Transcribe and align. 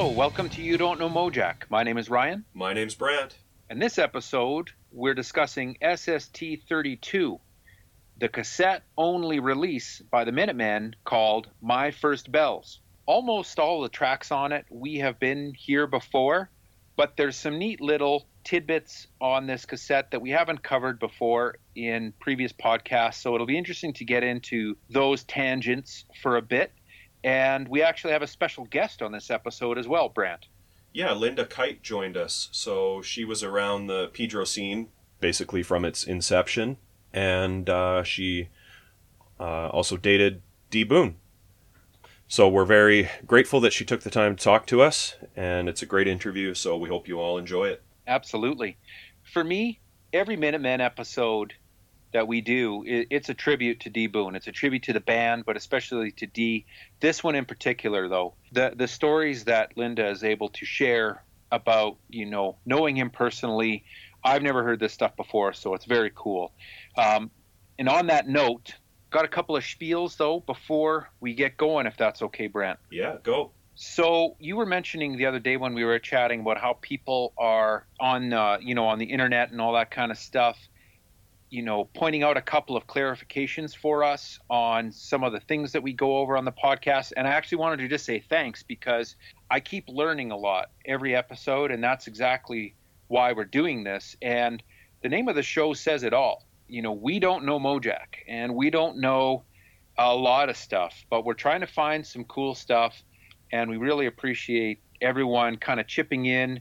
Hello, 0.00 0.12
welcome 0.12 0.48
to 0.48 0.62
You 0.62 0.78
Don't 0.78 0.98
Know 0.98 1.10
Mojack. 1.10 1.68
My 1.68 1.82
name 1.82 1.98
is 1.98 2.08
Ryan. 2.08 2.46
My 2.54 2.72
name's 2.72 2.94
Brant. 2.94 3.36
And 3.68 3.82
this 3.82 3.98
episode, 3.98 4.70
we're 4.90 5.12
discussing 5.12 5.76
SST 5.94 6.42
32, 6.66 7.38
the 8.16 8.28
cassette 8.30 8.82
only 8.96 9.40
release 9.40 10.00
by 10.10 10.24
the 10.24 10.32
Minutemen 10.32 10.96
called 11.04 11.48
My 11.60 11.90
First 11.90 12.32
Bells. 12.32 12.80
Almost 13.04 13.58
all 13.58 13.82
the 13.82 13.90
tracks 13.90 14.32
on 14.32 14.52
it 14.52 14.64
we 14.70 15.00
have 15.00 15.20
been 15.20 15.52
here 15.52 15.86
before, 15.86 16.48
but 16.96 17.18
there's 17.18 17.36
some 17.36 17.58
neat 17.58 17.82
little 17.82 18.26
tidbits 18.42 19.06
on 19.20 19.46
this 19.46 19.66
cassette 19.66 20.12
that 20.12 20.22
we 20.22 20.30
haven't 20.30 20.62
covered 20.62 20.98
before 20.98 21.56
in 21.74 22.14
previous 22.18 22.54
podcasts. 22.54 23.16
So 23.16 23.34
it'll 23.34 23.46
be 23.46 23.58
interesting 23.58 23.92
to 23.92 24.06
get 24.06 24.24
into 24.24 24.78
those 24.88 25.24
tangents 25.24 26.06
for 26.22 26.38
a 26.38 26.42
bit. 26.42 26.72
And 27.22 27.68
we 27.68 27.82
actually 27.82 28.12
have 28.12 28.22
a 28.22 28.26
special 28.26 28.64
guest 28.64 29.02
on 29.02 29.12
this 29.12 29.30
episode 29.30 29.78
as 29.78 29.86
well, 29.86 30.08
Brant. 30.08 30.46
Yeah, 30.92 31.12
Linda 31.12 31.44
Kite 31.44 31.82
joined 31.82 32.16
us. 32.16 32.48
So 32.52 33.02
she 33.02 33.24
was 33.24 33.42
around 33.42 33.86
the 33.86 34.08
Pedro 34.08 34.44
scene 34.44 34.88
basically 35.20 35.62
from 35.62 35.84
its 35.84 36.04
inception. 36.04 36.78
And 37.12 37.68
uh, 37.68 38.02
she 38.02 38.48
uh, 39.38 39.68
also 39.68 39.96
dated 39.96 40.42
D. 40.70 40.84
Boon. 40.84 41.16
So 42.26 42.48
we're 42.48 42.64
very 42.64 43.10
grateful 43.26 43.60
that 43.60 43.72
she 43.72 43.84
took 43.84 44.02
the 44.02 44.10
time 44.10 44.36
to 44.36 44.42
talk 44.42 44.66
to 44.68 44.80
us. 44.80 45.16
And 45.36 45.68
it's 45.68 45.82
a 45.82 45.86
great 45.86 46.08
interview. 46.08 46.54
So 46.54 46.76
we 46.76 46.88
hope 46.88 47.08
you 47.08 47.18
all 47.20 47.38
enjoy 47.38 47.66
it. 47.66 47.82
Absolutely. 48.06 48.78
For 49.22 49.44
me, 49.44 49.80
every 50.12 50.36
Minutemen 50.36 50.80
episode 50.80 51.54
that 52.12 52.26
we 52.26 52.40
do, 52.40 52.82
it's 52.86 53.28
a 53.28 53.34
tribute 53.34 53.80
to 53.80 53.90
D 53.90 54.06
Boon. 54.06 54.34
It's 54.34 54.46
a 54.48 54.52
tribute 54.52 54.82
to 54.84 54.92
the 54.92 55.00
band, 55.00 55.44
but 55.44 55.56
especially 55.56 56.10
to 56.12 56.26
D. 56.26 56.66
This 57.00 57.22
one 57.22 57.34
in 57.34 57.44
particular, 57.44 58.08
though, 58.08 58.34
the 58.52 58.72
the 58.74 58.88
stories 58.88 59.44
that 59.44 59.76
Linda 59.76 60.08
is 60.08 60.24
able 60.24 60.48
to 60.50 60.64
share 60.64 61.22
about, 61.52 61.96
you 62.08 62.26
know, 62.26 62.56
knowing 62.66 62.96
him 62.96 63.10
personally, 63.10 63.84
I've 64.24 64.42
never 64.42 64.62
heard 64.62 64.80
this 64.80 64.92
stuff 64.92 65.16
before, 65.16 65.52
so 65.52 65.74
it's 65.74 65.84
very 65.84 66.12
cool. 66.14 66.52
Um, 66.96 67.30
and 67.78 67.88
on 67.88 68.06
that 68.08 68.28
note, 68.28 68.74
got 69.10 69.24
a 69.24 69.28
couple 69.28 69.56
of 69.56 69.64
spiels 69.64 70.16
though 70.16 70.40
before 70.40 71.10
we 71.20 71.34
get 71.34 71.56
going, 71.56 71.86
if 71.86 71.96
that's 71.96 72.22
okay, 72.22 72.46
Brant. 72.46 72.78
Yeah, 72.90 73.16
go. 73.22 73.52
So 73.74 74.36
you 74.38 74.56
were 74.56 74.66
mentioning 74.66 75.16
the 75.16 75.26
other 75.26 75.38
day 75.38 75.56
when 75.56 75.74
we 75.74 75.84
were 75.84 75.98
chatting 75.98 76.40
about 76.40 76.58
how 76.58 76.76
people 76.82 77.32
are 77.38 77.86
on, 77.98 78.32
uh, 78.32 78.58
you 78.60 78.74
know, 78.74 78.86
on 78.86 78.98
the 78.98 79.06
internet 79.06 79.52
and 79.52 79.60
all 79.60 79.72
that 79.72 79.90
kind 79.90 80.12
of 80.12 80.18
stuff. 80.18 80.58
You 81.50 81.62
know, 81.62 81.88
pointing 81.94 82.22
out 82.22 82.36
a 82.36 82.42
couple 82.42 82.76
of 82.76 82.86
clarifications 82.86 83.76
for 83.76 84.04
us 84.04 84.38
on 84.48 84.92
some 84.92 85.24
of 85.24 85.32
the 85.32 85.40
things 85.40 85.72
that 85.72 85.82
we 85.82 85.92
go 85.92 86.18
over 86.18 86.36
on 86.36 86.44
the 86.44 86.52
podcast. 86.52 87.12
And 87.16 87.26
I 87.26 87.32
actually 87.32 87.58
wanted 87.58 87.78
to 87.78 87.88
just 87.88 88.04
say 88.04 88.20
thanks 88.20 88.62
because 88.62 89.16
I 89.50 89.58
keep 89.60 89.88
learning 89.88 90.30
a 90.30 90.36
lot 90.36 90.70
every 90.86 91.16
episode, 91.16 91.72
and 91.72 91.82
that's 91.82 92.06
exactly 92.06 92.76
why 93.08 93.32
we're 93.32 93.44
doing 93.44 93.82
this. 93.82 94.16
And 94.22 94.62
the 95.02 95.08
name 95.08 95.28
of 95.28 95.34
the 95.34 95.42
show 95.42 95.74
says 95.74 96.04
it 96.04 96.14
all. 96.14 96.46
You 96.68 96.82
know, 96.82 96.92
we 96.92 97.18
don't 97.18 97.44
know 97.44 97.58
Mojack, 97.58 98.22
and 98.28 98.54
we 98.54 98.70
don't 98.70 98.98
know 98.98 99.42
a 99.98 100.14
lot 100.14 100.48
of 100.48 100.56
stuff, 100.56 101.04
but 101.10 101.24
we're 101.24 101.34
trying 101.34 101.60
to 101.60 101.66
find 101.66 102.06
some 102.06 102.24
cool 102.24 102.54
stuff 102.54 103.02
and 103.52 103.68
we 103.68 103.76
really 103.76 104.06
appreciate 104.06 104.80
everyone 105.00 105.56
kind 105.56 105.80
of 105.80 105.86
chipping 105.86 106.26
in 106.26 106.60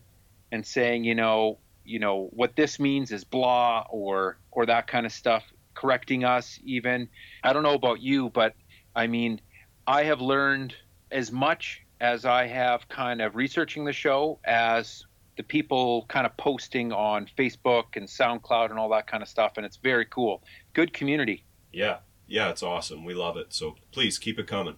and 0.52 0.66
saying, 0.66 1.04
you 1.04 1.16
know, 1.16 1.60
you 1.86 2.00
know 2.00 2.30
what 2.32 2.56
this 2.56 2.80
means 2.80 3.12
is 3.12 3.24
blah 3.24 3.86
or 3.90 4.38
or 4.60 4.66
that 4.66 4.88
kind 4.88 5.06
of 5.06 5.12
stuff, 5.14 5.46
correcting 5.74 6.26
us 6.26 6.60
even. 6.66 7.08
I 7.46 7.54
don't 7.54 7.64
know 7.64 7.76
about 7.76 8.02
you, 8.02 8.30
but 8.30 8.56
I 8.94 9.08
mean, 9.08 9.40
I 9.88 10.04
have 10.04 10.20
learned 10.20 10.76
as 11.12 11.32
much 11.32 11.82
as 12.02 12.26
I 12.26 12.46
have 12.48 12.90
kind 12.90 13.22
of 13.22 13.38
researching 13.38 13.86
the 13.86 13.94
show 13.94 14.38
as 14.44 15.06
the 15.38 15.44
people 15.44 16.06
kind 16.10 16.26
of 16.26 16.36
posting 16.36 16.92
on 16.92 17.26
Facebook 17.38 17.96
and 17.96 18.06
SoundCloud 18.06 18.70
and 18.70 18.78
all 18.78 18.90
that 18.90 19.08
kind 19.08 19.24
of 19.24 19.30
stuff, 19.30 19.54
and 19.56 19.66
it's 19.66 19.78
very 19.78 20.04
cool. 20.04 20.44
Good 20.74 20.92
community. 20.92 21.46
Yeah, 21.72 22.00
yeah, 22.28 22.50
it's 22.50 22.62
awesome. 22.62 23.06
We 23.06 23.14
love 23.14 23.38
it. 23.38 23.54
So 23.54 23.78
please 23.94 24.20
keep 24.20 24.40
it 24.40 24.48
coming. 24.48 24.76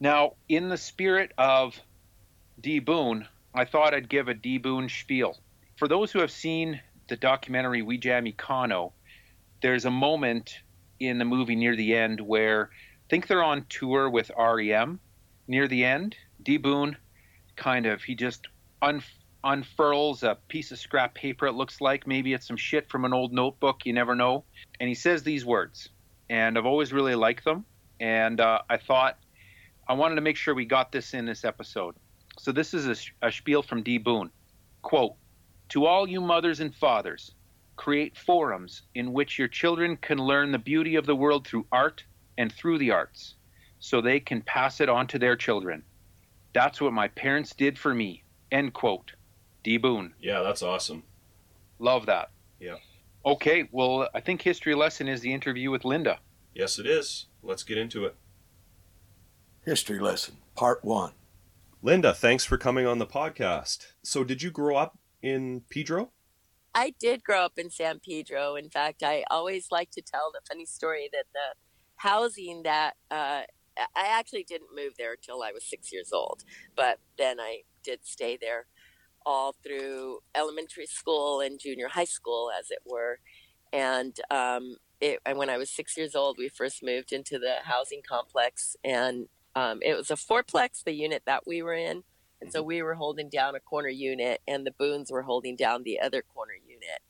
Now, 0.00 0.32
in 0.48 0.70
the 0.70 0.76
spirit 0.76 1.30
of 1.38 1.80
D. 2.60 2.80
Boon, 2.80 3.28
I 3.54 3.64
thought 3.64 3.94
I'd 3.94 4.08
give 4.08 4.26
a 4.26 4.34
D. 4.34 4.58
Boon 4.58 4.88
spiel. 4.88 5.38
For 5.76 5.86
those 5.86 6.10
who 6.10 6.18
have 6.18 6.32
seen 6.32 6.80
the 7.08 7.16
documentary 7.16 7.82
We 7.82 7.98
Jam 7.98 8.24
Econo, 8.24 8.92
there's 9.62 9.84
a 9.84 9.90
moment 9.90 10.58
in 11.00 11.18
the 11.18 11.24
movie 11.24 11.56
near 11.56 11.76
the 11.76 11.94
end 11.94 12.20
where 12.20 12.70
I 12.72 13.06
think 13.08 13.26
they're 13.26 13.42
on 13.42 13.66
tour 13.68 14.08
with 14.08 14.30
REM 14.36 15.00
near 15.46 15.68
the 15.68 15.84
end. 15.84 16.16
D. 16.42 16.56
Boon 16.56 16.96
kind 17.56 17.86
of, 17.86 18.02
he 18.02 18.14
just 18.14 18.46
un- 18.82 19.02
unfurls 19.44 20.22
a 20.22 20.36
piece 20.48 20.72
of 20.72 20.78
scrap 20.78 21.14
paper, 21.14 21.46
it 21.46 21.52
looks 21.52 21.80
like. 21.80 22.06
Maybe 22.06 22.32
it's 22.32 22.46
some 22.46 22.56
shit 22.56 22.88
from 22.90 23.04
an 23.04 23.12
old 23.12 23.32
notebook, 23.32 23.86
you 23.86 23.92
never 23.92 24.14
know. 24.14 24.44
And 24.80 24.88
he 24.88 24.94
says 24.94 25.22
these 25.22 25.44
words. 25.44 25.88
And 26.28 26.58
I've 26.58 26.66
always 26.66 26.92
really 26.92 27.14
liked 27.14 27.44
them. 27.44 27.64
And 28.00 28.40
uh, 28.40 28.60
I 28.68 28.76
thought 28.76 29.18
I 29.88 29.94
wanted 29.94 30.16
to 30.16 30.20
make 30.20 30.36
sure 30.36 30.54
we 30.54 30.64
got 30.64 30.92
this 30.92 31.14
in 31.14 31.24
this 31.24 31.44
episode. 31.44 31.94
So 32.38 32.52
this 32.52 32.74
is 32.74 33.10
a, 33.22 33.26
a 33.28 33.32
spiel 33.32 33.62
from 33.62 33.82
D. 33.82 33.98
Boon. 33.98 34.30
Quote, 34.82 35.14
to 35.70 35.86
all 35.86 36.08
you 36.08 36.20
mothers 36.20 36.60
and 36.60 36.74
fathers, 36.74 37.34
create 37.76 38.16
forums 38.16 38.82
in 38.94 39.12
which 39.12 39.38
your 39.38 39.48
children 39.48 39.96
can 39.96 40.18
learn 40.18 40.52
the 40.52 40.58
beauty 40.58 40.96
of 40.96 41.06
the 41.06 41.16
world 41.16 41.46
through 41.46 41.66
art 41.72 42.04
and 42.38 42.52
through 42.52 42.78
the 42.78 42.90
arts, 42.90 43.34
so 43.78 44.00
they 44.00 44.20
can 44.20 44.40
pass 44.42 44.80
it 44.80 44.88
on 44.88 45.06
to 45.08 45.18
their 45.18 45.36
children. 45.36 45.82
That's 46.52 46.80
what 46.80 46.92
my 46.92 47.08
parents 47.08 47.54
did 47.54 47.78
for 47.78 47.94
me. 47.94 48.24
End 48.50 48.72
quote. 48.72 49.12
D. 49.62 49.76
Boon. 49.76 50.14
Yeah, 50.20 50.42
that's 50.42 50.62
awesome. 50.62 51.02
Love 51.78 52.06
that. 52.06 52.30
Yeah. 52.60 52.76
Okay, 53.24 53.68
well, 53.72 54.08
I 54.14 54.20
think 54.20 54.40
history 54.40 54.74
lesson 54.74 55.08
is 55.08 55.20
the 55.20 55.34
interview 55.34 55.70
with 55.70 55.84
Linda. 55.84 56.20
Yes, 56.54 56.78
it 56.78 56.86
is. 56.86 57.26
Let's 57.42 57.64
get 57.64 57.76
into 57.76 58.04
it. 58.04 58.14
History 59.64 59.98
Lesson, 59.98 60.36
Part 60.54 60.84
1. 60.84 61.10
Linda, 61.82 62.14
thanks 62.14 62.44
for 62.44 62.56
coming 62.56 62.86
on 62.86 62.98
the 62.98 63.06
podcast. 63.06 63.88
So, 64.04 64.22
did 64.22 64.42
you 64.42 64.52
grow 64.52 64.76
up 64.76 64.96
in 65.22 65.62
Pedro? 65.70 66.12
I 66.74 66.92
did 67.00 67.24
grow 67.24 67.44
up 67.44 67.54
in 67.56 67.70
San 67.70 68.00
Pedro. 68.00 68.54
In 68.54 68.68
fact, 68.68 69.02
I 69.02 69.24
always 69.30 69.68
like 69.70 69.90
to 69.92 70.02
tell 70.02 70.30
the 70.32 70.40
funny 70.46 70.66
story 70.66 71.08
that 71.12 71.24
the 71.32 71.56
housing 71.96 72.62
that 72.64 72.94
uh, 73.10 73.42
I 73.94 74.06
actually 74.06 74.44
didn't 74.44 74.74
move 74.74 74.92
there 74.98 75.12
until 75.12 75.42
I 75.42 75.52
was 75.52 75.64
six 75.64 75.92
years 75.92 76.10
old, 76.12 76.44
but 76.76 76.98
then 77.18 77.40
I 77.40 77.62
did 77.82 78.00
stay 78.02 78.38
there 78.40 78.66
all 79.24 79.54
through 79.62 80.20
elementary 80.34 80.86
school 80.86 81.40
and 81.40 81.58
junior 81.58 81.88
high 81.88 82.04
school, 82.04 82.50
as 82.56 82.70
it 82.70 82.78
were. 82.86 83.18
And 83.72 84.18
um, 84.30 84.76
it, 85.00 85.20
when 85.34 85.50
I 85.50 85.58
was 85.58 85.70
six 85.70 85.96
years 85.96 86.14
old, 86.14 86.36
we 86.38 86.48
first 86.48 86.82
moved 86.82 87.12
into 87.12 87.38
the 87.38 87.56
housing 87.64 88.02
complex, 88.08 88.76
and 88.84 89.26
um, 89.54 89.80
it 89.82 89.96
was 89.96 90.10
a 90.10 90.14
fourplex, 90.14 90.84
the 90.84 90.92
unit 90.92 91.22
that 91.26 91.46
we 91.46 91.62
were 91.62 91.74
in. 91.74 92.04
And 92.40 92.52
so 92.52 92.60
mm-hmm. 92.60 92.68
we 92.68 92.82
were 92.82 92.94
holding 92.94 93.28
down 93.28 93.54
a 93.54 93.60
corner 93.60 93.88
unit, 93.88 94.40
and 94.46 94.66
the 94.66 94.72
Boons 94.72 95.10
were 95.10 95.22
holding 95.22 95.56
down 95.56 95.82
the 95.82 96.00
other 96.00 96.22
corner 96.22 96.54
unit. 96.54 97.00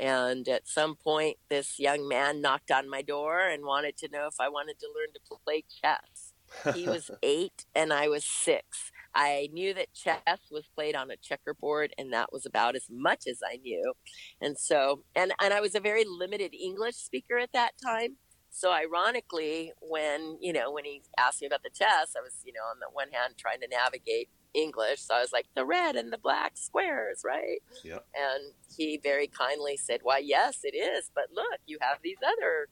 And 0.00 0.48
at 0.48 0.68
some 0.68 0.94
point, 0.94 1.38
this 1.48 1.78
young 1.78 2.06
man 2.06 2.40
knocked 2.40 2.70
on 2.70 2.88
my 2.88 3.02
door 3.02 3.40
and 3.40 3.64
wanted 3.64 3.96
to 3.98 4.08
know 4.08 4.26
if 4.26 4.36
I 4.40 4.48
wanted 4.48 4.78
to 4.80 4.86
learn 4.86 5.12
to 5.14 5.36
play 5.44 5.64
chess. 5.82 6.32
He 6.74 6.88
was 6.88 7.10
eight, 7.22 7.64
and 7.74 7.92
I 7.92 8.08
was 8.08 8.24
six. 8.24 8.92
I 9.14 9.48
knew 9.52 9.74
that 9.74 9.94
chess 9.94 10.38
was 10.50 10.68
played 10.74 10.94
on 10.94 11.10
a 11.10 11.16
checkerboard, 11.16 11.92
and 11.98 12.12
that 12.12 12.32
was 12.32 12.46
about 12.46 12.76
as 12.76 12.86
much 12.88 13.26
as 13.26 13.40
I 13.44 13.56
knew. 13.56 13.94
And 14.40 14.56
so, 14.56 15.02
and, 15.16 15.32
and 15.42 15.52
I 15.52 15.60
was 15.60 15.74
a 15.74 15.80
very 15.80 16.04
limited 16.04 16.54
English 16.54 16.94
speaker 16.94 17.36
at 17.38 17.52
that 17.52 17.72
time. 17.82 18.16
So 18.50 18.72
ironically, 18.72 19.72
when 19.80 20.38
you 20.40 20.52
know 20.52 20.72
when 20.72 20.84
he 20.84 21.02
asked 21.18 21.40
me 21.40 21.46
about 21.46 21.62
the 21.62 21.70
chess, 21.70 22.14
I 22.16 22.20
was 22.20 22.42
you 22.44 22.52
know 22.52 22.62
on 22.70 22.78
the 22.80 22.88
one 22.92 23.08
hand 23.12 23.34
trying 23.36 23.60
to 23.60 23.68
navigate 23.68 24.30
English, 24.54 25.00
so 25.00 25.14
I 25.14 25.20
was 25.20 25.32
like 25.32 25.46
the 25.54 25.64
red 25.64 25.96
and 25.96 26.12
the 26.12 26.18
black 26.18 26.56
squares, 26.56 27.22
right? 27.24 27.58
Yeah. 27.84 27.98
And 28.14 28.52
he 28.76 28.98
very 29.02 29.26
kindly 29.26 29.76
said, 29.76 30.00
"Why, 30.02 30.18
yes, 30.18 30.60
it 30.62 30.76
is, 30.76 31.10
but 31.14 31.24
look, 31.32 31.60
you 31.66 31.78
have 31.80 31.98
these 32.02 32.18
other, 32.26 32.68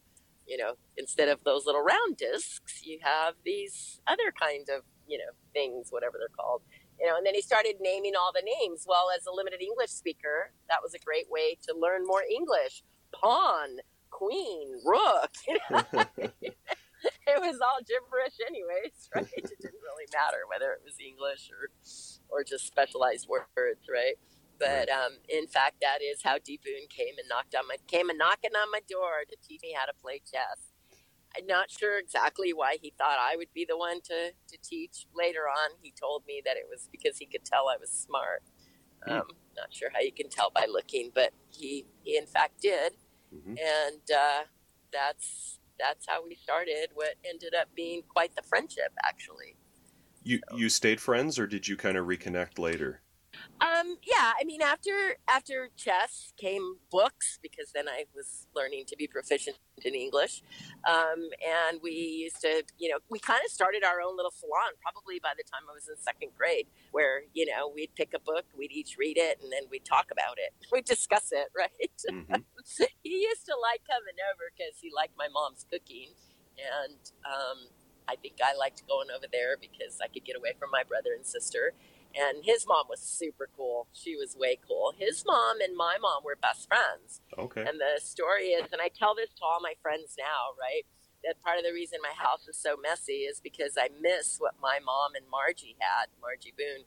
you 0.46 0.56
know, 0.56 0.74
instead 0.96 1.28
of 1.28 1.44
those 1.44 1.66
little 1.66 1.82
round 1.82 2.16
discs, 2.16 2.82
you 2.84 2.98
have 3.02 3.34
these 3.44 4.00
other 4.06 4.32
kind 4.38 4.68
of 4.68 4.82
you 5.06 5.18
know 5.18 5.32
things, 5.52 5.88
whatever 5.90 6.16
they're 6.18 6.36
called." 6.36 6.62
You 7.00 7.06
know, 7.06 7.16
and 7.16 7.26
then 7.26 7.34
he 7.34 7.42
started 7.42 7.76
naming 7.80 8.14
all 8.18 8.32
the 8.32 8.42
names. 8.42 8.86
Well, 8.88 9.08
as 9.14 9.26
a 9.26 9.32
limited 9.32 9.60
English 9.60 9.90
speaker, 9.90 10.52
that 10.68 10.78
was 10.82 10.94
a 10.94 10.98
great 10.98 11.30
way 11.30 11.58
to 11.68 11.74
learn 11.76 12.06
more 12.06 12.22
English. 12.22 12.82
Pawn, 13.12 13.78
queen, 14.10 14.80
rook. 14.82 15.30
it 17.26 17.40
was 17.40 17.60
all 17.60 17.78
gibberish, 17.86 18.36
anyways, 18.46 19.10
right? 19.14 19.26
It 19.36 19.44
didn't 19.60 19.82
really 19.82 20.08
matter 20.12 20.44
whether 20.50 20.72
it 20.72 20.82
was 20.84 20.94
English 21.00 21.50
or 21.50 21.70
or 22.28 22.44
just 22.44 22.66
specialized 22.66 23.28
words, 23.28 23.86
right? 23.90 24.16
But 24.58 24.88
um, 24.88 25.18
in 25.28 25.46
fact, 25.46 25.76
that 25.82 26.00
is 26.02 26.22
how 26.22 26.38
D. 26.42 26.58
Boon 26.64 26.88
came 26.88 27.18
and 27.18 27.28
knocked 27.28 27.54
on 27.54 27.68
my 27.68 27.76
came 27.86 28.10
and 28.10 28.18
knocking 28.18 28.56
on 28.56 28.70
my 28.72 28.80
door 28.88 29.24
to 29.28 29.36
teach 29.46 29.62
me 29.62 29.74
how 29.76 29.86
to 29.86 29.92
play 30.02 30.20
chess. 30.20 30.72
I'm 31.36 31.46
not 31.46 31.70
sure 31.70 31.98
exactly 31.98 32.52
why 32.52 32.78
he 32.80 32.92
thought 32.96 33.18
I 33.20 33.36
would 33.36 33.52
be 33.54 33.66
the 33.68 33.76
one 33.76 34.00
to, 34.02 34.32
to 34.32 34.58
teach. 34.62 35.06
Later 35.14 35.42
on, 35.42 35.70
he 35.82 35.92
told 35.92 36.24
me 36.26 36.42
that 36.44 36.56
it 36.56 36.66
was 36.70 36.88
because 36.90 37.18
he 37.18 37.26
could 37.26 37.44
tell 37.44 37.68
I 37.68 37.76
was 37.78 37.90
smart. 37.90 38.42
Hmm. 39.04 39.12
Um, 39.12 39.24
not 39.56 39.72
sure 39.72 39.90
how 39.92 40.00
you 40.00 40.12
can 40.12 40.30
tell 40.30 40.50
by 40.50 40.66
looking, 40.70 41.10
but 41.14 41.32
he, 41.50 41.86
he 42.02 42.16
in 42.16 42.26
fact 42.26 42.60
did. 42.60 42.94
hmm 43.32 43.50
And 43.50 44.02
uh, 44.10 44.44
that's 44.92 45.58
that's 45.78 46.06
how 46.08 46.24
we 46.24 46.34
started 46.34 46.88
what 46.94 47.14
ended 47.24 47.54
up 47.54 47.68
being 47.74 48.02
quite 48.08 48.34
the 48.34 48.42
friendship, 48.42 48.92
actually. 49.04 49.56
You 50.22 50.40
you 50.54 50.68
stayed 50.68 51.00
friends, 51.00 51.38
or 51.38 51.46
did 51.46 51.68
you 51.68 51.76
kind 51.76 51.96
of 51.96 52.06
reconnect 52.06 52.58
later? 52.58 53.02
Um, 53.60 53.96
yeah, 54.04 54.32
I 54.38 54.44
mean, 54.44 54.60
after 54.60 55.16
after 55.28 55.70
chess 55.76 56.32
came 56.36 56.76
books 56.90 57.38
because 57.42 57.72
then 57.74 57.88
I 57.88 58.04
was 58.14 58.46
learning 58.54 58.84
to 58.88 58.96
be 58.96 59.06
proficient 59.06 59.56
in 59.82 59.94
English, 59.94 60.42
um, 60.86 61.30
and 61.40 61.80
we 61.82 61.92
used 61.92 62.40
to, 62.42 62.64
you 62.78 62.90
know, 62.90 62.98
we 63.08 63.18
kind 63.18 63.40
of 63.44 63.50
started 63.50 63.82
our 63.82 64.00
own 64.00 64.16
little 64.16 64.30
salon 64.30 64.76
probably 64.82 65.20
by 65.20 65.32
the 65.36 65.44
time 65.44 65.62
I 65.70 65.72
was 65.72 65.88
in 65.88 65.96
second 65.96 66.32
grade, 66.36 66.66
where 66.92 67.22
you 67.32 67.46
know 67.46 67.72
we'd 67.74 67.94
pick 67.96 68.12
a 68.14 68.20
book, 68.20 68.44
we'd 68.56 68.72
each 68.72 68.96
read 68.98 69.16
it, 69.16 69.38
and 69.42 69.50
then 69.50 69.62
we'd 69.70 69.84
talk 69.86 70.10
about 70.12 70.36
it, 70.36 70.52
we'd 70.72 70.84
discuss 70.84 71.32
it, 71.32 71.48
right? 71.56 71.96
hmm 72.08 72.42
he 73.02 73.22
used 73.24 73.46
to 73.46 73.54
like 73.62 73.80
coming 73.88 74.20
over 74.34 74.52
because 74.52 74.76
he 74.82 74.90
liked 74.94 75.16
my 75.16 75.28
mom's 75.32 75.64
cooking, 75.70 76.12
and 76.60 77.00
um, 77.24 77.72
I 78.08 78.16
think 78.16 78.36
I 78.44 78.54
liked 78.56 78.86
going 78.86 79.08
over 79.14 79.26
there 79.32 79.56
because 79.56 79.98
I 80.02 80.08
could 80.08 80.24
get 80.24 80.36
away 80.36 80.52
from 80.58 80.70
my 80.70 80.82
brother 80.82 81.10
and 81.16 81.24
sister. 81.24 81.72
And 82.16 82.44
his 82.44 82.66
mom 82.66 82.86
was 82.88 83.00
super 83.00 83.48
cool. 83.56 83.88
She 83.92 84.16
was 84.16 84.36
way 84.36 84.58
cool. 84.66 84.94
His 84.96 85.24
mom 85.26 85.60
and 85.60 85.76
my 85.76 85.96
mom 86.00 86.24
were 86.24 86.38
best 86.40 86.66
friends. 86.66 87.20
Okay. 87.36 87.60
And 87.60 87.78
the 87.78 88.00
story 88.00 88.56
is, 88.56 88.72
and 88.72 88.80
I 88.80 88.88
tell 88.88 89.14
this 89.14 89.30
to 89.34 89.44
all 89.44 89.60
my 89.60 89.74
friends 89.82 90.16
now, 90.18 90.56
right? 90.58 90.86
That 91.24 91.42
part 91.42 91.58
of 91.58 91.64
the 91.64 91.72
reason 91.72 91.98
my 92.02 92.16
house 92.16 92.48
is 92.48 92.56
so 92.56 92.76
messy 92.80 93.28
is 93.28 93.40
because 93.40 93.76
I 93.76 93.88
miss 94.00 94.36
what 94.38 94.54
my 94.62 94.78
mom 94.84 95.14
and 95.14 95.26
Margie 95.30 95.76
had, 95.78 96.06
Margie 96.20 96.54
Boon. 96.56 96.84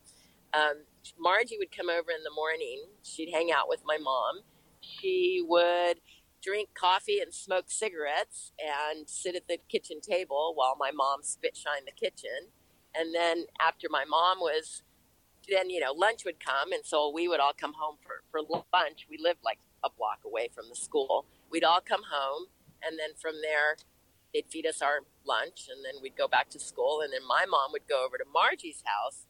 Um, 0.53 0.85
Margie 1.19 1.57
would 1.59 1.75
come 1.75 1.89
over 1.89 2.09
in 2.09 2.23
the 2.23 2.33
morning. 2.33 2.85
She'd 3.03 3.31
hang 3.31 3.51
out 3.51 3.69
with 3.69 3.81
my 3.85 3.97
mom. 3.97 4.41
She 4.81 5.43
would 5.45 5.99
drink 6.41 6.69
coffee 6.73 7.19
and 7.19 7.33
smoke 7.33 7.65
cigarettes 7.67 8.51
and 8.57 9.09
sit 9.09 9.35
at 9.35 9.47
the 9.47 9.57
kitchen 9.69 9.99
table 10.01 10.53
while 10.55 10.75
my 10.79 10.91
mom 10.91 11.21
spit 11.21 11.57
shined 11.57 11.85
the 11.85 11.91
kitchen. 11.91 12.49
And 12.95 13.13
then 13.13 13.45
after 13.59 13.87
my 13.89 14.05
mom 14.05 14.39
was, 14.39 14.83
then, 15.51 15.69
you 15.69 15.79
know, 15.79 15.93
lunch 15.93 16.25
would 16.25 16.39
come. 16.43 16.71
And 16.71 16.85
so 16.85 17.11
we 17.13 17.27
would 17.27 17.39
all 17.39 17.53
come 17.57 17.73
home 17.73 17.97
for, 18.01 18.23
for 18.31 18.41
lunch. 18.73 19.07
We 19.09 19.17
lived 19.21 19.39
like 19.43 19.59
a 19.83 19.89
block 19.89 20.19
away 20.25 20.49
from 20.53 20.65
the 20.69 20.75
school. 20.75 21.25
We'd 21.51 21.63
all 21.63 21.81
come 21.81 22.01
home. 22.11 22.47
And 22.83 22.97
then 22.97 23.09
from 23.19 23.35
there, 23.41 23.77
they'd 24.33 24.47
feed 24.49 24.65
us 24.65 24.81
our 24.81 25.01
lunch. 25.25 25.67
And 25.69 25.83
then 25.83 26.01
we'd 26.01 26.17
go 26.17 26.27
back 26.27 26.49
to 26.51 26.59
school. 26.59 27.01
And 27.01 27.13
then 27.13 27.25
my 27.27 27.45
mom 27.49 27.71
would 27.71 27.87
go 27.87 28.05
over 28.05 28.17
to 28.17 28.25
Margie's 28.31 28.83
house 28.85 29.25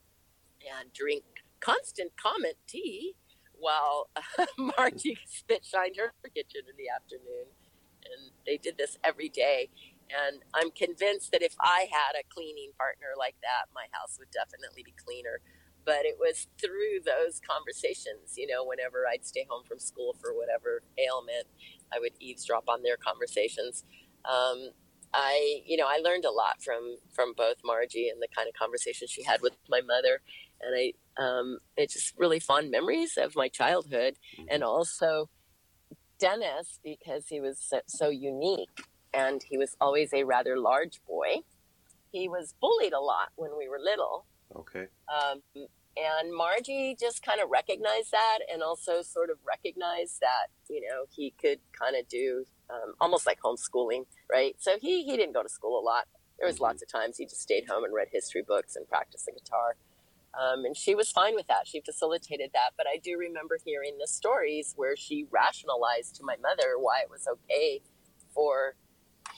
and 0.60 0.92
drink 0.92 1.24
constant 1.60 2.12
comment 2.16 2.56
tea 2.66 3.14
while 3.58 4.08
Margie 4.58 5.18
spit 5.26 5.64
shined 5.64 5.96
her 5.96 6.12
kitchen 6.34 6.62
in 6.68 6.76
the 6.76 6.88
afternoon. 6.88 7.52
And 8.04 8.32
they 8.46 8.56
did 8.56 8.78
this 8.78 8.98
every 9.04 9.28
day. 9.28 9.68
And 10.10 10.42
I'm 10.54 10.70
convinced 10.72 11.30
that 11.32 11.42
if 11.42 11.54
I 11.60 11.86
had 11.90 12.18
a 12.18 12.26
cleaning 12.26 12.72
partner 12.76 13.14
like 13.16 13.36
that, 13.42 13.70
my 13.74 13.86
house 13.92 14.18
would 14.18 14.30
definitely 14.32 14.82
be 14.82 14.94
cleaner. 14.98 15.40
But 15.84 16.04
it 16.04 16.16
was 16.18 16.46
through 16.60 17.00
those 17.04 17.40
conversations, 17.40 18.34
you 18.36 18.46
know, 18.46 18.64
whenever 18.64 19.04
I'd 19.10 19.26
stay 19.26 19.46
home 19.48 19.64
from 19.66 19.78
school 19.78 20.14
for 20.20 20.34
whatever 20.34 20.82
ailment, 20.98 21.46
I 21.92 21.98
would 21.98 22.12
eavesdrop 22.20 22.68
on 22.68 22.82
their 22.82 22.96
conversations. 22.96 23.84
Um, 24.24 24.70
I, 25.12 25.62
you 25.66 25.76
know, 25.76 25.86
I 25.88 25.98
learned 25.98 26.24
a 26.24 26.30
lot 26.30 26.62
from 26.62 26.96
from 27.12 27.32
both 27.36 27.56
Margie 27.64 28.08
and 28.08 28.22
the 28.22 28.28
kind 28.34 28.48
of 28.48 28.54
conversation 28.54 29.08
she 29.08 29.24
had 29.24 29.42
with 29.42 29.54
my 29.68 29.80
mother, 29.80 30.20
and 30.60 30.74
I, 30.76 30.92
um, 31.22 31.58
it's 31.76 31.94
just 31.94 32.14
really 32.16 32.38
fond 32.38 32.70
memories 32.70 33.16
of 33.16 33.34
my 33.34 33.48
childhood, 33.48 34.14
and 34.48 34.62
also 34.62 35.28
Dennis 36.18 36.78
because 36.84 37.26
he 37.28 37.40
was 37.40 37.58
so, 37.58 37.80
so 37.88 38.08
unique, 38.08 38.68
and 39.12 39.42
he 39.42 39.58
was 39.58 39.76
always 39.80 40.12
a 40.12 40.24
rather 40.24 40.58
large 40.58 41.00
boy. 41.08 41.38
He 42.12 42.28
was 42.28 42.54
bullied 42.60 42.92
a 42.92 43.00
lot 43.00 43.30
when 43.36 43.50
we 43.58 43.68
were 43.68 43.78
little, 43.80 44.26
Okay. 44.56 44.86
um, 45.08 45.42
and 45.96 46.34
Margie 46.34 46.96
just 46.98 47.22
kind 47.22 47.40
of 47.40 47.50
recognized 47.50 48.12
that 48.12 48.38
and 48.52 48.62
also 48.62 49.02
sort 49.02 49.30
of 49.30 49.38
recognized 49.46 50.20
that, 50.20 50.46
you 50.68 50.80
know, 50.80 51.04
he 51.10 51.34
could 51.40 51.58
kind 51.78 51.96
of 51.96 52.08
do 52.08 52.46
um, 52.70 52.94
almost 53.00 53.26
like 53.26 53.38
homeschooling, 53.44 54.06
right? 54.30 54.54
So 54.58 54.78
he, 54.80 55.04
he 55.04 55.16
didn't 55.16 55.34
go 55.34 55.42
to 55.42 55.48
school 55.48 55.78
a 55.78 55.84
lot. 55.84 56.06
There 56.38 56.46
was 56.46 56.56
Mhm. 56.56 56.62
lots 56.62 56.82
of 56.82 56.88
times 56.88 57.18
he 57.18 57.26
just 57.26 57.42
stayed 57.42 57.66
home 57.68 57.84
and 57.84 57.92
read 57.92 58.08
history 58.12 58.42
books 58.42 58.76
and 58.76 58.88
practiced 58.88 59.26
the 59.26 59.32
guitar. 59.32 59.76
Um, 60.32 60.64
and 60.64 60.76
she 60.76 60.94
was 60.94 61.10
fine 61.10 61.34
with 61.34 61.48
that. 61.48 61.66
She 61.66 61.80
facilitated 61.80 62.50
that. 62.54 62.70
But 62.76 62.86
I 62.86 62.98
do 62.98 63.18
remember 63.18 63.58
hearing 63.64 63.98
the 63.98 64.06
stories 64.06 64.74
where 64.76 64.96
she 64.96 65.26
rationalized 65.30 66.14
to 66.16 66.24
my 66.24 66.36
mother 66.40 66.74
why 66.78 67.00
it 67.00 67.10
was 67.10 67.26
okay 67.26 67.82
for 68.32 68.76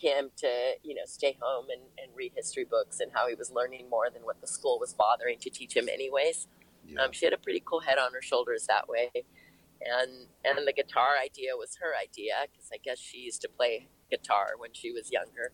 him 0.03 0.31
to, 0.37 0.73
you 0.83 0.95
know, 0.95 1.07
stay 1.07 1.37
home 1.41 1.67
and, 1.71 1.83
and 2.03 2.15
read 2.15 2.33
history 2.35 2.67
books 2.69 3.01
and 3.01 3.11
how 3.15 3.29
he 3.29 3.35
was 3.35 3.51
learning 3.51 3.89
more 3.89 4.11
than 4.13 4.23
what 4.23 4.41
the 4.41 4.47
school 4.47 4.79
was 4.79 4.93
bothering 4.93 5.39
to 5.41 5.51
teach 5.51 5.75
him 5.77 5.89
anyways. 5.89 6.49
Yeah. 6.87 7.03
Um, 7.03 7.13
she 7.13 7.25
had 7.25 7.33
a 7.33 7.39
pretty 7.39 7.63
cool 7.65 7.81
head 7.81 7.99
on 7.99 8.13
her 8.13 8.23
shoulders 8.23 8.67
that 8.67 8.89
way. 8.89 9.11
And 9.15 10.27
and 10.45 10.67
the 10.67 10.73
guitar 10.73 11.19
idea 11.23 11.57
was 11.57 11.79
her 11.81 11.93
idea 11.97 12.35
because 12.51 12.69
I 12.73 12.79
guess 12.83 12.99
she 12.99 13.19
used 13.19 13.41
to 13.43 13.49
play 13.49 13.89
guitar 14.11 14.51
when 14.59 14.71
she 14.73 14.93
was 14.93 15.11
younger. 15.11 15.53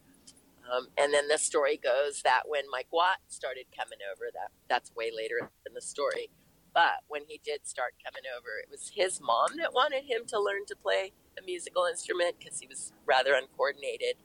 Um, 0.70 0.88
and 0.98 1.14
then 1.14 1.28
the 1.28 1.38
story 1.38 1.80
goes 1.82 2.22
that 2.22 2.42
when 2.46 2.64
Mike 2.70 2.88
Watt 2.92 3.18
started 3.28 3.66
coming 3.76 4.00
over, 4.04 4.28
that 4.34 4.50
that's 4.68 4.94
way 4.94 5.10
later 5.14 5.50
in 5.66 5.74
the 5.74 5.80
story. 5.80 6.28
But 6.74 7.08
when 7.08 7.22
he 7.26 7.40
did 7.42 7.66
start 7.66 7.94
coming 8.04 8.24
over, 8.28 8.60
it 8.62 8.68
was 8.70 8.92
his 8.94 9.20
mom 9.20 9.56
that 9.56 9.72
wanted 9.72 10.04
him 10.04 10.26
to 10.28 10.38
learn 10.38 10.66
to 10.66 10.76
play 10.76 11.12
a 11.38 11.44
musical 11.44 11.86
instrument 11.86 12.36
because 12.38 12.60
he 12.60 12.66
was 12.66 12.92
rather 13.06 13.32
uncoordinated. 13.32 14.16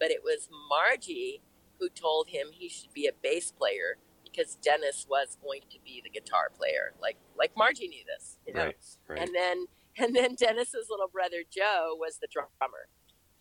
But 0.00 0.10
it 0.10 0.22
was 0.22 0.48
Margie 0.68 1.42
who 1.78 1.88
told 1.88 2.28
him 2.28 2.48
he 2.52 2.68
should 2.68 2.92
be 2.92 3.06
a 3.06 3.12
bass 3.22 3.52
player 3.52 3.98
because 4.24 4.56
Dennis 4.56 5.06
was 5.08 5.36
going 5.42 5.62
to 5.70 5.78
be 5.84 6.00
the 6.02 6.10
guitar 6.10 6.50
player. 6.56 6.92
Like 7.00 7.16
like 7.36 7.52
Margie 7.56 7.88
knew 7.88 8.02
this, 8.06 8.38
you 8.46 8.54
know. 8.54 8.64
Right. 8.66 8.76
Right. 9.08 9.18
And 9.20 9.30
then 9.34 9.66
and 9.96 10.14
then 10.14 10.34
Dennis's 10.34 10.88
little 10.90 11.08
brother 11.08 11.42
Joe 11.50 11.96
was 11.98 12.18
the 12.18 12.28
drummer. 12.32 12.88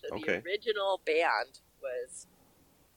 So 0.04 0.16
Okay. 0.16 0.40
the 0.40 0.50
original 0.50 1.02
band 1.06 1.60
was 1.82 2.28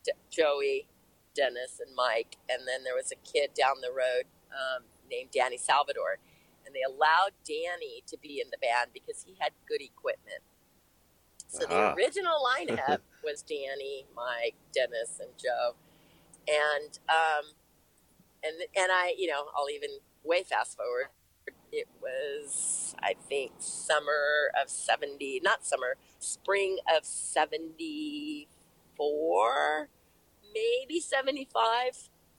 D- 0.05 0.13
Joey, 0.31 0.89
Dennis, 1.35 1.81
and 1.85 1.95
Mike, 1.95 2.37
and 2.49 2.67
then 2.67 2.85
there 2.85 2.95
was 2.95 3.13
a 3.13 3.17
kid 3.17 3.51
down 3.55 3.81
the 3.83 3.93
road 3.93 4.25
um, 4.53 4.85
named 5.11 5.31
Danny 5.33 5.57
Salvador, 5.59 6.19
and 6.67 6.75
they 6.75 6.83
allowed 6.83 7.33
Danny 7.47 8.03
to 8.07 8.17
be 8.19 8.41
in 8.41 8.49
the 8.51 8.59
band 8.59 8.91
because 8.95 9.25
he 9.25 9.37
had 9.41 9.53
good 9.69 9.83
equipment. 9.83 10.41
So 11.51 11.67
Aha. 11.67 11.95
the 11.95 11.95
original 11.97 12.39
lineup 12.47 12.99
was 13.25 13.43
Danny, 13.43 14.07
Mike, 14.15 14.55
Dennis, 14.73 15.19
and 15.21 15.31
Joe, 15.37 15.75
and 16.47 16.99
um, 17.09 17.51
and 18.45 18.55
and 18.77 18.93
I, 18.93 19.15
you 19.19 19.27
know, 19.27 19.47
I'll 19.57 19.69
even 19.69 19.91
way 20.23 20.45
fast 20.45 20.77
forward. 20.77 21.07
It 21.73 21.89
was, 22.01 22.95
I 23.03 23.15
think, 23.29 23.53
summer 23.59 24.53
of 24.63 24.71
seventy, 24.71 25.41
not 25.43 25.67
summer, 25.67 25.97
spring 26.21 26.79
of 26.97 27.05
seventy 27.05 28.47
four, 28.97 29.89
maybe 30.55 31.01
seventy 31.01 31.49
five, 31.53 31.99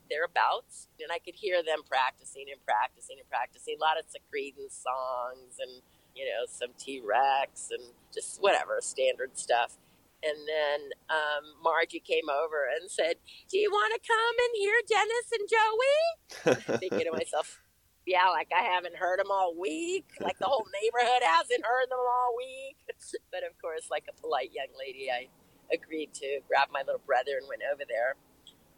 thereabouts. 0.10 0.88
And 1.02 1.12
I 1.12 1.20
could 1.20 1.36
hear 1.36 1.62
them 1.62 1.80
practicing 1.86 2.46
and 2.50 2.64
practicing 2.64 3.18
and 3.20 3.28
practicing. 3.28 3.76
A 3.78 3.82
lot 3.82 4.00
of 4.00 4.06
Creedence 4.32 4.82
songs 4.82 5.60
and 5.60 5.82
you 6.16 6.26
know 6.26 6.46
some 6.48 6.70
T 6.78 7.02
Rex 7.04 7.70
and 7.72 7.84
just 8.14 8.42
whatever 8.42 8.78
standard 8.82 9.38
stuff. 9.38 9.78
And 10.24 10.38
then 10.48 10.92
um, 11.10 11.64
Margie 11.64 12.00
came 12.00 12.30
over 12.30 12.66
and 12.70 12.92
said, 12.92 13.16
"Do 13.50 13.58
you 13.58 13.72
want 13.72 13.94
to 13.94 14.08
come 14.08 14.36
and 14.40 14.54
hear 14.56 14.76
Dennis 14.88 15.28
and 15.34 15.50
Joey?" 15.50 16.80
thinking 16.80 17.12
to 17.12 17.18
myself, 17.18 17.62
yeah, 18.06 18.30
like 18.30 18.52
I 18.56 18.64
haven't 18.64 18.96
heard 18.96 19.20
them 19.20 19.32
all 19.32 19.56
week. 19.60 20.06
Like 20.20 20.38
the 20.40 20.46
whole 20.46 20.66
neighborhood 20.82 21.24
hasn't 21.24 21.66
heard 21.66 21.90
them 21.90 22.00
all 22.00 22.36
week. 22.38 22.78
But 23.32 23.44
of 23.44 23.60
course, 23.62 23.88
like 23.90 24.06
a 24.10 24.22
polite 24.22 24.52
young 24.54 24.68
lady, 24.78 25.10
I 25.10 25.28
agreed 25.74 26.14
to 26.16 26.40
grab 26.48 26.68
my 26.72 26.82
little 26.86 27.02
brother 27.06 27.38
and 27.40 27.48
went 27.48 27.62
over 27.72 27.84
there. 27.88 28.16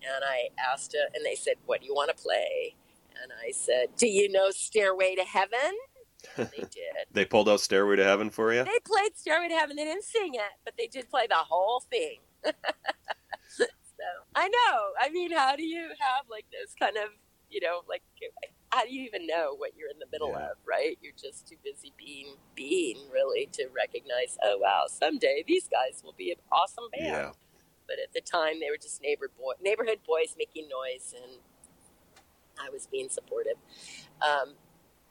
And 0.04 0.24
I 0.24 0.50
asked 0.72 0.94
her, 0.94 1.10
and 1.14 1.26
they 1.26 1.36
said, 1.36 1.56
What 1.66 1.82
do 1.82 1.88
you 1.88 1.94
want 1.94 2.16
to 2.16 2.22
play? 2.22 2.76
And 3.22 3.32
I 3.34 3.52
said, 3.52 3.96
Do 3.98 4.08
you 4.08 4.32
know 4.32 4.52
Stairway 4.52 5.16
to 5.16 5.24
Heaven? 5.24 5.74
They 6.38 6.46
did. 6.60 6.94
they 7.12 7.26
pulled 7.26 7.50
out 7.50 7.60
Stairway 7.60 7.96
to 7.98 8.04
Heaven 8.04 8.30
for 8.30 8.54
you. 8.54 8.64
They 8.64 8.80
played 8.86 9.16
Stairway 9.16 9.50
to 9.50 9.56
Heaven. 9.56 9.76
They 9.76 9.84
didn't 9.86 10.04
sing 10.06 10.36
it, 10.36 10.52
but 10.66 10.74
they 10.78 10.88
did 10.88 11.10
play 11.10 11.28
the 11.28 11.36
whole 11.36 11.82
thing. 11.90 12.20
so 13.48 13.64
I 14.36 14.48
know. 14.48 14.80
I 15.02 15.10
mean, 15.10 15.32
how 15.32 15.56
do 15.56 15.64
you 15.64 15.82
have 16.00 16.26
like 16.30 16.46
this 16.52 16.74
kind 16.80 16.98
of, 16.98 17.10
you 17.50 17.62
know, 17.62 17.82
like 17.88 18.02
how 18.72 18.84
do 18.86 18.94
you 18.94 19.04
even 19.06 19.28
know 19.28 19.56
what 19.56 19.72
you're 19.78 19.90
in 19.90 20.00
the 20.00 20.08
middle 20.12 20.30
Yeah. 20.30 20.52
of, 20.52 20.58
right? 20.68 20.98
You're 21.02 21.14
just 21.22 21.48
too 21.48 21.58
busy 21.64 21.94
being 21.98 22.36
being 22.56 22.98
really 23.12 23.48
to 23.54 23.68
recognize, 23.76 24.38
oh 24.44 24.58
wow, 24.62 24.86
someday 24.88 25.44
these 25.48 25.68
guys 25.68 26.02
will 26.04 26.16
be 26.18 26.32
an 26.32 26.38
awesome 26.52 26.86
band. 26.92 27.06
Yeah. 27.06 27.32
but 27.88 27.98
at 28.02 28.14
the 28.14 28.22
time 28.22 28.60
they 28.60 28.70
were 28.72 28.82
just 28.82 29.02
neighbor 29.02 29.30
boy, 29.38 29.54
neighborhood 29.62 30.00
boys 30.08 30.36
making 30.38 30.68
noise, 30.70 31.14
and 31.16 31.40
I 32.60 32.70
was 32.70 32.88
being 32.88 33.10
supportive. 33.10 33.58
Um, 34.22 34.54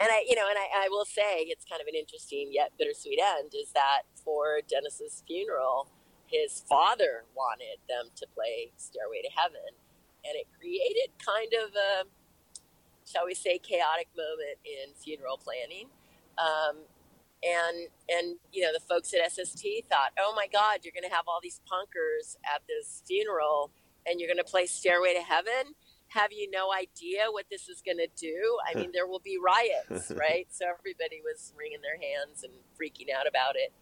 and 0.03 0.11
I, 0.11 0.25
you 0.29 0.35
know, 0.35 0.49
and 0.51 0.59
I, 0.59 0.87
I 0.87 0.89
will 0.91 1.05
say 1.05 1.47
it's 1.47 1.65
kind 1.65 1.81
of 1.81 1.87
an 1.87 1.95
interesting 1.95 2.51
yet 2.51 2.73
bittersweet 2.77 3.21
end 3.23 3.55
is 3.55 3.71
that 3.73 4.03
for 4.25 4.59
Dennis's 4.67 5.23
funeral, 5.27 5.89
his 6.27 6.65
father 6.69 7.23
wanted 7.37 7.79
them 7.89 8.11
to 8.17 8.27
play 8.35 8.73
Stairway 8.77 9.23
to 9.23 9.31
Heaven, 9.31 9.79
and 10.27 10.35
it 10.35 10.47
created 10.59 11.15
kind 11.23 11.53
of 11.55 11.71
a, 11.77 11.91
shall 13.07 13.27
we 13.27 13.35
say, 13.35 13.59
chaotic 13.59 14.09
moment 14.17 14.59
in 14.67 14.95
funeral 14.95 15.39
planning. 15.39 15.87
Um, 16.35 16.83
and 17.45 17.89
and 18.09 18.37
you 18.53 18.63
know 18.63 18.73
the 18.73 18.81
folks 18.81 19.15
at 19.15 19.21
SST 19.31 19.63
thought, 19.89 20.11
oh 20.19 20.33
my 20.35 20.47
God, 20.53 20.81
you're 20.83 20.95
going 20.95 21.09
to 21.09 21.15
have 21.15 21.27
all 21.29 21.41
these 21.43 21.61
punkers 21.71 22.37
at 22.43 22.63
this 22.67 23.03
funeral, 23.07 23.71
and 24.07 24.19
you're 24.19 24.29
going 24.29 24.43
to 24.43 24.51
play 24.51 24.67
Stairway 24.67 25.15
to 25.15 25.23
Heaven. 25.23 25.75
Have 26.15 26.33
you 26.33 26.51
no 26.51 26.73
idea 26.73 27.27
what 27.31 27.47
this 27.51 27.69
is 27.69 27.83
going 27.85 27.99
to 27.99 28.09
do? 28.17 28.59
I 28.69 28.79
mean, 28.79 28.91
there 28.95 29.07
will 29.07 29.23
be 29.25 29.39
riots, 29.39 30.13
right? 30.15 30.47
So 30.51 30.67
everybody 30.67 31.21
was 31.25 31.53
wringing 31.57 31.81
their 31.81 31.97
hands 31.97 32.45
and 32.45 32.53
freaking 32.77 33.13
out 33.15 33.27
about 33.27 33.57
it. 33.57 33.73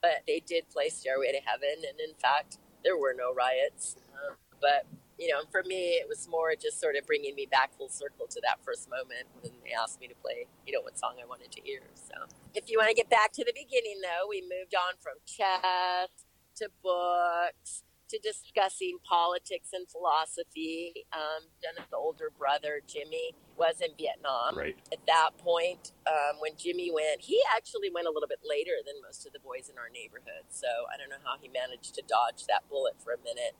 But 0.00 0.22
they 0.26 0.42
did 0.44 0.68
play 0.70 0.88
Stairway 0.88 1.32
to 1.32 1.40
Heaven, 1.46 1.86
and 1.88 1.98
in 2.00 2.14
fact, 2.18 2.58
there 2.82 2.96
were 2.96 3.14
no 3.16 3.32
riots. 3.32 3.96
Um, 4.14 4.34
but 4.60 4.86
you 5.18 5.28
know, 5.28 5.42
for 5.52 5.62
me, 5.64 6.02
it 6.02 6.08
was 6.08 6.26
more 6.28 6.54
just 6.60 6.80
sort 6.80 6.96
of 6.96 7.06
bringing 7.06 7.36
me 7.36 7.46
back 7.46 7.70
full 7.76 7.88
circle 7.88 8.26
to 8.26 8.40
that 8.42 8.58
first 8.64 8.90
moment 8.90 9.30
when 9.40 9.52
they 9.64 9.70
asked 9.70 10.00
me 10.00 10.08
to 10.08 10.14
play, 10.16 10.46
you 10.66 10.72
know, 10.72 10.80
what 10.80 10.98
song 10.98 11.14
I 11.22 11.26
wanted 11.26 11.52
to 11.52 11.60
hear. 11.62 11.82
So, 11.94 12.26
if 12.54 12.68
you 12.68 12.78
want 12.78 12.88
to 12.88 12.94
get 12.94 13.08
back 13.08 13.30
to 13.34 13.44
the 13.44 13.52
beginning, 13.54 14.00
though, 14.02 14.26
we 14.28 14.40
moved 14.42 14.74
on 14.74 14.94
from 14.98 15.14
chess 15.24 16.10
to 16.56 16.68
books 16.82 17.84
to 18.12 18.20
discussing 18.20 19.00
politics 19.08 19.72
and 19.72 19.88
philosophy. 19.88 21.08
Um, 21.16 21.48
Dennis' 21.64 21.88
older 21.96 22.28
brother, 22.28 22.84
Jimmy, 22.84 23.32
was 23.56 23.80
in 23.80 23.96
Vietnam. 23.96 24.52
Right. 24.52 24.76
At 24.92 25.00
that 25.08 25.40
point, 25.40 25.96
um, 26.04 26.36
when 26.38 26.52
Jimmy 26.60 26.92
went, 26.92 27.24
he 27.24 27.40
actually 27.56 27.88
went 27.88 28.06
a 28.06 28.12
little 28.12 28.28
bit 28.28 28.44
later 28.44 28.84
than 28.84 29.00
most 29.00 29.24
of 29.24 29.32
the 29.32 29.40
boys 29.40 29.72
in 29.72 29.80
our 29.80 29.88
neighborhood. 29.88 30.44
So 30.52 30.68
I 30.92 31.00
don't 31.00 31.08
know 31.08 31.24
how 31.24 31.40
he 31.40 31.48
managed 31.48 31.96
to 31.96 32.02
dodge 32.04 32.44
that 32.52 32.68
bullet 32.68 33.00
for 33.00 33.16
a 33.16 33.20
minute. 33.24 33.56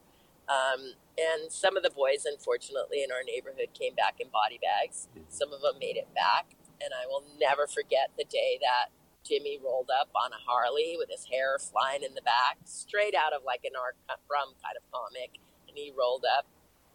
Um, 0.52 1.00
and 1.16 1.48
some 1.48 1.76
of 1.76 1.82
the 1.82 1.90
boys, 1.90 2.28
unfortunately, 2.28 3.00
in 3.00 3.08
our 3.08 3.24
neighborhood 3.24 3.72
came 3.72 3.94
back 3.96 4.20
in 4.20 4.28
body 4.28 4.60
bags. 4.60 5.08
Some 5.32 5.52
of 5.52 5.64
them 5.64 5.80
made 5.80 5.96
it 5.96 6.12
back. 6.12 6.52
And 6.82 6.92
I 6.92 7.06
will 7.06 7.24
never 7.40 7.66
forget 7.66 8.10
the 8.18 8.28
day 8.28 8.58
that 8.60 8.92
Jimmy 9.24 9.58
rolled 9.62 9.90
up 9.90 10.08
on 10.14 10.32
a 10.32 10.40
Harley 10.46 10.96
with 10.98 11.10
his 11.10 11.24
hair 11.26 11.58
flying 11.58 12.02
in 12.02 12.14
the 12.14 12.22
back, 12.22 12.58
straight 12.64 13.14
out 13.14 13.32
of 13.32 13.42
like 13.44 13.60
an 13.64 13.72
R. 13.78 13.94
Crumb 14.28 14.54
kind 14.62 14.76
of 14.76 14.82
comic. 14.92 15.38
And 15.68 15.76
he 15.76 15.92
rolled 15.96 16.24
up, 16.38 16.46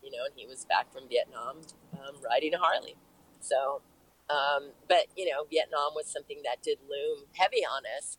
you 0.04 0.12
know, 0.12 0.26
and 0.26 0.34
he 0.36 0.46
was 0.46 0.66
back 0.66 0.92
from 0.92 1.08
Vietnam 1.10 1.62
um, 1.94 2.16
riding 2.24 2.54
a 2.54 2.58
Harley. 2.58 2.96
So, 3.40 3.82
um, 4.30 4.72
but, 4.88 5.08
you 5.16 5.26
know, 5.26 5.46
Vietnam 5.50 5.92
was 5.96 6.08
something 6.08 6.42
that 6.44 6.62
did 6.62 6.78
loom 6.90 7.26
heavy 7.34 7.66
on 7.66 7.84
us. 7.98 8.18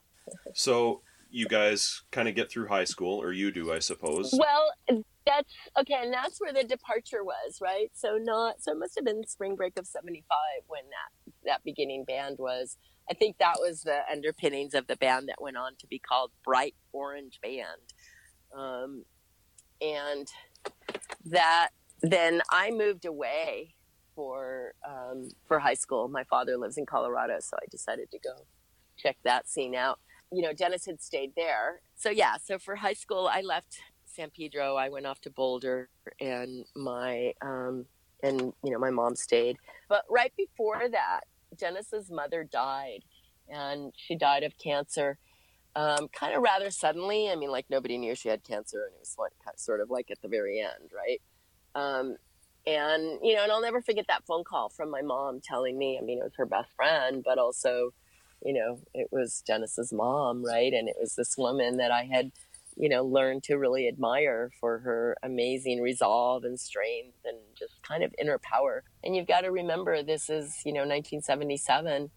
So 0.55 1.03
you 1.31 1.47
guys 1.47 2.03
kind 2.11 2.29
of 2.29 2.35
get 2.35 2.51
through 2.51 2.69
high 2.69 2.85
school, 2.85 3.21
or 3.21 3.33
you 3.33 3.51
do, 3.51 3.73
I 3.73 3.79
suppose. 3.79 4.33
Well, 4.33 5.05
that's 5.27 5.53
okay, 5.79 6.01
and 6.03 6.13
that's 6.13 6.41
where 6.41 6.53
the 6.53 6.65
departure 6.65 7.23
was, 7.23 7.59
right? 7.61 7.91
So 7.95 8.19
not 8.21 8.63
so 8.63 8.73
it 8.73 8.79
must 8.79 8.95
have 8.97 9.05
been 9.05 9.27
spring 9.27 9.57
break 9.57 9.79
of 9.79 9.87
'75 9.87 10.25
when 10.67 10.83
that 10.85 11.33
that 11.45 11.65
beginning 11.65 12.05
band 12.05 12.37
was. 12.39 12.77
I 13.11 13.15
think 13.15 13.39
that 13.39 13.57
was 13.59 13.83
the 13.83 14.01
underpinnings 14.11 14.75
of 14.75 14.87
the 14.87 14.97
band 14.97 15.29
that 15.29 15.41
went 15.41 15.57
on 15.57 15.73
to 15.79 15.87
be 15.87 15.99
called 15.99 16.31
Bright 16.45 16.75
Orange 16.93 17.41
Band, 17.43 17.67
um, 18.57 19.05
and 19.81 20.29
that 21.25 21.71
then 22.03 22.43
I 22.51 22.71
moved 22.71 23.05
away 23.05 23.75
for 24.15 24.75
um, 24.87 25.29
for 25.47 25.59
high 25.59 25.75
school. 25.75 26.09
My 26.09 26.25
father 26.25 26.57
lives 26.57 26.77
in 26.77 26.87
Colorado, 26.87 27.37
so 27.41 27.57
I 27.57 27.67
decided 27.71 28.11
to 28.11 28.19
go 28.19 28.45
check 28.97 29.17
that 29.25 29.49
scene 29.49 29.75
out. 29.75 30.01
You 30.33 30.43
know, 30.43 30.53
Dennis 30.53 30.85
had 30.87 31.01
stayed 31.01 31.33
there, 31.37 31.81
so 31.97 32.11
yeah. 32.11 32.37
So 32.43 32.59
for 32.59 32.77
high 32.77 32.95
school, 32.95 33.29
I 33.33 33.41
left 33.41 33.79
San 34.07 34.31
Pedro. 34.31 34.77
I 34.77 34.89
went 34.89 35.07
off 35.07 35.21
to 35.23 35.31
Boulder, 35.31 35.89
and 36.21 36.65
my 36.75 37.33
um, 37.41 37.87
and 38.23 38.53
you 38.63 38.71
know 38.73 38.79
my 38.79 38.91
mom 38.91 39.15
stayed. 39.15 39.57
But 39.89 40.05
right 40.11 40.33
before 40.37 40.89
that, 40.91 41.21
Dennis's 41.57 42.11
mother 42.11 42.45
died, 42.45 43.05
and 43.49 43.93
she 43.97 44.15
died 44.15 44.43
of 44.43 44.59
cancer, 44.59 45.19
um, 45.75 46.09
kind 46.09 46.35
of 46.35 46.43
rather 46.43 46.71
suddenly. 46.71 47.31
I 47.31 47.37
mean, 47.37 47.51
like 47.51 47.67
nobody 47.71 47.99
knew 47.99 48.15
she 48.15 48.29
had 48.29 48.45
cancer, 48.45 48.85
and 48.85 48.95
it 48.95 49.01
was 49.01 49.17
like 49.19 49.33
sort 49.57 49.81
of 49.81 49.91
like 49.91 50.11
at 50.11 50.21
the 50.23 50.29
very 50.29 50.61
end, 50.61 50.91
right? 50.95 51.21
Um, 51.75 52.17
and 52.67 53.19
you 53.23 53.35
know, 53.35 53.45
and 53.45 53.53
I'll 53.53 53.63
never 53.63 53.81
forget 53.81 54.07
that 54.09 54.27
phone 54.27 54.45
call 54.45 54.69
from 54.69 54.91
my 54.91 55.03
mom 55.03 55.41
telling 55.41 55.79
me. 55.79 55.99
I 56.01 56.05
mean, 56.05 56.19
it 56.19 56.25
was 56.25 56.37
her 56.37 56.47
best 56.47 56.71
friend, 56.77 57.23
but 57.25 57.39
also, 57.39 57.93
you 58.45 58.53
know, 58.53 58.81
it 58.95 59.09
was 59.11 59.43
Dennis's 59.47 59.93
mom, 59.93 60.45
right? 60.45 60.73
And 60.73 60.89
it 60.89 60.97
was 61.01 61.15
this 61.15 61.37
woman 61.39 61.79
that 61.79 61.91
I 61.91 62.05
had 62.05 62.33
you 62.79 62.89
know, 62.89 63.05
learned 63.05 63.43
to 63.43 63.57
really 63.57 63.89
admire 63.89 64.51
for 64.61 64.79
her 64.79 65.17
amazing 65.25 65.81
resolve 65.81 66.45
and 66.45 66.59
strength 66.59 67.19
and 67.25 67.37
just 67.59 67.75
kind 67.83 68.05
of 68.05 68.15
inner 68.21 68.39
power. 68.39 68.85
And 69.03 69.17
you've 69.17 69.27
got 69.27 69.41
to 69.41 69.51
remember, 69.51 70.03
this 70.03 70.31
is, 70.31 70.55
you 70.65 70.73
know, 70.73 70.81
1977. 70.81 72.11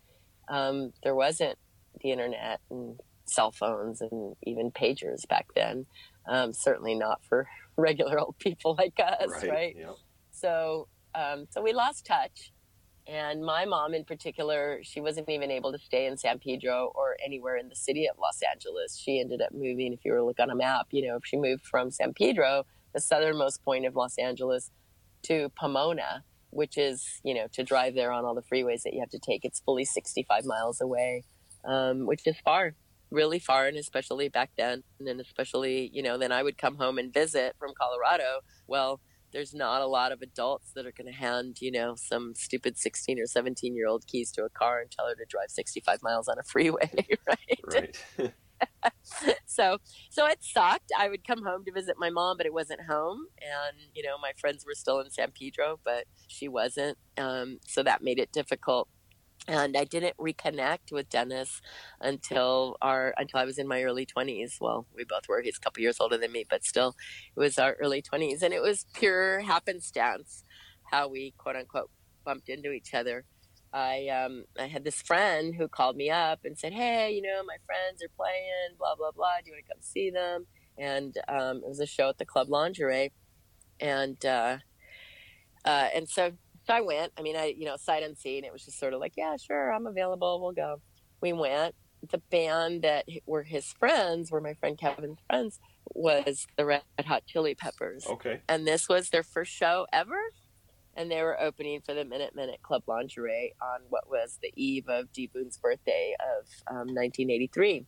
Um, 0.50 0.94
there 1.03 1.15
wasn't 1.15 1.58
the 2.01 2.12
internet 2.12 2.60
and 2.70 3.00
cell 3.25 3.51
phones 3.51 4.01
and 4.01 4.36
even 4.44 4.72
pagers 4.72 5.27
back 5.27 5.48
then. 5.56 5.88
Um, 6.30 6.53
certainly 6.53 6.94
not 6.94 7.22
for 7.27 7.48
regular 7.77 8.20
old 8.20 8.38
people 8.38 8.75
like 8.77 9.00
us, 9.00 9.32
right? 9.41 9.50
right? 9.50 9.75
Yep. 9.75 9.96
So, 10.32 10.88
um, 11.15 11.46
so 11.50 11.63
we 11.63 11.74
lost 11.74 12.06
touch. 12.06 12.51
And 13.08 13.43
my 13.43 13.65
mom, 13.65 13.93
in 13.93 14.05
particular, 14.05 14.79
she 14.84 15.01
wasn't 15.01 15.29
even 15.29 15.50
able 15.51 15.72
to 15.72 15.79
stay 15.79 16.05
in 16.05 16.17
San 16.17 16.39
Pedro 16.39 16.91
or 16.96 17.17
anywhere 17.24 17.58
in 17.58 17.67
the 17.67 17.75
city 17.75 18.08
of 18.08 18.17
Los 18.20 18.41
Angeles. 18.41 18.98
She 18.98 19.20
ended 19.20 19.41
up 19.41 19.53
moving, 19.53 19.93
if 19.93 20.05
you 20.05 20.12
were 20.12 20.20
to 20.20 20.24
look 20.24 20.39
on 20.39 20.50
a 20.50 20.55
map, 20.55 20.88
you 20.91 21.08
know, 21.08 21.15
if 21.17 21.25
she 21.25 21.38
moved 21.38 21.65
from 21.65 21.91
San 21.91 22.13
Pedro, 22.13 22.65
the 22.93 23.01
southernmost 23.01 23.63
point 23.63 23.86
of 23.86 23.96
Los 23.96 24.17
Angeles, 24.17 24.72
to 25.24 25.50
Pomona, 25.60 26.24
which 26.51 26.77
is, 26.77 27.22
you 27.24 27.34
know, 27.34 27.48
to 27.53 27.63
drive 27.63 27.96
there 27.96 28.12
on 28.12 28.25
all 28.25 28.36
the 28.36 28.41
freeways 28.41 28.84
that 28.84 28.93
you 28.93 29.00
have 29.00 29.10
to 29.10 29.20
take. 29.20 29.46
It's 29.46 29.60
fully 29.60 29.86
65 29.86 30.46
miles 30.46 30.81
away, 30.81 31.24
um, 31.65 32.05
which 32.05 32.27
is 32.27 32.36
far, 32.43 32.75
really 33.10 33.39
far. 33.39 33.67
And 33.67 33.77
especially 33.77 34.29
back 34.29 34.51
then, 34.58 34.84
and 35.00 35.20
especially, 35.20 35.89
you 35.93 36.03
know, 36.03 36.17
then 36.17 36.31
I 36.31 36.43
would 36.43 36.58
come 36.58 36.75
home 36.75 36.98
and 36.98 37.13
visit 37.13 37.55
from 37.58 37.74
Colorado. 37.79 38.41
Well, 38.67 39.00
there's 39.32 39.54
not 39.54 39.82
a 39.82 39.88
lot 39.88 40.12
of 40.12 40.22
adults 40.22 40.72
that 40.74 40.86
are 40.86 40.92
going 40.92 41.12
to 41.12 41.18
hand 41.18 41.58
you 41.62 41.72
know 41.72 41.96
some 41.96 42.34
stupid 42.36 42.78
16 42.78 43.20
or 43.20 43.26
17 43.26 43.76
year 43.76 43.88
old 43.88 44.06
keys 44.08 44.32
to 44.32 44.44
a 44.44 44.50
car 44.50 44.82
and 44.82 44.92
tell 44.92 45.08
her 45.08 45.16
to 45.16 45.26
drive 45.28 45.50
65 45.50 46.00
miles 46.04 46.28
on 46.28 46.38
a 46.40 46.44
freeway 46.46 46.90
right? 47.28 47.98
Right. 48.20 48.34
so 49.46 49.78
so 50.12 50.28
it 50.28 50.38
sucked. 50.42 50.92
I 50.98 51.10
would 51.10 51.26
come 51.26 51.44
home 51.44 51.66
to 51.66 51.72
visit 51.72 51.96
my 51.98 52.10
mom 52.10 52.38
but 52.38 52.46
it 52.46 52.54
wasn't 52.54 52.82
home. 52.82 53.26
And 53.42 53.78
you 53.94 54.04
know 54.04 54.18
my 54.22 54.34
friends 54.40 54.66
were 54.66 54.76
still 54.76 55.00
in 55.00 55.10
san 55.10 55.32
pedro 55.32 55.80
but 55.84 56.06
she 56.28 56.48
wasn't. 56.48 56.98
Um, 57.18 57.60
so 57.68 57.84
that 57.84 58.04
made 58.04 58.20
it 58.20 58.32
difficult 58.32 58.88
and 59.48 59.75
I 59.75 59.83
didn't 59.83 60.17
reconnect 60.17 60.91
with 60.91 61.10
Dennis 61.10 61.62
until 62.00 62.77
our 62.81 63.13
until 63.17 63.39
I 63.39 63.45
was 63.45 63.57
in 63.57 63.67
my 63.67 63.83
early 63.83 64.05
twenties. 64.05 64.57
Well, 64.62 64.88
we 64.95 65.03
both 65.03 65.27
were. 65.27 65.41
He's 65.41 65.57
a 65.57 65.60
couple 65.60 65.81
years 65.81 65.98
older 66.00 66.17
than 66.17 66.31
me, 66.31 66.45
but 66.50 66.63
still, 66.63 66.95
it 67.36 67.39
was 67.39 67.57
our 67.57 67.75
early 67.79 68.01
twenties, 68.01 68.43
and 68.43 68.53
it 68.53 68.62
was 68.62 68.86
pure 68.93 69.41
happenstance 69.41 70.43
how 70.91 71.07
we 71.07 71.33
quote 71.38 71.55
unquote 71.55 71.89
bumped 72.24 72.50
into 72.50 72.71
each 72.71 72.93
other. 72.93 73.25
I 73.74 74.07
um, 74.10 74.45
I 74.60 74.67
had 74.67 74.83
this 74.83 75.01
friend 75.01 75.55
who 75.55 75.67
called 75.67 75.95
me 75.95 76.10
up 76.10 76.41
and 76.43 76.57
said, 76.57 76.74
"Hey, 76.74 77.12
you 77.12 77.21
know, 77.21 77.41
my 77.43 77.57
friends 77.65 78.03
are 78.03 78.12
playing, 78.15 78.75
blah 78.77 78.95
blah 78.95 79.12
blah. 79.12 79.38
Do 79.43 79.50
you 79.50 79.53
want 79.53 79.65
to 79.65 79.74
come 79.74 79.81
see 79.81 80.10
them?" 80.10 80.45
And 80.77 81.17
um, 81.27 81.57
it 81.57 81.67
was 81.67 81.79
a 81.79 81.86
show 81.86 82.10
at 82.10 82.17
the 82.17 82.25
Club 82.25 82.50
Lingerie, 82.50 83.12
and 83.79 84.24
uh, 84.25 84.57
uh, 85.63 85.88
and 85.95 86.10
so 86.10 86.33
so 86.63 86.74
I 86.74 86.82
went. 86.82 87.12
I 87.18 87.22
mean, 87.22 87.36
I 87.36 87.53
you 87.58 87.65
know 87.65 87.75
sight 87.77 88.03
unseen. 88.03 88.44
It 88.44 88.51
was 88.53 88.65
just 88.65 88.80
sort 88.80 88.94
of 88.94 89.00
like, 89.00 89.13
yeah, 89.18 89.36
sure, 89.38 89.72
I'm 89.72 89.88
available. 89.88 90.41
We'll 90.41 90.53
go. 90.53 90.82
We 91.22 91.34
went. 91.34 91.75
The 92.10 92.18
band 92.32 92.82
that 92.82 93.06
were 93.27 93.44
his 93.44 93.74
friends, 93.74 94.32
were 94.32 94.41
my 94.41 94.56
friend 94.56 94.75
Kevin's 94.75 95.20
friends, 95.30 95.60
was 95.94 96.48
the 96.58 96.65
Red 96.65 96.82
Hot 97.06 97.24
Chili 97.27 97.53
Peppers. 97.53 98.08
Okay. 98.08 98.41
And 98.50 98.65
this 98.65 98.89
was 98.89 99.10
their 99.10 99.22
first 99.24 99.51
show 99.51 99.86
ever. 99.94 100.20
And 100.96 101.10
they 101.10 101.22
were 101.22 101.39
opening 101.39 101.82
for 101.82 101.94
the 101.94 102.03
Minute 102.03 102.36
Minute 102.36 102.62
Club 102.63 102.84
Lingerie 102.88 103.53
on 103.62 103.82
what 103.89 104.10
was 104.10 104.39
the 104.41 104.51
eve 104.56 104.89
of 104.89 105.12
D 105.13 105.30
Boon's 105.32 105.58
birthday 105.58 106.15
of 106.20 106.48
um, 106.68 106.88
1983. 106.96 107.86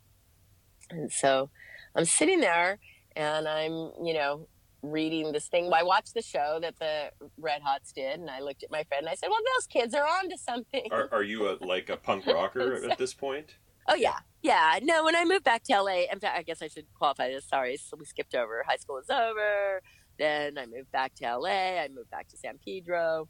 And 0.92 1.12
so 1.12 1.50
I'm 1.96 2.06
sitting 2.06 2.40
there 2.40 2.80
and 3.16 3.48
I'm, 3.48 3.92
you 4.04 4.14
know, 4.14 4.48
reading 4.84 5.32
this 5.32 5.48
thing. 5.48 5.72
I 5.74 5.82
watched 5.82 6.14
the 6.14 6.22
show 6.22 6.60
that 6.62 6.78
the 6.78 7.12
Red 7.38 7.62
Hots 7.64 7.92
did, 7.94 8.20
and 8.20 8.30
I 8.30 8.42
looked 8.42 8.64
at 8.64 8.70
my 8.70 8.84
friend 8.84 9.06
and 9.06 9.10
I 9.10 9.16
said, 9.16 9.30
"Well, 9.30 9.40
those 9.56 9.66
kids 9.66 9.96
are 9.96 10.06
on 10.06 10.30
to 10.30 10.38
something." 10.38 10.88
Are, 10.92 11.10
are 11.12 11.24
you 11.24 11.50
a, 11.50 11.58
like 11.66 11.90
a 11.90 11.98
punk 11.98 12.26
rocker 12.28 12.84
at 12.90 12.98
this 12.98 13.14
point? 13.14 13.56
Oh 13.88 13.96
yeah, 13.96 14.20
yeah. 14.42 14.80
No, 14.84 15.04
when 15.04 15.16
I 15.16 15.26
moved 15.26 15.44
back 15.44 15.64
to 15.64 15.82
LA, 15.82 16.04
in 16.12 16.20
fact, 16.20 16.38
I 16.38 16.44
guess 16.44 16.62
I 16.62 16.68
should 16.68 16.86
qualify 16.94 17.30
this. 17.30 17.48
Sorry, 17.48 17.78
so 17.78 17.98
we 17.98 18.06
skipped 18.06 18.36
over. 18.36 18.64
High 18.68 18.78
school 18.78 18.96
was 18.96 19.10
over. 19.10 19.82
Then 20.20 20.58
I 20.58 20.66
moved 20.66 20.92
back 20.92 21.16
to 21.16 21.38
LA. 21.38 21.80
I 21.82 21.88
moved 21.94 22.12
back 22.12 22.28
to 22.30 22.38
San 22.38 22.60
Pedro, 22.64 23.28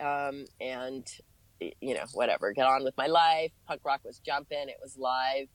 um, 0.00 0.46
and 0.60 1.06
you 1.60 1.94
know, 1.94 2.04
whatever. 2.14 2.52
Get 2.52 2.66
on 2.66 2.84
with 2.84 2.96
my 2.96 3.06
life. 3.06 3.52
Punk 3.66 3.82
rock 3.84 4.00
was 4.04 4.18
jumping. 4.18 4.68
It 4.68 4.78
was 4.82 4.96
live. 4.96 5.48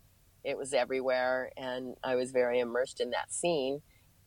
It 0.44 0.58
was 0.58 0.74
everywhere, 0.74 1.52
and 1.58 1.96
I 2.04 2.16
was 2.16 2.32
very 2.32 2.60
immersed 2.60 3.02
in 3.02 3.10
that 3.12 3.34
scene. 3.34 3.82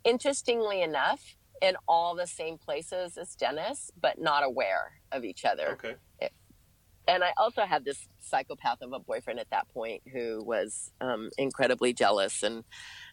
Interestingly 0.05 0.83
enough, 0.83 1.37
in 1.61 1.77
all 1.87 2.15
the 2.15 2.27
same 2.27 2.59
places 2.59 3.17
as 3.17 3.35
Dennis, 3.35 3.91
but 4.01 4.21
not 4.21 4.45
aware 4.45 5.01
of 5.13 5.25
each 5.25 5.45
other. 5.45 5.73
Okay. 5.73 5.97
and 7.07 7.25
I 7.25 7.33
also 7.39 7.63
had 7.63 7.85
this 7.85 8.07
psychopath 8.21 8.83
of 8.83 8.93
a 8.93 8.99
boyfriend 8.99 9.41
at 9.41 9.51
that 9.51 9.69
point 9.71 10.03
who 10.13 10.43
was 10.45 10.93
um, 11.01 11.31
incredibly 11.39 11.93
jealous 11.93 12.43
and, 12.43 12.65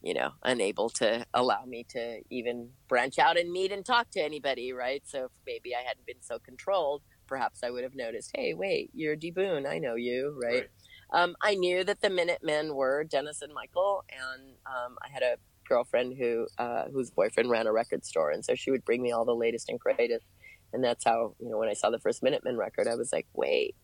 you 0.04 0.14
know, 0.14 0.32
unable 0.44 0.90
to 0.92 1.26
allow 1.34 1.64
me 1.66 1.86
to 1.90 2.20
even 2.30 2.72
branch 2.90 3.18
out 3.18 3.38
and 3.38 3.52
meet 3.52 3.72
and 3.72 3.86
talk 3.86 4.12
to 4.12 4.22
anybody, 4.22 4.74
right? 4.74 5.02
So 5.06 5.26
if 5.26 5.32
maybe 5.48 5.74
I 5.74 5.82
hadn't 5.88 6.06
been 6.06 6.22
so 6.22 6.40
controlled, 6.40 7.04
perhaps 7.26 7.64
I 7.64 7.72
would 7.72 7.84
have 7.84 7.96
noticed, 7.96 8.32
hey, 8.36 8.54
wait, 8.54 8.92
you're 8.94 9.16
D 9.16 9.32
Boon, 9.32 9.66
I 9.66 9.80
know 9.80 9.96
you, 9.96 10.38
right? 10.44 10.54
Right. 10.54 10.70
Um, 11.14 11.36
I 11.42 11.56
knew 11.56 11.84
that 11.84 12.02
the 12.02 12.10
Minutemen 12.10 12.76
were 12.76 13.04
Dennis 13.04 13.42
and 13.42 13.54
Michael, 13.54 14.04
and 14.10 14.56
um, 14.66 14.98
I 15.02 15.10
had 15.10 15.24
a 15.24 15.38
girlfriend 15.68 16.16
who 16.18 16.48
uh, 16.58 16.86
whose 16.94 17.10
boyfriend 17.12 17.50
ran 17.50 17.68
a 17.68 17.72
record 17.74 18.06
store, 18.06 18.32
and 18.32 18.44
so 18.46 18.56
she 18.56 18.72
would 18.72 18.86
bring 18.86 19.02
me 19.02 19.12
all 19.12 19.26
the 19.26 19.36
latest 19.36 19.70
and 19.70 19.80
greatest. 19.80 20.26
And 20.74 20.84
that's 20.84 21.04
how 21.06 21.36
you 21.40 21.50
know 21.50 21.58
when 21.58 21.70
I 21.70 21.74
saw 21.74 21.90
the 21.90 22.00
first 22.00 22.22
Minutemen 22.24 22.58
record, 22.58 22.88
I 22.88 22.96
was 22.96 23.12
like, 23.14 23.28
wait, 23.34 23.76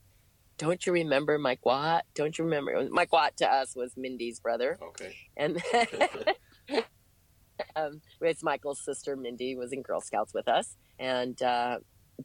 don't 0.57 0.85
you 0.85 0.93
remember 0.93 1.37
Mike 1.37 1.65
Watt? 1.65 2.05
Don't 2.15 2.37
you 2.37 2.43
remember 2.43 2.87
Mike 2.91 3.11
Watt 3.13 3.37
to 3.37 3.47
us 3.51 3.75
was 3.75 3.93
Mindy's 3.97 4.39
brother, 4.39 4.77
Okay. 4.81 5.15
and 5.37 5.61
um, 7.75 8.01
it's 8.21 8.43
Michael's 8.43 8.83
sister 8.83 9.15
Mindy 9.15 9.55
was 9.55 9.71
in 9.71 9.81
Girl 9.81 10.01
Scouts 10.01 10.33
with 10.33 10.47
us, 10.47 10.75
and 10.99 11.41
uh, 11.41 11.79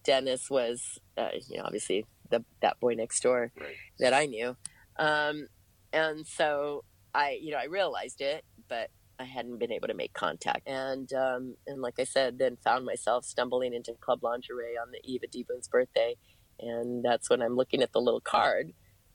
Dennis 0.05 0.49
was 0.51 0.83
uh, 1.17 1.29
you 1.49 1.59
know 1.59 1.65
obviously 1.65 2.05
the 2.31 2.45
that 2.63 2.79
boy 2.81 2.95
next 2.95 3.21
door 3.23 3.53
Right. 3.61 3.75
that 4.01 4.13
I 4.13 4.27
knew. 4.27 4.57
Um, 4.99 5.47
and 5.93 6.27
so 6.27 6.85
I, 7.15 7.39
you 7.41 7.53
know, 7.53 7.59
I 7.59 7.65
realized 7.65 8.21
it, 8.21 8.45
but 8.69 8.91
I 9.19 9.25
hadn't 9.25 9.59
been 9.59 9.73
able 9.73 9.89
to 9.89 9.95
make 9.95 10.13
contact. 10.13 10.69
And, 10.69 11.13
um, 11.13 11.57
and 11.67 11.81
like 11.81 11.99
I 11.99 12.05
said, 12.05 12.39
then 12.39 12.57
found 12.63 12.85
myself 12.85 13.25
stumbling 13.25 13.75
into 13.75 13.95
club 13.95 14.23
lingerie 14.23 14.77
on 14.81 14.91
the 14.93 15.01
eve 15.05 15.23
of 15.25 15.31
D 15.31 15.45
Boon's 15.49 15.69
birthday. 15.69 16.17
And 16.61 17.05
that's 17.05 17.29
when 17.31 17.43
I'm 17.43 17.57
looking 17.57 17.83
at 17.83 17.93
the 17.93 18.01
little 18.01 18.21
card, 18.21 18.73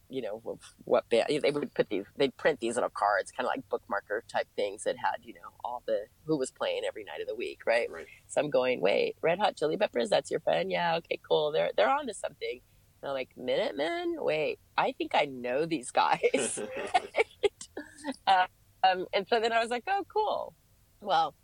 you 0.09 0.21
know, 0.21 0.41
of 0.45 0.59
what 0.83 1.09
band 1.09 1.27
they 1.41 1.51
would 1.51 1.73
put 1.73 1.89
these, 1.89 2.05
they'd 2.17 2.35
print 2.37 2.59
these 2.59 2.75
little 2.75 2.89
cards, 2.89 3.31
kind 3.31 3.47
of 3.47 3.51
like 3.51 3.63
bookmarker 3.69 4.21
type 4.31 4.47
things 4.55 4.83
that 4.83 4.97
had, 4.97 5.17
you 5.23 5.33
know, 5.33 5.49
all 5.63 5.83
the, 5.87 6.05
who 6.25 6.37
was 6.37 6.51
playing 6.51 6.81
every 6.87 7.03
night 7.03 7.21
of 7.21 7.27
the 7.27 7.35
week. 7.35 7.59
Right. 7.65 7.89
Right. 7.89 8.05
So 8.27 8.41
I'm 8.41 8.49
going, 8.49 8.81
wait, 8.81 9.15
Red 9.21 9.39
Hot 9.39 9.55
Chili 9.55 9.77
Peppers, 9.77 10.09
that's 10.09 10.29
your 10.29 10.39
friend? 10.39 10.71
Yeah, 10.71 10.97
okay, 10.97 11.19
cool. 11.27 11.51
They're 11.51 11.71
they're 11.75 11.89
onto 11.89 12.13
something. 12.13 12.61
And 13.01 13.09
I'm 13.09 13.15
like, 13.15 13.29
Minutemen? 13.35 14.17
Wait, 14.19 14.59
I 14.77 14.91
think 14.91 15.11
I 15.15 15.25
know 15.25 15.65
these 15.65 15.91
guys. 15.91 16.59
uh, 18.27 18.45
um, 18.83 19.05
and 19.13 19.27
so 19.27 19.39
then 19.39 19.51
I 19.51 19.59
was 19.59 19.69
like, 19.69 19.83
oh, 19.87 20.03
cool. 20.11 20.53
Well, 21.01 21.35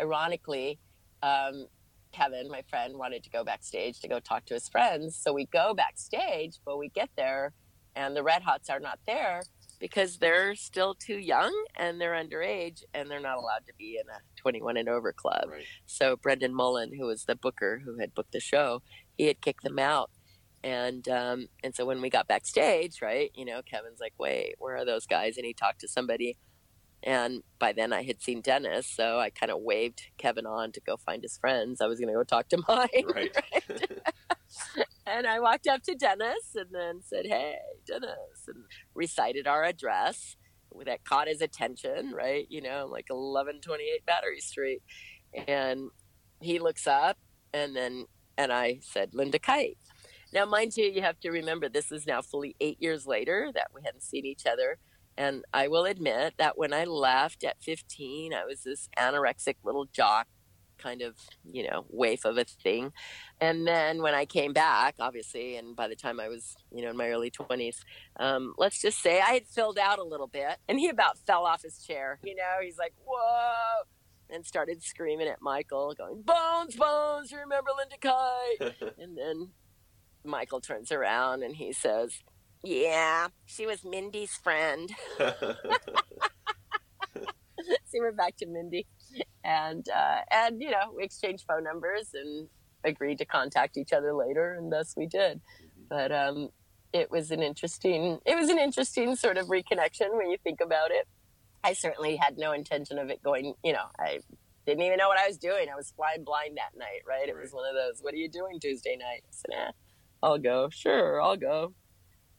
ironically, 0.00 0.78
um, 1.22 1.66
Kevin, 2.12 2.48
my 2.50 2.62
friend, 2.68 2.96
wanted 2.96 3.22
to 3.24 3.30
go 3.30 3.44
backstage 3.44 4.00
to 4.00 4.08
go 4.08 4.20
talk 4.20 4.46
to 4.46 4.54
his 4.54 4.68
friends. 4.68 5.16
So 5.16 5.32
we 5.32 5.46
go 5.46 5.74
backstage, 5.74 6.58
but 6.64 6.78
we 6.78 6.88
get 6.88 7.10
there 7.16 7.52
and 7.96 8.14
the 8.14 8.22
Red 8.22 8.42
Hots 8.42 8.68
are 8.70 8.78
not 8.78 8.98
there 9.06 9.42
because 9.80 10.18
they're 10.18 10.54
still 10.54 10.94
too 10.94 11.18
young 11.18 11.52
and 11.76 12.00
they're 12.00 12.12
underage 12.12 12.82
and 12.94 13.10
they're 13.10 13.20
not 13.20 13.38
allowed 13.38 13.66
to 13.66 13.72
be 13.76 13.98
in 14.00 14.08
a 14.08 14.20
21 14.36 14.76
and 14.76 14.88
over 14.88 15.12
club. 15.12 15.46
right. 15.50 15.64
So 15.86 16.16
Brendan 16.16 16.54
Mullen, 16.54 16.92
who 16.94 17.06
was 17.06 17.24
the 17.24 17.34
booker 17.34 17.82
who 17.84 17.98
had 17.98 18.14
booked 18.14 18.32
the 18.32 18.40
show, 18.40 18.82
he 19.16 19.26
had 19.26 19.40
kicked 19.40 19.64
them 19.64 19.78
out. 19.78 20.10
And 20.62 21.08
um, 21.08 21.46
and 21.62 21.74
so 21.74 21.84
when 21.84 22.00
we 22.00 22.10
got 22.10 22.26
backstage, 22.26 23.00
right, 23.00 23.30
you 23.34 23.44
know, 23.44 23.60
Kevin's 23.62 24.00
like, 24.00 24.14
"Wait, 24.18 24.56
where 24.58 24.76
are 24.76 24.84
those 24.84 25.06
guys?" 25.06 25.36
And 25.36 25.46
he 25.46 25.52
talked 25.52 25.80
to 25.82 25.88
somebody, 25.88 26.36
and 27.06 27.42
by 27.60 27.72
then 27.72 27.92
I 27.92 28.02
had 28.02 28.20
seen 28.20 28.42
Dennis, 28.42 28.86
so 28.86 29.18
I 29.20 29.30
kind 29.30 29.52
of 29.52 29.60
waved 29.62 30.02
Kevin 30.18 30.44
on 30.44 30.72
to 30.72 30.80
go 30.80 30.96
find 30.96 31.22
his 31.22 31.38
friends. 31.38 31.80
I 31.80 31.86
was 31.86 32.00
going 32.00 32.08
to 32.08 32.14
go 32.14 32.24
talk 32.24 32.48
to 32.48 32.58
mine, 32.68 33.06
Right. 33.14 33.36
and 35.06 35.26
I 35.26 35.40
walked 35.40 35.68
up 35.68 35.82
to 35.84 35.94
Dennis 35.94 36.54
and 36.56 36.68
then 36.72 37.00
said, 37.02 37.26
"Hey, 37.26 37.56
Dennis," 37.86 38.48
and 38.48 38.64
recited 38.94 39.46
our 39.46 39.64
address 39.64 40.36
that 40.84 41.04
caught 41.04 41.28
his 41.28 41.40
attention. 41.40 42.12
Right, 42.12 42.46
you 42.50 42.60
know, 42.60 42.88
like 42.90 43.06
eleven 43.10 43.60
twenty 43.60 43.84
eight 43.84 44.04
Battery 44.04 44.40
Street, 44.40 44.82
and 45.46 45.90
he 46.40 46.58
looks 46.58 46.86
up, 46.86 47.18
and 47.54 47.74
then 47.76 48.06
and 48.36 48.52
I 48.52 48.80
said, 48.82 49.14
"Linda 49.14 49.38
Kite." 49.38 49.78
Now, 50.32 50.44
mind 50.44 50.76
you, 50.76 50.84
you 50.84 51.02
have 51.02 51.20
to 51.20 51.30
remember 51.30 51.68
this 51.68 51.92
is 51.92 52.06
now 52.06 52.20
fully 52.20 52.56
eight 52.60 52.82
years 52.82 53.06
later 53.06 53.50
that 53.54 53.68
we 53.72 53.80
hadn't 53.84 54.02
seen 54.02 54.26
each 54.26 54.44
other. 54.44 54.78
And 55.18 55.44
I 55.52 55.68
will 55.68 55.84
admit 55.84 56.34
that 56.38 56.58
when 56.58 56.72
I 56.72 56.84
left 56.84 57.44
at 57.44 57.62
15, 57.62 58.34
I 58.34 58.44
was 58.44 58.62
this 58.62 58.88
anorexic 58.98 59.56
little 59.64 59.86
jock, 59.86 60.26
kind 60.78 61.00
of, 61.00 61.16
you 61.50 61.68
know, 61.68 61.86
waif 61.88 62.24
of 62.24 62.36
a 62.36 62.44
thing. 62.44 62.92
And 63.40 63.66
then 63.66 64.02
when 64.02 64.14
I 64.14 64.26
came 64.26 64.52
back, 64.52 64.94
obviously, 64.98 65.56
and 65.56 65.74
by 65.74 65.88
the 65.88 65.96
time 65.96 66.20
I 66.20 66.28
was, 66.28 66.54
you 66.70 66.82
know, 66.82 66.90
in 66.90 66.96
my 66.96 67.08
early 67.08 67.30
20s, 67.30 67.78
um, 68.20 68.54
let's 68.58 68.80
just 68.80 69.00
say 69.00 69.20
I 69.20 69.32
had 69.32 69.46
filled 69.46 69.78
out 69.78 69.98
a 69.98 70.04
little 70.04 70.26
bit. 70.26 70.58
And 70.68 70.78
he 70.78 70.88
about 70.88 71.18
fell 71.18 71.46
off 71.46 71.62
his 71.62 71.78
chair. 71.78 72.18
You 72.22 72.34
know, 72.34 72.56
he's 72.62 72.78
like, 72.78 72.92
whoa. 73.04 73.84
And 74.28 74.44
started 74.44 74.82
screaming 74.82 75.28
at 75.28 75.40
Michael, 75.40 75.94
going, 75.96 76.22
Bones, 76.22 76.76
Bones, 76.76 77.30
you 77.30 77.38
remember 77.38 77.70
Linda 77.78 77.96
Kite? 78.00 78.94
and 78.98 79.16
then 79.16 79.50
Michael 80.24 80.60
turns 80.60 80.90
around 80.90 81.42
and 81.42 81.56
he 81.56 81.72
says, 81.72 82.22
Yeah, 82.62 83.28
she 83.44 83.66
was 83.66 83.84
Mindy's 83.84 84.34
friend. 84.34 84.90
so 85.18 85.56
we're 87.94 88.12
back 88.12 88.36
to 88.38 88.46
Mindy. 88.46 88.86
And, 89.44 89.86
uh, 89.88 90.20
and, 90.30 90.60
you 90.60 90.70
know, 90.70 90.92
we 90.96 91.04
exchanged 91.04 91.44
phone 91.46 91.64
numbers 91.64 92.10
and 92.14 92.48
agreed 92.84 93.18
to 93.18 93.24
contact 93.24 93.76
each 93.76 93.92
other 93.92 94.12
later, 94.12 94.54
and 94.54 94.72
thus 94.72 94.94
we 94.96 95.06
did. 95.06 95.40
But 95.88 96.12
um, 96.12 96.50
it 96.92 97.10
was 97.10 97.30
an 97.30 97.42
interesting, 97.42 98.18
it 98.24 98.36
was 98.36 98.48
an 98.48 98.58
interesting 98.58 99.16
sort 99.16 99.36
of 99.36 99.46
reconnection 99.46 100.16
when 100.16 100.30
you 100.30 100.36
think 100.42 100.60
about 100.60 100.90
it. 100.90 101.06
I 101.62 101.72
certainly 101.72 102.16
had 102.16 102.38
no 102.38 102.52
intention 102.52 102.98
of 102.98 103.10
it 103.10 103.22
going, 103.22 103.54
you 103.64 103.72
know, 103.72 103.86
I 103.98 104.20
didn't 104.66 104.82
even 104.82 104.98
know 104.98 105.08
what 105.08 105.18
I 105.18 105.26
was 105.26 105.38
doing. 105.38 105.68
I 105.72 105.76
was 105.76 105.92
flying 105.96 106.24
blind 106.24 106.56
that 106.56 106.78
night, 106.78 107.02
right? 107.06 107.28
It 107.28 107.36
was 107.36 107.52
one 107.52 107.68
of 107.68 107.74
those, 107.74 108.02
what 108.02 108.14
are 108.14 108.18
you 108.18 108.28
doing 108.28 108.60
Tuesday 108.60 108.96
night? 108.96 109.22
I 109.24 109.30
said, 109.30 109.50
eh, 109.54 109.70
I'll 110.22 110.38
go. 110.38 110.68
Sure, 110.70 111.20
I'll 111.20 111.36
go. 111.36 111.74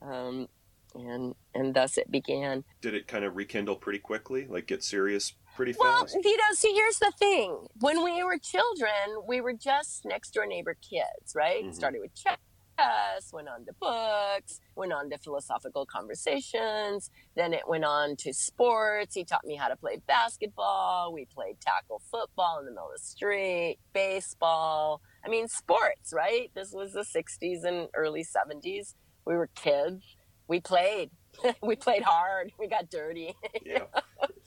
Um, 0.02 0.48
and 0.96 1.36
and 1.54 1.74
thus 1.74 1.98
it 1.98 2.10
began. 2.12 2.64
Did 2.82 2.94
it 2.96 3.08
kind 3.08 3.24
of 3.26 3.36
rekindle 3.36 3.76
pretty 3.76 4.00
quickly? 4.00 4.48
Like 4.48 4.68
get 4.68 4.84
serious 4.84 5.34
pretty 5.56 5.74
fast? 5.74 6.14
Well, 6.16 6.24
you 6.24 6.38
know, 6.38 6.44
see, 6.54 6.74
here's 6.74 7.00
the 7.00 7.12
thing. 7.20 7.68
When 7.80 8.04
we 8.04 8.24
were 8.24 8.38
children, 8.38 9.24
we 9.28 9.42
were 9.42 9.54
just 9.54 10.06
next 10.06 10.32
door 10.32 10.46
neighbor 10.46 10.76
kids, 10.76 11.36
right? 11.36 11.66
Mhm. 11.66 11.76
Started 11.76 12.00
with 12.02 12.12
chess, 12.16 13.34
went 13.34 13.50
on 13.50 13.66
to 13.66 13.74
books, 13.74 14.60
went 14.76 14.94
on 14.94 15.10
to 15.10 15.18
philosophical 15.18 15.86
conversations. 15.86 17.10
Then 17.36 17.54
it 17.54 17.68
went 17.68 17.86
on 17.86 18.16
to 18.18 18.34
sports. 18.34 19.16
He 19.16 19.24
taught 19.26 19.46
me 19.46 19.56
how 19.56 19.68
to 19.68 19.76
play 19.76 19.98
basketball. 20.08 21.12
We 21.12 21.26
played 21.26 21.60
tackle 21.60 22.02
football 22.12 22.60
in 22.60 22.66
the 22.66 22.72
middle 22.72 22.88
of 22.88 22.94
the 22.98 23.04
street, 23.04 23.80
baseball. 23.94 25.02
I 25.26 25.30
mean, 25.30 25.48
sports, 25.48 26.14
right? 26.14 26.52
This 26.54 26.72
was 26.72 26.94
the 26.94 27.04
60s 27.04 27.64
and 27.64 27.90
early 27.94 28.24
70s. 28.24 28.94
We 29.28 29.36
were 29.36 29.50
kids. 29.56 30.04
We 30.48 30.62
played. 30.62 31.12
we 31.62 31.76
played 31.76 32.04
hard. 32.04 32.54
We 32.58 32.68
got 32.68 32.90
dirty. 32.90 33.36
yeah. 33.66 33.84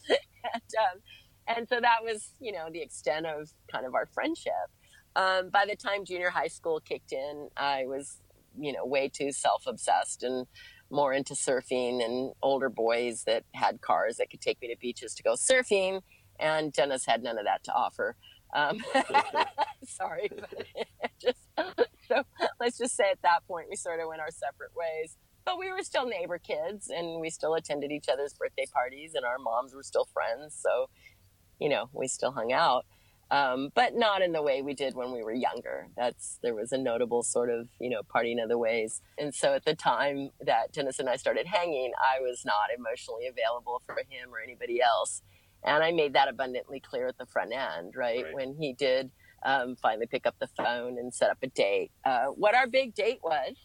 and, 0.09 0.71
um, 0.79 0.99
and 1.47 1.69
so 1.69 1.79
that 1.79 2.03
was, 2.03 2.31
you 2.39 2.51
know, 2.51 2.69
the 2.71 2.81
extent 2.81 3.27
of 3.27 3.51
kind 3.71 3.85
of 3.85 3.93
our 3.93 4.07
friendship. 4.07 4.53
Um, 5.15 5.49
by 5.49 5.65
the 5.69 5.75
time 5.75 6.03
junior 6.03 6.31
high 6.31 6.47
school 6.47 6.79
kicked 6.79 7.11
in, 7.11 7.49
I 7.55 7.85
was, 7.85 8.17
you 8.59 8.73
know, 8.73 8.85
way 8.85 9.07
too 9.07 9.31
self 9.31 9.63
obsessed 9.67 10.23
and 10.23 10.47
more 10.89 11.13
into 11.13 11.35
surfing 11.35 12.03
and 12.03 12.33
older 12.41 12.69
boys 12.69 13.23
that 13.25 13.43
had 13.53 13.81
cars 13.81 14.17
that 14.17 14.31
could 14.31 14.41
take 14.41 14.59
me 14.61 14.67
to 14.69 14.75
beaches 14.79 15.13
to 15.15 15.23
go 15.23 15.33
surfing. 15.33 16.01
And 16.39 16.73
Dennis 16.73 17.05
had 17.05 17.21
none 17.21 17.37
of 17.37 17.45
that 17.45 17.63
to 17.65 17.73
offer. 17.73 18.15
Um, 18.53 18.79
sorry, 19.85 20.29
but 20.29 20.65
it 20.75 21.11
just 21.21 21.47
so 22.11 22.23
let's 22.59 22.77
just 22.77 22.95
say 22.95 23.05
at 23.11 23.21
that 23.23 23.45
point 23.47 23.67
we 23.69 23.75
sort 23.75 23.99
of 23.99 24.07
went 24.07 24.21
our 24.21 24.31
separate 24.31 24.71
ways. 24.75 25.17
But 25.45 25.57
we 25.57 25.71
were 25.71 25.81
still 25.81 26.05
neighbor 26.05 26.37
kids, 26.37 26.89
and 26.89 27.19
we 27.19 27.31
still 27.31 27.55
attended 27.55 27.91
each 27.91 28.07
other's 28.09 28.33
birthday 28.33 28.65
parties, 28.71 29.15
and 29.15 29.25
our 29.25 29.39
moms 29.39 29.73
were 29.73 29.81
still 29.81 30.05
friends. 30.13 30.55
So, 30.59 30.87
you 31.59 31.67
know, 31.67 31.89
we 31.93 32.07
still 32.07 32.31
hung 32.31 32.51
out. 32.53 32.85
um, 33.31 33.69
but 33.73 33.95
not 33.95 34.21
in 34.21 34.33
the 34.33 34.41
way 34.41 34.61
we 34.61 34.73
did 34.73 34.93
when 34.93 35.11
we 35.13 35.23
were 35.23 35.33
younger. 35.33 35.87
That's 35.95 36.37
there 36.43 36.53
was 36.53 36.71
a 36.73 36.77
notable 36.77 37.23
sort 37.23 37.49
of 37.49 37.69
you 37.79 37.89
know 37.89 38.01
partying 38.03 38.43
other 38.43 38.57
ways. 38.57 39.01
And 39.17 39.33
so 39.33 39.53
at 39.53 39.63
the 39.65 39.73
time 39.73 40.29
that 40.41 40.73
Dennis 40.73 40.99
and 40.99 41.09
I 41.09 41.15
started 41.15 41.47
hanging, 41.47 41.91
I 41.97 42.19
was 42.19 42.43
not 42.45 42.67
emotionally 42.77 43.27
available 43.27 43.81
for 43.85 43.95
him 44.09 44.33
or 44.33 44.39
anybody 44.43 44.81
else, 44.81 45.21
and 45.63 45.81
I 45.81 45.91
made 45.91 46.13
that 46.13 46.27
abundantly 46.27 46.79
clear 46.81 47.07
at 47.07 47.17
the 47.17 47.25
front 47.25 47.53
end. 47.53 47.95
Right, 47.95 48.23
Right. 48.25 48.33
when 48.35 48.55
he 48.55 48.73
did 48.73 49.11
um, 49.43 49.75
finally 49.81 50.07
pick 50.07 50.25
up 50.25 50.35
the 50.39 50.47
phone 50.47 50.97
and 50.97 51.13
set 51.13 51.29
up 51.29 51.37
a 51.41 51.47
date. 51.47 51.91
Uh, 52.05 52.27
what 52.27 52.55
our 52.55 52.67
big 52.67 52.93
date 52.93 53.19
was, 53.23 53.55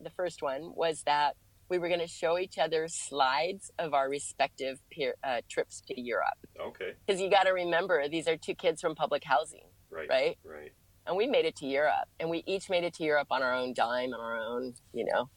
the 0.00 0.10
first 0.10 0.42
one 0.42 0.72
was 0.74 1.02
that 1.04 1.36
we 1.68 1.78
were 1.78 1.88
going 1.88 2.00
to 2.00 2.06
show 2.06 2.38
each 2.38 2.58
other 2.58 2.86
slides 2.88 3.70
of 3.78 3.92
our 3.92 4.08
respective 4.08 4.78
peer, 4.90 5.14
uh, 5.24 5.40
trips 5.48 5.82
to 5.88 6.00
Europe. 6.00 6.38
Okay. 6.60 6.92
Because 7.04 7.20
you 7.20 7.28
got 7.28 7.44
to 7.44 7.50
remember, 7.52 8.08
these 8.08 8.28
are 8.28 8.36
two 8.36 8.54
kids 8.54 8.80
from 8.80 8.94
public 8.94 9.24
housing, 9.24 9.66
Right. 9.90 10.08
right? 10.08 10.38
Right. 10.44 10.72
And 11.06 11.16
we 11.16 11.26
made 11.26 11.44
it 11.44 11.56
to 11.56 11.66
Europe, 11.66 12.08
and 12.18 12.30
we 12.30 12.42
each 12.46 12.68
made 12.68 12.84
it 12.84 12.94
to 12.94 13.04
Europe 13.04 13.28
on 13.30 13.42
our 13.42 13.54
own 13.54 13.74
dime, 13.74 14.12
on 14.12 14.20
our 14.20 14.36
own, 14.38 14.74
you 14.92 15.04
know, 15.04 15.28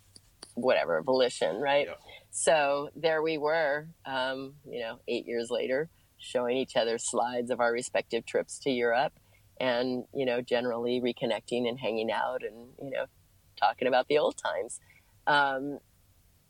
whatever 0.55 1.01
volition, 1.03 1.59
right? 1.61 1.87
Yeah. 1.87 1.93
So 2.31 2.89
there 2.95 3.21
we 3.21 3.37
were, 3.37 3.87
um, 4.05 4.55
you 4.67 4.79
know, 4.79 4.99
eight 5.07 5.27
years 5.27 5.49
later, 5.51 5.89
showing 6.17 6.57
each 6.57 6.75
other 6.75 6.97
slides 6.97 7.49
of 7.49 7.59
our 7.59 7.71
respective 7.71 8.25
trips 8.25 8.59
to 8.59 8.71
Europe, 8.71 9.13
and 9.59 10.05
you 10.13 10.25
know, 10.25 10.41
generally 10.41 11.01
reconnecting 11.01 11.67
and 11.67 11.79
hanging 11.79 12.11
out, 12.11 12.41
and 12.43 12.69
you 12.81 12.91
know, 12.91 13.05
talking 13.59 13.87
about 13.87 14.07
the 14.07 14.17
old 14.17 14.37
times. 14.37 14.79
Um, 15.27 15.79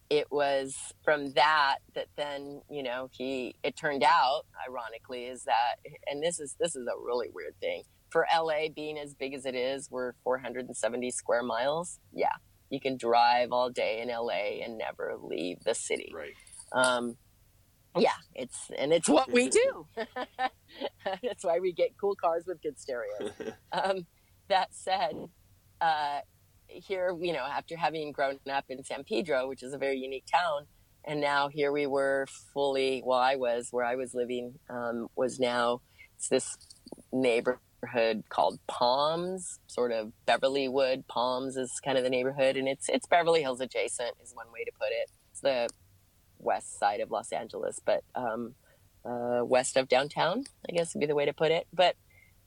it 0.09 0.31
was 0.31 0.75
from 1.03 1.31
that 1.33 1.77
that 1.93 2.07
then 2.17 2.61
you 2.69 2.81
know 2.81 3.09
he 3.11 3.55
it 3.63 3.75
turned 3.75 4.03
out 4.03 4.41
ironically 4.67 5.25
is 5.25 5.43
that 5.43 5.75
and 6.07 6.23
this 6.23 6.39
is 6.39 6.55
this 6.59 6.75
is 6.75 6.87
a 6.87 6.99
really 6.99 7.29
weird 7.33 7.53
thing 7.59 7.83
for 8.09 8.25
LA 8.35 8.69
being 8.75 8.97
as 8.97 9.13
big 9.13 9.33
as 9.33 9.45
it 9.45 9.55
is 9.55 9.87
we're 9.91 10.13
470 10.23 11.11
square 11.11 11.43
miles 11.43 11.99
yeah 12.11 12.27
you 12.69 12.79
can 12.79 12.97
drive 12.97 13.51
all 13.51 13.69
day 13.69 14.01
in 14.01 14.09
LA 14.09 14.63
and 14.63 14.77
never 14.77 15.15
leave 15.21 15.59
the 15.63 15.75
city 15.75 16.11
Right. 16.13 16.33
um, 16.73 17.15
yeah 17.97 18.11
it's 18.35 18.69
and 18.77 18.93
it's 18.93 19.09
what 19.09 19.31
we 19.31 19.49
do 19.49 19.87
that's 21.23 21.43
why 21.43 21.59
we 21.59 21.71
get 21.71 21.89
cool 21.99 22.15
cars 22.15 22.43
with 22.45 22.61
good 22.61 22.79
stereos 22.79 23.31
um, 23.71 24.05
that 24.49 24.75
said, 24.75 25.13
uh, 25.79 26.19
here, 26.67 27.15
you 27.19 27.33
know, 27.33 27.45
after 27.45 27.77
having 27.77 28.11
grown 28.11 28.39
up 28.51 28.65
in 28.69 28.83
San 28.83 29.03
Pedro, 29.03 29.47
which 29.47 29.63
is 29.63 29.73
a 29.73 29.77
very 29.77 29.97
unique 29.97 30.25
town, 30.31 30.65
and 31.05 31.21
now 31.21 31.47
here 31.47 31.71
we 31.71 31.87
were 31.87 32.27
fully, 32.53 33.01
well, 33.05 33.19
I 33.19 33.35
was 33.37 33.69
where 33.71 33.85
I 33.85 33.95
was 33.95 34.13
living, 34.13 34.55
um, 34.69 35.07
was 35.15 35.39
now 35.39 35.81
it's 36.17 36.27
this 36.27 36.57
neighborhood 37.13 38.23
called 38.29 38.59
Palms, 38.67 39.59
sort 39.67 39.93
of 39.93 40.11
Beverlywood. 40.27 41.07
Palms 41.07 41.55
is 41.55 41.79
kind 41.83 41.97
of 41.97 42.03
the 42.03 42.09
neighborhood, 42.09 42.57
and 42.57 42.67
it's 42.67 42.89
it's 42.89 43.07
Beverly 43.07 43.41
Hills 43.41 43.61
adjacent, 43.61 44.15
is 44.21 44.35
one 44.35 44.51
way 44.51 44.65
to 44.65 44.71
put 44.77 44.89
it. 44.89 45.09
It's 45.31 45.41
the 45.41 45.69
west 46.39 46.79
side 46.79 46.99
of 46.99 47.11
Los 47.11 47.31
Angeles, 47.31 47.79
but 47.83 48.03
um, 48.15 48.55
uh, 49.05 49.41
west 49.43 49.77
of 49.77 49.87
downtown, 49.87 50.45
I 50.67 50.73
guess 50.73 50.93
would 50.93 51.01
be 51.01 51.05
the 51.05 51.15
way 51.15 51.25
to 51.25 51.33
put 51.33 51.51
it. 51.51 51.67
But 51.73 51.95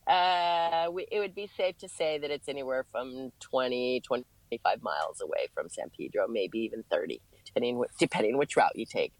uh, 0.07 0.89
we, 0.91 1.07
it 1.11 1.19
would 1.19 1.35
be 1.35 1.49
safe 1.55 1.77
to 1.79 1.89
say 1.89 2.17
that 2.17 2.31
it's 2.31 2.49
anywhere 2.49 2.85
from 2.91 3.31
20, 3.39 4.01
25 4.01 4.81
miles 4.81 5.21
away 5.21 5.47
from 5.53 5.69
San 5.69 5.89
Pedro, 5.97 6.27
maybe 6.27 6.59
even 6.59 6.83
30, 6.91 7.21
depending, 7.45 7.83
depending 7.99 8.37
which 8.37 8.57
route 8.57 8.75
you 8.75 8.85
take. 8.85 9.13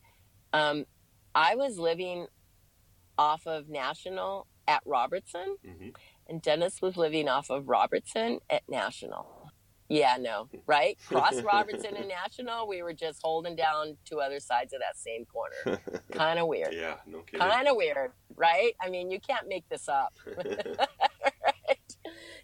Um, 0.51 0.85
I 1.33 1.55
was 1.55 1.79
living 1.79 2.27
off 3.17 3.47
of 3.47 3.69
National 3.69 4.47
at 4.67 4.81
Robertson, 4.85 5.57
hmm 5.63 5.89
and 6.25 6.41
Dennis 6.41 6.81
was 6.81 6.95
living 6.95 7.27
off 7.27 7.49
of 7.49 7.67
Robertson 7.67 8.39
at 8.49 8.63
National. 8.69 9.42
Yeah, 9.93 10.17
no, 10.19 10.49
right? 10.65 10.97
Cross 11.07 11.41
Robertson 11.43 11.95
and 11.97 12.07
National, 12.07 12.67
we 12.67 12.81
were 12.81 12.93
just 12.93 13.19
holding 13.23 13.55
down 13.55 13.95
two 14.05 14.19
other 14.19 14.39
sides 14.39 14.73
of 14.73 14.79
that 14.79 14.97
same 14.97 15.23
corner. 15.25 15.79
Kind 16.11 16.39
of 16.39 16.47
weird. 16.47 16.73
yeah. 16.73 16.95
No 17.05 17.19
kidding. 17.19 17.47
Kind 17.47 17.67
of 17.67 17.75
weird, 17.75 18.11
right? 18.35 18.73
I 18.81 18.89
mean, 18.89 19.11
you 19.11 19.19
can't 19.19 19.47
make 19.47 19.69
this 19.69 19.87
up. 19.87 20.13
right? 20.25 21.77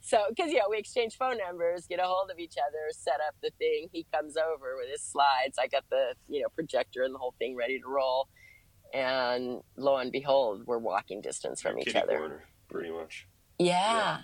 So, 0.02 0.26
because, 0.30 0.52
yeah, 0.52 0.62
we 0.70 0.78
exchange 0.78 1.18
phone 1.18 1.40
numbers, 1.40 1.88
get 1.88 2.00
a 2.00 2.04
hold 2.04 2.30
of 2.30 2.38
each 2.38 2.56
other, 2.56 2.92
set 2.92 3.20
up 3.28 3.36
the 3.42 3.50
thing. 3.58 3.90
He 3.92 4.06
comes 4.14 4.38
over 4.38 4.76
with 4.78 4.92
his 4.92 5.02
slides. 5.02 5.58
I 5.60 5.66
got 5.66 5.86
the, 5.90 6.14
you 6.28 6.42
know, 6.42 6.50
projector 6.50 7.02
and 7.02 7.16
the 7.16 7.20
whole 7.20 7.34
thing 7.40 7.56
ready 7.56 7.80
to 7.80 7.88
roll. 7.88 8.28
And 8.94 9.62
lo 9.76 9.98
and 9.98 10.12
behold, 10.12 10.64
we're 10.68 10.78
walking 10.78 11.22
distance 11.22 11.62
from 11.62 11.80
each 11.80 11.96
other. 11.96 12.20
corner, 12.20 12.44
pretty 12.70 12.92
much. 12.92 13.28
Yeah. 13.58 13.74
Yeah. 13.96 14.18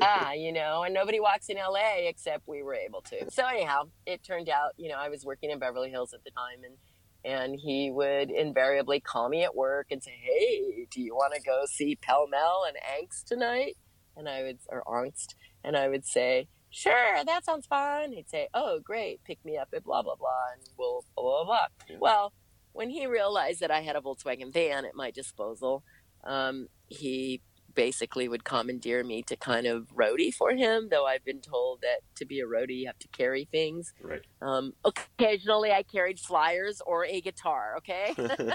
Ah, 0.00 0.32
you 0.32 0.52
know, 0.52 0.84
and 0.84 0.94
nobody 0.94 1.20
walks 1.20 1.48
in 1.50 1.56
LA 1.56 2.08
except 2.08 2.48
we 2.48 2.62
were 2.62 2.74
able 2.74 3.02
to. 3.02 3.30
So 3.30 3.46
anyhow, 3.46 3.84
it 4.06 4.24
turned 4.24 4.48
out, 4.48 4.72
you 4.78 4.88
know, 4.88 4.96
I 4.96 5.10
was 5.10 5.24
working 5.24 5.50
in 5.50 5.58
Beverly 5.58 5.90
Hills 5.90 6.14
at 6.14 6.24
the 6.24 6.30
time 6.30 6.64
and 6.64 6.76
and 7.24 7.58
he 7.58 7.90
would 7.90 8.30
invariably 8.30 9.00
call 9.00 9.28
me 9.28 9.44
at 9.44 9.54
work 9.54 9.86
and 9.90 10.02
say, 10.02 10.12
"Hey, 10.22 10.86
do 10.90 11.00
you 11.00 11.14
want 11.14 11.34
to 11.34 11.40
go 11.40 11.62
see 11.66 11.96
Pell 11.96 12.26
Mell 12.26 12.64
and 12.68 12.76
Angst 12.76 13.24
tonight?" 13.24 13.76
And 14.16 14.28
I 14.28 14.42
would 14.42 14.58
or 14.68 14.84
Angst, 14.84 15.34
and 15.62 15.76
I 15.76 15.88
would 15.88 16.04
say, 16.04 16.48
"Sure, 16.70 17.24
that 17.24 17.44
sounds 17.44 17.66
fun." 17.66 18.12
He'd 18.12 18.28
say, 18.28 18.48
"Oh, 18.52 18.78
great, 18.78 19.24
pick 19.24 19.42
me 19.44 19.56
up 19.56 19.68
at 19.74 19.84
blah 19.84 20.02
blah 20.02 20.16
blah," 20.16 20.52
and 20.52 20.68
we'll 20.76 21.04
blah 21.16 21.44
blah 21.44 21.66
blah. 21.88 21.96
Well, 21.98 22.32
when 22.72 22.90
he 22.90 23.06
realized 23.06 23.60
that 23.60 23.70
I 23.70 23.80
had 23.80 23.96
a 23.96 24.00
Volkswagen 24.00 24.52
van 24.52 24.84
at 24.84 24.94
my 24.94 25.10
disposal, 25.10 25.82
um, 26.24 26.68
he 26.88 27.40
basically 27.74 28.28
would 28.28 28.44
commandeer 28.44 29.04
me 29.04 29.22
to 29.22 29.36
kind 29.36 29.66
of 29.66 29.88
roadie 29.94 30.32
for 30.32 30.52
him, 30.52 30.88
though 30.90 31.06
I've 31.06 31.24
been 31.24 31.40
told 31.40 31.80
that 31.82 32.00
to 32.16 32.24
be 32.24 32.40
a 32.40 32.46
roadie, 32.46 32.78
you 32.78 32.86
have 32.86 32.98
to 33.00 33.08
carry 33.08 33.44
things. 33.44 33.92
Right. 34.00 34.22
Um, 34.40 34.74
occasionally, 34.84 35.72
I 35.72 35.82
carried 35.82 36.18
flyers 36.20 36.80
or 36.86 37.04
a 37.04 37.20
guitar, 37.20 37.76
okay? 37.78 38.14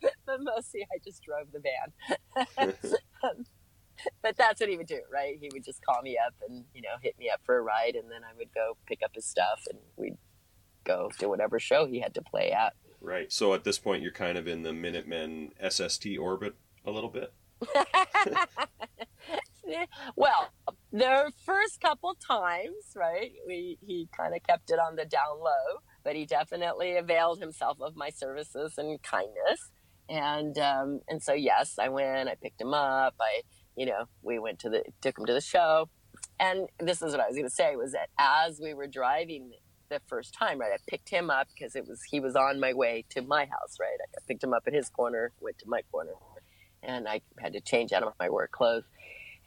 but 0.26 0.40
mostly 0.40 0.82
I 0.82 0.98
just 1.04 1.22
drove 1.22 1.48
the 1.52 1.60
van. 1.60 2.74
but 4.22 4.36
that's 4.36 4.60
what 4.60 4.68
he 4.68 4.76
would 4.76 4.86
do, 4.86 5.00
right? 5.12 5.36
He 5.40 5.50
would 5.52 5.64
just 5.64 5.84
call 5.84 6.02
me 6.02 6.18
up 6.24 6.34
and, 6.48 6.64
you 6.74 6.82
know, 6.82 6.96
hit 7.02 7.18
me 7.18 7.30
up 7.30 7.40
for 7.44 7.58
a 7.58 7.62
ride, 7.62 7.94
and 7.94 8.10
then 8.10 8.22
I 8.24 8.36
would 8.36 8.52
go 8.54 8.76
pick 8.86 9.00
up 9.04 9.14
his 9.14 9.24
stuff 9.24 9.62
and 9.70 9.78
we'd 9.96 10.18
go 10.84 11.10
to 11.18 11.28
whatever 11.28 11.58
show 11.58 11.86
he 11.86 12.00
had 12.00 12.14
to 12.14 12.22
play 12.22 12.52
at. 12.52 12.74
right. 13.00 13.32
So 13.32 13.54
at 13.54 13.64
this 13.64 13.78
point, 13.78 14.02
you're 14.02 14.12
kind 14.12 14.38
of 14.38 14.46
in 14.46 14.62
the 14.62 14.72
Minutemen 14.72 15.52
SST 15.68 16.06
orbit 16.18 16.54
a 16.84 16.90
little 16.90 17.10
bit. 17.10 17.32
well, 20.16 20.52
the 20.92 21.32
first 21.44 21.80
couple 21.80 22.14
times, 22.14 22.92
right, 22.94 23.32
we, 23.46 23.78
he 23.86 24.08
kind 24.16 24.34
of 24.34 24.42
kept 24.42 24.70
it 24.70 24.78
on 24.78 24.96
the 24.96 25.04
down 25.04 25.38
low, 25.38 25.80
but 26.04 26.16
he 26.16 26.26
definitely 26.26 26.96
availed 26.96 27.40
himself 27.40 27.78
of 27.80 27.96
my 27.96 28.10
services 28.10 28.74
and 28.78 29.02
kindness. 29.02 29.70
And 30.08 30.56
um, 30.58 31.00
and 31.08 31.20
so 31.22 31.32
yes, 31.32 31.78
I 31.80 31.88
went. 31.88 32.28
I 32.28 32.36
picked 32.36 32.60
him 32.60 32.72
up. 32.72 33.14
I, 33.20 33.42
you 33.76 33.86
know, 33.86 34.04
we 34.22 34.38
went 34.38 34.60
to 34.60 34.70
the 34.70 34.84
took 35.00 35.18
him 35.18 35.26
to 35.26 35.32
the 35.32 35.40
show. 35.40 35.88
And 36.38 36.68
this 36.78 37.02
is 37.02 37.12
what 37.12 37.20
I 37.20 37.26
was 37.26 37.34
going 37.34 37.48
to 37.48 37.54
say 37.54 37.76
was 37.76 37.92
that 37.92 38.08
as 38.18 38.60
we 38.62 38.72
were 38.74 38.86
driving 38.86 39.50
the 39.88 40.00
first 40.06 40.34
time, 40.34 40.60
right, 40.60 40.70
I 40.72 40.78
picked 40.86 41.08
him 41.08 41.30
up 41.30 41.48
because 41.52 41.74
it 41.74 41.88
was 41.88 42.02
he 42.04 42.20
was 42.20 42.36
on 42.36 42.60
my 42.60 42.72
way 42.72 43.04
to 43.10 43.22
my 43.22 43.46
house, 43.46 43.78
right. 43.80 43.98
I 44.00 44.18
picked 44.28 44.44
him 44.44 44.52
up 44.52 44.64
at 44.66 44.74
his 44.74 44.88
corner, 44.90 45.32
went 45.40 45.58
to 45.58 45.64
my 45.66 45.82
corner, 45.90 46.12
and 46.86 47.08
I 47.08 47.20
had 47.40 47.52
to 47.54 47.60
change 47.60 47.92
out 47.92 48.02
of 48.02 48.14
my 48.20 48.30
work 48.30 48.52
clothes. 48.52 48.84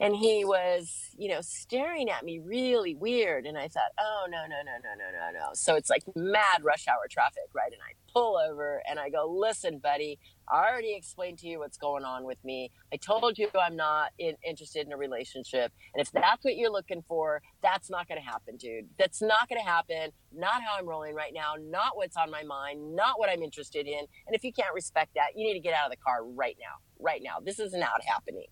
And 0.02 0.16
he 0.16 0.46
was, 0.46 1.10
you 1.18 1.28
know, 1.30 1.42
staring 1.42 2.10
at 2.10 2.24
me 2.24 2.40
really 2.40 2.96
weird. 2.96 3.46
And 3.46 3.58
I 3.58 3.68
thought, 3.68 3.92
oh, 4.00 4.28
no, 4.30 4.44
no, 4.44 4.56
no, 4.64 4.72
no, 4.82 4.96
no, 4.98 5.12
no, 5.12 5.40
no. 5.40 5.50
So 5.54 5.76
it's 5.76 5.90
like 5.90 6.04
mad 6.16 6.64
rush 6.64 6.88
hour 6.88 7.08
traffic, 7.10 7.44
right? 7.54 7.72
And 7.72 7.82
I 7.82 7.94
pull 8.14 8.38
over 8.38 8.82
and 8.90 8.98
I 8.98 9.10
go, 9.10 9.28
listen, 9.30 9.80
buddy, 9.80 10.18
I 10.48 10.70
already 10.70 10.94
explained 10.94 11.40
to 11.40 11.48
you 11.48 11.60
what's 11.60 11.78
going 11.78 12.06
on 12.06 12.24
with 12.24 12.44
me. 12.46 12.72
I 12.94 12.96
told 12.96 13.38
you 13.38 13.50
I'm 13.60 13.76
not 13.76 14.12
in, 14.18 14.36
interested 14.48 14.88
in 14.88 14.94
a 14.94 14.98
relationship. 14.98 15.72
And 15.94 16.02
if 16.02 16.12
that's 16.12 16.46
what 16.46 16.56
you're 16.56 16.72
looking 16.72 17.04
for, 17.08 17.42
that's 17.62 17.90
not 17.90 18.08
going 18.08 18.22
to 18.22 18.26
happen, 18.26 18.56
dude. 18.56 18.86
That's 18.98 19.22
not 19.22 19.50
going 19.50 19.62
to 19.62 19.68
happen. 19.68 20.12
Not 20.34 20.64
how 20.64 20.80
I'm 20.80 20.88
rolling 20.88 21.14
right 21.14 21.34
now. 21.34 21.56
Not 21.60 21.98
what's 21.98 22.16
on 22.16 22.32
my 22.32 22.44
mind. 22.44 22.96
Not 22.96 23.20
what 23.20 23.30
I'm 23.30 23.44
interested 23.44 23.86
in. 23.86 24.00
And 24.00 24.36
if 24.36 24.46
you 24.46 24.54
can't 24.54 24.74
respect 24.74 25.16
that, 25.16 25.32
you 25.36 25.46
need 25.46 25.54
to 25.54 25.60
get 25.60 25.74
out 25.74 25.86
of 25.86 25.92
the 25.92 25.98
car 25.98 26.24
right 26.24 26.58
now. 26.60 26.78
Right 27.00 27.22
now. 27.24 27.38
This 27.44 27.60
is 27.60 27.74
not 27.74 28.02
happening. 28.08 28.48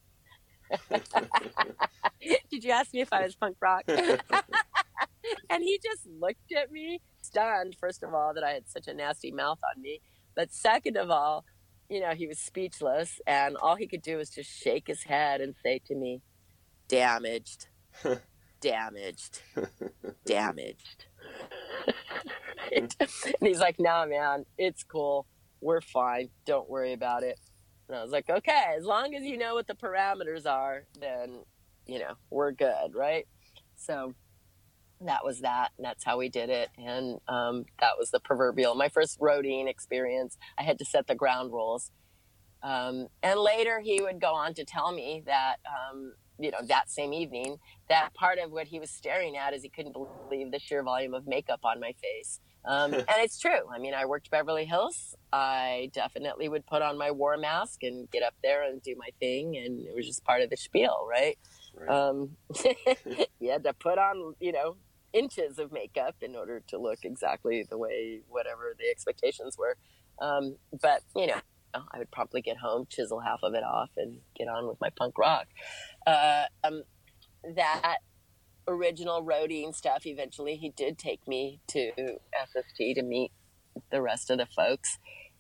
Did 2.50 2.64
you 2.64 2.72
ask 2.72 2.94
me 2.94 3.02
if 3.02 3.14
I 3.14 3.24
was 3.24 3.36
punk 3.36 3.58
rock? 3.62 3.84
and 3.88 5.64
he 5.64 5.80
just 5.84 6.08
looked 6.20 6.52
at 6.56 6.72
me, 6.72 7.02
stunned, 7.22 7.76
first 7.80 8.04
of 8.04 8.14
all, 8.14 8.34
that 8.34 8.44
I 8.44 8.52
had 8.52 8.70
such 8.70 8.88
a 8.88 8.94
nasty 8.94 9.32
mouth 9.32 9.60
on 9.76 9.82
me. 9.82 10.02
But 10.36 10.54
second 10.54 10.98
of 10.98 11.10
all, 11.10 11.46
you 11.90 12.02
know, 12.02 12.12
he 12.12 12.28
was 12.28 12.40
speechless, 12.40 13.20
and 13.26 13.56
all 13.58 13.76
he 13.76 13.88
could 13.88 14.02
do 14.02 14.18
was 14.18 14.30
just 14.30 14.50
shake 14.50 14.88
his 14.88 15.04
head 15.04 15.42
and 15.42 15.56
say 15.64 15.80
to 15.88 15.96
me, 15.96 16.22
damaged, 16.88 17.68
damaged, 18.62 19.42
damaged. 20.26 21.06
and 22.76 22.94
he's 23.42 23.60
like, 23.60 23.80
nah, 23.80 24.06
man, 24.06 24.46
it's 24.58 24.84
cool. 24.84 25.26
We're 25.62 25.82
fine. 25.82 26.30
Don't 26.46 26.70
worry 26.70 26.94
about 26.94 27.24
it. 27.24 27.40
And 27.88 27.98
I 27.98 28.02
was 28.02 28.12
like, 28.12 28.30
okay, 28.30 28.76
as 28.78 28.86
long 28.86 29.16
as 29.16 29.24
you 29.24 29.38
know 29.38 29.56
what 29.56 29.68
the 29.68 29.74
parameters 29.74 30.46
are, 30.46 30.84
then, 31.00 31.40
you 31.86 32.00
know, 32.00 32.16
we're 32.30 32.52
good, 32.52 32.94
right? 32.94 33.26
So 33.78 34.14
that 35.02 35.24
was 35.24 35.42
that. 35.42 35.72
And 35.78 35.86
that's 35.86 36.04
how 36.04 36.18
we 36.18 36.30
did 36.30 36.50
it. 36.50 36.70
And 36.78 37.20
um, 37.28 37.66
that 37.80 37.98
was 37.98 38.12
the 38.12 38.20
proverbial, 38.20 38.76
my 38.76 38.90
first 38.90 39.20
roading 39.20 39.70
experience. 39.70 40.38
I 40.58 40.64
had 40.64 40.80
to 40.80 40.86
set 40.86 41.08
the 41.08 41.16
ground 41.16 41.54
rules. 41.54 41.92
Um, 42.64 43.08
and 43.24 43.40
later 43.40 43.80
he 43.80 44.02
would 44.02 44.20
go 44.20 44.34
on 44.34 44.54
to 44.56 44.66
tell 44.66 44.92
me 44.92 45.24
that, 45.26 45.58
um, 45.66 46.14
you 46.40 46.52
know, 46.52 46.58
that 46.68 46.90
same 46.90 47.14
evening, 47.14 47.58
that 47.88 48.14
part 48.14 48.40
of 48.40 48.52
what 48.52 48.68
he 48.68 48.80
was 48.80 48.90
staring 48.90 49.38
at 49.38 49.54
is 49.54 49.62
he 49.64 49.70
couldn't 49.70 49.94
believe 49.94 50.52
the 50.52 50.60
sheer 50.60 50.84
volume 50.84 51.14
of 51.14 51.28
makeup 51.28 51.62
on 51.64 51.80
my 51.80 51.94
face. 52.02 52.42
Um, 52.68 52.94
and 52.94 53.06
it's 53.10 53.40
true. 53.40 53.68
I 53.74 53.80
mean, 53.80 53.94
I 53.94 54.06
worked 54.06 54.30
Beverly 54.30 54.66
Hills. 54.66 55.16
I 55.32 55.90
definitely 55.94 56.50
would 56.50 56.66
put 56.66 56.82
on 56.82 56.98
my 56.98 57.12
war 57.12 57.38
mask 57.38 57.84
and 57.84 58.10
get 58.12 58.24
up 58.24 58.36
there 58.44 58.64
and 58.64 58.82
do 58.82 58.96
my 58.98 59.10
thing. 59.20 59.58
And 59.58 59.86
it 59.86 59.96
was 59.96 60.06
just 60.06 60.24
part 60.24 60.42
of 60.42 60.50
the 60.50 60.58
spiel, 60.58 61.08
right? 61.10 61.38
Right. 61.74 61.90
Um, 61.90 62.32
you 63.40 63.52
had 63.52 63.64
to 63.64 63.74
put 63.74 63.98
on, 63.98 64.36
you 64.40 64.52
know, 64.52 64.76
inches 65.14 65.58
of 65.58 65.72
makeup 65.72 66.16
in 66.22 66.36
order 66.36 66.62
to 66.68 66.78
look 66.78 67.00
exactly 67.04 67.66
the 67.68 67.78
way 67.78 68.20
whatever 68.28 68.76
the 68.78 68.90
expectations 68.90 69.58
were. 69.58 69.78
Um, 70.20 70.58
but 70.82 71.02
you 71.16 71.28
know, 71.28 71.40
I 71.74 72.00
would 72.00 72.12
probably 72.12 72.42
get 72.42 72.58
home, 72.58 72.88
chisel 72.90 73.20
half 73.20 73.40
of 73.44 73.54
it 73.54 73.64
off, 73.64 73.90
and 73.98 74.20
get 74.36 74.48
on 74.48 74.68
with 74.68 74.80
my 74.82 74.90
punk 74.90 75.18
rock. 75.18 75.48
Uh, 76.06 76.46
um, 76.64 76.84
that 77.56 77.98
original 78.68 79.24
roading 79.24 79.74
stuff. 79.74 80.06
Eventually, 80.06 80.56
he 80.56 80.70
did 80.70 80.98
take 80.98 81.28
me 81.28 81.62
to 81.70 81.92
SST 81.98 82.96
to 82.96 83.04
meet 83.04 83.32
the 83.92 84.02
rest 84.02 84.30
of 84.30 84.38
the 84.38 84.46
folks. 84.46 84.98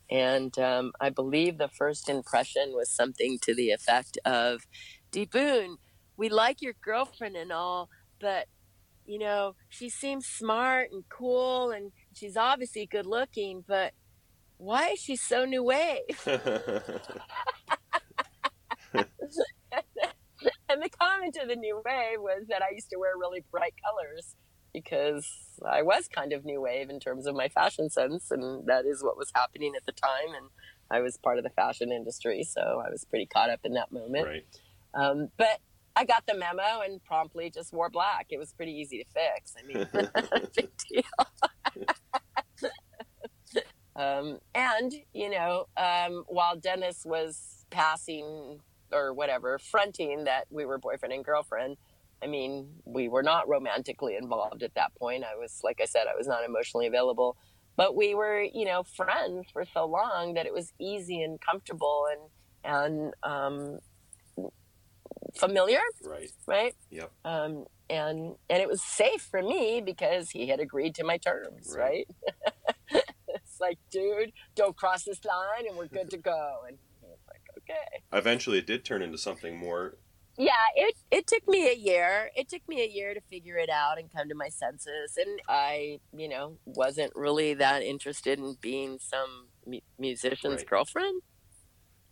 And 0.09 0.57
um, 0.57 0.93
I 1.01 1.09
believe 1.09 1.57
the 1.57 1.67
first 1.67 2.07
impression 2.07 2.71
was 2.73 2.89
something 2.89 3.39
to 3.41 3.53
the 3.53 3.71
effect 3.71 4.17
of, 4.25 4.61
"D 5.11 5.25
Boon, 5.25 5.77
we 6.15 6.29
like 6.29 6.61
your 6.61 6.73
girlfriend 6.81 7.35
and 7.35 7.51
all, 7.51 7.89
but 8.19 8.47
you 9.05 9.19
know, 9.19 9.55
she 9.69 9.89
seems 9.89 10.25
smart 10.25 10.91
and 10.91 11.03
cool 11.09 11.71
and 11.71 11.91
she's 12.13 12.35
obviously 12.35 12.85
good 12.85 13.05
looking, 13.05 13.63
but 13.65 13.93
why 14.57 14.89
is 14.89 14.99
she 14.99 15.15
so 15.15 15.45
new 15.45 15.63
wave? 15.63 15.99
and 20.69 20.81
the 20.81 20.89
comment 20.89 21.37
of 21.41 21.47
the 21.47 21.55
new 21.55 21.81
wave 21.85 22.19
was 22.19 22.45
that 22.49 22.61
I 22.61 22.73
used 22.73 22.89
to 22.91 22.97
wear 22.97 23.11
really 23.17 23.43
bright 23.51 23.73
colors 23.83 24.35
because 24.73 25.27
I 25.65 25.81
was 25.81 26.07
kind 26.07 26.33
of 26.33 26.45
new 26.45 26.61
wave 26.61 26.89
in 26.89 26.99
terms 26.99 27.25
of 27.25 27.35
my 27.35 27.47
fashion 27.47 27.89
sense, 27.89 28.31
and 28.31 28.67
that 28.67 28.85
is 28.85 29.03
what 29.03 29.17
was 29.17 29.31
happening 29.33 29.73
at 29.75 29.85
the 29.85 29.91
time. 29.91 30.35
And 30.35 30.49
I 30.91 31.01
was 31.01 31.17
part 31.17 31.37
of 31.37 31.43
the 31.43 31.49
fashion 31.49 31.91
industry, 31.91 32.43
so 32.43 32.83
I 32.85 32.89
was 32.89 33.05
pretty 33.05 33.25
caught 33.25 33.49
up 33.49 33.61
in 33.63 33.73
that 33.73 33.91
moment. 33.91 34.25
right. 34.25 34.45
Um, 34.93 35.29
but 35.37 35.59
I 35.95 36.05
got 36.05 36.25
the 36.27 36.35
memo 36.35 36.81
and 36.85 37.03
promptly 37.03 37.49
just 37.49 37.73
wore 37.73 37.89
black. 37.89 38.27
It 38.29 38.37
was 38.37 38.53
pretty 38.53 38.71
easy 38.71 39.03
to 39.03 39.05
fix. 39.09 39.55
I 39.57 39.65
mean, 39.65 39.87
big 40.55 40.69
deal. 40.87 42.69
um, 43.95 44.37
and, 44.53 44.93
you 45.13 45.31
know, 45.31 45.65
um, 45.75 46.23
while 46.27 46.55
Dennis 46.55 47.03
was 47.03 47.65
passing 47.71 48.59
or 48.91 49.13
whatever, 49.13 49.59
fronting 49.59 50.23
that 50.25 50.45
we 50.49 50.65
were 50.65 50.77
boyfriend 50.77 51.13
and 51.13 51.23
girlfriend, 51.25 51.77
I 52.23 52.27
mean, 52.27 52.69
we 52.85 53.09
were 53.09 53.23
not 53.23 53.47
romantically 53.47 54.15
involved 54.15 54.63
at 54.63 54.73
that 54.75 54.95
point. 54.95 55.23
I 55.23 55.35
was, 55.35 55.61
like 55.63 55.79
I 55.81 55.85
said, 55.85 56.05
I 56.11 56.15
was 56.17 56.27
not 56.27 56.43
emotionally 56.43 56.87
available. 56.87 57.37
But 57.75 57.95
we 57.95 58.15
were, 58.15 58.41
you 58.41 58.65
know, 58.65 58.81
friends 58.83 59.45
for 59.53 59.63
so 59.71 59.85
long 59.85 60.33
that 60.33 60.47
it 60.47 60.53
was 60.53 60.73
easy 60.79 61.21
and 61.21 61.39
comfortable 61.39 62.07
and, 62.63 62.73
and 62.75 63.13
um, 63.21 63.79
familiar, 65.35 65.79
Right. 66.03 66.31
right? 66.47 66.73
Yep. 66.89 67.11
Um, 67.23 67.65
and 67.89 68.35
and 68.49 68.61
it 68.61 68.67
was 68.67 68.83
safe 68.83 69.21
for 69.21 69.41
me 69.41 69.81
because 69.85 70.31
he 70.31 70.47
had 70.47 70.59
agreed 70.59 70.95
to 70.95 71.03
my 71.03 71.17
terms, 71.17 71.73
Right. 71.77 72.07
right? 72.91 73.03
it's 73.29 73.59
like, 73.61 73.77
dude, 73.91 74.31
don't 74.55 74.75
cross 74.75 75.03
this 75.03 75.23
line, 75.23 75.67
and 75.67 75.77
we're 75.77 75.87
good 75.87 76.09
to 76.09 76.17
go. 76.17 76.61
And 76.67 76.77
Eventually, 78.13 78.59
it 78.59 78.67
did 78.67 78.85
turn 78.85 79.01
into 79.01 79.17
something 79.17 79.57
more. 79.57 79.97
Yeah, 80.37 80.51
it 80.75 80.95
it 81.09 81.25
took 81.27 81.47
me 81.47 81.67
a 81.67 81.73
year. 81.75 82.29
It 82.35 82.47
took 82.47 82.61
me 82.67 82.83
a 82.83 82.87
year 82.87 83.13
to 83.15 83.21
figure 83.21 83.57
it 83.57 83.69
out 83.71 83.97
and 83.97 84.11
come 84.13 84.29
to 84.29 84.35
my 84.35 84.49
senses. 84.49 85.17
And 85.17 85.39
I, 85.49 85.99
you 86.15 86.29
know, 86.29 86.57
wasn't 86.65 87.11
really 87.15 87.55
that 87.55 87.81
interested 87.81 88.37
in 88.37 88.55
being 88.61 88.99
some 88.99 89.47
mu- 89.65 89.79
musician's 89.97 90.57
Right. 90.57 90.67
girlfriend. 90.67 91.21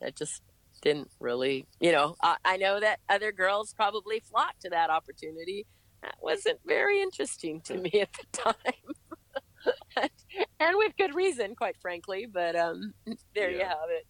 I 0.03 0.09
just 0.09 0.41
didn't 0.81 1.11
really, 1.19 1.67
you 1.79 1.91
know. 1.91 2.15
I, 2.21 2.37
I 2.43 2.57
know 2.57 2.79
that 2.79 2.99
other 3.09 3.31
girls 3.31 3.73
probably 3.75 4.19
flocked 4.21 4.61
to 4.61 4.69
that 4.71 4.89
opportunity. 4.89 5.67
That 6.01 6.15
wasn't 6.19 6.59
very 6.65 7.01
interesting 7.01 7.61
to 7.61 7.75
me 7.77 7.91
at 8.01 8.09
the 8.13 8.25
time, 8.37 10.09
and 10.59 10.77
with 10.77 10.93
good 10.97 11.13
reason, 11.15 11.55
quite 11.55 11.77
frankly. 11.81 12.25
But 12.31 12.55
um, 12.55 12.93
there 13.35 13.51
you 13.51 13.59
have 13.65 13.89
it. 13.89 14.05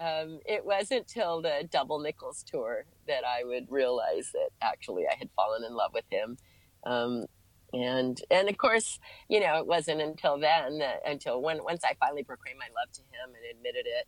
Um, 0.00 0.40
it 0.46 0.64
wasn't 0.64 1.06
till 1.06 1.42
the 1.42 1.68
Double 1.70 1.98
Nickels 1.98 2.42
tour 2.42 2.86
that 3.06 3.22
I 3.24 3.44
would 3.44 3.66
realize 3.68 4.30
that 4.32 4.48
actually 4.62 5.04
I 5.06 5.14
had 5.18 5.28
fallen 5.36 5.62
in 5.62 5.74
love 5.74 5.92
with 5.92 6.06
him. 6.10 6.38
Um, 6.84 7.26
and 7.72 8.18
and 8.30 8.48
of 8.48 8.56
course, 8.56 8.98
you 9.28 9.40
know, 9.40 9.58
it 9.58 9.66
wasn't 9.66 10.00
until 10.00 10.38
then 10.38 10.78
that 10.78 11.02
until 11.04 11.42
when 11.42 11.62
once 11.62 11.84
I 11.84 11.94
finally 12.00 12.24
proclaimed 12.24 12.58
my 12.58 12.66
love 12.66 12.90
to 12.94 13.02
him 13.02 13.34
and 13.34 13.58
admitted 13.58 13.86
it, 13.86 14.06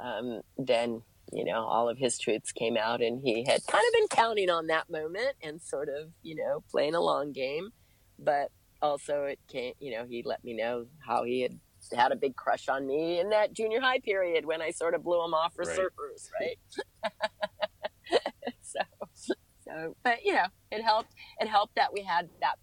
um, 0.00 0.40
then 0.58 1.02
you 1.32 1.44
know 1.44 1.64
all 1.64 1.88
of 1.88 1.98
his 1.98 2.18
truths 2.18 2.52
came 2.52 2.76
out, 2.76 3.00
and 3.00 3.20
he 3.24 3.44
had 3.44 3.66
kind 3.66 3.84
of 3.88 3.92
been 3.94 4.08
counting 4.08 4.50
on 4.50 4.66
that 4.68 4.90
moment 4.90 5.34
and 5.42 5.60
sort 5.60 5.88
of 5.88 6.10
you 6.22 6.36
know 6.36 6.62
playing 6.70 6.94
a 6.94 7.00
long 7.00 7.32
game, 7.32 7.70
but 8.18 8.52
also 8.82 9.24
it 9.24 9.38
came, 9.48 9.74
you 9.78 9.92
know, 9.92 10.04
he 10.08 10.22
let 10.24 10.44
me 10.44 10.54
know 10.54 10.86
how 11.06 11.24
he 11.24 11.42
had 11.42 11.58
had 11.96 12.12
a 12.12 12.16
big 12.16 12.36
crush 12.36 12.68
on 12.68 12.86
me 12.86 13.20
in 13.20 13.30
that 13.30 13.52
junior 13.52 13.80
high 13.80 14.00
period 14.00 14.46
when 14.46 14.62
I 14.62 14.70
sort 14.70 14.94
of 14.94 15.02
blew 15.02 15.24
him 15.24 15.34
off 15.34 15.54
for 15.54 15.64
Right. 15.64 15.78
surfers, 15.78 16.28
right? 16.40 16.58
so, 18.62 18.80
so, 19.60 19.94
but 20.04 20.18
you 20.24 20.34
know, 20.34 20.46
it 20.70 20.82
helped. 20.82 21.12
It 21.38 21.48
helped 21.48 21.74
that 21.76 21.92
we 21.92 22.02
had 22.02 22.28
that 22.40 22.56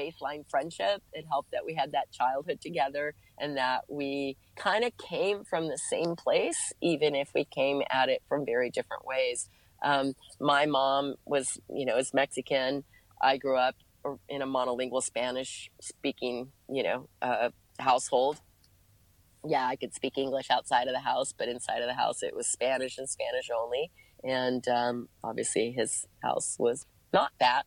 baseline 0.00 0.44
friendship. 0.48 1.02
It 1.12 1.24
helped 1.28 1.50
that 1.52 1.64
we 1.66 1.74
had 1.74 1.92
that 1.92 2.10
childhood 2.12 2.60
together, 2.60 3.14
and 3.38 3.56
that 3.56 3.82
we 3.88 4.36
kind 4.56 4.84
of 4.84 4.92
came 4.96 5.44
from 5.44 5.68
the 5.68 5.78
same 5.78 6.16
place, 6.16 6.72
even 6.80 7.14
if 7.14 7.30
we 7.34 7.44
came 7.44 7.82
at 7.90 8.08
it 8.08 8.22
from 8.28 8.44
very 8.44 8.70
different 8.70 9.04
ways. 9.06 9.48
Um, 9.84 10.14
my 10.40 10.66
mom 10.66 11.14
was, 11.24 11.58
you 11.68 11.84
know, 11.86 11.96
is 11.96 12.12
Mexican. 12.12 12.84
I 13.22 13.36
grew 13.36 13.56
up 13.56 13.76
in 14.28 14.42
a 14.42 14.46
monolingual 14.46 15.02
Spanish 15.02 15.70
speaking, 15.80 16.52
you 16.68 16.82
know, 16.82 17.08
uh, 17.22 17.50
household. 17.78 18.40
Yeah, 19.44 19.66
I 19.66 19.76
could 19.76 19.94
speak 19.94 20.18
English 20.18 20.50
outside 20.50 20.88
of 20.88 20.94
the 20.94 21.00
house, 21.00 21.32
but 21.36 21.48
inside 21.48 21.80
of 21.80 21.88
the 21.88 21.94
house 21.94 22.22
it 22.22 22.34
was 22.34 22.48
Spanish 22.48 22.98
and 22.98 23.08
Spanish 23.08 23.48
only. 23.56 23.90
And 24.24 24.66
um, 24.68 25.08
obviously 25.22 25.72
his 25.72 26.06
house 26.22 26.56
was 26.58 26.86
not 27.12 27.32
that. 27.40 27.64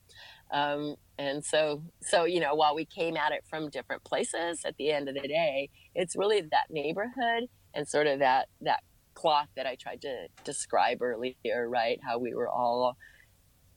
Um, 0.51 0.95
and 1.17 1.45
so, 1.45 1.83
so 2.01 2.25
you 2.25 2.39
know, 2.39 2.55
while 2.55 2.75
we 2.75 2.85
came 2.85 3.15
at 3.15 3.31
it 3.31 3.43
from 3.49 3.69
different 3.69 4.03
places, 4.03 4.61
at 4.65 4.75
the 4.77 4.91
end 4.91 5.07
of 5.07 5.15
the 5.15 5.27
day, 5.27 5.69
it's 5.95 6.15
really 6.15 6.41
that 6.41 6.65
neighborhood 6.69 7.47
and 7.73 7.87
sort 7.87 8.07
of 8.07 8.19
that 8.19 8.49
that 8.61 8.81
cloth 9.13 9.47
that 9.55 9.65
I 9.65 9.75
tried 9.75 10.01
to 10.01 10.27
describe 10.43 11.01
earlier, 11.01 11.69
right? 11.69 11.99
How 12.03 12.17
we 12.17 12.33
were 12.33 12.49
all 12.49 12.97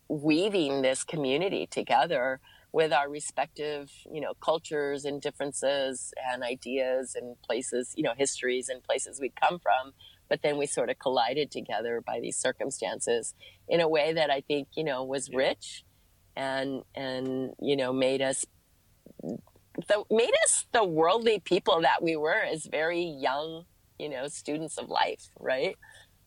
weaving 0.09 0.83
this 0.83 1.05
community 1.05 1.67
together 1.67 2.41
with 2.75 2.93
our 2.93 3.09
respective, 3.09 3.89
you 4.13 4.21
know, 4.21 4.35
cultures 4.41 5.05
and 5.05 5.23
differences 5.23 6.13
and 6.29 6.43
ideas 6.43 7.15
and 7.15 7.41
places, 7.43 7.95
you 7.97 8.03
know, 8.03 8.15
histories 8.19 8.69
and 8.69 8.83
places 8.83 9.21
we'd 9.21 9.41
come 9.41 9.61
from. 9.61 9.93
But 10.29 10.43
then 10.43 10.59
we 10.59 10.67
sort 10.67 10.91
of 10.91 10.99
collided 10.99 11.53
together 11.53 12.03
by 12.05 12.19
these 12.19 12.37
circumstances 12.37 13.33
in 13.69 13.81
a 13.81 13.87
way 13.89 14.13
that 14.15 14.29
I 14.29 14.41
think, 14.41 14.67
you 14.77 14.83
know, 14.83 15.05
was 15.05 15.31
rich 15.31 15.85
and 16.35 16.83
and 16.97 17.53
you 17.61 17.77
know 17.77 17.93
made 17.93 18.21
us 18.21 18.45
the 19.23 20.03
made 20.11 20.35
us 20.43 20.67
the 20.73 20.83
worldly 20.83 21.39
people 21.39 21.81
that 21.83 22.03
we 22.03 22.17
were 22.17 22.43
as 22.43 22.67
very 22.67 23.05
young, 23.05 23.67
you 24.01 24.09
know, 24.09 24.27
students 24.27 24.79
of 24.79 24.89
life, 24.89 25.31
right? 25.39 25.77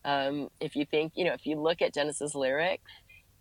Um, 0.02 0.48
if 0.60 0.76
you 0.76 0.86
think, 0.86 1.12
you 1.14 1.26
know, 1.26 1.34
if 1.34 1.44
you 1.44 1.60
look 1.60 1.82
at 1.82 1.92
Dennis's 1.92 2.34
lyrics, 2.34 2.90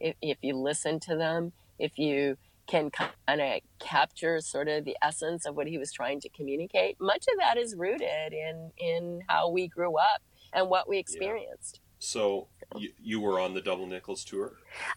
if, 0.01 0.17
if 0.21 0.39
you 0.41 0.57
listen 0.57 0.99
to 1.01 1.15
them, 1.15 1.53
if 1.79 1.97
you 1.97 2.35
can 2.67 2.91
kind 2.91 3.41
of 3.41 3.61
capture 3.79 4.39
sort 4.41 4.67
of 4.67 4.85
the 4.85 4.97
essence 5.01 5.45
of 5.45 5.55
what 5.55 5.67
he 5.67 5.77
was 5.77 5.91
trying 5.91 6.19
to 6.21 6.29
communicate, 6.29 6.97
much 6.99 7.25
of 7.31 7.39
that 7.39 7.57
is 7.57 7.75
rooted 7.75 8.33
in 8.33 8.71
in 8.77 9.21
how 9.27 9.49
we 9.49 9.67
grew 9.67 9.97
up 9.97 10.21
and 10.53 10.69
what 10.69 10.87
we 10.87 10.97
experienced. 10.97 11.79
So 11.99 12.47
you, 12.75 12.91
you 13.01 13.19
were 13.19 13.39
on 13.39 13.53
the 13.53 13.61
Double 13.61 13.87
Nickels 13.87 14.23
tour. 14.23 14.53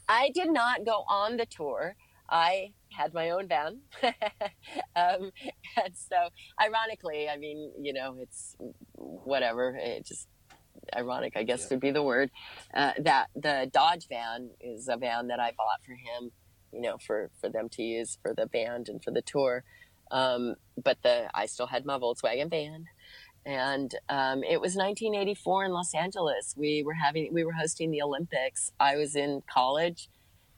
I 0.08 0.30
did 0.34 0.50
not 0.50 0.84
go 0.84 1.04
on 1.08 1.36
the 1.36 1.46
tour. 1.46 1.96
I 2.28 2.72
had 2.90 3.14
my 3.14 3.30
own 3.30 3.48
van. 3.48 3.80
um, 4.02 5.30
and 5.76 5.94
so, 5.94 6.28
ironically, 6.62 7.28
I 7.28 7.36
mean, 7.36 7.72
you 7.80 7.92
know, 7.92 8.16
it's 8.20 8.56
whatever. 8.94 9.76
It 9.76 10.06
just, 10.06 10.28
ironic, 10.94 11.32
I 11.36 11.42
guess 11.42 11.68
would 11.70 11.80
be 11.80 11.90
the 11.90 12.02
word. 12.02 12.30
Uh, 12.74 12.92
that 12.98 13.28
the 13.34 13.70
Dodge 13.72 14.06
van 14.08 14.50
is 14.60 14.88
a 14.88 14.96
van 14.96 15.28
that 15.28 15.40
I 15.40 15.52
bought 15.56 15.80
for 15.84 15.92
him, 15.92 16.30
you 16.72 16.80
know, 16.80 16.98
for 16.98 17.30
for 17.40 17.48
them 17.48 17.68
to 17.70 17.82
use 17.82 18.18
for 18.22 18.34
the 18.34 18.46
band 18.46 18.88
and 18.88 19.02
for 19.02 19.10
the 19.10 19.22
tour. 19.22 19.64
Um, 20.10 20.56
but 20.82 20.98
the 21.02 21.30
I 21.34 21.46
still 21.46 21.66
had 21.66 21.84
my 21.84 21.98
Volkswagen 21.98 22.50
van, 22.50 22.86
and 23.46 23.94
um, 24.08 24.42
it 24.42 24.60
was 24.60 24.74
1984 24.74 25.64
in 25.66 25.72
Los 25.72 25.94
Angeles. 25.94 26.54
We 26.56 26.82
were 26.82 26.94
having 26.94 27.32
we 27.32 27.44
were 27.44 27.52
hosting 27.52 27.90
the 27.90 28.02
Olympics. 28.02 28.72
I 28.78 28.96
was 28.96 29.16
in 29.16 29.42
college. 29.52 30.08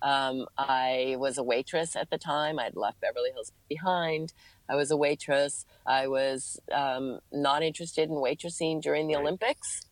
Um, 0.01 0.47
I 0.59 1.15
was 1.19 1.39
a 1.39 1.45
waitress 1.45 1.95
at 1.95 2.11
the 2.11 2.19
time. 2.19 2.59
I'd 2.59 2.75
left 2.75 3.01
Beverly 3.01 3.31
Hills 3.33 3.53
behind. 3.69 4.33
I 4.69 4.75
was 4.75 4.91
a 4.91 4.97
waitress. 4.97 5.65
I 5.87 6.09
was 6.09 6.59
um, 6.73 7.21
not 7.31 7.63
interested 7.63 8.09
in 8.09 8.17
waitressing 8.17 8.83
during 8.83 9.07
the 9.07 9.15
right. 9.15 9.23
Olympics. 9.23 9.87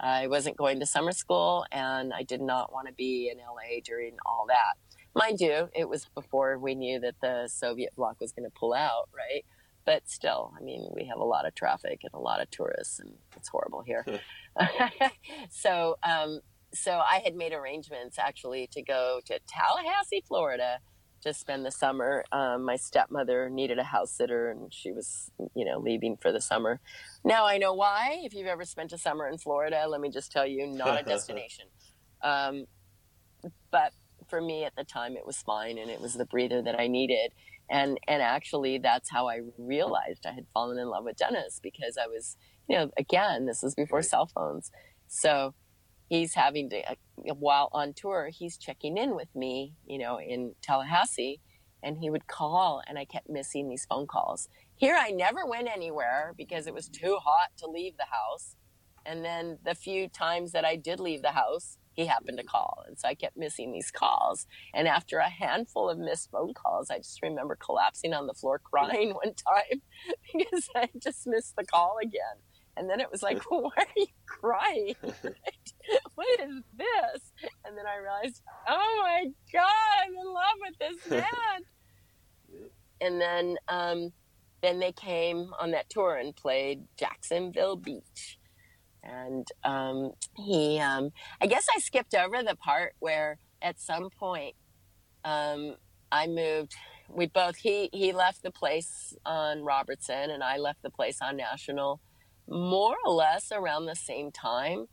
I 0.00 0.26
wasn't 0.26 0.56
going 0.56 0.80
to 0.80 0.86
summer 0.86 1.12
school, 1.12 1.64
and 1.70 2.12
I 2.12 2.24
did 2.24 2.40
not 2.40 2.72
want 2.72 2.88
to 2.88 2.92
be 2.92 3.30
in 3.30 3.38
LA 3.38 3.80
during 3.84 4.16
all 4.26 4.46
that. 4.48 4.91
Mind 5.14 5.40
you, 5.40 5.68
it 5.74 5.88
was 5.88 6.06
before 6.14 6.58
we 6.58 6.74
knew 6.74 6.98
that 7.00 7.16
the 7.20 7.48
Soviet 7.48 7.94
bloc 7.96 8.20
was 8.20 8.32
going 8.32 8.48
to 8.48 8.58
pull 8.58 8.72
out, 8.72 9.08
right? 9.14 9.44
But 9.84 10.08
still, 10.08 10.52
I 10.58 10.62
mean, 10.62 10.88
we 10.94 11.04
have 11.06 11.18
a 11.18 11.24
lot 11.24 11.46
of 11.46 11.54
traffic 11.54 12.00
and 12.04 12.14
a 12.14 12.18
lot 12.18 12.40
of 12.40 12.50
tourists, 12.50 12.98
and 12.98 13.14
it's 13.36 13.48
horrible 13.48 13.82
here. 13.82 14.06
so, 15.50 15.96
um, 16.02 16.40
so 16.72 16.92
I 16.92 17.20
had 17.24 17.34
made 17.34 17.52
arrangements 17.52 18.18
actually 18.18 18.68
to 18.72 18.82
go 18.82 19.20
to 19.26 19.38
Tallahassee, 19.46 20.22
Florida, 20.26 20.78
to 21.22 21.34
spend 21.34 21.64
the 21.64 21.70
summer. 21.70 22.24
Um, 22.32 22.64
my 22.64 22.76
stepmother 22.76 23.50
needed 23.50 23.78
a 23.78 23.84
house 23.84 24.12
sitter, 24.12 24.50
and 24.50 24.72
she 24.72 24.92
was, 24.92 25.30
you 25.54 25.64
know, 25.64 25.78
leaving 25.78 26.16
for 26.16 26.32
the 26.32 26.40
summer. 26.40 26.80
Now 27.24 27.46
I 27.46 27.58
know 27.58 27.74
why. 27.74 28.20
If 28.22 28.34
you've 28.34 28.46
ever 28.46 28.64
spent 28.64 28.92
a 28.92 28.98
summer 28.98 29.28
in 29.28 29.38
Florida, 29.38 29.86
let 29.88 30.00
me 30.00 30.10
just 30.10 30.32
tell 30.32 30.46
you, 30.46 30.66
not 30.66 31.00
a 31.00 31.04
destination. 31.08 31.66
Um, 32.22 32.66
but 33.70 33.92
for 34.32 34.40
me 34.40 34.64
at 34.64 34.74
the 34.76 34.84
time, 34.84 35.14
it 35.14 35.26
was 35.26 35.42
fine, 35.42 35.76
and 35.76 35.90
it 35.90 36.00
was 36.00 36.14
the 36.14 36.24
breather 36.24 36.62
that 36.62 36.80
I 36.80 36.86
needed. 36.86 37.32
And 37.68 38.00
and 38.08 38.22
actually, 38.22 38.78
that's 38.78 39.10
how 39.10 39.28
I 39.28 39.40
realized 39.58 40.24
I 40.24 40.32
had 40.32 40.46
fallen 40.54 40.78
in 40.78 40.88
love 40.88 41.04
with 41.04 41.18
Dennis 41.18 41.60
because 41.62 41.98
I 42.02 42.06
was, 42.06 42.38
you 42.66 42.78
know, 42.78 42.90
again, 42.96 43.44
this 43.44 43.62
was 43.62 43.74
before 43.74 44.00
cell 44.00 44.26
phones, 44.34 44.70
so 45.06 45.54
he's 46.08 46.34
having 46.34 46.70
to 46.70 46.78
uh, 46.90 46.94
while 47.34 47.68
on 47.72 47.92
tour 47.94 48.30
he's 48.30 48.58
checking 48.58 48.98
in 48.98 49.16
with 49.16 49.34
me 49.34 49.74
you 49.86 49.96
know 49.96 50.20
in 50.20 50.54
tallahassee 50.60 51.40
and 51.82 51.96
he 51.96 52.10
would 52.10 52.26
call 52.26 52.82
and 52.86 52.98
i 52.98 53.04
kept 53.04 53.30
missing 53.30 53.68
these 53.68 53.86
phone 53.86 54.06
calls. 54.06 54.48
Here 54.76 54.96
i 54.98 55.10
never 55.10 55.46
went 55.46 55.68
anywhere 55.68 56.34
because 56.36 56.66
it 56.66 56.74
was 56.74 56.88
too 56.88 57.16
hot 57.22 57.50
to 57.58 57.66
leave 57.66 57.96
the 57.96 58.10
house. 58.10 58.56
And 59.06 59.24
then 59.24 59.58
the 59.64 59.74
few 59.74 60.08
times 60.08 60.52
that 60.52 60.66
i 60.66 60.76
did 60.76 61.00
leave 61.00 61.22
the 61.22 61.32
house 61.32 61.78
he 61.94 62.06
happened 62.06 62.38
to 62.38 62.44
call 62.44 62.82
and 62.86 62.98
so 62.98 63.08
i 63.08 63.14
kept 63.14 63.36
missing 63.36 63.72
these 63.72 63.90
calls 63.90 64.46
and 64.74 64.88
after 64.88 65.18
a 65.18 65.28
handful 65.28 65.88
of 65.88 65.98
missed 65.98 66.30
phone 66.30 66.54
calls 66.54 66.90
i 66.90 66.98
just 66.98 67.22
remember 67.22 67.56
collapsing 67.56 68.12
on 68.14 68.26
the 68.26 68.34
floor 68.34 68.58
crying 68.58 69.10
one 69.22 69.34
time 69.34 69.82
because 70.32 70.68
i 70.76 70.88
just 71.02 71.26
missed 71.26 71.54
the 71.56 71.64
call 71.64 71.96
again 72.02 72.38
and 72.76 72.88
then 72.88 73.00
it 73.00 73.10
was 73.10 73.22
like, 73.22 73.50
well, 73.50 73.62
why 73.76 73.82
are 73.82 73.86
you 73.96 74.06
crying? 74.26 74.94
what 76.14 76.40
is 76.40 76.62
this? 76.76 77.32
And 77.64 77.76
then 77.76 77.84
I 77.86 77.98
realized, 77.98 78.42
oh 78.68 79.00
my 79.02 79.24
God, 79.52 79.66
I'm 80.06 80.14
in 80.14 80.32
love 80.32 80.58
with 80.60 80.78
this 80.78 81.10
man. 81.10 82.70
and 83.00 83.20
then, 83.20 83.56
um, 83.68 84.12
then 84.62 84.78
they 84.78 84.92
came 84.92 85.52
on 85.58 85.72
that 85.72 85.90
tour 85.90 86.16
and 86.16 86.34
played 86.34 86.84
Jacksonville 86.96 87.76
Beach. 87.76 88.38
And 89.02 89.46
um, 89.64 90.12
he, 90.36 90.78
um, 90.78 91.10
I 91.40 91.46
guess 91.46 91.66
I 91.74 91.80
skipped 91.80 92.14
over 92.14 92.42
the 92.42 92.56
part 92.56 92.94
where 93.00 93.38
at 93.60 93.80
some 93.80 94.10
point 94.10 94.54
um, 95.24 95.76
I 96.10 96.26
moved. 96.26 96.74
We 97.08 97.26
both 97.26 97.56
he 97.56 97.90
he 97.92 98.12
left 98.12 98.42
the 98.42 98.50
place 98.50 99.14
on 99.26 99.64
Robertson, 99.64 100.30
and 100.30 100.42
I 100.42 100.56
left 100.56 100.82
the 100.82 100.90
place 100.90 101.18
on 101.20 101.36
National 101.36 102.00
more 102.48 102.96
or 103.04 103.12
less 103.12 103.52
around 103.52 103.86
the 103.86 103.96
same 103.96 104.30
time. 104.30 104.86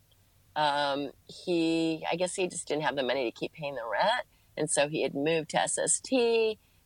Um, 0.56 1.10
he, 1.26 2.04
I 2.10 2.16
guess 2.16 2.34
he 2.34 2.48
just 2.48 2.66
didn't 2.68 2.82
have 2.82 2.96
the 2.96 3.02
money 3.02 3.30
to 3.30 3.38
keep 3.38 3.52
paying 3.52 3.74
the 3.74 3.88
rent. 3.90 4.24
And 4.56 4.68
so 4.70 4.88
he 4.88 5.02
had 5.02 5.14
moved 5.14 5.50
to 5.50 5.68
SST 5.68 6.12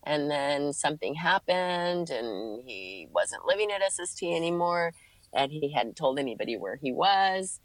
and 0.05 0.31
then 0.31 0.73
something 0.73 1.15
happened 1.15 2.11
and 2.11 2.63
he 2.67 3.09
wasn't 3.13 3.47
living 3.47 3.71
at 3.71 3.83
SST 3.93 4.23
anymore 4.23 4.93
and 5.35 5.51
he 5.53 5.73
hadn't 5.73 5.97
told 5.97 6.19
anybody 6.19 6.57
where 6.57 6.77
he 6.77 6.93
was. 6.93 7.61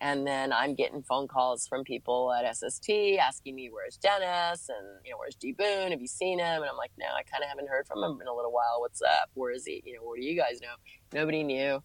And 0.00 0.26
then 0.26 0.52
I'm 0.52 0.74
getting 0.74 1.02
phone 1.02 1.28
calls 1.28 1.66
from 1.66 1.84
people 1.84 2.32
at 2.32 2.56
SST 2.56 2.90
asking 3.20 3.54
me, 3.54 3.70
where's 3.72 3.96
Dennis? 3.96 4.68
And, 4.68 4.86
you 5.04 5.12
know, 5.12 5.16
where's 5.18 5.36
D 5.36 5.52
Boon? 5.52 5.92
Have 5.92 6.00
you 6.00 6.06
seen 6.06 6.38
him? 6.38 6.62
And 6.62 6.70
I'm 6.70 6.76
like, 6.76 6.90
no, 6.98 7.06
I 7.06 7.22
kind 7.22 7.42
of 7.42 7.48
haven't 7.48 7.68
heard 7.68 7.86
from 7.86 8.02
him 8.02 8.20
in 8.20 8.26
a 8.26 8.34
little 8.34 8.52
while. 8.52 8.80
What's 8.80 9.00
up? 9.00 9.30
Where 9.34 9.52
is 9.52 9.64
he? 9.64 9.82
You 9.86 9.94
know, 9.94 10.02
what 10.02 10.16
do 10.16 10.24
you 10.24 10.36
guys 10.36 10.60
know? 10.60 10.74
Nobody 11.12 11.42
knew. 11.42 11.82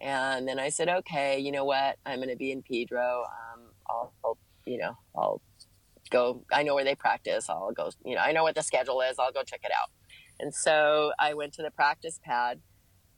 And 0.00 0.46
then 0.46 0.58
I 0.58 0.68
said, 0.68 0.88
okay, 0.88 1.38
you 1.38 1.52
know 1.52 1.64
what? 1.64 1.96
I'm 2.04 2.18
going 2.18 2.28
to 2.28 2.36
be 2.36 2.50
in 2.50 2.62
Pedro. 2.62 3.24
Um, 3.24 3.62
I'll, 3.88 4.12
I'll, 4.24 4.38
you 4.66 4.78
know, 4.78 4.96
I'll 5.16 5.40
go. 6.10 6.44
I 6.52 6.64
know 6.64 6.74
where 6.74 6.84
they 6.84 6.96
practice. 6.96 7.48
I'll 7.48 7.72
go, 7.72 7.90
you 8.04 8.16
know, 8.16 8.20
I 8.20 8.32
know 8.32 8.42
what 8.42 8.56
the 8.56 8.62
schedule 8.62 9.00
is. 9.00 9.18
I'll 9.18 9.32
go 9.32 9.44
check 9.44 9.60
it 9.64 9.70
out. 9.70 9.90
And 10.40 10.52
so 10.52 11.12
I 11.18 11.34
went 11.34 11.54
to 11.54 11.62
the 11.62 11.70
practice 11.70 12.18
pad 12.22 12.60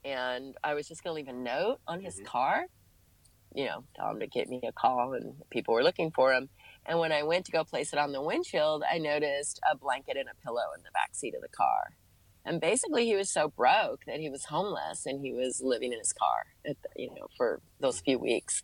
and 0.05 0.55
I 0.63 0.75
was 0.75 0.87
just 0.87 1.03
going 1.03 1.13
to 1.13 1.17
leave 1.17 1.35
a 1.35 1.39
note 1.39 1.79
on 1.89 2.01
his 2.01 2.17
mm-hmm. 2.17 2.27
car, 2.27 2.67
you 3.55 3.65
know, 3.67 3.85
tell 3.97 4.11
him 4.11 4.21
to 4.21 4.27
get 4.27 4.49
me 4.49 4.61
a 4.67 4.73
call 4.73 5.15
and 5.15 5.35
people 5.51 5.75
were 5.75 5.83
looking 5.83 6.11
for 6.11 6.33
him. 6.33 6.49
And 6.87 6.99
when 6.99 7.13
I 7.13 7.23
went 7.23 7.47
to 7.47 7.53
go 7.53 7.65
place 7.65 7.93
it 7.93 7.99
on 7.99 8.13
the 8.13 8.21
windshield, 8.21 8.83
I 8.91 8.99
noticed 8.99 9.61
a 9.71 9.77
blanket 9.77 10.17
and 10.17 10.29
a 10.29 10.45
pillow 10.45 10.75
in 10.77 10.83
the 10.83 10.91
back 10.93 11.15
seat 11.15 11.35
of 11.35 11.41
the 11.41 11.49
car. 11.49 11.97
And 12.45 12.61
basically 12.61 13.07
he 13.07 13.17
was 13.17 13.31
so 13.31 13.49
broke 13.49 14.05
that 14.07 14.21
he 14.21 14.29
was 14.29 14.45
homeless 14.45 15.07
and 15.07 15.25
he 15.25 15.33
was 15.33 15.63
living 15.65 15.93
in 15.93 15.99
his 15.99 16.13
car 16.13 16.45
the, 16.65 16.77
you 16.95 17.09
know 17.09 17.29
for 17.37 17.61
those 17.81 18.01
few 18.01 18.19
weeks. 18.19 18.63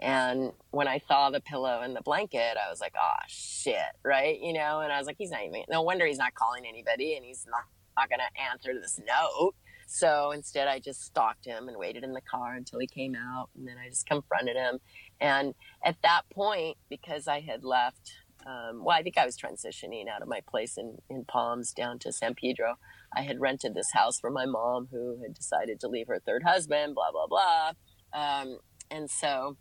And 0.00 0.52
when 0.70 0.88
i 0.88 1.00
saw 1.08 1.28
the 1.28 1.40
pillow 1.40 1.80
and 1.82 1.94
the 1.94 2.00
blanket 2.00 2.56
i 2.56 2.70
was 2.70 2.80
like 2.80 2.94
oh 2.98 3.16
shit 3.26 3.76
right? 4.02 4.38
You 4.40 4.54
know? 4.54 4.80
And 4.80 4.90
i 4.90 4.96
was 4.96 5.06
like 5.06 5.16
he's 5.18 5.30
not 5.30 5.44
even 5.44 5.64
no 5.68 5.82
wonder 5.82 6.06
he's 6.06 6.18
not 6.18 6.34
calling 6.34 6.64
anybody 6.66 7.16
and 7.16 7.24
he's 7.24 7.46
not, 7.50 7.64
not 7.98 8.08
gonna 8.08 8.30
answer 8.50 8.72
this 8.80 8.98
note 8.98 9.54
so 9.88 10.30
instead 10.32 10.68
i 10.68 10.78
just 10.78 11.02
stalked 11.02 11.44
him 11.44 11.68
and 11.68 11.76
waited 11.76 12.04
in 12.04 12.12
the 12.12 12.20
car 12.20 12.54
until 12.54 12.78
he 12.78 12.86
came 12.86 13.14
out 13.14 13.48
and 13.56 13.66
then 13.66 13.76
i 13.84 13.88
just 13.88 14.06
confronted 14.06 14.56
him 14.56 14.78
and 15.20 15.54
at 15.84 15.96
that 16.02 16.22
point 16.30 16.76
because 16.88 17.26
i 17.26 17.40
had 17.40 17.64
left 17.64 18.12
um, 18.46 18.84
well, 18.84 18.96
I 18.96 19.02
think 19.02 19.18
I 19.18 19.26
was 19.26 19.36
transitioning 19.36 20.08
out 20.08 20.22
of 20.22 20.28
my 20.28 20.40
place 20.48 20.78
in, 20.78 20.98
in 21.10 21.24
Palms 21.24 21.72
down 21.72 21.98
to 22.00 22.12
San 22.12 22.34
Pedro. 22.34 22.76
I 23.14 23.22
had 23.22 23.40
rented 23.40 23.74
this 23.74 23.90
house 23.92 24.18
for 24.20 24.30
my 24.30 24.46
mom 24.46 24.88
who 24.90 25.20
had 25.22 25.34
decided 25.34 25.80
to 25.80 25.88
leave 25.88 26.06
her 26.06 26.20
third 26.24 26.44
husband, 26.44 26.94
blah, 26.94 27.10
blah, 27.10 27.26
blah. 27.26 27.72
Um, 28.12 28.58
and 28.90 29.10
so 29.10 29.56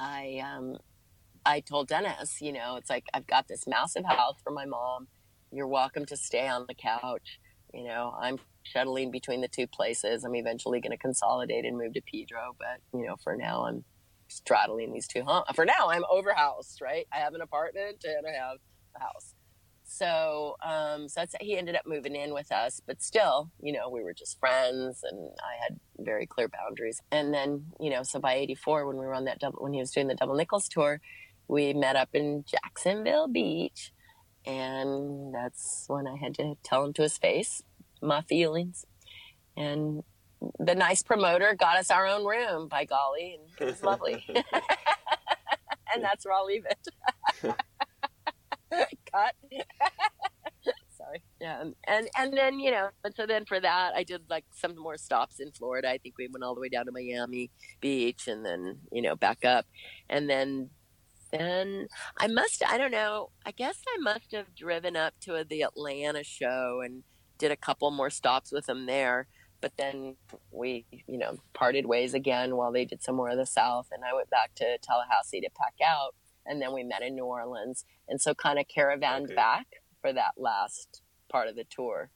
I, 0.00 0.42
um, 0.42 0.78
I 1.44 1.60
told 1.60 1.88
Dennis, 1.88 2.40
you 2.40 2.52
know, 2.52 2.76
it's 2.76 2.90
like, 2.90 3.04
I've 3.12 3.26
got 3.26 3.46
this 3.48 3.66
massive 3.66 4.04
house 4.04 4.36
for 4.42 4.50
my 4.50 4.64
mom. 4.64 5.08
You're 5.52 5.68
welcome 5.68 6.06
to 6.06 6.16
stay 6.16 6.48
on 6.48 6.64
the 6.66 6.74
couch. 6.74 7.38
You 7.76 7.84
know, 7.84 8.14
I'm 8.18 8.38
shuttling 8.62 9.10
between 9.10 9.42
the 9.42 9.48
two 9.48 9.66
places. 9.66 10.24
I'm 10.24 10.34
eventually 10.34 10.80
going 10.80 10.92
to 10.92 10.96
consolidate 10.96 11.66
and 11.66 11.76
move 11.76 11.92
to 11.92 12.00
Pedro, 12.00 12.56
but, 12.58 12.80
you 12.98 13.06
know, 13.06 13.16
for 13.22 13.36
now 13.36 13.66
I'm 13.66 13.84
straddling 14.28 14.94
these 14.94 15.06
two. 15.06 15.22
For 15.54 15.66
now, 15.66 15.90
I'm 15.90 16.02
overhoused, 16.04 16.80
right? 16.80 17.06
I 17.12 17.18
have 17.18 17.34
an 17.34 17.42
apartment 17.42 18.02
and 18.04 18.26
I 18.26 18.32
have 18.32 18.56
a 18.96 19.00
house. 19.00 19.34
So, 19.84 20.56
um, 20.64 21.08
so 21.08 21.20
that's 21.20 21.36
he 21.40 21.56
ended 21.56 21.76
up 21.76 21.86
moving 21.86 22.16
in 22.16 22.32
with 22.32 22.50
us, 22.50 22.80
but 22.84 23.02
still, 23.02 23.52
you 23.62 23.72
know, 23.72 23.88
we 23.88 24.02
were 24.02 24.12
just 24.12 24.40
friends, 24.40 25.04
and 25.08 25.30
I 25.38 25.62
had 25.62 25.78
very 25.98 26.26
clear 26.26 26.48
boundaries. 26.48 27.00
And 27.12 27.32
then, 27.32 27.66
you 27.78 27.90
know, 27.90 28.02
so 28.02 28.18
by 28.18 28.34
'84, 28.34 28.84
when 28.84 28.96
we 28.96 29.06
were 29.06 29.14
on 29.14 29.26
that 29.26 29.38
double, 29.38 29.62
when 29.62 29.72
he 29.74 29.78
was 29.78 29.92
doing 29.92 30.08
the 30.08 30.16
Double 30.16 30.34
Nickels 30.34 30.68
tour, 30.68 31.00
we 31.46 31.72
met 31.72 31.94
up 31.94 32.08
in 32.14 32.44
Jacksonville 32.48 33.28
Beach, 33.28 33.92
and 34.44 35.32
that's 35.32 35.84
when 35.86 36.08
I 36.08 36.16
had 36.16 36.34
to 36.34 36.56
tell 36.64 36.84
him 36.84 36.92
to 36.94 37.02
his 37.02 37.16
face 37.16 37.62
my 38.02 38.22
feelings. 38.22 38.84
And 39.56 40.02
the 40.58 40.74
nice 40.74 41.02
promoter 41.02 41.54
got 41.58 41.78
us 41.78 41.90
our 41.90 42.06
own 42.06 42.24
room, 42.24 42.68
by 42.68 42.84
golly, 42.84 43.38
and 43.38 43.68
it 43.68 43.72
was 43.72 43.82
lovely. 43.82 44.24
and 45.94 46.02
that's 46.02 46.24
where 46.24 46.34
I'll 46.34 46.46
leave 46.46 46.66
it. 46.68 46.88
Cut. 49.12 49.34
Sorry. 50.96 51.22
Yeah, 51.40 51.64
and 51.86 52.08
and 52.18 52.32
then 52.36 52.58
you 52.58 52.70
know, 52.70 52.88
and 53.04 53.14
so 53.14 53.26
then 53.26 53.44
for 53.44 53.60
that, 53.60 53.92
I 53.94 54.02
did 54.02 54.22
like 54.28 54.44
some 54.52 54.76
more 54.76 54.96
stops 54.96 55.40
in 55.40 55.52
Florida. 55.52 55.90
I 55.90 55.98
think 55.98 56.16
we 56.18 56.28
went 56.28 56.42
all 56.42 56.54
the 56.54 56.60
way 56.60 56.68
down 56.68 56.86
to 56.86 56.92
Miami 56.92 57.50
Beach, 57.80 58.26
and 58.28 58.44
then 58.44 58.78
you 58.90 59.02
know 59.02 59.14
back 59.14 59.44
up, 59.44 59.66
and 60.08 60.28
then 60.28 60.70
then 61.32 61.88
I 62.18 62.26
must 62.26 62.62
I 62.66 62.78
don't 62.78 62.90
know. 62.90 63.30
I 63.44 63.52
guess 63.52 63.78
I 63.86 63.98
must 64.00 64.32
have 64.32 64.54
driven 64.54 64.96
up 64.96 65.14
to 65.22 65.44
the 65.48 65.62
Atlanta 65.62 66.24
show 66.24 66.82
and 66.84 67.02
did 67.38 67.50
a 67.50 67.56
couple 67.56 67.90
more 67.90 68.10
stops 68.10 68.52
with 68.52 68.66
them 68.66 68.86
there 68.86 69.26
but 69.60 69.72
then 69.78 70.16
we, 70.50 70.84
you 71.06 71.18
know, 71.18 71.38
parted 71.54 71.86
ways 71.86 72.14
again 72.14 72.56
while 72.56 72.72
they 72.72 72.84
did 72.84 73.02
some 73.02 73.16
more 73.16 73.30
of 73.30 73.38
the 73.38 73.46
South, 73.46 73.88
and 73.90 74.04
I 74.04 74.14
went 74.14 74.30
back 74.30 74.54
to 74.56 74.78
Tallahassee 74.82 75.40
to 75.40 75.48
pack 75.58 75.74
out, 75.84 76.14
and 76.44 76.60
then 76.60 76.72
we 76.74 76.82
met 76.84 77.02
in 77.02 77.14
New 77.14 77.24
Orleans, 77.24 77.84
and 78.08 78.20
so 78.20 78.34
kind 78.34 78.58
of 78.58 78.66
caravanned 78.68 79.24
Okay. 79.26 79.34
back 79.34 79.66
for 80.00 80.12
that 80.12 80.32
last 80.36 81.02
part 81.30 81.48
of 81.48 81.56
the 81.56 81.64
tour. 81.64 82.10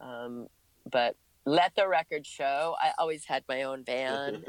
Um, 0.00 0.48
but 0.90 1.16
let 1.44 1.74
the 1.76 1.86
record 1.86 2.26
show, 2.26 2.74
I 2.82 2.92
always 2.98 3.26
had 3.26 3.44
my 3.48 3.62
own 3.64 3.84
van, 3.84 4.42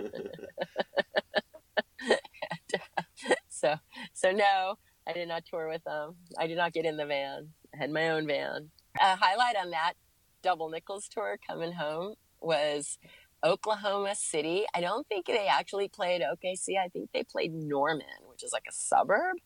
so 3.50 3.76
so 4.14 4.32
no, 4.32 4.76
I 5.08 5.14
did 5.14 5.28
not 5.28 5.46
tour 5.46 5.68
with 5.70 5.84
them. 5.84 6.16
I 6.38 6.48
did 6.48 6.58
not 6.58 6.74
get 6.74 6.86
in 6.86 6.98
the 6.98 7.06
van. 7.06 7.50
I 7.74 7.78
had 7.78 7.92
my 7.92 8.10
own 8.10 8.26
van. 8.28 8.70
A 9.00 9.16
highlight 9.16 9.56
on 9.56 9.70
that 9.72 9.94
double 10.42 10.70
nickels 10.70 11.08
tour 11.08 11.38
coming 11.48 11.74
home 11.74 12.16
was 12.42 12.98
Oklahoma 13.44 14.16
City. 14.16 14.66
I 14.74 14.82
don't 14.82 15.08
think 15.08 15.26
they 15.26 15.48
actually 15.48 15.88
played 15.88 16.22
OKC. 16.22 16.78
I 16.84 16.90
think 16.90 17.10
they 17.14 17.24
played 17.24 17.54
Norman, 17.54 18.06
which 18.28 18.44
is 18.44 18.52
like 18.52 18.66
a 18.70 18.74
suburb, 18.74 19.38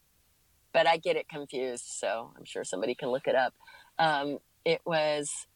but 0.74 0.88
I 0.88 0.98
get 0.98 1.16
it 1.16 1.30
confused. 1.30 1.86
So 1.88 2.32
I'm 2.38 2.46
sure 2.46 2.64
somebody 2.64 2.96
can 2.96 3.10
look 3.10 3.28
it 3.28 3.36
up. 3.36 3.54
Um, 4.00 4.39
it 4.66 4.82
was 4.86 5.48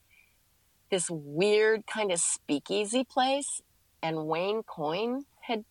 this 0.91 1.09
weird 1.09 1.85
kind 1.87 2.11
of 2.11 2.19
speakeasy 2.19 3.03
place, 3.03 3.61
and 4.01 4.27
Wayne 4.27 4.63
Coyne 4.63 5.25
had 5.41 5.65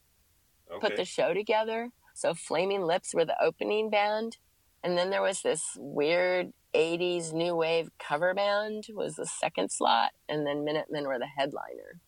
put 0.80 0.96
the 0.96 1.04
show 1.04 1.32
together. 1.32 1.90
So 2.14 2.34
Flaming 2.34 2.82
Lips 2.82 3.14
were 3.14 3.24
the 3.24 3.40
opening 3.42 3.90
band, 3.90 4.38
and 4.82 4.96
then 4.96 5.10
there 5.10 5.22
was 5.22 5.42
this 5.42 5.62
weird 5.78 6.52
'80s 6.76 7.32
new 7.32 7.56
wave 7.56 7.90
cover 7.98 8.34
band 8.34 8.88
was 8.92 9.16
the 9.16 9.26
second 9.26 9.70
slot, 9.70 10.10
and 10.28 10.46
then 10.46 10.64
Minutemen 10.64 11.06
were 11.06 11.18
the 11.18 11.26
headliner. 11.26 12.00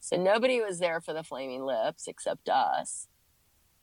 So 0.00 0.16
nobody 0.16 0.60
was 0.60 0.78
there 0.78 1.00
for 1.00 1.12
the 1.12 1.22
Flaming 1.22 1.64
Lips 1.64 2.08
except 2.08 2.48
us, 2.48 3.08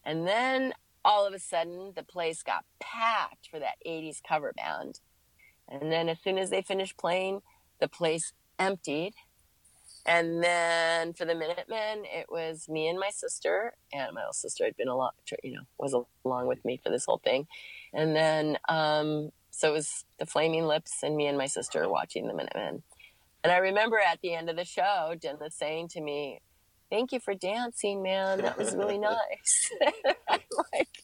and 0.04 0.28
then 0.28 0.74
all 1.06 1.28
of 1.28 1.34
a 1.34 1.40
sudden 1.40 1.94
the 1.96 2.04
place 2.04 2.42
got 2.44 2.66
packed 2.80 3.48
for 3.50 3.60
that 3.60 3.78
'80s 3.86 4.18
cover 4.28 4.52
band, 4.52 5.00
and 5.68 5.92
then 5.92 6.10
as 6.10 6.20
soon 6.22 6.40
as 6.40 6.50
they 6.50 6.64
finished 6.64 6.98
playing, 6.98 7.42
the 7.80 7.88
place 7.88 8.34
emptied. 8.58 9.14
And 10.06 10.44
then 10.44 11.14
for 11.14 11.26
the 11.26 11.36
Minutemen, 11.36 12.06
it 12.06 12.28
was 12.32 12.68
me 12.68 12.88
and 12.88 13.00
my 13.00 13.10
sister, 13.12 13.74
and 13.94 14.14
my 14.16 14.22
little 14.22 14.34
sister 14.34 14.66
had 14.66 14.76
been 14.76 14.88
along, 14.88 15.12
you 15.44 15.54
know, 15.54 15.64
was 15.78 15.94
along 16.26 16.48
with 16.48 16.66
me 16.66 16.80
for 16.84 16.90
this 16.90 17.06
whole 17.06 17.22
thing. 17.24 17.48
And 17.94 18.16
then, 18.16 18.58
um, 18.68 19.32
so 19.60 19.68
it 19.68 19.74
was 19.74 20.06
the 20.20 20.26
Flaming 20.26 20.66
Lips 20.66 21.04
and 21.04 21.18
me 21.18 21.28
and 21.28 21.38
my 21.38 21.46
sister 21.46 21.90
watching 21.90 22.28
the 22.28 22.34
Minutemen. 22.34 22.82
And 23.44 23.52
I 23.52 23.58
remember 23.58 24.00
at 24.00 24.22
the 24.22 24.34
end 24.34 24.50
of 24.50 24.56
the 24.56 24.64
show, 24.64 25.16
Dennis 25.20 25.54
saying 25.54 25.90
to 25.90 26.02
me, 26.02 26.40
"Thank 26.90 27.12
you 27.12 27.20
for 27.20 27.34
dancing, 27.34 28.02
man. 28.02 28.40
That 28.42 28.58
was 28.58 28.74
really 28.74 28.98
nice." 29.12 29.72
I'm 30.30 30.40
like, 30.74 31.04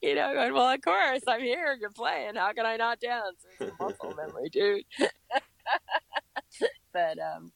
you 0.00 0.14
know, 0.14 0.32
going, 0.32 0.54
well, 0.54 0.70
of 0.70 0.80
course, 0.80 1.20
I'm 1.28 1.42
here. 1.42 1.76
You're 1.78 1.90
playing. 1.90 2.36
How 2.36 2.54
can 2.54 2.64
I 2.64 2.76
not 2.76 3.00
dance? 3.00 3.36
It's 3.60 3.70
a 3.70 3.82
muscle 3.82 4.14
memory, 4.16 4.48
dude. 4.48 4.84
but 6.94 7.18
um, 7.18 7.52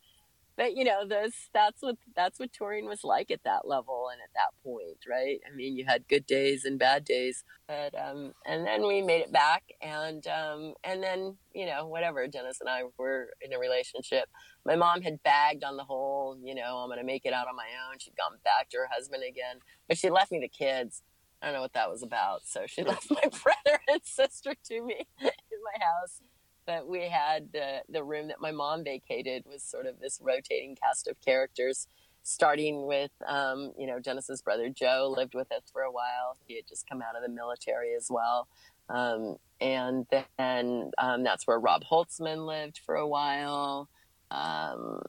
but 0.56 0.76
you 0.76 0.84
know 0.84 1.06
those 1.06 1.32
that's 1.52 1.82
what 1.82 1.96
that's 2.14 2.38
what 2.38 2.52
touring 2.52 2.86
was 2.86 3.04
like 3.04 3.30
at 3.30 3.42
that 3.44 3.66
level 3.66 4.08
and 4.12 4.20
at 4.20 4.30
that 4.34 4.52
point 4.62 4.98
right? 5.08 5.38
I 5.50 5.54
mean 5.54 5.76
you 5.76 5.84
had 5.86 6.08
good 6.08 6.26
days 6.26 6.64
and 6.64 6.78
bad 6.78 7.04
days. 7.04 7.44
But 7.68 7.94
um 7.98 8.32
and 8.46 8.66
then 8.66 8.86
we 8.86 9.02
made 9.02 9.22
it 9.22 9.32
back 9.32 9.64
and 9.80 10.26
um 10.26 10.74
and 10.84 11.02
then 11.02 11.36
you 11.54 11.66
know 11.66 11.86
whatever 11.86 12.26
dennis 12.26 12.58
and 12.60 12.68
i 12.68 12.82
were 12.98 13.28
in 13.40 13.52
a 13.52 13.58
relationship. 13.58 14.28
My 14.64 14.76
mom 14.76 15.02
had 15.02 15.22
bagged 15.22 15.64
on 15.64 15.76
the 15.76 15.84
whole 15.84 16.38
you 16.42 16.54
know 16.54 16.78
i'm 16.78 16.88
gonna 16.88 17.04
make 17.04 17.24
it 17.24 17.32
out 17.32 17.48
on 17.48 17.56
my 17.56 17.68
own. 17.88 17.98
She'd 17.98 18.16
gone 18.16 18.38
back 18.44 18.68
to 18.70 18.78
her 18.78 18.88
husband 18.92 19.22
again 19.28 19.58
but 19.88 19.98
she 19.98 20.10
left 20.10 20.32
me 20.32 20.40
the 20.40 20.48
kids. 20.48 21.02
I 21.40 21.46
don't 21.46 21.54
know 21.54 21.62
what 21.62 21.72
that 21.72 21.90
was 21.90 22.02
about. 22.02 22.42
So 22.44 22.66
she 22.66 22.82
left 22.84 23.10
my 23.10 23.22
brother 23.42 23.80
and 23.88 24.00
sister 24.04 24.54
to 24.66 24.82
me 24.82 25.06
in 25.20 25.28
my 25.64 25.84
house 25.84 26.20
but 26.66 26.88
we 26.88 27.08
had 27.08 27.52
the 27.52 27.82
the 27.88 28.02
room 28.02 28.28
that 28.28 28.40
my 28.40 28.52
mom 28.52 28.84
vacated 28.84 29.44
was 29.46 29.62
sort 29.62 29.86
of 29.86 30.00
this 30.00 30.20
rotating 30.22 30.76
cast 30.76 31.08
of 31.08 31.20
characters 31.20 31.86
starting 32.22 32.86
with 32.86 33.10
um, 33.26 33.72
you 33.78 33.86
know 33.86 33.98
Dennis's 33.98 34.42
brother 34.42 34.68
Joe 34.68 35.12
lived 35.16 35.34
with 35.34 35.50
us 35.52 35.62
for 35.72 35.82
a 35.82 35.90
while. 35.90 36.36
He 36.46 36.56
had 36.56 36.66
just 36.66 36.88
come 36.88 37.02
out 37.02 37.16
of 37.16 37.22
the 37.22 37.28
military 37.28 37.94
as 37.94 38.08
well. 38.10 38.48
Um, 38.88 39.36
and 39.60 40.06
then 40.10 40.90
um, 40.98 41.22
that's 41.22 41.46
where 41.46 41.58
Rob 41.58 41.82
Holzman 41.90 42.46
lived 42.46 42.80
for 42.84 42.94
a 42.94 43.06
while. 43.06 43.88
Um, 44.30 45.02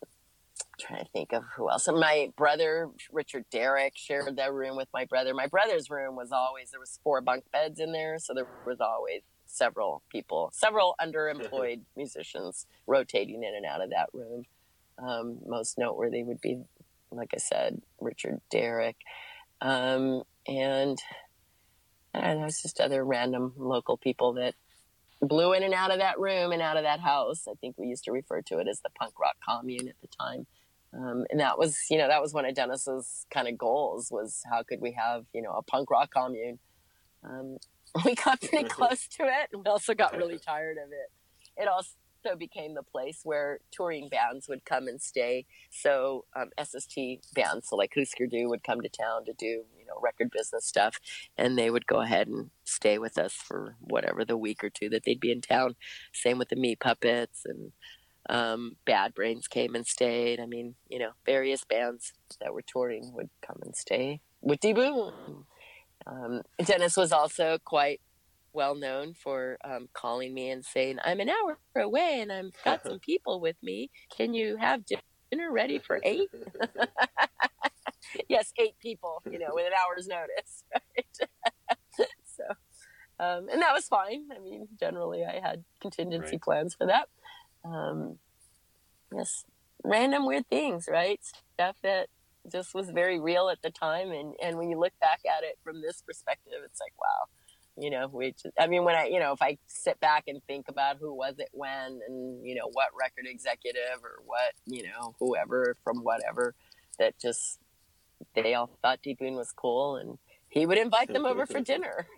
trying 0.79 1.03
to 1.03 1.11
think 1.11 1.33
of 1.33 1.43
who 1.55 1.69
else. 1.69 1.87
And 1.87 1.99
my 1.99 2.31
brother 2.35 2.89
Richard 3.11 3.45
Derrick 3.51 3.93
shared 3.95 4.35
that 4.37 4.53
room 4.53 4.75
with 4.75 4.87
my 4.93 5.05
brother. 5.05 5.33
My 5.33 5.47
brother's 5.47 5.89
room 5.89 6.15
was 6.15 6.31
always 6.31 6.71
there 6.71 6.79
was 6.79 6.99
four 7.03 7.21
bunk 7.21 7.45
beds 7.51 7.79
in 7.79 7.91
there 7.91 8.17
so 8.19 8.33
there 8.33 8.47
was 8.65 8.81
always 8.81 9.21
several 9.53 10.03
people, 10.09 10.49
several 10.53 10.95
underemployed 11.01 11.81
musicians 11.95 12.65
rotating 12.87 13.43
in 13.43 13.55
and 13.55 13.65
out 13.65 13.81
of 13.81 13.91
that 13.91 14.09
room. 14.13 14.43
Um, 14.97 15.39
most 15.47 15.77
noteworthy 15.77 16.23
would 16.23 16.41
be, 16.41 16.61
like 17.11 17.31
I 17.33 17.37
said, 17.37 17.81
Richard 17.99 18.41
Derrick. 18.49 18.97
Um, 19.61 20.23
and 20.47 20.99
and 22.13 22.41
there's 22.41 22.61
just 22.61 22.79
other 22.79 23.03
random 23.03 23.53
local 23.57 23.97
people 23.97 24.33
that 24.33 24.53
blew 25.21 25.53
in 25.53 25.63
and 25.63 25.73
out 25.73 25.91
of 25.91 25.99
that 25.99 26.19
room 26.19 26.51
and 26.51 26.61
out 26.61 26.77
of 26.77 26.83
that 26.83 26.99
house. 26.99 27.47
I 27.49 27.53
think 27.55 27.75
we 27.77 27.87
used 27.87 28.03
to 28.05 28.11
refer 28.11 28.41
to 28.43 28.59
it 28.59 28.67
as 28.67 28.81
the 28.81 28.89
punk 28.99 29.19
rock 29.19 29.35
commune 29.47 29.87
at 29.87 29.95
the 30.01 30.07
time. 30.19 30.45
Um, 30.93 31.25
and 31.31 31.39
that 31.39 31.57
was, 31.57 31.77
you 31.89 31.97
know, 31.97 32.07
that 32.07 32.21
was 32.21 32.33
one 32.33 32.45
of 32.45 32.53
Dennis's 32.53 33.25
kind 33.31 33.47
of 33.47 33.57
goals 33.57 34.11
was 34.11 34.43
how 34.49 34.61
could 34.61 34.79
we 34.79 34.91
have, 34.91 35.25
you 35.33 35.41
know, 35.41 35.51
a 35.51 35.63
punk 35.63 35.89
rock 35.89 36.11
commune. 36.13 36.59
Um, 37.23 37.57
we 38.05 38.15
got 38.15 38.41
pretty 38.41 38.63
close 38.65 39.07
to 39.07 39.23
it 39.23 39.49
and 39.51 39.63
we 39.63 39.69
also 39.69 39.93
got 39.93 40.15
really 40.17 40.39
tired 40.39 40.77
of 40.77 40.91
it. 40.91 41.11
It 41.61 41.67
also 41.67 41.89
became 42.37 42.73
the 42.73 42.83
place 42.83 43.19
where 43.23 43.59
touring 43.71 44.09
bands 44.09 44.47
would 44.47 44.65
come 44.65 44.87
and 44.87 45.01
stay. 45.01 45.45
So 45.69 46.25
um, 46.35 46.49
sst 46.63 46.97
bands 47.35 47.69
so 47.69 47.75
like 47.75 47.93
Hüsker 47.95 48.31
Dü 48.31 48.47
would 48.49 48.63
come 48.63 48.81
to 48.81 48.89
town 48.89 49.25
to 49.25 49.33
do 49.33 49.45
you 49.45 49.85
know 49.87 49.99
record 50.01 50.31
business 50.31 50.65
stuff 50.65 50.99
and 51.37 51.57
they 51.57 51.69
would 51.69 51.85
go 51.85 52.01
ahead 52.01 52.27
and 52.27 52.49
stay 52.63 52.97
with 52.97 53.17
us 53.17 53.33
for 53.33 53.75
whatever 53.79 54.25
the 54.25 54.37
week 54.37 54.63
or 54.63 54.69
two 54.69 54.89
that 54.89 55.03
they'd 55.05 55.19
be 55.19 55.31
in 55.31 55.41
town. 55.41 55.75
Same 56.13 56.39
with 56.39 56.49
the 56.49 56.55
meat 56.55 56.79
puppets 56.79 57.45
and 57.45 57.71
um, 58.29 58.77
bad 58.85 59.13
brains 59.13 59.47
came 59.49 59.75
and 59.75 59.85
stayed. 59.85 60.39
I 60.39 60.47
mean 60.47 60.75
you 60.89 60.97
know 60.97 61.11
various 61.27 61.63
bands 61.63 62.13
that 62.39 62.53
were 62.53 62.63
touring 62.63 63.13
would 63.13 63.29
come 63.45 63.59
and 63.61 63.75
stay. 63.75 64.21
With 64.41 64.61
D 64.61 64.73
Boon. 64.73 65.13
Um, 66.05 66.41
Dennis 66.63 66.97
was 66.97 67.11
also 67.11 67.57
quite 67.63 68.01
well 68.53 68.75
known 68.75 69.13
for 69.13 69.57
um, 69.63 69.87
calling 69.93 70.33
me 70.33 70.49
and 70.49 70.63
saying, 70.63 70.99
"I'm 71.03 71.19
an 71.19 71.29
hour 71.29 71.57
away 71.75 72.19
and 72.21 72.31
I've 72.31 72.51
got 72.63 72.83
some 72.83 72.99
people 73.05 73.39
with 73.39 73.55
me. 73.63 73.89
Can 74.15 74.33
you 74.33 74.57
have 74.57 74.81
dinner 75.31 75.51
ready 75.51 75.79
for 75.79 75.99
eight? 76.03 76.29
yes, 78.29 78.51
eight 78.59 78.75
people. 78.81 79.21
You 79.29 79.39
know, 79.39 79.49
with 79.53 79.65
an 79.67 79.73
hour's 79.73 80.07
notice, 80.07 80.63
right? 80.73 82.07
so, 82.25 82.43
um, 83.19 83.47
and 83.51 83.61
that 83.61 83.73
was 83.73 83.85
fine. 83.85 84.25
I 84.35 84.39
mean, 84.39 84.67
generally, 84.79 85.23
I 85.23 85.39
had 85.39 85.63
contingency 85.81 86.35
Right. 86.35 86.41
plans 86.41 86.75
for 86.75 86.87
that. 86.87 87.07
Um, 87.65 88.19
yes, 89.15 89.45
random 89.83 90.25
weird 90.25 90.47
things, 90.49 90.87
right? 90.91 91.19
Stuff 91.53 91.77
that 91.83 92.07
just 92.51 92.73
was 92.73 92.89
very 92.89 93.19
real 93.19 93.49
at 93.49 93.61
the 93.61 93.71
time 93.71 94.11
and 94.11 94.33
and 94.41 94.57
when 94.57 94.69
you 94.69 94.79
look 94.79 94.93
back 94.99 95.21
at 95.25 95.43
it 95.43 95.57
from 95.63 95.81
this 95.81 96.01
perspective 96.01 96.59
it's 96.65 96.79
like 96.79 96.93
wow 96.99 97.25
you 97.77 97.89
know 97.89 98.07
which 98.07 98.41
i 98.59 98.67
mean 98.67 98.83
when 98.83 98.95
i 98.95 99.05
you 99.05 99.19
know 99.19 99.31
if 99.31 99.41
i 99.41 99.57
sit 99.67 99.99
back 99.99 100.25
and 100.27 100.43
think 100.45 100.65
about 100.67 100.97
who 100.97 101.13
was 101.13 101.35
it 101.39 101.49
when 101.51 101.99
and 102.07 102.45
you 102.45 102.53
know 102.53 102.69
what 102.73 102.89
record 102.99 103.25
executive 103.25 104.03
or 104.03 104.21
what 104.25 104.53
you 104.65 104.83
know 104.83 105.15
whoever 105.19 105.75
from 105.83 105.97
whatever 106.03 106.53
that 106.99 107.17
just 107.19 107.59
they 108.35 108.53
all 108.53 108.69
thought 108.81 108.99
D 109.01 109.15
Boon 109.15 109.35
was 109.35 109.51
cool 109.51 109.97
and 109.97 110.17
he 110.49 110.65
would 110.65 110.77
invite 110.77 111.11
them 111.11 111.25
over 111.25 111.45
for 111.45 111.59
dinner. 111.73 112.07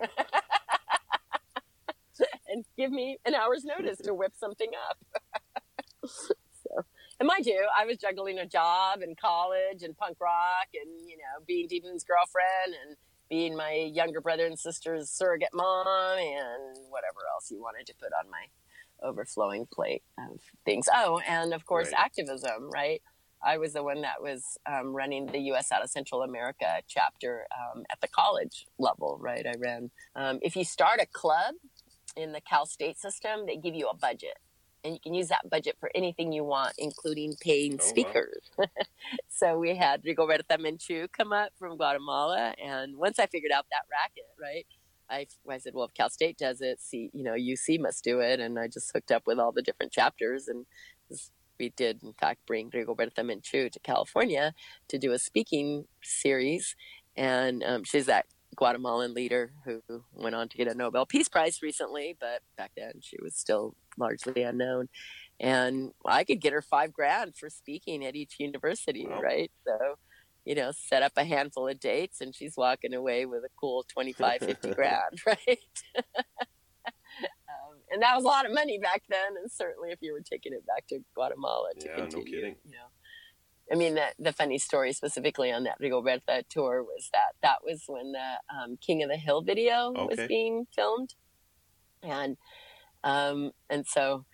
And 2.48 2.64
give 2.78 2.90
me 2.90 3.18
an 3.26 3.34
hour's 3.34 3.64
notice 3.64 3.98
to 3.98 4.14
whip 4.14 4.32
something 4.34 4.70
up 4.88 4.98
and 7.18 7.26
mind 7.26 7.46
you, 7.46 7.66
I 7.76 7.86
was 7.86 7.98
juggling 7.98 8.38
a 8.38 8.46
job 8.46 9.00
and 9.02 9.16
college 9.16 9.82
and 9.82 9.96
punk 9.96 10.18
rock 10.20 10.68
and, 10.74 11.08
you 11.08 11.16
know, 11.16 11.44
being 11.46 11.66
D 11.68 11.80
girlfriend 11.80 12.76
and 12.86 12.96
being 13.28 13.56
my 13.56 13.72
younger 13.92 14.20
brother 14.20 14.46
and 14.46 14.58
sister's 14.58 15.10
surrogate 15.10 15.48
mom 15.54 15.86
and 16.18 16.76
whatever 16.88 17.20
else 17.34 17.50
you 17.50 17.60
wanted 17.60 17.86
to 17.86 17.94
put 17.98 18.12
on 18.18 18.30
my 18.30 18.46
overflowing 19.02 19.66
plate 19.72 20.02
of 20.18 20.40
things. 20.64 20.88
Oh, 20.92 21.20
and 21.26 21.52
of 21.52 21.66
course, 21.66 21.88
Right. 21.92 22.04
activism, 22.04 22.70
right? 22.72 23.02
I 23.44 23.58
was 23.58 23.74
the 23.74 23.82
one 23.82 24.00
that 24.02 24.22
was 24.22 24.58
um, 24.66 24.94
running 24.94 25.26
the 25.26 25.38
U.S. 25.38 25.70
out 25.70 25.82
of 25.82 25.90
Central 25.90 26.22
America 26.22 26.80
chapter 26.88 27.46
um, 27.54 27.84
at 27.90 28.00
the 28.00 28.08
college 28.08 28.66
level, 28.78 29.18
right? 29.20 29.46
I 29.46 29.52
ran. 29.58 29.90
Um, 30.14 30.38
if 30.42 30.56
you 30.56 30.64
start 30.64 31.00
a 31.00 31.06
club 31.06 31.54
in 32.16 32.32
the 32.32 32.40
Cal 32.40 32.66
State 32.66 32.98
system, 32.98 33.44
they 33.46 33.56
give 33.56 33.74
you 33.74 33.88
a 33.88 33.96
budget 33.96 34.38
and 34.86 34.94
you 34.94 35.00
can 35.00 35.14
use 35.14 35.28
that 35.28 35.50
budget 35.50 35.76
for 35.80 35.90
anything 35.94 36.32
you 36.32 36.44
want, 36.44 36.74
including 36.78 37.34
paying 37.40 37.74
Oh, 37.74 37.76
wow. 37.78 37.88
speakers. 37.90 38.50
so 39.28 39.58
we 39.58 39.76
had 39.76 40.04
Rigoberta 40.04 40.58
Menchu 40.58 41.08
come 41.12 41.32
up 41.32 41.50
from 41.58 41.76
Guatemala, 41.76 42.54
and 42.64 42.96
once 42.96 43.18
I 43.18 43.26
figured 43.26 43.52
out 43.52 43.66
that 43.72 43.82
racket, 43.90 44.24
right, 44.40 44.66
I, 45.10 45.26
I 45.52 45.58
said, 45.58 45.74
well, 45.74 45.86
if 45.86 45.94
Cal 45.94 46.10
State 46.10 46.38
does 46.38 46.60
it, 46.60 46.80
see, 46.80 47.10
you 47.12 47.24
know, 47.24 47.32
UC 47.34 47.80
must 47.80 48.04
do 48.04 48.20
it, 48.20 48.40
and 48.40 48.58
I 48.58 48.68
just 48.68 48.90
hooked 48.94 49.12
up 49.12 49.24
with 49.26 49.38
all 49.40 49.52
the 49.52 49.62
different 49.62 49.92
chapters, 49.92 50.48
and 50.48 50.66
we 51.58 51.70
did, 51.70 52.02
in 52.02 52.12
fact, 52.14 52.40
bring 52.46 52.70
Rigoberta 52.70 53.20
Menchu 53.20 53.70
to 53.70 53.80
California 53.80 54.54
to 54.88 54.98
do 54.98 55.12
a 55.12 55.18
speaking 55.18 55.86
series, 56.02 56.76
and 57.16 57.64
um, 57.64 57.84
she's 57.84 58.06
that 58.06 58.26
Guatemalan 58.54 59.12
leader 59.14 59.52
who 59.64 59.82
went 60.12 60.34
on 60.34 60.48
to 60.48 60.56
get 60.56 60.68
a 60.68 60.74
Nobel 60.74 61.04
Peace 61.06 61.28
Prize 61.28 61.60
recently, 61.62 62.16
but 62.18 62.40
back 62.56 62.72
then 62.76 62.92
she 63.00 63.16
was 63.22 63.34
still 63.36 63.74
largely 63.98 64.42
unknown. 64.42 64.88
And 65.40 65.92
I 66.06 66.24
could 66.24 66.40
get 66.40 66.52
her 66.52 66.62
five 66.62 66.92
grand 66.92 67.36
for 67.36 67.50
speaking 67.50 68.04
at 68.06 68.14
each 68.16 68.36
university, 68.38 69.06
Wow. 69.06 69.20
right? 69.20 69.50
So, 69.66 69.96
you 70.44 70.54
know, 70.54 70.70
set 70.72 71.02
up 71.02 71.12
a 71.16 71.24
handful 71.24 71.68
of 71.68 71.80
dates 71.80 72.20
and 72.20 72.34
she's 72.34 72.54
walking 72.56 72.94
away 72.94 73.26
with 73.26 73.42
a 73.44 73.50
cool 73.60 73.84
25, 73.92 74.40
50 74.40 74.70
grand, 74.74 75.20
right? 75.26 75.58
um, 75.96 77.76
and 77.90 78.02
that 78.02 78.14
was 78.14 78.24
a 78.24 78.28
lot 78.28 78.46
of 78.46 78.52
money 78.54 78.78
back 78.78 79.02
then. 79.08 79.36
And 79.40 79.50
certainly 79.50 79.90
if 79.90 79.98
you 80.00 80.12
were 80.12 80.22
taking 80.22 80.52
it 80.52 80.64
back 80.66 80.86
to 80.88 81.00
Guatemala 81.14 81.70
to 81.80 81.86
Yeah, 81.86 81.96
no 81.96 82.02
continue, 82.02 82.34
kidding. 82.40 82.56
you 82.64 82.70
know. 82.72 82.86
I 83.70 83.74
mean, 83.74 83.94
the, 83.94 84.06
the 84.18 84.32
funny 84.32 84.58
story 84.58 84.92
specifically 84.92 85.50
on 85.50 85.64
that 85.64 85.80
Rigoberta 85.80 86.44
tour 86.48 86.82
was 86.82 87.08
that 87.12 87.34
that 87.42 87.58
was 87.64 87.84
when 87.88 88.12
the 88.12 88.34
um, 88.54 88.76
King 88.80 89.02
of 89.02 89.08
the 89.08 89.16
Hill 89.16 89.42
video 89.42 89.92
was 89.92 90.20
being 90.28 90.66
filmed, 90.74 91.14
and 92.02 92.36
um, 93.02 93.50
and 93.68 93.86
so 93.86 94.24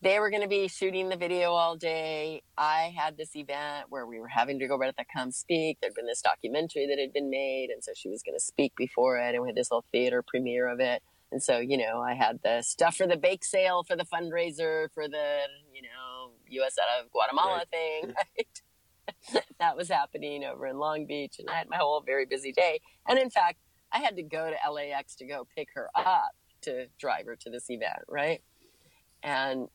they 0.00 0.18
were 0.20 0.30
going 0.30 0.42
to 0.42 0.48
be 0.48 0.68
shooting 0.68 1.08
the 1.08 1.16
video 1.16 1.52
all 1.52 1.76
day. 1.76 2.42
I 2.56 2.94
had 2.96 3.16
this 3.16 3.34
event 3.34 3.86
where 3.88 4.06
we 4.06 4.20
were 4.20 4.28
having 4.28 4.58
Rigoberta 4.60 5.04
come 5.14 5.32
speak. 5.32 5.78
There'd 5.80 5.94
been 5.94 6.06
this 6.06 6.22
documentary 6.22 6.86
that 6.86 6.98
had 6.98 7.12
been 7.12 7.30
made, 7.30 7.70
and 7.70 7.82
so 7.82 7.92
she 7.94 8.08
was 8.08 8.22
going 8.22 8.36
to 8.36 8.44
speak 8.44 8.72
before 8.76 9.18
it, 9.18 9.34
and 9.34 9.42
we 9.42 9.48
had 9.48 9.56
this 9.56 9.70
little 9.70 9.84
theater 9.92 10.22
premiere 10.22 10.68
of 10.68 10.80
it. 10.80 11.02
And 11.30 11.42
so, 11.42 11.58
you 11.58 11.76
know, 11.76 12.00
I 12.00 12.14
had 12.14 12.40
the 12.42 12.62
stuff 12.62 12.96
for 12.96 13.06
the 13.06 13.16
bake 13.16 13.44
sale, 13.44 13.84
for 13.84 13.96
the 13.96 14.04
fundraiser, 14.04 14.88
for 14.94 15.08
the, 15.08 15.40
you 15.74 15.82
know, 15.82 16.07
US 16.50 16.76
out 16.78 17.04
of 17.04 17.10
Guatemala 17.12 17.58
Right. 17.58 17.68
thing, 17.70 18.14
right? 18.36 19.44
that 19.58 19.76
was 19.76 19.88
happening 19.88 20.44
over 20.44 20.66
in 20.66 20.78
Long 20.78 21.06
Beach. 21.06 21.36
And 21.38 21.48
I 21.48 21.54
had 21.54 21.68
my 21.68 21.76
whole 21.76 22.00
very 22.04 22.26
busy 22.26 22.52
day. 22.52 22.80
And 23.08 23.18
in 23.18 23.30
fact, 23.30 23.58
I 23.92 23.98
had 24.00 24.16
to 24.16 24.22
go 24.22 24.50
to 24.50 24.70
LAX 24.70 25.14
to 25.16 25.26
go 25.26 25.46
pick 25.56 25.68
her 25.74 25.88
up 25.96 26.32
to 26.62 26.86
drive 26.98 27.26
her 27.26 27.36
to 27.36 27.50
this 27.50 27.70
event, 27.70 28.00
right? 28.08 28.42
And 29.22 29.68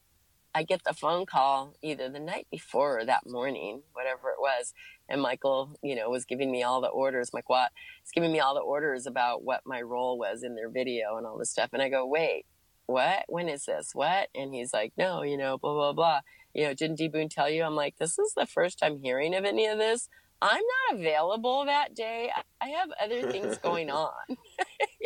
I 0.56 0.64
get 0.64 0.84
the 0.84 0.94
phone 0.94 1.26
call 1.26 1.74
either 1.82 2.10
the 2.10 2.20
night 2.20 2.48
before 2.52 3.00
or 3.00 3.06
that 3.06 3.24
morning, 3.26 3.82
whatever 3.94 4.30
it 4.30 4.40
was. 4.40 4.74
And 5.10 5.22
Michael, 5.22 5.78
you 5.82 5.96
know, 5.96 6.10
was 6.10 6.26
giving 6.26 6.52
me 6.52 6.62
all 6.62 6.80
the 6.80 6.90
orders. 6.90 7.32
Mike 7.34 7.50
Watt 7.50 7.72
was 8.04 8.12
giving 8.14 8.32
me 8.32 8.40
all 8.40 8.54
the 8.54 8.62
orders 8.62 9.08
about 9.08 9.44
what 9.44 9.62
my 9.66 9.82
role 9.82 10.18
was 10.20 10.44
in 10.44 10.56
their 10.56 10.70
video 10.70 11.18
and 11.18 11.26
all 11.26 11.38
this 11.40 11.50
stuff. 11.50 11.70
And 11.74 11.82
I 11.82 11.90
go, 11.90 12.06
wait, 12.06 12.46
what? 12.86 13.24
When 13.28 13.50
is 13.50 13.66
this? 13.66 13.92
What? 13.94 14.30
And 14.36 14.54
he's 14.54 14.74
like, 14.74 14.94
no, 14.96 15.24
you 15.24 15.38
know, 15.38 15.58
blah, 15.58 15.74
blah, 15.74 15.94
blah. 15.94 16.20
You 16.54 16.66
know, 16.66 16.74
didn't 16.74 16.98
D 16.98 17.08
Boon 17.08 17.30
tell 17.30 17.50
you? 17.50 17.64
I'm 17.64 17.76
like, 17.76 17.98
this 17.98 18.20
is 18.20 18.34
the 18.36 18.46
first 18.46 18.80
I'm 18.84 19.00
hearing 19.00 19.34
of 19.36 19.46
any 19.46 19.68
of 19.68 19.78
this. 19.78 20.10
I'm 20.42 20.62
not 20.92 21.00
available 21.00 21.66
that 21.66 21.96
day. 21.96 22.30
I- 22.36 22.44
have 22.70 22.90
other 23.02 23.32
things 23.32 23.58
going 23.60 23.90
on. 23.92 24.12
You 24.30 24.36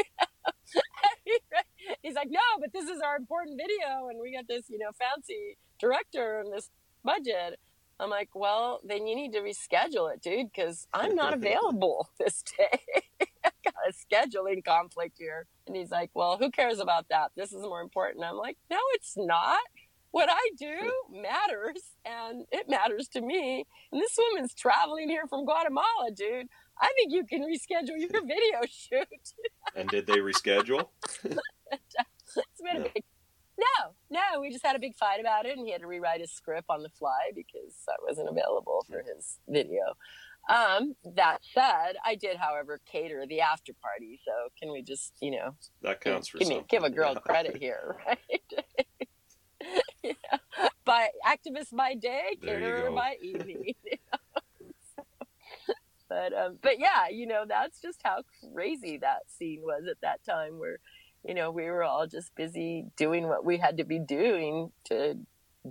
know? 1.54 1.60
He's 2.02 2.16
like, 2.16 2.30
no, 2.30 2.40
but 2.60 2.72
this 2.74 2.90
is 2.90 3.02
our 3.02 3.16
important 3.16 3.60
video, 3.60 4.08
and 4.10 4.20
we 4.22 4.34
got 4.34 4.48
this, 4.48 4.64
you 4.70 4.78
know, 4.78 4.90
fancy 4.98 5.58
director 5.80 6.40
and 6.40 6.52
this 6.52 6.70
budget. 7.04 7.60
I'm 8.00 8.10
like, 8.10 8.30
well, 8.36 8.80
then 8.84 9.08
you 9.08 9.16
need 9.16 9.34
to 9.34 9.40
reschedule 9.40 10.14
it, 10.14 10.22
dude, 10.22 10.52
because 10.54 10.88
I'm 10.94 11.16
not 11.16 11.34
available 11.40 12.10
this 12.20 12.44
day. 12.58 12.80
I 13.44 13.50
got 13.64 13.74
a 13.88 13.94
scheduling 13.94 14.64
conflict 14.64 15.16
here. 15.18 15.46
And 15.66 15.76
he's 15.76 15.92
like, 15.92 16.12
well, 16.14 16.38
who 16.38 16.52
cares 16.52 16.80
about 16.80 17.08
that? 17.10 17.32
This 17.36 17.52
is 17.54 17.62
more 17.64 17.82
important. 17.82 18.24
I'm 18.24 18.38
like, 18.38 18.58
no, 18.70 18.78
it's 18.94 19.16
not. 19.18 19.60
What 20.18 20.30
I 20.32 20.50
do 20.58 20.92
matters, 21.12 21.84
and 22.04 22.46
it 22.52 22.68
matters 22.68 23.08
to 23.10 23.22
me. 23.22 23.68
And 23.92 24.02
this 24.02 24.18
woman's 24.18 24.56
traveling 24.56 25.10
here 25.10 25.28
from 25.28 25.46
Guatemala, 25.46 26.10
dude. 26.12 26.48
I 26.82 26.90
think 26.96 27.14
you 27.14 27.24
can 27.24 27.44
reschedule 27.44 28.00
your 28.00 28.10
video 28.26 28.62
shoot. 28.68 29.08
And 29.76 29.88
did 29.88 30.08
they 30.08 30.18
reschedule? 30.18 30.88
it's 31.24 32.62
been 32.64 32.82
No. 32.82 32.86
a 32.86 32.90
big 32.96 33.04
no 33.60 33.92
no 34.12 34.40
we 34.42 34.52
just 34.52 34.64
had 34.66 34.76
a 34.76 34.80
big 34.80 34.96
fight 34.96 35.20
about 35.20 35.48
it 35.48 35.58
and 35.58 35.66
he 35.66 35.72
had 35.72 35.82
to 35.82 35.88
rewrite 35.88 36.22
his 36.22 36.32
script 36.32 36.66
on 36.70 36.84
the 36.84 36.90
fly 36.90 37.32
because 37.34 37.74
i 37.90 37.96
wasn't 38.08 38.30
available 38.30 38.86
for 38.88 39.00
his 39.00 39.40
video 39.50 39.82
um, 40.48 40.94
that 41.16 41.40
said 41.56 41.94
i 42.06 42.14
did 42.14 42.38
however 42.38 42.80
cater 42.86 43.26
the 43.28 43.42
after 43.42 43.74
party 43.82 44.20
so 44.24 44.32
can 44.60 44.72
we 44.72 44.84
just 44.84 45.14
you 45.22 45.32
know 45.32 45.56
That 45.82 46.02
counts 46.02 46.28
for 46.28 46.38
give 46.38 46.48
me 46.50 46.64
give 46.70 46.84
a 46.84 46.90
girl 46.92 47.16
credit 47.16 47.58
here 47.60 47.96
right. 48.06 48.66
By 50.88 51.10
activist 51.28 51.76
by 51.76 51.94
day 51.94 52.38
caterer 52.42 52.90
by 52.92 53.16
evening 53.22 53.76
you 53.84 53.98
know? 54.12 54.42
but 56.10 56.34
um 56.34 56.58
but 56.62 56.80
yeah 56.80 57.10
you 57.12 57.28
know 57.28 57.44
that's 57.48 57.82
just 57.82 58.02
how 58.04 58.22
crazy 58.54 58.98
that 58.98 59.24
scene 59.28 59.62
was 59.62 59.84
at 59.90 60.00
that 60.02 60.24
time 60.24 60.58
where 60.58 60.80
you 61.28 61.34
know 61.34 61.52
we 61.52 61.66
were 61.66 61.84
all 61.84 62.08
just 62.08 62.34
busy 62.36 62.86
doing 62.96 63.28
what 63.28 63.46
we 63.46 63.58
had 63.58 63.78
to 63.78 63.84
be 63.84 64.00
doing 64.00 64.72
to 64.86 65.16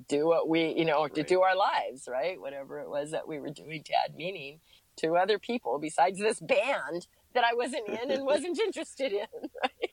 do 0.09 0.27
what 0.27 0.49
we 0.49 0.75
you 0.77 0.85
know 0.85 1.09
to 1.09 1.23
do 1.23 1.43
our 1.43 1.57
lives 1.57 2.09
right? 2.11 2.41
Whatever 2.41 2.81
it 2.81 2.89
was 2.89 3.11
that 3.13 3.27
we 3.27 3.39
were 3.39 3.51
doing 3.51 3.83
to 3.83 3.93
add 4.05 4.15
meaning 4.15 4.61
to 4.97 5.17
other 5.17 5.39
people 5.39 5.79
besides 5.79 6.19
this 6.19 6.41
band 6.41 7.07
that 7.35 7.45
I 7.45 7.55
wasn't 7.55 7.89
in 7.89 8.11
and 8.11 8.25
wasn't 8.25 8.59
interested 8.67 9.13
in 9.13 9.27
right 9.63 9.86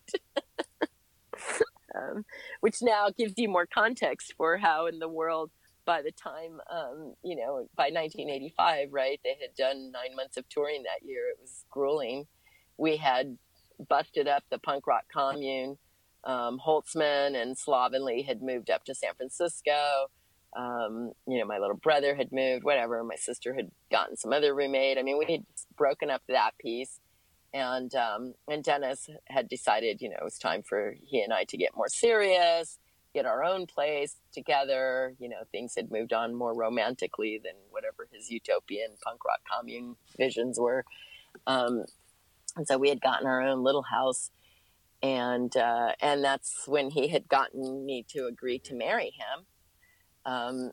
um, 2.11 2.25
which 2.61 2.77
now 2.81 3.09
gives 3.15 3.33
you 3.37 3.49
more 3.49 3.65
context 3.65 4.33
for 4.37 4.57
how 4.57 4.87
in 4.87 4.99
the 4.99 5.07
world 5.07 5.51
by 5.85 6.01
the 6.01 6.11
time 6.11 6.59
um, 6.71 7.13
you 7.23 7.35
know 7.35 7.67
by 7.75 7.89
1985 7.89 8.89
right 8.91 9.19
they 9.23 9.35
had 9.41 9.55
done 9.57 9.91
nine 9.91 10.15
months 10.15 10.37
of 10.37 10.47
touring 10.49 10.83
that 10.83 11.07
year 11.07 11.29
it 11.29 11.37
was 11.41 11.65
grueling. 11.69 12.25
We 12.77 12.97
had 12.97 13.37
busted 13.89 14.27
up 14.27 14.43
the 14.49 14.59
punk 14.59 14.87
rock 14.87 15.03
commune 15.13 15.77
um, 16.23 16.59
holzman 16.65 17.35
and 17.39 17.57
slovenly 17.57 18.21
had 18.21 18.41
moved 18.41 18.69
up 18.69 18.85
to 18.85 18.95
san 18.95 19.13
francisco. 19.15 20.07
Um, 20.55 21.13
you 21.27 21.39
know 21.39 21.45
my 21.45 21.57
little 21.57 21.77
brother 21.77 22.15
had 22.15 22.31
moved 22.31 22.63
whatever 22.63 23.03
my 23.03 23.15
sister 23.15 23.53
had 23.55 23.71
gotten 23.91 24.15
some 24.15 24.31
other 24.31 24.53
roommate. 24.53 24.97
I 24.97 25.03
mean 25.03 25.17
we 25.17 25.31
had 25.31 25.45
broken 25.75 26.09
up 26.09 26.21
that 26.27 26.51
piece 26.59 26.99
and 27.53 27.93
um, 27.95 28.33
and 28.47 28.63
Dennis 28.63 29.09
had 29.27 29.47
decided, 29.47 30.01
you 30.01 30.09
know, 30.09 30.17
it 30.19 30.23
was 30.23 30.37
time 30.37 30.63
for 30.63 30.95
he 31.03 31.21
and 31.21 31.31
I 31.31 31.43
to 31.45 31.57
get 31.57 31.75
more 31.75 31.87
serious, 31.87 32.79
get 33.13 33.25
our 33.25 33.43
own 33.43 33.67
place 33.67 34.15
together. 34.33 35.13
You 35.19 35.29
know, 35.29 35.43
things 35.51 35.75
had 35.75 35.91
moved 35.91 36.13
on 36.13 36.33
more 36.33 36.53
romantically 36.53 37.39
than 37.43 37.53
whatever 37.69 38.07
his 38.11 38.29
utopian 38.31 38.91
punk 39.03 39.23
rock 39.23 39.41
commune 39.51 39.95
visions 40.17 40.59
were. 40.59 40.83
Um, 41.45 41.85
and 42.55 42.67
so 42.67 42.77
we 42.77 42.89
had 42.89 43.01
gotten 43.01 43.27
our 43.27 43.41
own 43.41 43.63
little 43.63 43.83
house, 43.83 44.31
and 45.01 45.55
uh, 45.55 45.93
and 46.01 46.23
that's 46.23 46.67
when 46.67 46.89
he 46.89 47.09
had 47.09 47.27
gotten 47.27 47.85
me 47.85 48.03
to 48.09 48.25
agree 48.25 48.59
to 48.59 48.75
marry 48.75 49.11
him. 49.11 49.45
Um, 50.25 50.71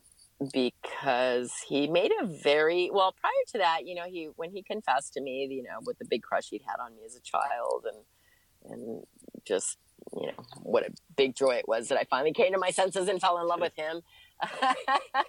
because 0.53 1.53
he 1.67 1.87
made 1.87 2.11
a 2.21 2.25
very 2.25 2.89
well 2.91 3.13
prior 3.19 3.31
to 3.47 3.57
that 3.59 3.85
you 3.85 3.93
know 3.93 4.05
he 4.05 4.29
when 4.35 4.49
he 4.51 4.63
confessed 4.63 5.13
to 5.13 5.21
me 5.21 5.47
you 5.49 5.61
know 5.61 5.79
with 5.85 5.97
the 5.99 6.05
big 6.05 6.23
crush 6.23 6.49
he'd 6.49 6.63
had 6.65 6.81
on 6.83 6.95
me 6.95 7.01
as 7.05 7.15
a 7.15 7.21
child 7.21 7.85
and 7.85 8.71
and 8.71 9.03
just 9.45 9.77
you 10.19 10.27
know 10.27 10.43
what 10.63 10.83
a 10.83 10.91
big 11.15 11.35
joy 11.35 11.55
it 11.55 11.67
was 11.67 11.89
that 11.89 11.97
i 11.99 12.03
finally 12.09 12.33
came 12.33 12.51
to 12.51 12.57
my 12.57 12.71
senses 12.71 13.07
and 13.07 13.21
fell 13.21 13.39
in 13.39 13.47
love 13.47 13.61
with 13.61 13.75
him. 13.75 14.01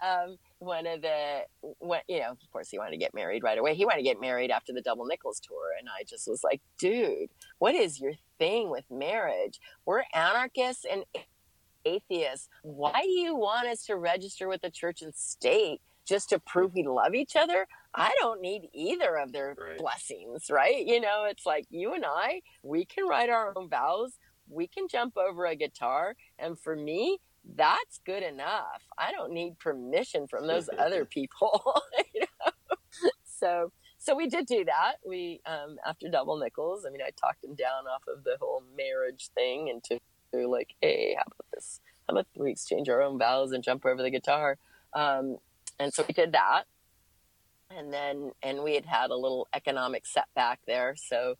Um 0.00 0.38
one 0.60 0.86
of 0.86 1.02
the 1.02 1.42
what 1.78 2.02
you 2.08 2.20
know 2.20 2.30
of 2.30 2.38
course 2.50 2.70
he 2.70 2.78
wanted 2.78 2.92
to 2.92 2.96
get 2.96 3.12
married 3.12 3.42
right 3.42 3.58
away. 3.58 3.74
He 3.74 3.84
wanted 3.84 3.98
to 3.98 4.02
get 4.02 4.18
married 4.18 4.50
after 4.50 4.72
the 4.72 4.80
double 4.80 5.04
nickels 5.04 5.40
tour 5.40 5.72
and 5.78 5.88
i 5.90 6.04
just 6.04 6.26
was 6.26 6.42
like 6.42 6.62
dude 6.78 7.28
what 7.58 7.74
is 7.74 8.00
your 8.00 8.14
thing 8.38 8.70
with 8.70 8.84
marriage? 8.90 9.60
We're 9.84 10.04
anarchists 10.14 10.86
and 10.90 11.04
atheists. 11.84 12.48
Why 12.62 13.02
do 13.02 13.08
you 13.10 13.34
want 13.34 13.68
us 13.68 13.84
to 13.86 13.96
register 13.96 14.48
with 14.48 14.62
the 14.62 14.70
church 14.70 15.02
and 15.02 15.14
state 15.14 15.80
just 16.06 16.28
to 16.30 16.38
prove 16.38 16.74
we 16.74 16.82
love 16.86 17.14
each 17.14 17.36
other? 17.36 17.66
I 17.94 18.14
don't 18.20 18.40
need 18.40 18.68
either 18.74 19.16
of 19.16 19.32
their 19.32 19.54
Right. 19.58 19.78
blessings, 19.78 20.46
right? 20.50 20.84
You 20.86 21.00
know, 21.00 21.24
it's 21.24 21.46
like 21.46 21.66
you 21.70 21.94
and 21.94 22.04
I, 22.06 22.42
we 22.62 22.84
can 22.84 23.06
write 23.06 23.30
our 23.30 23.52
own 23.56 23.68
vows, 23.68 24.18
we 24.48 24.66
can 24.68 24.88
jump 24.88 25.16
over 25.16 25.46
a 25.46 25.56
guitar, 25.56 26.14
and 26.38 26.58
for 26.58 26.76
me, 26.76 27.18
that's 27.56 28.00
good 28.04 28.22
enough. 28.22 28.82
I 28.98 29.10
don't 29.12 29.32
need 29.32 29.58
permission 29.58 30.26
from 30.28 30.46
those 30.46 30.68
other 30.78 31.04
people, 31.18 31.82
you 32.14 32.20
know. 32.22 32.52
So, 33.24 33.72
so 33.98 34.14
we 34.14 34.26
did 34.28 34.46
do 34.46 34.64
that. 34.64 34.94
We 35.06 35.40
um, 35.46 35.76
after 35.86 36.08
double 36.08 36.36
nickels. 36.38 36.84
I 36.86 36.90
mean, 36.90 37.02
I 37.02 37.10
talked 37.10 37.42
him 37.44 37.54
down 37.54 37.86
off 37.86 38.02
of 38.08 38.24
the 38.24 38.36
whole 38.40 38.62
marriage 38.76 39.30
thing 39.34 39.70
and 39.70 39.82
to 40.32 40.46
like, 40.48 40.74
hey, 40.80 41.14
how 41.16 41.22
about 41.26 41.46
this? 41.54 41.80
how 42.08 42.14
about 42.14 42.26
we 42.36 42.50
exchange 42.50 42.88
our 42.88 43.02
own 43.02 43.18
vows 43.18 43.52
and 43.52 43.62
jump 43.62 43.84
over 43.84 44.02
the 44.02 44.10
guitar? 44.10 44.56
Um, 44.94 45.36
and 45.78 45.92
so 45.92 46.04
we 46.06 46.14
did 46.14 46.32
that. 46.32 46.64
And 47.70 47.92
then, 47.92 48.32
and 48.42 48.62
we 48.62 48.74
had 48.74 48.86
had 48.86 49.10
a 49.10 49.16
little 49.16 49.46
economic 49.54 50.06
setback 50.06 50.60
there. 50.66 50.94
So 50.96 51.34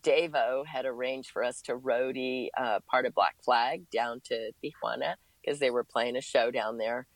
Davo 0.00 0.64
had 0.66 0.86
arranged 0.86 1.30
for 1.30 1.44
us 1.44 1.60
to 1.62 1.76
roadie 1.76 2.48
uh, 2.56 2.80
part 2.90 3.04
of 3.04 3.14
Black 3.14 3.36
Flag 3.44 3.90
down 3.90 4.20
to 4.26 4.52
Tijuana 4.62 5.16
because 5.44 5.58
they 5.58 5.70
were 5.70 5.84
playing 5.84 6.16
a 6.16 6.22
show 6.22 6.50
down 6.50 6.78
there. 6.78 7.06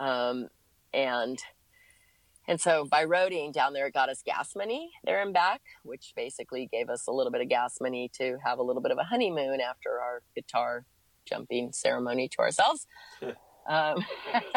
Um, 0.00 0.48
and 0.94 1.38
and 2.48 2.60
so 2.60 2.84
by 2.84 3.04
roading 3.04 3.52
down 3.52 3.72
there, 3.72 3.86
it 3.86 3.94
got 3.94 4.08
us 4.08 4.22
gas 4.24 4.54
money 4.54 4.90
there 5.04 5.20
and 5.20 5.34
back, 5.34 5.62
which 5.82 6.12
basically 6.14 6.68
gave 6.70 6.88
us 6.88 7.06
a 7.06 7.12
little 7.12 7.32
bit 7.32 7.40
of 7.40 7.48
gas 7.48 7.78
money 7.80 8.10
to 8.18 8.38
have 8.44 8.58
a 8.58 8.62
little 8.62 8.82
bit 8.82 8.92
of 8.92 8.98
a 8.98 9.04
honeymoon 9.04 9.60
after 9.60 10.00
our 10.00 10.22
guitar 10.34 10.84
jumping 11.24 11.72
ceremony 11.72 12.28
to 12.28 12.38
ourselves. 12.38 12.86
um, 13.68 14.04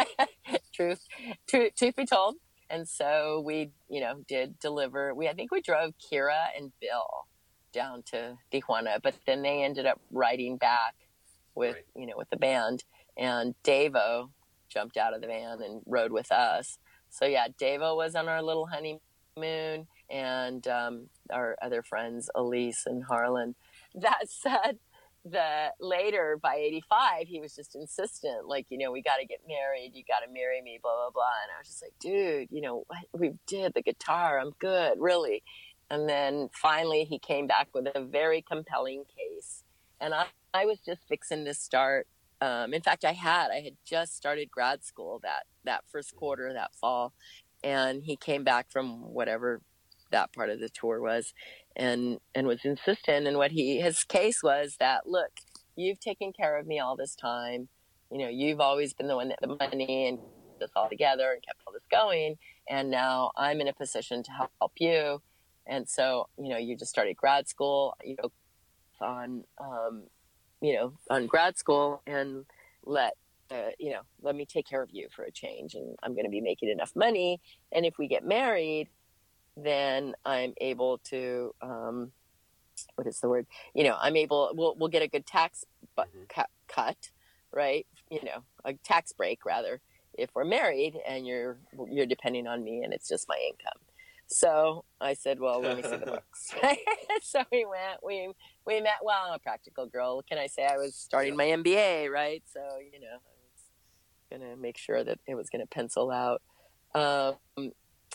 truth, 0.73 1.01
truth, 1.47 1.73
truth 1.75 1.95
be 1.95 2.05
told. 2.05 2.35
And 2.69 2.87
so 2.87 3.41
we, 3.43 3.71
you 3.89 3.99
know, 4.01 4.23
did 4.27 4.59
deliver. 4.59 5.13
We, 5.15 5.27
I 5.27 5.33
think 5.33 5.51
we 5.51 5.61
drove 5.61 5.93
Kira 5.97 6.47
and 6.55 6.71
Bill 6.79 7.25
down 7.73 8.03
to 8.11 8.37
Tijuana, 8.51 8.99
but 9.01 9.15
then 9.25 9.41
they 9.41 9.63
ended 9.63 9.87
up 9.87 9.99
riding 10.11 10.57
back 10.57 10.95
with, 11.55 11.75
right. 11.75 11.85
you 11.95 12.05
know, 12.05 12.13
with 12.15 12.29
the 12.29 12.37
band. 12.37 12.83
And 13.17 13.55
Davo 13.63 14.29
jumped 14.69 14.97
out 14.97 15.15
of 15.15 15.21
the 15.21 15.27
van 15.27 15.61
and 15.63 15.81
rode 15.87 16.11
with 16.11 16.31
us. 16.31 16.77
So 17.09 17.25
yeah, 17.25 17.47
Davo 17.59 17.95
was 17.95 18.15
on 18.15 18.27
our 18.27 18.41
little 18.41 18.67
honeymoon, 18.67 19.87
and 20.09 20.67
um, 20.67 21.09
our 21.31 21.55
other 21.61 21.83
friends, 21.83 22.29
Elise 22.35 22.83
and 22.85 23.03
Harlan. 23.03 23.55
That 23.95 24.23
said, 24.29 24.79
the 25.25 25.67
later 25.81 26.39
by 26.41 26.55
85 26.55 27.27
he 27.27 27.41
was 27.41 27.53
just 27.53 27.75
insistent 27.75 28.47
like 28.47 28.65
you 28.69 28.77
know 28.77 28.91
we 28.91 29.01
got 29.01 29.17
to 29.17 29.25
get 29.25 29.39
married 29.47 29.91
you 29.93 30.03
got 30.07 30.25
to 30.25 30.31
marry 30.31 30.61
me 30.61 30.79
blah 30.81 30.95
blah 30.95 31.09
blah. 31.09 31.23
And 31.43 31.51
i 31.55 31.59
was 31.59 31.67
just 31.67 31.83
like 31.83 31.93
dude 31.99 32.47
you 32.51 32.61
know 32.61 32.85
we 33.13 33.33
did 33.45 33.73
the 33.73 33.81
guitar 33.81 34.39
i'm 34.39 34.51
good 34.59 34.93
really. 34.97 35.43
And 35.91 36.07
then 36.07 36.49
finally 36.53 37.03
he 37.03 37.17
came 37.17 37.47
back 37.47 37.69
with 37.73 37.87
a 37.95 38.01
very 38.03 38.43
compelling 38.43 39.03
case. 39.05 39.63
And 39.99 40.13
i, 40.13 40.25
I 40.53 40.65
was 40.65 40.79
just 40.79 41.07
fixing 41.07 41.45
to 41.45 41.53
start 41.53 42.07
um, 42.41 42.73
in 42.73 42.81
fact 42.81 43.05
i 43.05 43.13
had 43.13 43.49
i 43.51 43.61
had 43.61 43.75
just 43.85 44.15
started 44.15 44.49
grad 44.49 44.83
school 44.83 45.19
that 45.23 45.43
that 45.65 45.83
first 45.91 46.15
quarter 46.15 46.51
that 46.53 46.73
fall 46.75 47.13
and 47.63 48.03
he 48.03 48.15
came 48.15 48.43
back 48.43 48.71
from 48.71 49.13
whatever 49.13 49.61
that 50.11 50.33
part 50.33 50.49
of 50.49 50.59
the 50.59 50.69
tour 50.69 51.01
was 51.01 51.33
and 51.75 52.19
and 52.33 52.47
was 52.47 52.59
insistent 52.63 53.27
and 53.27 53.37
what 53.37 53.51
he 53.51 53.79
his 53.79 54.03
case 54.03 54.41
was 54.41 54.75
that 54.79 55.07
look 55.07 55.31
you've 55.79 55.99
taken 55.99 56.33
care 56.33 56.57
of 56.57 56.67
me 56.67 56.79
all 56.79 56.95
this 56.95 57.15
time. 57.15 57.69
You 58.11 58.19
know 58.19 58.27
you've 58.27 58.59
always 58.59 58.93
been 58.93 59.07
the 59.07 59.15
one 59.15 59.29
that 59.29 59.39
the 59.41 59.55
money 59.55 60.07
and 60.07 60.19
this 60.59 60.71
all 60.75 60.89
together 60.89 61.31
and 61.31 61.41
kept 61.41 61.61
all 61.65 61.71
this 61.71 61.85
going 61.89 62.35
and 62.69 62.91
now 62.91 63.31
i'm 63.37 63.61
in 63.61 63.69
a 63.69 63.73
position 63.73 64.23
to 64.23 64.31
help 64.59 64.73
you. 64.77 65.21
And 65.67 65.87
so 65.87 66.27
you 66.37 66.49
know 66.49 66.57
you 66.57 66.75
just 66.75 66.91
started 66.91 67.15
grad 67.15 67.47
school 67.47 67.95
you 68.03 68.15
know 68.21 68.31
on 69.01 69.45
um, 69.61 70.03
you 70.61 70.73
know 70.73 70.93
on 71.09 71.27
grad 71.27 71.57
school 71.57 72.01
and 72.05 72.45
let 72.85 73.13
uh, 73.51 73.69
you 73.79 73.91
know 73.91 74.01
let 74.21 74.35
me 74.35 74.45
take 74.45 74.67
care 74.67 74.81
of 74.81 74.89
you 74.91 75.07
for 75.15 75.23
a 75.23 75.31
change 75.31 75.73
and 75.73 75.95
i'm 76.03 76.13
going 76.13 76.25
to 76.25 76.29
be 76.29 76.41
making 76.41 76.69
enough 76.69 76.95
money 76.95 77.39
and 77.71 77.85
if 77.85 77.97
we 77.97 78.07
get 78.07 78.25
married 78.25 78.87
then 79.63 80.15
I'm 80.25 80.53
able 80.59 80.99
to, 81.05 81.53
um, 81.61 82.11
what 82.95 83.07
is 83.07 83.19
the 83.19 83.29
word? 83.29 83.45
You 83.73 83.83
know, 83.83 83.97
I'm 83.99 84.15
able, 84.15 84.51
we'll, 84.53 84.75
we'll 84.75 84.89
get 84.89 85.01
a 85.01 85.07
good 85.07 85.25
tax 85.25 85.65
bu- 85.95 86.03
mm-hmm. 86.03 86.23
cut, 86.29 86.49
cut, 86.67 87.11
right? 87.51 87.85
You 88.09 88.23
know, 88.23 88.43
a 88.65 88.73
tax 88.73 89.13
break 89.13 89.45
rather, 89.45 89.81
if 90.13 90.29
we're 90.33 90.45
married 90.45 90.97
and 91.07 91.27
you're, 91.27 91.57
you're 91.89 92.05
depending 92.05 92.47
on 92.47 92.63
me 92.63 92.83
and 92.83 92.93
it's 92.93 93.07
just 93.07 93.27
my 93.27 93.37
income. 93.47 93.81
So 94.27 94.85
I 95.01 95.15
said, 95.15 95.39
well, 95.39 95.61
let 95.61 95.77
me 95.77 95.83
see 95.83 95.97
the 95.97 96.05
books. 96.05 96.53
so 97.23 97.43
we 97.51 97.65
went, 97.65 98.03
we, 98.03 98.29
we 98.69 98.81
met, 98.81 98.99
well, 99.03 99.25
I'm 99.27 99.33
a 99.33 99.39
practical 99.39 99.87
girl. 99.87 100.21
Can 100.21 100.37
I 100.37 100.47
say 100.47 100.65
I 100.65 100.77
was 100.77 100.95
starting 100.95 101.35
my 101.35 101.45
MBA, 101.45 102.09
right? 102.09 102.43
So, 102.53 102.59
you 102.79 102.99
know, 102.99 103.07
I 103.07 103.33
was 103.51 104.39
going 104.39 104.49
to 104.49 104.55
make 104.55 104.77
sure 104.77 105.03
that 105.03 105.19
it 105.27 105.35
was 105.35 105.49
going 105.49 105.61
to 105.61 105.67
pencil 105.67 106.11
out. 106.11 106.41
Um, 106.93 107.71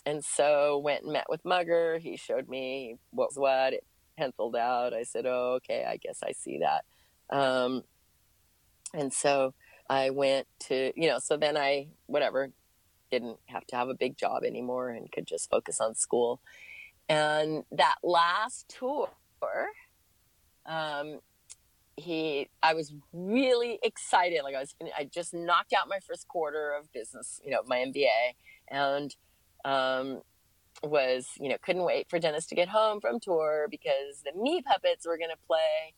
and 0.07 0.25
so 0.25 0.79
went 0.79 1.03
and 1.03 1.13
met 1.13 1.27
with 1.29 1.45
Mugger. 1.45 1.99
He 1.99 2.17
showed 2.17 2.49
me 2.49 2.99
what 3.11 3.31
was 3.31 3.39
what. 3.39 3.73
It 3.73 3.85
penciled 4.17 4.57
out. 4.57 4.95
I 4.95 5.03
said, 5.03 5.27
"Oh, 5.27 5.59
okay. 5.59 5.85
I 5.89 5.97
guess 5.97 6.21
I 6.23 6.33
see 6.33 6.61
that." 6.61 6.85
Um, 7.35 7.83
and 8.93 9.13
so 9.13 9.55
I 9.89 10.11
went 10.11 10.47
to 10.67 10.93
you 10.95 11.09
know. 11.09 11.19
So 11.21 11.37
then 11.37 11.57
I 11.57 11.89
whatever 12.07 12.51
didn't 13.11 13.39
have 13.47 13.67
to 13.69 13.77
have 13.77 13.89
a 13.89 13.95
big 13.95 14.17
job 14.17 14.43
anymore 14.45 14.91
and 14.91 15.11
could 15.11 15.27
just 15.27 15.49
focus 15.49 15.81
on 15.81 15.95
school. 15.95 16.41
And 17.09 17.65
that 17.71 17.97
last 18.03 18.69
tour, 18.69 19.11
um, 20.67 21.21
he 21.97 22.49
I 22.62 22.75
was 22.75 22.93
really 23.12 23.79
excited. 23.83 24.43
Like 24.43 24.55
I 24.55 24.61
was, 24.61 24.75
I 24.99 25.05
just 25.05 25.35
knocked 25.35 25.73
out 25.73 25.89
my 25.89 26.01
first 26.01 26.29
quarter 26.29 26.73
of 26.73 26.93
business, 26.93 27.41
you 27.45 27.51
know, 27.51 27.61
my 27.67 27.79
MBA, 27.79 28.35
and 28.71 29.15
um, 29.65 30.23
was 30.83 31.29
you 31.41 31.49
know 31.49 31.57
couldn't 31.62 31.85
wait 31.85 32.09
for 32.11 32.19
Dennis 32.19 32.47
to 32.47 32.55
get 32.55 32.69
home 32.69 33.01
from 33.01 33.21
tour 33.21 33.69
because 33.71 34.23
the 34.25 34.33
Meat 34.41 34.65
Puppets 34.65 35.07
were 35.07 35.19
going 35.19 35.31
to 35.31 35.47
play, 35.47 35.95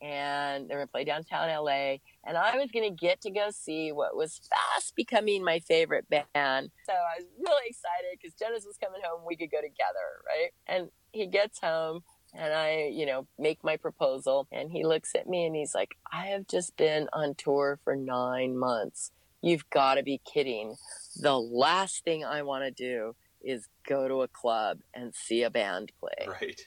and 0.00 0.68
they 0.68 0.74
were 0.74 0.80
going 0.80 0.88
to 0.88 0.92
play 0.92 1.04
downtown 1.04 1.48
LA, 1.48 1.96
and 2.26 2.36
I 2.36 2.56
was 2.56 2.70
going 2.70 2.88
to 2.88 2.94
get 2.94 3.20
to 3.22 3.30
go 3.30 3.48
see 3.50 3.92
what 3.92 4.16
was 4.16 4.40
fast 4.48 4.96
becoming 4.96 5.44
my 5.44 5.60
favorite 5.60 6.08
band. 6.08 6.70
So 6.86 6.92
I 6.92 7.20
was 7.20 7.26
really 7.38 7.68
excited 7.68 8.18
because 8.20 8.34
Dennis 8.34 8.64
was 8.66 8.76
coming 8.82 9.00
home. 9.04 9.22
We 9.26 9.36
could 9.36 9.50
go 9.50 9.60
together, 9.60 10.22
right? 10.26 10.50
And 10.66 10.88
he 11.12 11.26
gets 11.26 11.60
home. 11.60 12.02
And 12.34 12.52
I, 12.52 12.90
you 12.92 13.06
know, 13.06 13.26
make 13.38 13.62
my 13.62 13.76
proposal 13.76 14.48
and 14.50 14.70
he 14.70 14.84
looks 14.84 15.14
at 15.14 15.28
me 15.28 15.46
and 15.46 15.54
he's 15.54 15.74
like, 15.74 15.94
I 16.12 16.26
have 16.26 16.48
just 16.48 16.76
been 16.76 17.08
on 17.12 17.34
tour 17.36 17.78
for 17.84 17.94
nine 17.94 18.58
months. 18.58 19.12
You've 19.40 19.68
got 19.70 19.94
to 19.96 20.02
be 20.02 20.20
kidding 20.24 20.76
the 21.16 21.38
last 21.38 22.04
thing 22.04 22.24
I 22.24 22.42
want 22.42 22.64
to 22.64 22.70
do 22.70 23.14
is 23.42 23.68
go 23.86 24.08
to 24.08 24.22
a 24.22 24.28
club 24.28 24.78
and 24.94 25.14
see 25.14 25.42
a 25.42 25.50
band 25.50 25.92
play. 26.00 26.26
Right. 26.26 26.60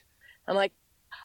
I'm 0.47 0.55
like, 0.55 0.73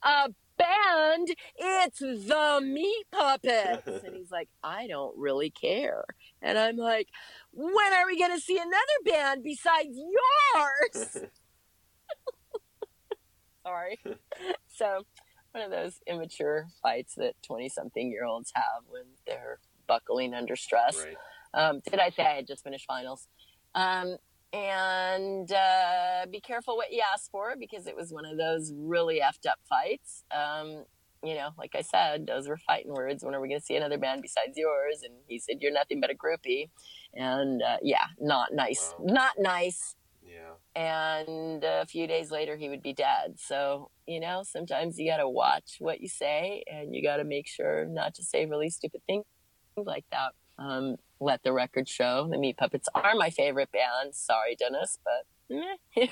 a 0.03 0.31
band? 0.57 1.29
It's 1.57 1.99
the 1.99 2.61
Meat 2.63 3.05
Puppets. 3.13 3.87
and 3.87 4.15
he's 4.17 4.31
like, 4.31 4.49
I 4.63 4.87
don't 4.87 5.17
really 5.17 5.51
care. 5.51 6.05
And 6.41 6.59
I'm 6.59 6.77
like, 6.77 7.09
when 7.53 7.93
are 7.93 8.07
we 8.07 8.19
going 8.19 8.35
to 8.35 8.41
see 8.41 8.57
another 8.57 8.77
band 9.05 9.45
besides 9.45 9.97
yours? 9.97 11.19
Sorry. 13.65 14.01
so, 14.69 15.05
one 15.53 15.63
of 15.65 15.71
those 15.71 16.01
immature 16.07 16.67
fights 16.83 17.15
that 17.17 17.35
20 17.43 17.69
something 17.69 18.11
year 18.11 18.25
olds 18.25 18.53
have 18.55 18.85
when 18.89 19.05
they're 19.27 19.59
buckling 19.87 20.35
under 20.35 20.57
stress. 20.57 21.05
Right. 21.05 21.17
Um, 21.55 21.81
did 21.91 22.01
I 22.01 22.11
say 22.11 22.25
I 22.25 22.37
had 22.37 22.47
just 22.47 22.65
finished 22.65 22.87
finals? 22.87 23.29
Um, 23.75 24.17
and 24.53 25.51
uh, 25.51 26.27
be 26.31 26.41
careful 26.41 26.77
what 26.77 26.93
you 26.93 27.03
ask 27.13 27.31
for 27.31 27.55
because 27.59 27.87
it 27.87 27.97
was 27.97 28.13
one 28.13 28.25
of 28.25 28.37
those 28.37 28.73
really 28.77 29.21
effed 29.21 29.49
up 29.49 29.59
fights. 29.69 30.25
Um, 30.31 30.85
you 31.25 31.35
know, 31.35 31.51
like 31.57 31.75
I 31.75 31.83
said, 31.83 32.27
those 32.27 32.49
were 32.49 32.57
fighting 32.57 32.93
words. 32.93 33.25
When 33.25 33.35
are 33.35 33.41
we 33.41 33.49
going 33.49 33.61
to 33.61 33.65
see 33.65 33.77
another 33.77 33.99
band 33.99 34.23
besides 34.23 34.57
yours? 34.57 35.03
And 35.05 35.15
he 35.29 35.39
said, 35.39 35.59
"You're 35.61 35.73
nothing 35.73 36.01
but 36.01 36.11
a 36.11 36.15
groupie," 36.15 36.69
and 37.15 37.63
uh, 37.63 37.77
yeah, 37.81 38.07
not 38.21 38.53
nice, 38.53 38.95
wow. 38.99 39.15
not 39.15 39.33
nice. 39.39 39.95
Yeah. 40.33 40.55
And 40.75 41.63
a 41.65 41.87
few 41.87 42.07
days 42.07 42.31
later, 42.31 42.57
he 42.57 42.69
would 42.69 42.83
be 42.83 42.93
dead. 42.93 43.35
So 43.39 43.91
you 44.07 44.21
know, 44.21 44.43
sometimes 44.45 44.99
you 44.99 45.11
got 45.11 45.19
to 45.19 45.29
watch 45.29 45.77
what 45.79 46.01
you 46.01 46.09
say, 46.09 46.65
and 46.71 46.95
you 46.95 47.03
got 47.03 47.17
to 47.17 47.25
make 47.25 47.47
sure 47.47 47.85
not 47.85 48.15
to 48.15 48.23
say 48.23 48.47
really 48.47 48.71
stupid 48.71 49.03
things 49.07 49.25
like 49.77 50.05
that. 50.11 50.33
Um, 50.59 50.97
let 51.21 51.43
the 51.43 51.53
record 51.53 51.89
show. 51.89 52.29
The 52.31 52.39
Meat 52.39 52.57
Puppets 52.57 52.89
are 52.95 53.15
my 53.15 53.31
favorite 53.31 53.71
band. 53.73 54.15
Sorry, 54.15 54.57
Dennis, 54.57 54.99
but 55.05 55.27
it 55.97 56.11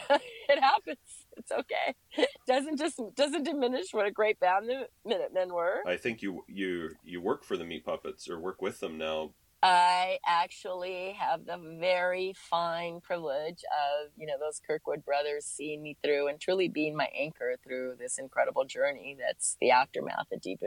happens. 0.60 0.98
It's 1.36 1.52
okay. 1.52 1.94
doesn't 2.46 2.78
just 2.78 3.00
doesn't 3.14 3.44
diminish 3.44 3.92
what 3.92 4.06
a 4.06 4.10
great 4.10 4.38
band 4.40 4.68
the 4.68 4.88
Minutemen 5.04 5.52
were. 5.52 5.80
I 5.86 5.96
think 5.96 6.22
you 6.22 6.44
you 6.46 6.90
you 7.04 7.20
work 7.20 7.44
for 7.44 7.56
the 7.56 7.64
Meat 7.64 7.84
Puppets 7.84 8.28
or 8.28 8.38
work 8.38 8.60
with 8.62 8.80
them 8.80 8.98
now. 8.98 9.32
I 9.62 10.18
actually 10.26 11.16
have 11.18 11.44
the 11.44 11.58
very 11.78 12.34
fine 12.34 13.00
privilege 13.00 13.62
of, 13.64 14.10
you 14.16 14.26
know, 14.26 14.38
those 14.40 14.60
Kirkwood 14.66 15.04
brothers 15.04 15.44
seeing 15.44 15.82
me 15.82 15.98
through 16.02 16.28
and 16.28 16.40
truly 16.40 16.68
being 16.68 16.96
my 16.96 17.08
anchor 17.18 17.56
through 17.62 17.96
this 17.98 18.18
incredible 18.18 18.64
journey 18.64 19.18
that's 19.18 19.58
the 19.60 19.70
aftermath 19.70 20.32
of 20.32 20.40
Deep 20.40 20.62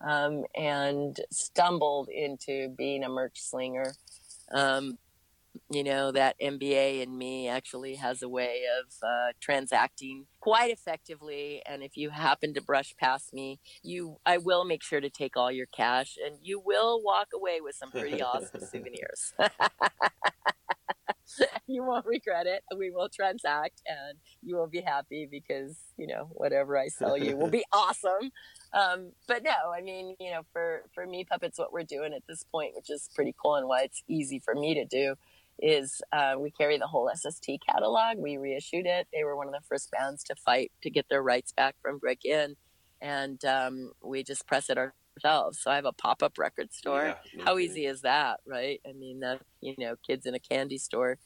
um, 0.00 0.44
and 0.54 1.20
stumbled 1.30 2.08
into 2.08 2.68
being 2.76 3.04
a 3.04 3.08
merch 3.08 3.40
slinger. 3.40 3.94
Um, 4.52 4.98
you 5.70 5.84
know 5.84 6.10
that 6.10 6.38
MBA 6.40 7.02
in 7.02 7.16
me 7.16 7.48
actually 7.48 7.94
has 7.94 8.22
a 8.22 8.28
way 8.28 8.62
of 8.80 8.92
uh, 9.02 9.32
transacting 9.40 10.26
quite 10.44 10.70
effectively. 10.70 11.62
And 11.64 11.82
if 11.82 11.96
you 11.96 12.10
happen 12.10 12.52
to 12.52 12.60
brush 12.60 12.94
past 13.00 13.32
me, 13.32 13.60
you 13.82 14.18
I 14.26 14.36
will 14.36 14.66
make 14.66 14.82
sure 14.82 15.00
to 15.00 15.08
take 15.08 15.38
all 15.38 15.50
your 15.50 15.66
cash, 15.66 16.18
and 16.22 16.36
you 16.42 16.60
will 16.60 17.02
walk 17.02 17.28
away 17.34 17.60
with 17.62 17.74
some 17.74 17.90
pretty 17.90 18.22
awesome 18.22 18.60
souvenirs. 18.70 19.32
you 21.66 21.82
won't 21.82 22.04
regret 22.04 22.46
it. 22.46 22.62
We 22.76 22.90
will 22.90 23.08
transact 23.08 23.80
and 23.86 24.18
you 24.42 24.56
will 24.56 24.66
be 24.66 24.82
happy 24.82 25.26
because, 25.30 25.78
you 25.96 26.06
know, 26.06 26.28
whatever 26.30 26.76
I 26.76 26.88
sell 26.88 27.16
you 27.16 27.36
will 27.36 27.48
be 27.48 27.64
awesome. 27.72 28.30
Um, 28.74 29.12
but 29.26 29.42
no, 29.42 29.72
I 29.74 29.80
mean, 29.80 30.14
you 30.20 30.30
know, 30.30 30.42
for, 30.52 30.82
for 30.94 31.06
me, 31.06 31.24
puppets, 31.24 31.58
what 31.58 31.72
we're 31.72 31.84
doing 31.84 32.12
at 32.12 32.22
this 32.28 32.44
point, 32.44 32.74
which 32.74 32.90
is 32.90 33.08
pretty 33.14 33.34
cool 33.42 33.54
and 33.54 33.66
why 33.66 33.82
it's 33.82 34.02
easy 34.06 34.38
for 34.38 34.54
me 34.54 34.74
to 34.74 34.84
do 34.84 35.14
is 35.60 36.02
uh, 36.12 36.34
we 36.38 36.50
carry 36.50 36.78
the 36.78 36.86
whole 36.86 37.10
SST 37.14 37.48
catalog. 37.68 38.18
We 38.18 38.36
reissued 38.36 38.86
it. 38.86 39.06
They 39.12 39.24
were 39.24 39.36
one 39.36 39.46
of 39.46 39.52
the 39.52 39.66
first 39.68 39.90
bands 39.90 40.24
to 40.24 40.34
fight 40.34 40.72
to 40.82 40.90
get 40.90 41.06
their 41.08 41.22
rights 41.22 41.52
back 41.52 41.76
from 41.82 41.98
Greg 41.98 42.18
Ginn. 42.24 42.56
And 43.00 43.44
um, 43.44 43.92
we 44.02 44.22
just 44.22 44.46
press 44.46 44.70
it 44.70 44.78
ourselves. 44.78 45.60
So 45.60 45.70
I 45.70 45.76
have 45.76 45.84
a 45.84 45.92
pop 45.92 46.22
up 46.22 46.38
record 46.38 46.72
store. 46.72 47.16
Yeah, 47.34 47.44
How 47.44 47.58
easy 47.58 47.86
is 47.86 48.02
that, 48.02 48.40
right? 48.46 48.80
I 48.88 48.92
mean, 48.92 49.20
that, 49.20 49.40
you 49.60 49.74
know, 49.78 49.96
kids 50.06 50.26
in 50.26 50.34
a 50.34 50.40
candy 50.40 50.78
store. 50.78 51.18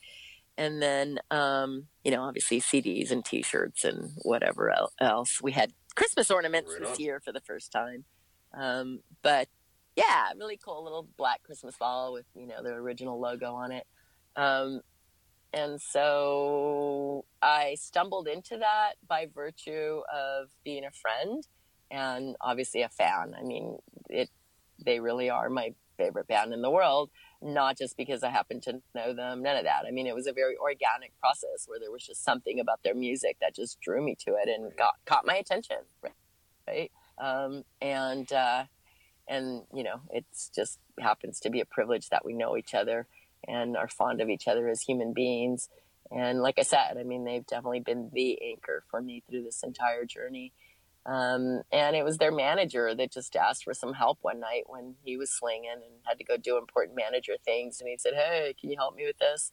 And 0.57 0.83
then, 0.83 1.21
um, 1.31 1.87
you 2.03 2.11
know, 2.11 2.23
obviously 2.23 2.61
CDs 2.61 3.13
and 3.13 3.25
t 3.25 3.43
shirts 3.43 3.85
and 3.85 4.11
whatever 4.23 4.75
else. 5.01 5.41
We 5.41 5.53
had 5.53 5.73
Christmas 5.95 6.31
ornaments 6.31 6.73
right 6.73 6.89
this 6.89 6.99
year 6.99 7.21
for 7.25 7.33
the 7.33 7.41
first 7.41 7.71
time. 7.71 8.05
Um, 8.59 9.01
but 9.23 9.49
yeah, 9.95 10.31
really 10.37 10.59
cool 10.65 10.83
little 10.83 11.07
black 11.17 11.43
Christmas 11.45 11.77
ball 11.77 12.13
with, 12.13 12.27
you 12.35 12.47
know, 12.47 12.63
the 12.63 12.71
original 12.71 13.21
logo 13.21 13.53
on 13.55 13.73
it. 13.73 13.87
Um, 14.39 14.83
and 15.53 15.81
so 15.81 17.25
I 17.43 17.75
stumbled 17.75 18.29
into 18.29 18.59
that 18.59 18.93
by 19.07 19.27
virtue 19.35 20.03
of 20.15 20.49
being 20.65 20.85
a 20.85 20.91
friend 20.91 21.47
and 21.91 22.37
obviously 22.41 22.83
a 22.83 22.89
fan. 22.89 23.35
I 23.39 23.43
mean, 23.43 23.79
it 24.09 24.31
they 24.85 25.01
really 25.01 25.29
are 25.29 25.51
my 25.51 25.75
favorite 25.97 26.29
band 26.29 26.53
in 26.53 26.63
the 26.63 26.71
world, 26.71 27.11
not 27.43 27.77
just 27.77 27.97
because 27.97 28.23
I 28.23 28.31
happen 28.31 28.61
to 28.61 28.81
know 28.95 29.13
them, 29.13 29.43
none 29.43 29.57
of 29.57 29.65
that. 29.65 29.85
I 29.89 29.91
mean, 29.91 30.07
it 30.07 30.15
was 30.15 30.29
a 30.29 30.33
very 30.33 30.57
organic 30.57 31.19
process 31.19 31.67
where 31.67 31.81
there 31.81 31.91
was 31.91 32.07
just 32.07 32.23
something 32.23 32.61
about 32.61 32.85
their 32.85 32.95
music 32.95 33.39
that 33.41 33.57
just 33.57 33.81
drew 33.81 34.01
me 34.05 34.15
to 34.27 34.37
it 34.37 34.49
and 34.49 34.77
got 34.77 34.95
caught 35.05 35.27
my 35.27 35.35
attention, 35.35 35.79
right? 36.69 36.93
Um, 37.19 37.65
and 37.81 38.31
uh, 38.33 38.65
and 39.27 39.63
you 39.75 39.83
know, 39.83 40.03
it's 40.11 40.51
just 40.55 40.79
happens 41.01 41.41
to 41.41 41.51
be 41.51 41.61
a 41.61 41.65
privilege 41.65 42.11
that 42.11 42.25
we 42.25 42.35
know 42.35 42.57
each 42.57 42.75
other 42.75 43.09
and 43.49 43.77
are 43.77 43.89
fond 43.89 44.21
of 44.21 44.29
each 44.29 44.47
other 44.47 44.69
as 44.69 44.83
human 44.83 45.13
beings. 45.13 45.69
And 46.11 46.41
like 46.41 46.59
I 46.59 46.63
said, 46.63 46.97
I 46.99 47.03
mean, 47.03 47.25
they've 47.25 47.47
definitely 47.47 47.81
been 47.81 48.11
the 48.13 48.39
anchor 48.51 48.85
for 48.91 49.01
me 49.01 49.23
through 49.29 49.43
this 49.43 49.63
entire 49.63 50.05
journey. 50.05 50.53
Um, 51.07 51.63
and 51.73 51.97
it 51.97 52.05
was 52.05 52.19
their 52.19 52.33
manager 52.33 52.95
that 52.95 53.13
just 53.13 53.35
asked 53.35 53.65
for 53.65 53.73
some 53.73 53.95
help 53.95 54.19
one 54.21 54.41
night 54.41 54.65
when 54.67 54.95
he 55.03 55.17
was 55.17 55.31
slinging 55.31 55.71
and 55.73 55.83
had 56.05 56.19
to 56.19 56.25
go 56.25 56.37
do 56.37 56.59
important 56.59 56.97
manager 56.97 57.35
things. 57.45 57.81
And 57.81 57.89
he 57.89 57.97
said, 57.97 58.15
Hey, 58.15 58.55
can 58.61 58.71
you 58.71 58.77
help 58.77 58.95
me 58.95 59.07
with 59.07 59.19
this? 59.19 59.53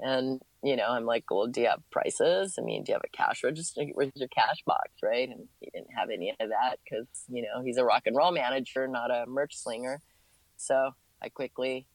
And, 0.00 0.40
you 0.62 0.76
know, 0.76 0.88
I'm 0.88 1.04
like, 1.04 1.30
Well, 1.30 1.46
do 1.46 1.60
you 1.60 1.68
have 1.68 1.82
prices? 1.90 2.56
I 2.58 2.62
mean, 2.62 2.84
do 2.84 2.92
you 2.92 2.94
have 2.94 3.04
a 3.04 3.16
cash 3.16 3.44
register? 3.44 3.84
Where's 3.92 4.12
your 4.14 4.28
cash 4.28 4.62
box? 4.66 4.88
Right. 5.02 5.28
And 5.28 5.48
he 5.60 5.70
didn't 5.74 5.94
have 5.94 6.08
any 6.10 6.30
of 6.30 6.48
that 6.48 6.78
because, 6.82 7.06
you 7.28 7.42
know, 7.42 7.62
he's 7.62 7.76
a 7.76 7.84
rock 7.84 8.04
and 8.06 8.16
roll 8.16 8.32
manager, 8.32 8.88
not 8.88 9.10
a 9.10 9.26
merch 9.26 9.56
slinger. 9.56 10.00
So 10.56 10.92
I 11.20 11.28
quickly 11.28 11.86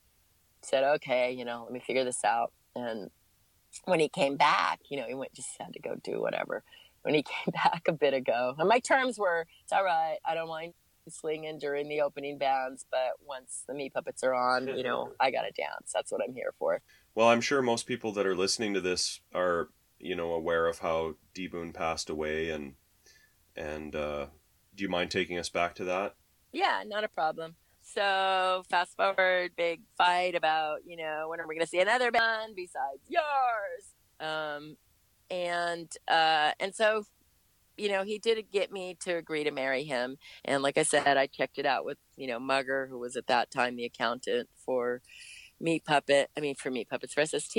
said, 0.61 0.83
okay, 0.83 1.31
you 1.31 1.45
know, 1.45 1.63
let 1.63 1.73
me 1.73 1.79
figure 1.79 2.03
this 2.03 2.23
out. 2.23 2.51
And 2.75 3.09
when 3.85 3.99
he 3.99 4.09
came 4.09 4.37
back, 4.37 4.79
you 4.89 4.97
know, 4.97 5.05
he 5.07 5.13
went 5.13 5.33
just 5.33 5.49
had 5.59 5.73
to 5.73 5.79
go 5.79 5.95
do 6.03 6.21
whatever. 6.21 6.63
When 7.03 7.13
he 7.13 7.23
came 7.45 7.53
back 7.53 7.83
a 7.87 7.93
bit 7.93 8.13
ago, 8.13 8.55
and 8.57 8.67
my 8.67 8.79
terms 8.79 9.17
were, 9.17 9.45
it's 9.63 9.73
all 9.73 9.83
right, 9.83 10.17
I 10.25 10.33
don't 10.33 10.49
mind 10.49 10.73
slinging 11.07 11.57
during 11.57 11.89
the 11.89 12.01
opening 12.01 12.37
bands, 12.37 12.85
but 12.91 13.13
once 13.25 13.63
the 13.67 13.73
Meat 13.73 13.93
Puppets 13.93 14.23
are 14.23 14.33
on, 14.33 14.67
you 14.67 14.83
know, 14.83 15.11
I 15.19 15.31
gotta 15.31 15.51
dance. 15.51 15.91
That's 15.93 16.11
what 16.11 16.21
I'm 16.23 16.33
here 16.33 16.53
for. 16.59 16.81
Well, 17.15 17.27
I'm 17.27 17.41
sure 17.41 17.61
most 17.61 17.87
people 17.87 18.11
that 18.13 18.27
are 18.27 18.35
listening 18.35 18.73
to 18.75 18.81
this 18.81 19.21
are, 19.33 19.69
you 19.97 20.15
know, 20.15 20.33
aware 20.33 20.67
of 20.67 20.79
how 20.79 21.15
D 21.33 21.47
Boon 21.47 21.73
passed 21.73 22.09
away, 22.09 22.49
and 22.49 22.75
and 23.55 23.95
uh, 23.95 24.27
do 24.75 24.83
you 24.83 24.89
mind 24.89 25.11
taking 25.11 25.37
us 25.37 25.49
back 25.49 25.75
to 25.75 25.83
that? 25.85 26.15
Yeah, 26.51 26.83
not 26.85 27.03
a 27.03 27.09
problem. 27.09 27.55
So 27.93 28.63
fast 28.69 28.95
forward, 28.95 29.51
big 29.57 29.81
fight 29.97 30.35
about 30.35 30.79
you 30.85 30.95
know 30.95 31.27
when 31.29 31.39
are 31.39 31.47
we 31.47 31.55
going 31.55 31.65
to 31.65 31.69
see 31.69 31.79
another 31.79 32.11
band 32.11 32.55
besides 32.55 33.01
yours? 33.07 33.95
Um, 34.19 34.77
and 35.31 35.91
uh, 36.07 36.51
and 36.59 36.75
so 36.75 37.03
you 37.77 37.89
know 37.89 38.03
he 38.03 38.19
did 38.19 38.45
get 38.51 38.71
me 38.71 38.95
to 39.01 39.15
agree 39.15 39.43
to 39.43 39.51
marry 39.51 39.83
him. 39.83 40.17
And 40.45 40.61
like 40.61 40.77
I 40.77 40.83
said, 40.83 41.17
I 41.17 41.25
checked 41.25 41.57
it 41.57 41.65
out 41.65 41.83
with 41.83 41.97
you 42.15 42.27
know 42.27 42.39
Mugger, 42.39 42.87
who 42.91 42.99
was 42.99 43.15
at 43.15 43.27
that 43.27 43.49
time 43.49 43.75
the 43.75 43.85
accountant 43.85 44.49
for 44.63 45.01
Meat 45.59 45.83
Puppet. 45.83 46.29
I 46.37 46.41
mean 46.41 46.55
for 46.55 46.69
Meat 46.69 46.89
Puppets 46.89 47.13
for 47.15 47.25
SST. 47.25 47.57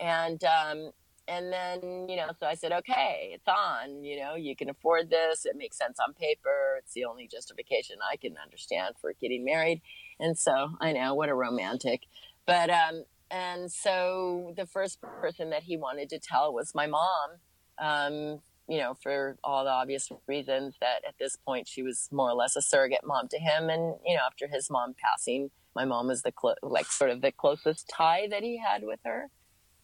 And 0.00 0.42
um, 0.44 0.92
and 1.28 1.52
then, 1.52 2.08
you 2.08 2.16
know, 2.16 2.28
so 2.40 2.46
I 2.46 2.54
said, 2.54 2.72
okay, 2.72 3.30
it's 3.34 3.46
on. 3.46 4.02
You 4.02 4.18
know, 4.18 4.34
you 4.34 4.56
can 4.56 4.70
afford 4.70 5.10
this. 5.10 5.44
It 5.44 5.56
makes 5.56 5.76
sense 5.76 5.98
on 6.04 6.14
paper. 6.14 6.78
It's 6.78 6.94
the 6.94 7.04
only 7.04 7.28
justification 7.28 7.96
I 8.10 8.16
can 8.16 8.36
understand 8.42 8.94
for 9.00 9.12
getting 9.20 9.44
married. 9.44 9.82
And 10.18 10.38
so 10.38 10.70
I 10.80 10.92
know 10.92 11.14
what 11.14 11.28
a 11.28 11.34
romantic. 11.34 12.02
But, 12.46 12.70
um, 12.70 13.04
and 13.30 13.70
so 13.70 14.54
the 14.56 14.64
first 14.64 15.02
person 15.02 15.50
that 15.50 15.64
he 15.64 15.76
wanted 15.76 16.08
to 16.10 16.18
tell 16.18 16.52
was 16.52 16.74
my 16.74 16.86
mom. 16.86 17.30
Um, 17.78 18.40
you 18.66 18.78
know, 18.78 18.94
for 19.02 19.36
all 19.44 19.64
the 19.64 19.70
obvious 19.70 20.10
reasons 20.26 20.74
that 20.80 21.02
at 21.06 21.14
this 21.18 21.36
point 21.36 21.66
she 21.66 21.82
was 21.82 22.08
more 22.12 22.30
or 22.30 22.34
less 22.34 22.54
a 22.54 22.62
surrogate 22.62 23.00
mom 23.04 23.28
to 23.28 23.38
him. 23.38 23.70
And, 23.70 23.96
you 24.04 24.14
know, 24.16 24.22
after 24.26 24.48
his 24.48 24.70
mom 24.70 24.94
passing, 25.02 25.50
my 25.74 25.84
mom 25.84 26.08
was 26.08 26.22
the, 26.22 26.32
clo- 26.32 26.54
like, 26.62 26.86
sort 26.86 27.10
of 27.10 27.20
the 27.20 27.32
closest 27.32 27.88
tie 27.88 28.28
that 28.30 28.42
he 28.42 28.58
had 28.58 28.82
with 28.82 29.00
her 29.04 29.30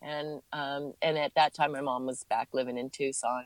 and 0.04 0.40
um, 0.52 0.92
and 1.02 1.18
at 1.18 1.34
that 1.34 1.54
time 1.54 1.72
my 1.72 1.80
mom 1.80 2.06
was 2.06 2.24
back 2.24 2.48
living 2.52 2.78
in 2.78 2.90
Tucson, 2.90 3.44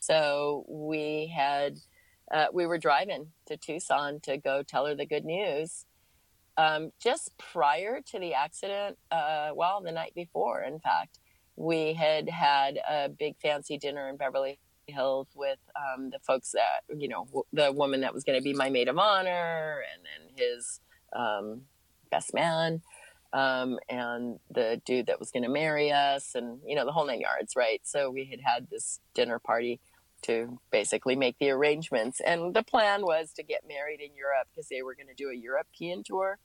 so 0.00 0.64
we 0.68 1.32
had 1.34 1.78
uh, 2.32 2.46
we 2.52 2.66
were 2.66 2.78
driving 2.78 3.28
to 3.46 3.56
Tucson 3.56 4.20
to 4.20 4.36
go 4.38 4.62
tell 4.62 4.86
her 4.86 4.94
the 4.94 5.06
good 5.06 5.24
news. 5.24 5.84
Um, 6.56 6.90
just 7.00 7.36
prior 7.38 8.00
to 8.10 8.18
the 8.18 8.34
accident, 8.34 8.98
uh, 9.10 9.50
well, 9.54 9.80
the 9.80 9.92
night 9.92 10.12
before, 10.14 10.62
in 10.62 10.78
fact, 10.78 11.18
we 11.56 11.94
had 11.94 12.28
had 12.28 12.78
a 12.88 13.08
big 13.08 13.36
fancy 13.40 13.78
dinner 13.78 14.08
in 14.08 14.16
Beverly 14.16 14.58
Hills 14.86 15.28
with 15.34 15.58
um, 15.76 16.10
the 16.10 16.18
folks 16.20 16.52
that 16.52 16.82
you 16.96 17.08
know 17.08 17.26
the 17.52 17.72
woman 17.72 18.00
that 18.00 18.14
was 18.14 18.24
going 18.24 18.38
to 18.38 18.42
be 18.42 18.54
my 18.54 18.70
maid 18.70 18.88
of 18.88 18.98
honor, 18.98 19.82
and 19.92 20.02
then 20.04 20.46
his 20.46 20.80
um, 21.14 21.62
best 22.10 22.34
man 22.34 22.82
um, 23.32 23.78
and 23.88 24.38
the 24.50 24.80
dude 24.84 25.06
that 25.06 25.20
was 25.20 25.30
going 25.30 25.42
to 25.42 25.48
marry 25.48 25.92
us, 25.92 26.34
and 26.34 26.60
you 26.66 26.74
know 26.74 26.84
the 26.84 26.92
whole 26.92 27.06
nine 27.06 27.20
yards, 27.20 27.54
right? 27.56 27.80
So 27.84 28.10
we 28.10 28.24
had 28.26 28.40
had 28.40 28.68
this 28.70 29.00
dinner 29.14 29.38
party 29.38 29.80
to 30.22 30.58
basically 30.70 31.16
make 31.16 31.38
the 31.38 31.50
arrangements, 31.50 32.20
and 32.20 32.54
the 32.54 32.62
plan 32.62 33.02
was 33.02 33.32
to 33.34 33.42
get 33.42 33.66
married 33.66 34.00
in 34.00 34.14
Europe 34.14 34.48
because 34.50 34.68
they 34.68 34.82
were 34.82 34.94
going 34.94 35.08
to 35.08 35.14
do 35.14 35.30
a 35.30 35.34
European 35.34 36.02
tour 36.02 36.38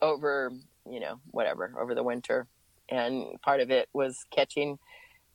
over, 0.00 0.50
you 0.90 1.00
know, 1.00 1.20
whatever 1.30 1.74
over 1.78 1.94
the 1.94 2.02
winter, 2.02 2.46
and 2.88 3.40
part 3.42 3.60
of 3.60 3.70
it 3.70 3.88
was 3.92 4.24
catching 4.30 4.78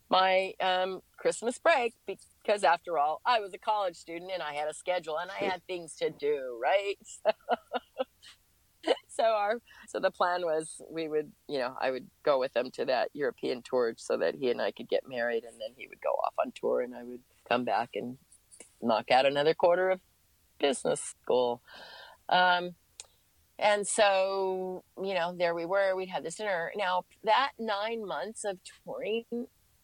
my 0.10 0.54
um, 0.60 1.02
Christmas 1.18 1.60
break 1.60 1.94
because 2.06 2.64
after 2.64 2.98
all, 2.98 3.22
I 3.26 3.40
was 3.40 3.54
a 3.54 3.58
college 3.58 3.96
student 3.96 4.32
and 4.34 4.42
I 4.42 4.54
had 4.54 4.68
a 4.68 4.74
schedule 4.74 5.18
and 5.18 5.30
I 5.30 5.46
had 5.46 5.66
things 5.68 5.96
to 5.98 6.10
do, 6.10 6.60
right? 6.62 6.96
so 7.04 7.32
our 9.26 9.60
so 9.88 10.00
the 10.00 10.12
plan 10.12 10.42
was 10.42 10.82
we 10.90 11.08
would 11.08 11.32
you 11.48 11.60
know 11.60 11.76
I 11.80 11.92
would 11.92 12.08
go 12.24 12.40
with 12.40 12.56
him 12.56 12.72
to 12.72 12.86
that 12.86 13.10
European 13.14 13.62
tour 13.62 13.94
so 13.98 14.18
that 14.18 14.36
he 14.36 14.50
and 14.52 14.62
I 14.62 14.72
could 14.72 14.90
get 14.90 15.08
married 15.08 15.44
and 15.44 15.54
then 15.54 15.74
he 15.76 15.88
would 15.88 16.02
go 16.02 16.10
off 16.10 16.34
on 16.44 16.52
tour 16.56 16.82
and 16.82 16.96
I 16.96 17.04
would 17.04 17.22
come 17.48 17.66
back 17.66 17.90
and 17.96 18.18
knock 18.82 19.12
out 19.12 19.26
another 19.26 19.54
quarter 19.54 19.90
of 19.90 20.00
business 20.60 21.16
school. 21.24 21.62
Um, 22.28 22.76
and 23.58 23.86
so, 23.86 24.84
you 25.02 25.14
know, 25.14 25.36
there 25.38 25.54
we 25.54 25.66
were. 25.66 25.96
We'd 25.96 26.10
had 26.10 26.24
this 26.24 26.36
dinner. 26.36 26.72
Now, 26.78 27.04
that 27.24 27.52
nine 27.60 28.06
months 28.06 28.46
of 28.46 28.58
touring, 28.86 29.26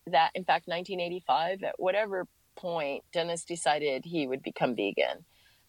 that 0.08 0.32
in 0.34 0.46
fact, 0.46 0.68
1985, 0.68 1.64
at 1.64 1.76
whatever 1.78 2.28
point, 2.56 3.04
Dennis 3.12 3.44
decided 3.44 4.06
he 4.06 4.28
would 4.28 4.44
become 4.44 4.76
vegan. 4.76 5.26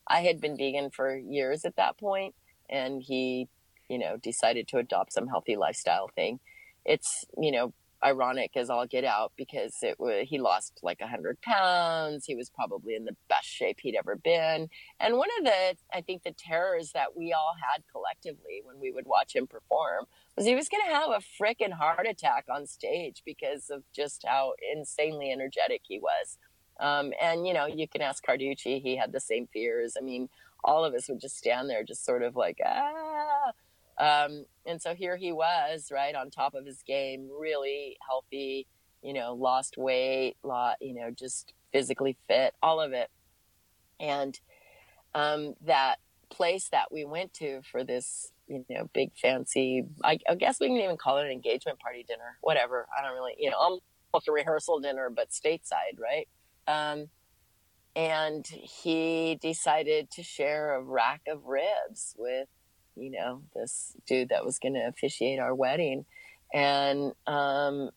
I 0.07 0.21
had 0.21 0.41
been 0.41 0.57
vegan 0.57 0.91
for 0.91 1.17
years 1.17 1.65
at 1.65 1.77
that 1.77 1.99
point 1.99 2.35
and 2.71 3.03
he, 3.03 3.49
you 3.89 3.99
know, 3.99 4.17
decided 4.17 4.69
to 4.69 4.79
adopt 4.79 5.13
some 5.13 5.29
healthy 5.29 5.57
lifestyle 5.57 6.09
thing. 6.15 6.41
It's, 6.85 7.25
you 7.37 7.51
know, 7.51 7.73
ironic 8.05 8.53
as 8.57 8.71
all 8.71 8.87
get 8.87 9.05
out 9.05 9.33
because 9.37 9.75
it 9.83 9.99
was, 9.99 10.27
he 10.29 10.39
lost 10.39 10.79
like 10.83 11.01
100 11.01 11.41
pounds. 11.41 12.25
He 12.27 12.35
was 12.35 12.51
probably 12.51 12.95
in 12.95 13.05
the 13.05 13.17
best 13.29 13.47
shape 13.47 13.79
he'd 13.81 13.97
ever 13.97 14.17
been. 14.17 14.69
And 15.01 15.17
one 15.17 15.29
of 15.39 15.45
the, 15.45 15.77
I 15.93 16.01
think, 16.03 16.23
the 16.23 16.35
terrors 16.37 16.93
that 16.93 17.17
we 17.17 17.33
all 17.33 17.55
had 17.73 17.83
collectively 17.91 18.63
when 18.65 18.79
we 18.81 18.93
would 18.93 19.07
watch 19.07 19.35
him 19.35 19.47
perform 19.47 20.05
was 20.37 20.47
he 20.47 20.55
was 20.55 20.69
going 20.69 20.85
to 20.87 20.95
have 20.95 21.11
a 21.11 21.43
freaking 21.43 21.73
heart 21.73 22.07
attack 22.09 22.45
on 22.51 22.67
stage 22.67 23.23
because 23.25 23.71
of 23.71 23.83
just 23.95 24.25
how 24.27 24.53
insanely 24.75 25.33
energetic 25.33 25.83
he 25.85 25.99
was. 25.99 26.39
Um, 26.79 27.13
and, 27.21 27.47
you 27.47 27.55
know, 27.55 27.67
you 27.67 27.89
can 27.89 28.03
ask 28.03 28.25
Carducci, 28.25 28.83
he 28.83 28.97
had 28.97 29.13
the 29.13 29.21
same 29.21 29.49
fears. 29.51 29.95
I 29.99 30.05
mean, 30.05 30.29
all 30.63 30.85
of 30.85 30.95
us 30.95 31.09
would 31.09 31.21
just 31.21 31.39
stand 31.39 31.71
there, 31.71 31.83
just 31.83 32.05
sort 32.05 32.23
of 32.23 32.37
like, 32.37 32.59
ah. 32.65 33.53
Um, 33.99 34.45
and 34.67 34.81
so 34.81 34.95
here 34.95 35.17
he 35.17 35.33
was, 35.33 35.91
right 35.91 36.15
on 36.15 36.31
top 36.31 36.55
of 36.55 36.67
his 36.67 36.83
game, 36.87 37.29
really 37.39 37.97
healthy, 38.07 38.67
you 39.03 39.13
know, 39.13 39.35
lost 39.35 39.77
weight, 39.79 40.37
lot, 40.43 40.77
you 40.81 40.95
know, 40.95 41.11
just 41.11 41.53
physically 41.73 42.17
fit, 42.29 42.55
all 42.63 42.81
of 42.81 42.93
it. 42.93 43.11
And 43.99 44.39
um, 45.15 45.55
that 45.65 45.97
place 46.31 46.69
that 46.73 46.93
we 46.93 47.05
went 47.05 47.33
to 47.35 47.63
for 47.71 47.85
this, 47.85 48.33
you 48.49 48.65
know, 48.69 48.91
big 48.93 49.13
fancy, 49.17 49.85
I, 50.05 50.19
I, 50.29 50.35
guess 50.35 50.61
we 50.61 50.69
can 50.69 50.77
even 50.77 50.97
call 50.97 51.19
it 51.19 51.27
an 51.27 51.33
engagement 51.33 51.79
party 51.79 52.05
dinner, 52.07 52.37
whatever. 52.43 52.87
I 52.97 53.03
don't 53.03 53.15
really, 53.15 53.35
you 53.39 53.51
know, 53.51 53.57
almost 53.57 54.29
a 54.29 54.33
rehearsal 54.33 54.81
dinner, 54.81 55.11
but 55.11 55.31
stateside, 55.31 55.99
right? 55.99 56.29
Um, 56.69 57.09
and 57.95 58.47
he 58.47 59.39
decided 59.41 60.11
to 60.13 60.23
share 60.23 60.75
a 60.75 60.83
rack 60.83 61.23
of 61.29 61.45
ribs 61.47 62.15
with 62.19 62.49
you 62.97 63.11
know, 63.11 63.43
this 63.55 63.95
dude 64.07 64.31
that 64.31 64.45
was 64.45 64.59
going 64.59 64.75
to 64.75 64.87
officiate 64.89 65.39
our 65.39 65.55
wedding. 65.55 66.05
And, 66.53 67.13
um, 67.27 67.91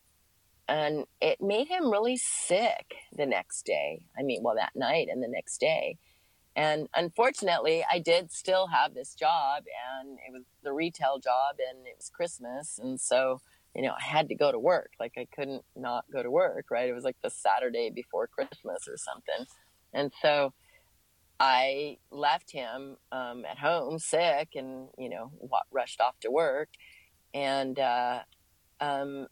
and 0.68 1.04
it 1.20 1.40
made 1.40 1.68
him 1.68 1.90
really 1.90 2.16
sick 2.16 2.94
the 3.16 3.26
next 3.26 3.64
day. 3.64 4.02
I 4.18 4.22
mean, 4.22 4.42
well, 4.42 4.54
that 4.54 4.76
night 4.76 5.08
and 5.10 5.22
the 5.22 5.28
next 5.28 5.58
day. 5.58 5.98
And 6.56 6.88
unfortunately, 6.94 7.84
I 7.90 8.00
did 8.00 8.32
still 8.32 8.66
have 8.66 8.92
this 8.92 9.14
job, 9.14 9.64
and 9.98 10.18
it 10.26 10.32
was 10.32 10.42
the 10.62 10.72
retail 10.72 11.18
job, 11.18 11.56
and 11.58 11.86
it 11.86 11.94
was 11.96 12.10
Christmas. 12.10 12.78
And 12.82 13.00
so, 13.00 13.40
you 13.74 13.82
know, 13.82 13.92
I 13.92 14.02
had 14.02 14.28
to 14.28 14.34
go 14.34 14.50
to 14.50 14.58
work. 14.58 14.90
Like, 14.98 15.12
I 15.16 15.26
couldn't 15.34 15.64
not 15.76 16.04
go 16.12 16.22
to 16.22 16.30
work, 16.30 16.66
right? 16.70 16.88
It 16.88 16.92
was 16.92 17.04
like 17.04 17.16
the 17.22 17.30
Saturday 17.30 17.90
before 17.90 18.26
Christmas 18.26 18.88
or 18.88 18.96
something. 18.96 19.46
And 19.92 20.12
so, 20.20 20.52
I 21.40 21.96
left 22.10 22.52
him 22.52 22.96
um, 23.10 23.44
at 23.50 23.58
home 23.58 23.98
sick 23.98 24.50
and, 24.54 24.88
you 24.98 25.08
know, 25.08 25.32
rushed 25.72 26.00
off 26.00 26.20
to 26.20 26.30
work. 26.30 26.68
And, 27.32 27.78
uh, 27.78 28.20
um, 28.80 29.26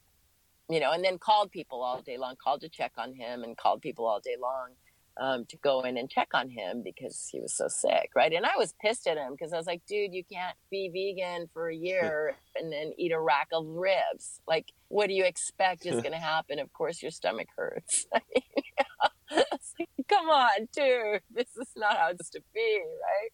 you 0.70 0.80
know, 0.80 0.92
and 0.92 1.04
then 1.04 1.18
called 1.18 1.50
people 1.50 1.82
all 1.82 2.00
day 2.00 2.16
long, 2.16 2.36
called 2.42 2.62
to 2.62 2.68
check 2.68 2.92
on 2.96 3.12
him 3.12 3.42
and 3.42 3.56
called 3.56 3.82
people 3.82 4.06
all 4.06 4.20
day 4.20 4.36
long 4.40 4.70
um, 5.18 5.44
to 5.46 5.56
go 5.58 5.82
in 5.82 5.96
and 5.98 6.08
check 6.08 6.28
on 6.32 6.48
him 6.48 6.82
because 6.82 7.28
he 7.30 7.40
was 7.40 7.52
so 7.54 7.68
sick, 7.68 8.10
right? 8.14 8.32
And 8.32 8.46
I 8.46 8.56
was 8.56 8.74
pissed 8.80 9.06
at 9.06 9.16
him 9.16 9.32
because 9.32 9.52
I 9.52 9.56
was 9.56 9.66
like, 9.66 9.82
dude, 9.86 10.14
you 10.14 10.22
can't 10.24 10.56
be 10.70 10.88
vegan 10.88 11.48
for 11.52 11.68
a 11.68 11.76
year 11.76 12.36
and 12.56 12.72
then 12.72 12.92
eat 12.96 13.12
a 13.12 13.20
rack 13.20 13.48
of 13.52 13.66
ribs. 13.66 14.40
Like, 14.46 14.72
what 14.88 15.08
do 15.08 15.14
you 15.14 15.24
expect 15.24 15.84
is 15.84 15.92
going 16.02 16.12
to 16.12 16.18
happen? 16.18 16.58
Of 16.58 16.72
course, 16.72 17.02
your 17.02 17.10
stomach 17.10 17.48
hurts. 17.56 18.06
come 20.08 20.28
on, 20.28 20.68
dude, 20.74 21.22
this 21.30 21.48
is 21.56 21.68
not 21.76 21.96
how 21.96 22.08
it's 22.10 22.30
to 22.30 22.40
be, 22.54 22.80
right? 23.02 23.30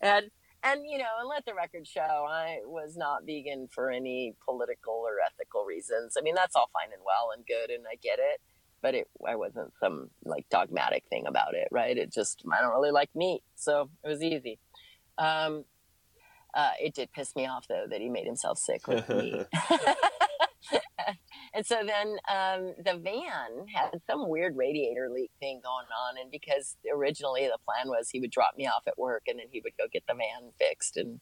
And 0.00 0.30
and 0.64 0.82
you 0.88 0.98
know, 0.98 1.04
and 1.20 1.28
let 1.28 1.44
the 1.46 1.54
record 1.54 1.86
show, 1.86 2.00
I 2.28 2.58
was 2.64 2.96
not 2.96 3.24
vegan 3.24 3.68
for 3.72 3.90
any 3.90 4.34
political 4.44 4.94
or 4.94 5.16
ethical 5.24 5.64
reasons. 5.64 6.16
I 6.18 6.22
mean, 6.22 6.34
that's 6.34 6.56
all 6.56 6.70
fine 6.72 6.92
and 6.92 7.02
well 7.04 7.30
and 7.34 7.46
good, 7.46 7.70
and 7.70 7.84
I 7.90 7.96
get 7.96 8.18
it, 8.18 8.40
but 8.82 8.94
it 8.94 9.08
I 9.26 9.36
wasn't 9.36 9.72
some 9.80 10.10
like 10.24 10.48
dogmatic 10.50 11.04
thing 11.10 11.26
about 11.26 11.54
it, 11.54 11.68
right? 11.70 11.96
It 11.96 12.12
just 12.12 12.42
I 12.52 12.60
don't 12.60 12.72
really 12.72 12.90
like 12.90 13.10
meat, 13.14 13.42
so 13.54 13.90
it 14.04 14.08
was 14.08 14.22
easy. 14.22 14.58
Um, 15.18 15.64
uh, 16.54 16.70
it 16.80 16.94
did 16.94 17.12
piss 17.12 17.36
me 17.36 17.46
off 17.46 17.66
though 17.68 17.86
that 17.88 18.00
he 18.00 18.08
made 18.08 18.26
himself 18.26 18.58
sick 18.58 18.86
with 18.88 19.08
meat. 19.08 19.46
And 21.54 21.64
so 21.64 21.76
then 21.84 22.16
um, 22.28 22.74
the 22.78 22.98
van 22.98 23.66
had 23.72 24.00
some 24.08 24.28
weird 24.28 24.56
radiator 24.56 25.08
leak 25.12 25.30
thing 25.40 25.60
going 25.62 25.86
on. 25.86 26.20
And 26.20 26.30
because 26.30 26.76
originally 26.92 27.42
the 27.46 27.58
plan 27.64 27.88
was 27.88 28.10
he 28.10 28.20
would 28.20 28.30
drop 28.30 28.56
me 28.56 28.66
off 28.66 28.82
at 28.86 28.98
work 28.98 29.22
and 29.26 29.38
then 29.38 29.46
he 29.50 29.60
would 29.62 29.72
go 29.78 29.84
get 29.92 30.04
the 30.06 30.14
van 30.14 30.50
fixed. 30.58 30.96
And, 30.96 31.20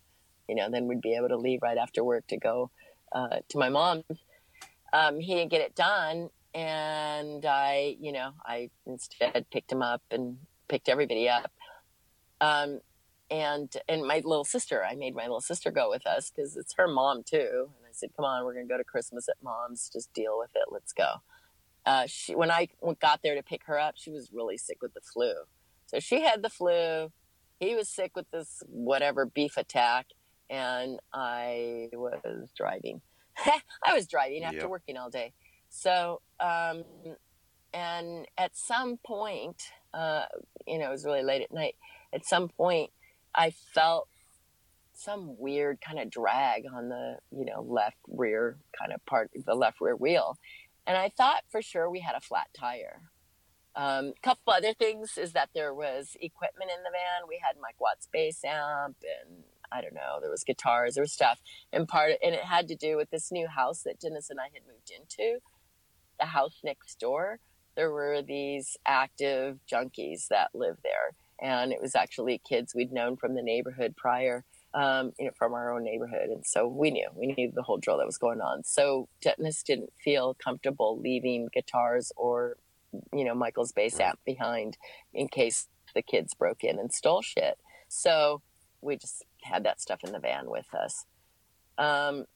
you 0.49 0.55
know, 0.55 0.71
then 0.71 0.87
we'd 0.87 1.01
be 1.01 1.15
able 1.15 1.29
to 1.29 1.37
leave 1.37 1.61
right 1.63 1.79
after 1.79 2.03
work 2.03 2.27
to 2.29 2.37
go 2.37 2.71
uh, 3.13 3.39
to 3.49 3.59
my 3.59 3.69
mom's. 3.69 4.05
Um, 4.93 5.21
he 5.21 5.35
didn't 5.35 5.51
get 5.51 5.61
it 5.61 5.75
done. 5.75 6.31
And 6.55 7.45
I, 7.45 7.97
you 8.01 8.13
know, 8.13 8.33
I 8.45 8.71
instead 8.87 9.47
picked 9.51 9.71
him 9.71 9.83
up 9.83 10.03
and 10.11 10.39
picked 10.69 10.89
everybody 10.89 11.29
up. 11.29 11.53
Um, 12.41 12.81
and 13.31 13.73
and 13.89 14.07
my 14.07 14.23
little 14.25 14.45
sister, 14.45 14.85
I 14.85 14.95
made 14.95 15.15
my 15.15 15.25
little 15.25 15.41
sister 15.41 15.71
go 15.71 15.91
with 15.91 16.07
us 16.07 16.31
because 16.31 16.57
it's 16.57 16.75
her 16.75 16.87
mom 16.87 17.25
too. 17.25 17.71
Said, 17.97 18.11
"Come 18.17 18.25
on, 18.25 18.45
we're 18.45 18.55
gonna 18.55 18.67
go 18.67 18.77
to 18.77 18.85
Christmas 18.85 19.29
at 19.29 19.37
Mom's. 19.43 19.89
Just 19.93 20.13
deal 20.13 20.39
with 20.39 20.51
it. 20.55 20.65
Let's 20.71 20.93
go." 20.93 21.23
Uh, 21.85 22.05
she, 22.07 22.35
when 22.35 22.51
I 22.51 22.69
got 23.01 23.21
there 23.23 23.37
to 23.37 23.43
pick 23.43 23.63
her 23.67 23.79
up, 23.79 23.95
she 23.97 24.11
was 24.11 24.31
really 24.33 24.59
sick 24.59 24.79
with 24.83 24.93
the 24.95 25.01
flu. 25.01 25.33
So 25.87 26.01
she 26.01 26.23
had 26.23 26.43
the 26.43 26.51
flu. 26.51 27.13
He 27.61 27.75
was 27.77 27.89
sick 27.89 28.17
with 28.17 28.31
this 28.33 28.63
whatever 28.67 29.25
beef 29.25 29.57
attack, 29.57 30.07
and 30.51 30.99
I 31.13 31.89
was 31.93 32.51
driving. 32.57 33.01
I 33.85 33.95
was 33.95 34.07
driving 34.07 34.43
after 34.45 34.59
yep. 34.59 34.69
working 34.69 34.97
all 34.97 35.11
day. 35.11 35.33
So, 35.69 36.21
um, 36.41 36.85
and 37.73 38.27
at 38.37 38.57
some 38.57 38.99
point, 38.99 39.63
uh, 39.95 40.25
you 40.67 40.79
know, 40.79 40.89
it 40.89 40.91
was 40.91 41.05
really 41.05 41.23
late 41.23 41.43
at 41.43 41.53
night. 41.53 41.77
At 42.13 42.27
some 42.27 42.49
point, 42.49 42.91
I 43.35 43.51
felt 43.51 44.09
some 44.97 45.37
weird 45.39 45.81
kind 45.81 45.99
of 45.99 46.11
drag 46.11 46.65
on 46.73 46.89
the 46.89 47.17
you 47.31 47.45
know 47.45 47.63
left 47.63 47.97
rear 48.09 48.57
kind 48.79 48.93
of 48.93 49.05
part 49.07 49.31
the 49.35 49.55
left 49.55 49.81
rear 49.81 49.97
wheel 49.97 50.39
and 50.87 50.97
i 50.97 51.09
thought 51.09 51.43
for 51.51 51.63
sure 51.63 51.91
we 51.91 52.01
had 52.01 52.17
a 52.17 52.21
flat 52.21 52.49
tire. 52.55 53.03
A 53.79 53.83
um, 53.83 54.15
couple 54.23 54.55
other 54.55 54.73
things 54.73 55.19
is 55.19 55.33
that 55.33 55.51
there 55.55 55.75
was 55.75 56.17
equipment 56.23 56.71
in 56.75 56.83
the 56.83 56.89
van. 56.91 57.29
We 57.29 57.39
had 57.47 57.57
mike 57.61 57.79
watt's 57.79 58.09
bass 58.11 58.43
amp 58.45 58.97
and 59.03 59.45
i 59.71 59.81
don't 59.81 59.95
know 59.95 60.19
there 60.21 60.31
was 60.31 60.45
guitars 60.45 60.95
there 60.95 61.03
was 61.03 61.13
stuff 61.13 61.41
and 61.73 61.89
part 61.89 62.13
and 62.23 62.35
it 62.35 62.45
had 62.45 62.69
to 62.69 62.77
do 62.77 62.97
with 62.97 63.11
this 63.11 63.33
new 63.33 63.49
house 63.49 63.83
that 63.83 63.99
dennis 63.99 64.31
and 64.31 64.39
i 64.39 64.45
had 64.45 64.63
moved 64.67 64.91
into 64.91 65.41
the 66.19 66.27
house 66.27 66.61
next 66.65 66.99
door. 66.99 67.39
There 67.77 67.91
were 67.91 68.23
these 68.23 68.77
active 68.87 69.59
junkies 69.71 70.29
that 70.29 70.55
lived 70.55 70.81
there 70.83 71.13
and 71.41 71.73
it 71.73 71.83
was 71.83 71.95
actually 71.95 72.41
kids 72.49 72.75
we'd 72.75 72.93
known 72.93 73.17
from 73.17 73.35
the 73.35 73.43
neighborhood 73.43 73.95
prior 73.97 74.45
um, 74.77 75.13
you 75.19 75.25
know, 75.25 75.31
from 75.39 75.55
our 75.55 75.75
own 75.75 75.83
neighborhood. 75.83 76.29
And 76.29 76.45
so 76.47 76.69
we 76.69 76.91
knew, 76.91 77.09
we 77.15 77.29
knew 77.29 77.51
the 77.53 77.63
whole 77.63 77.79
drill 77.79 77.97
that 77.97 78.07
was 78.07 78.19
going 78.19 78.43
on. 78.43 78.63
So 78.63 79.09
Dennis 79.23 79.63
didn't 79.63 79.91
feel 80.05 80.35
comfortable 80.35 81.01
leaving 81.01 81.49
guitars 81.53 82.13
or, 82.15 82.59
you 83.13 83.25
know, 83.25 83.35
Michael's 83.35 83.73
bass 83.73 83.99
amp 83.99 84.21
behind 84.27 84.77
in 85.15 85.29
case 85.29 85.69
the 85.95 86.03
kids 86.03 86.35
broke 86.35 86.63
in 86.63 86.79
and 86.79 86.93
stole 86.93 87.23
shit. 87.23 87.57
So 87.89 88.43
we 88.83 88.99
just 88.99 89.25
had 89.43 89.65
that 89.65 89.81
stuff 89.81 90.01
in 90.05 90.13
the 90.13 90.19
van 90.19 90.51
with 90.51 90.67
us. 90.75 91.07
Um, 91.79 92.27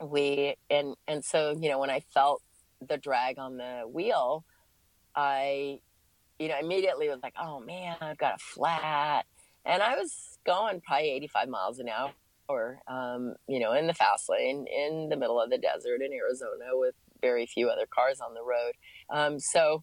we, 0.00 0.54
and, 0.70 0.94
and 1.08 1.24
so, 1.24 1.56
you 1.60 1.68
know, 1.68 1.80
when 1.80 1.90
I 1.90 1.98
felt 2.14 2.42
the 2.86 2.96
drag 2.96 3.40
on 3.40 3.56
the 3.56 3.82
wheel, 3.88 4.44
I, 5.16 5.80
you 6.38 6.46
know, 6.46 6.58
immediately 6.60 7.08
was 7.08 7.18
like, 7.24 7.34
oh 7.40 7.58
man, 7.58 7.96
I've 8.00 8.18
got 8.18 8.34
a 8.34 8.38
flat 8.38 9.26
and 9.66 9.82
I 9.82 9.96
was 9.96 10.38
going 10.46 10.80
probably 10.80 11.10
85 11.10 11.48
miles 11.48 11.78
an 11.78 11.88
hour, 11.88 12.12
or 12.48 12.80
um, 12.88 13.34
you 13.48 13.58
know, 13.58 13.72
in 13.72 13.86
the 13.86 13.94
fast 13.94 14.28
lane 14.28 14.66
in 14.66 15.08
the 15.08 15.16
middle 15.16 15.40
of 15.40 15.50
the 15.50 15.58
desert 15.58 16.00
in 16.02 16.12
Arizona 16.12 16.70
with 16.72 16.94
very 17.20 17.46
few 17.46 17.68
other 17.68 17.86
cars 17.92 18.20
on 18.20 18.34
the 18.34 18.42
road. 18.42 18.72
Um, 19.10 19.40
so, 19.40 19.82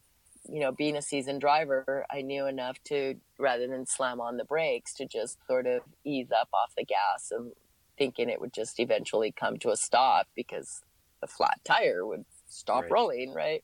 you 0.49 0.59
know, 0.61 0.71
being 0.71 0.95
a 0.95 1.01
seasoned 1.01 1.41
driver, 1.41 2.05
I 2.11 2.21
knew 2.21 2.47
enough 2.47 2.77
to 2.85 3.15
rather 3.37 3.67
than 3.67 3.85
slam 3.85 4.21
on 4.21 4.37
the 4.37 4.45
brakes 4.45 4.93
to 4.95 5.05
just 5.05 5.37
sort 5.47 5.67
of 5.67 5.81
ease 6.05 6.31
up 6.31 6.49
off 6.53 6.73
the 6.77 6.85
gas 6.85 7.31
and 7.31 7.51
thinking 7.97 8.29
it 8.29 8.41
would 8.41 8.53
just 8.53 8.79
eventually 8.79 9.31
come 9.31 9.57
to 9.57 9.69
a 9.69 9.77
stop 9.77 10.27
because 10.35 10.81
the 11.21 11.27
flat 11.27 11.59
tire 11.63 12.05
would 12.05 12.25
stop 12.47 12.83
right. 12.83 12.91
rolling, 12.91 13.33
right? 13.33 13.63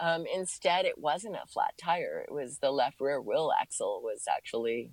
Um, 0.00 0.24
instead, 0.34 0.86
it 0.86 0.98
wasn't 0.98 1.36
a 1.36 1.46
flat 1.46 1.74
tire. 1.80 2.24
It 2.26 2.32
was 2.32 2.58
the 2.58 2.70
left 2.70 3.00
rear 3.00 3.20
wheel 3.20 3.52
axle 3.60 4.00
was 4.02 4.24
actually 4.28 4.90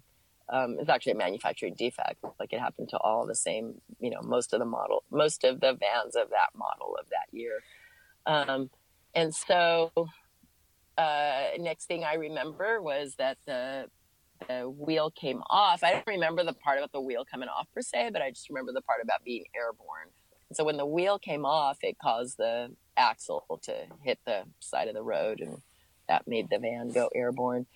um, 0.52 0.78
it's 0.80 0.90
actually 0.90 1.14
a 1.14 1.18
manufacturing 1.18 1.76
defect. 1.76 2.24
Like 2.40 2.52
it 2.52 2.60
happened 2.60 2.90
to 2.90 2.98
all 2.98 3.26
the 3.26 3.36
same, 3.36 3.76
you 4.00 4.10
know, 4.10 4.22
most 4.22 4.54
of 4.54 4.60
the 4.60 4.66
model, 4.66 5.04
most 5.10 5.46
of 5.46 5.62
the 5.62 5.74
vans 5.74 6.16
of 6.16 6.30
that 6.30 6.50
model 6.56 6.98
of 7.00 7.08
that 7.10 7.36
year. 7.36 7.64
Um, 8.26 8.70
and 9.16 9.34
so, 9.34 9.92
uh, 10.98 11.44
next 11.58 11.86
thing 11.86 12.04
I 12.04 12.16
remember 12.16 12.82
was 12.82 13.16
that 13.16 13.38
the, 13.48 13.86
the 14.48 14.70
wheel 14.70 15.10
came 15.10 15.42
off. 15.50 15.84
I 15.84 15.94
don't 15.94 16.08
remember 16.08 16.44
the 16.44 16.54
part 16.54 16.78
about 16.78 16.92
the 16.92 17.02
wheel 17.02 17.24
coming 17.24 17.50
off 17.50 17.68
per 17.74 17.82
se, 17.82 18.10
but 18.12 18.22
I 18.22 18.30
just 18.30 18.50
remember 18.50 18.74
the 18.74 18.82
part 18.82 19.00
about 19.02 19.24
being 19.24 19.46
airborne. 19.56 20.10
so 20.52 20.66
when 20.66 20.76
the 20.76 20.86
wheel 20.86 21.18
came 21.18 21.46
off, 21.46 21.78
it 21.82 21.98
caused 21.98 22.38
the 22.38 22.72
axle 22.98 23.46
to 23.64 23.74
hit 24.04 24.20
the 24.26 24.44
side 24.60 24.90
of 24.90 24.96
the 24.96 25.04
road, 25.04 25.40
and 25.40 25.62
that 26.10 26.28
made 26.28 26.50
the 26.50 26.60
van 26.60 26.92
go 26.92 27.10
airborne. 27.16 27.68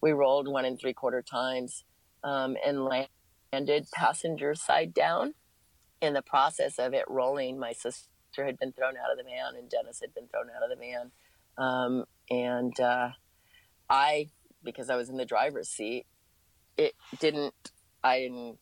We 0.00 0.12
rolled 0.12 0.46
one 0.46 0.64
and 0.64 0.78
three 0.78 0.92
quarter 0.92 1.22
times 1.22 1.84
um, 2.24 2.56
and 2.64 2.84
landed 2.84 3.86
passenger 3.92 4.54
side 4.54 4.94
down. 4.94 5.34
In 6.00 6.14
the 6.14 6.22
process 6.22 6.78
of 6.78 6.94
it 6.94 7.04
rolling, 7.08 7.58
my 7.58 7.72
sister 7.72 8.08
had 8.44 8.58
been 8.58 8.72
thrown 8.72 8.94
out 8.96 9.12
of 9.12 9.18
the 9.18 9.24
van, 9.24 9.54
and 9.56 9.70
Dennis 9.70 10.00
had 10.00 10.12
been 10.14 10.26
thrown 10.26 10.48
out 10.54 10.62
of 10.62 10.70
the 10.70 10.84
van. 10.84 11.10
Um, 11.58 12.04
and 12.28 12.78
uh, 12.80 13.10
I, 13.88 14.30
because 14.64 14.90
I 14.90 14.96
was 14.96 15.08
in 15.08 15.16
the 15.16 15.24
driver's 15.24 15.68
seat, 15.68 16.06
it 16.76 16.94
didn't. 17.18 17.54
I 18.02 18.20
didn't. 18.20 18.58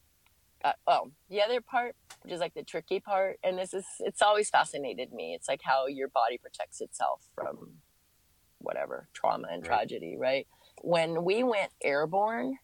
Uh, 0.63 0.73
well, 0.87 1.13
the 1.31 1.41
other 1.41 1.63
part, 1.63 1.97
which 2.23 2.33
is 2.35 2.41
like 2.41 2.53
the 2.53 2.63
tricky 2.63 3.01
part, 3.01 3.39
and 3.43 3.59
this 3.59 3.73
is, 3.73 3.87
it's 4.01 4.21
always 4.21 4.51
fascinated 4.51 5.11
me. 5.13 5.33
It's 5.35 5.49
like 5.49 5.63
how 5.65 5.87
your 5.87 6.09
body 6.09 6.37
protects 6.37 6.83
itself 6.83 7.23
from 7.35 7.79
whatever 8.59 9.09
trauma 9.15 9.49
and 9.51 9.65
tragedy, 9.65 10.17
right? 10.19 10.47
When 10.83 11.25
we 11.25 11.43
went 11.43 11.71
airborne, 11.83 12.59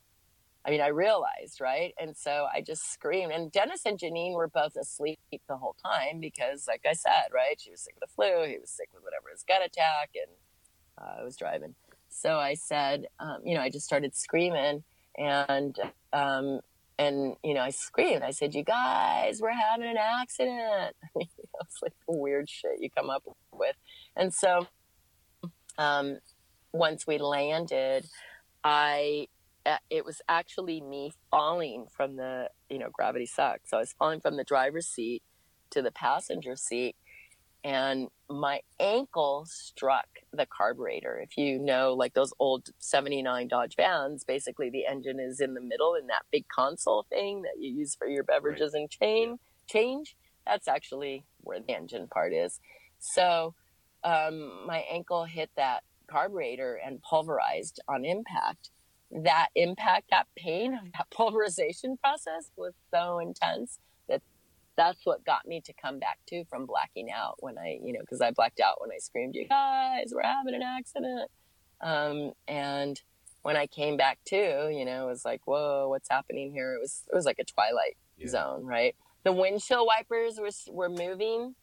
I 0.66 0.70
mean, 0.70 0.80
I 0.80 0.88
realized, 0.88 1.60
right? 1.60 1.94
And 2.00 2.16
so 2.16 2.48
I 2.52 2.60
just 2.60 2.92
screamed. 2.92 3.30
And 3.30 3.52
Dennis 3.52 3.82
and 3.86 3.98
Janine 3.98 4.34
were 4.34 4.48
both 4.48 4.74
asleep 4.74 5.18
the 5.48 5.56
whole 5.56 5.76
time 5.84 6.18
because, 6.18 6.66
like 6.66 6.84
I 6.84 6.92
said, 6.92 7.28
right? 7.32 7.60
She 7.60 7.70
was 7.70 7.82
sick 7.82 7.94
with 8.00 8.10
the 8.10 8.14
flu. 8.14 8.48
He 8.48 8.58
was 8.58 8.70
sick 8.70 8.88
with 8.92 9.04
whatever 9.04 9.28
his 9.30 9.44
gut 9.44 9.64
attack, 9.64 10.10
and 10.14 10.32
uh, 11.00 11.20
I 11.20 11.24
was 11.24 11.36
driving. 11.36 11.76
So 12.08 12.38
I 12.38 12.54
said, 12.54 13.06
um, 13.20 13.38
you 13.44 13.54
know, 13.54 13.60
I 13.60 13.70
just 13.70 13.86
started 13.86 14.16
screaming, 14.16 14.82
and 15.16 15.78
um, 16.12 16.60
and 16.98 17.36
you 17.44 17.54
know, 17.54 17.60
I 17.60 17.70
screamed. 17.70 18.24
I 18.24 18.32
said, 18.32 18.52
"You 18.52 18.64
guys, 18.64 19.40
we're 19.40 19.52
having 19.52 19.88
an 19.88 19.98
accident." 19.98 20.96
it's 21.14 21.82
like 21.82 21.92
the 22.08 22.16
weird 22.16 22.50
shit 22.50 22.80
you 22.80 22.90
come 22.90 23.08
up 23.08 23.22
with. 23.52 23.76
And 24.16 24.34
so, 24.34 24.66
um, 25.78 26.18
once 26.72 27.06
we 27.06 27.18
landed, 27.18 28.06
I 28.64 29.28
it 29.90 30.04
was 30.04 30.20
actually 30.28 30.80
me 30.80 31.12
falling 31.30 31.86
from 31.94 32.16
the 32.16 32.50
you 32.70 32.78
know 32.78 32.88
gravity 32.90 33.26
sucks. 33.26 33.70
So 33.70 33.76
i 33.76 33.80
was 33.80 33.92
falling 33.92 34.20
from 34.20 34.36
the 34.36 34.44
driver's 34.44 34.86
seat 34.86 35.22
to 35.70 35.82
the 35.82 35.90
passenger 35.90 36.56
seat 36.56 36.96
and 37.64 38.08
my 38.30 38.60
ankle 38.78 39.44
struck 39.48 40.06
the 40.32 40.46
carburetor. 40.46 41.18
If 41.18 41.36
you 41.36 41.58
know 41.58 41.94
like 41.94 42.14
those 42.14 42.32
old 42.38 42.68
79 42.78 43.48
dodge 43.48 43.74
vans 43.76 44.24
basically 44.24 44.70
the 44.70 44.86
engine 44.86 45.18
is 45.18 45.40
in 45.40 45.54
the 45.54 45.60
middle 45.60 45.94
in 45.94 46.06
that 46.06 46.22
big 46.30 46.46
console 46.48 47.06
thing 47.08 47.42
that 47.42 47.60
you 47.60 47.72
use 47.72 47.94
for 47.94 48.06
your 48.06 48.24
beverages 48.24 48.72
right. 48.74 48.82
and 48.82 48.90
chain 48.90 49.38
change. 49.66 50.16
That's 50.46 50.68
actually 50.68 51.24
where 51.40 51.58
the 51.58 51.74
engine 51.74 52.06
part 52.06 52.32
is. 52.32 52.60
So 53.00 53.54
um, 54.04 54.64
my 54.66 54.84
ankle 54.90 55.24
hit 55.24 55.50
that 55.56 55.82
carburetor 56.08 56.78
and 56.84 57.02
pulverized 57.02 57.80
on 57.88 58.04
impact 58.04 58.70
that 59.10 59.48
impact, 59.54 60.10
that 60.10 60.26
pain 60.36 60.74
of 60.74 60.92
that 60.92 61.10
pulverization 61.14 61.96
process 61.98 62.50
was 62.56 62.74
so 62.92 63.18
intense 63.18 63.78
that 64.08 64.22
that's 64.76 65.04
what 65.04 65.24
got 65.24 65.46
me 65.46 65.60
to 65.62 65.72
come 65.72 65.98
back 65.98 66.18
to 66.28 66.44
from 66.44 66.66
blacking 66.66 67.10
out 67.10 67.36
when 67.40 67.58
I, 67.58 67.78
you 67.82 67.92
know, 67.92 68.00
because 68.00 68.20
I 68.20 68.30
blacked 68.30 68.60
out 68.60 68.80
when 68.80 68.90
I 68.90 68.98
screamed, 68.98 69.34
"You 69.34 69.46
guys, 69.48 70.12
we're 70.12 70.22
having 70.22 70.54
an 70.54 70.62
accident!" 70.62 71.30
Um, 71.80 72.32
and 72.48 73.00
when 73.42 73.56
I 73.56 73.66
came 73.66 73.96
back 73.96 74.18
to, 74.26 74.70
you 74.72 74.84
know, 74.84 75.04
it 75.04 75.10
was 75.10 75.24
like, 75.24 75.42
"Whoa, 75.46 75.88
what's 75.88 76.08
happening 76.08 76.52
here?" 76.52 76.74
It 76.74 76.80
was 76.80 77.04
it 77.10 77.14
was 77.14 77.24
like 77.24 77.38
a 77.38 77.44
twilight 77.44 77.96
yeah. 78.18 78.28
zone, 78.28 78.64
right? 78.64 78.94
The 79.24 79.32
windshield 79.32 79.86
wipers 79.86 80.38
were 80.38 80.50
were 80.72 80.88
moving 80.88 81.54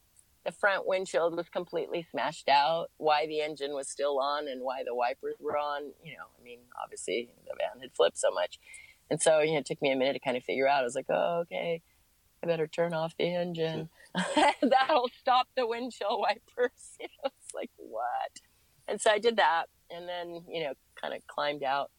the 0.45 0.51
front 0.51 0.85
windshield 0.85 1.35
was 1.35 1.47
completely 1.49 2.05
smashed 2.11 2.49
out. 2.49 2.91
Why 2.97 3.25
the 3.27 3.41
engine 3.41 3.73
was 3.73 3.87
still 3.89 4.19
on 4.19 4.47
and 4.47 4.61
why 4.61 4.83
the 4.85 4.93
wipers 4.93 5.35
were 5.39 5.57
on, 5.57 5.91
you 6.03 6.13
know, 6.13 6.25
I 6.39 6.43
mean, 6.43 6.59
obviously 6.81 7.29
the 7.45 7.53
van 7.57 7.81
had 7.81 7.93
flipped 7.93 8.17
so 8.17 8.31
much. 8.31 8.59
And 9.09 9.21
so, 9.21 9.39
you 9.39 9.53
know, 9.53 9.59
it 9.59 9.65
took 9.65 9.81
me 9.81 9.91
a 9.91 9.95
minute 9.95 10.13
to 10.13 10.19
kind 10.19 10.35
of 10.35 10.43
figure 10.43 10.67
out. 10.67 10.81
I 10.81 10.83
was 10.83 10.95
like, 10.95 11.05
oh, 11.09 11.41
okay, 11.43 11.81
I 12.41 12.47
better 12.47 12.67
turn 12.67 12.93
off 12.93 13.15
the 13.17 13.33
engine. 13.33 13.89
That'll 14.61 15.09
stop 15.19 15.47
the 15.55 15.65
windshield 15.65 16.19
wipers. 16.19 16.97
You 16.99 17.07
know, 17.23 17.31
it's 17.39 17.53
like, 17.53 17.71
what? 17.77 18.41
And 18.87 18.99
so 18.99 19.11
I 19.11 19.19
did 19.19 19.37
that 19.37 19.67
and 19.89 20.07
then, 20.07 20.43
you 20.49 20.63
know, 20.63 20.73
kind 20.99 21.13
of 21.13 21.25
climbed 21.27 21.63
out. 21.63 21.91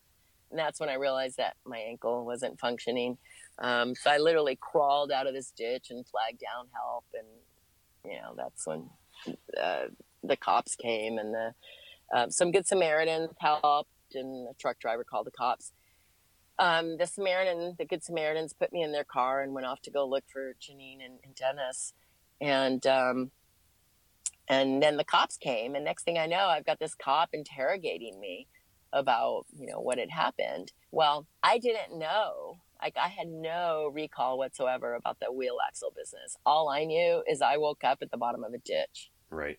And 0.50 0.58
that's 0.58 0.78
when 0.78 0.88
I 0.88 0.94
realized 0.94 1.38
that 1.38 1.56
my 1.64 1.78
ankle 1.78 2.24
wasn't 2.24 2.60
functioning. 2.60 3.16
Um, 3.58 3.94
so 3.94 4.10
I 4.10 4.18
literally 4.18 4.56
crawled 4.60 5.10
out 5.10 5.26
of 5.26 5.34
this 5.34 5.50
ditch 5.50 5.86
and 5.90 6.06
flagged 6.06 6.40
down 6.40 6.66
help 6.72 7.04
and 7.14 7.26
you 8.04 8.16
know, 8.16 8.34
that's 8.36 8.66
when 8.66 8.90
uh, 9.60 9.86
the 10.22 10.36
cops 10.36 10.76
came 10.76 11.18
and 11.18 11.34
the 11.34 11.54
uh, 12.14 12.28
some 12.28 12.52
good 12.52 12.66
Samaritans 12.66 13.30
helped, 13.40 13.90
and 14.14 14.46
the 14.46 14.54
truck 14.58 14.78
driver 14.78 15.04
called 15.04 15.26
the 15.26 15.30
cops. 15.30 15.72
Um, 16.58 16.96
the 16.98 17.06
Samaritan, 17.06 17.74
the 17.78 17.84
good 17.84 18.04
Samaritans, 18.04 18.52
put 18.52 18.72
me 18.72 18.82
in 18.82 18.92
their 18.92 19.04
car 19.04 19.42
and 19.42 19.52
went 19.54 19.66
off 19.66 19.80
to 19.82 19.90
go 19.90 20.06
look 20.06 20.24
for 20.32 20.54
Janine 20.60 21.04
and, 21.04 21.18
and 21.24 21.34
Dennis, 21.34 21.94
and 22.40 22.86
um, 22.86 23.30
and 24.48 24.82
then 24.82 24.96
the 24.96 25.04
cops 25.04 25.36
came, 25.36 25.74
and 25.74 25.84
next 25.84 26.04
thing 26.04 26.18
I 26.18 26.26
know, 26.26 26.46
I've 26.46 26.66
got 26.66 26.78
this 26.78 26.94
cop 26.94 27.30
interrogating 27.32 28.20
me 28.20 28.46
about 28.92 29.46
you 29.56 29.66
know 29.66 29.80
what 29.80 29.98
had 29.98 30.10
happened. 30.10 30.72
Well, 30.92 31.26
I 31.42 31.58
didn't 31.58 31.98
know 31.98 32.58
like 32.84 32.96
I 33.02 33.08
had 33.08 33.28
no 33.28 33.90
recall 33.94 34.36
whatsoever 34.36 34.94
about 34.94 35.18
the 35.18 35.32
wheel 35.32 35.56
axle 35.66 35.90
business. 35.96 36.36
All 36.44 36.68
I 36.68 36.84
knew 36.84 37.22
is 37.26 37.40
I 37.40 37.56
woke 37.56 37.82
up 37.82 37.98
at 38.02 38.10
the 38.10 38.18
bottom 38.18 38.44
of 38.44 38.52
a 38.52 38.58
ditch. 38.58 39.10
Right. 39.30 39.58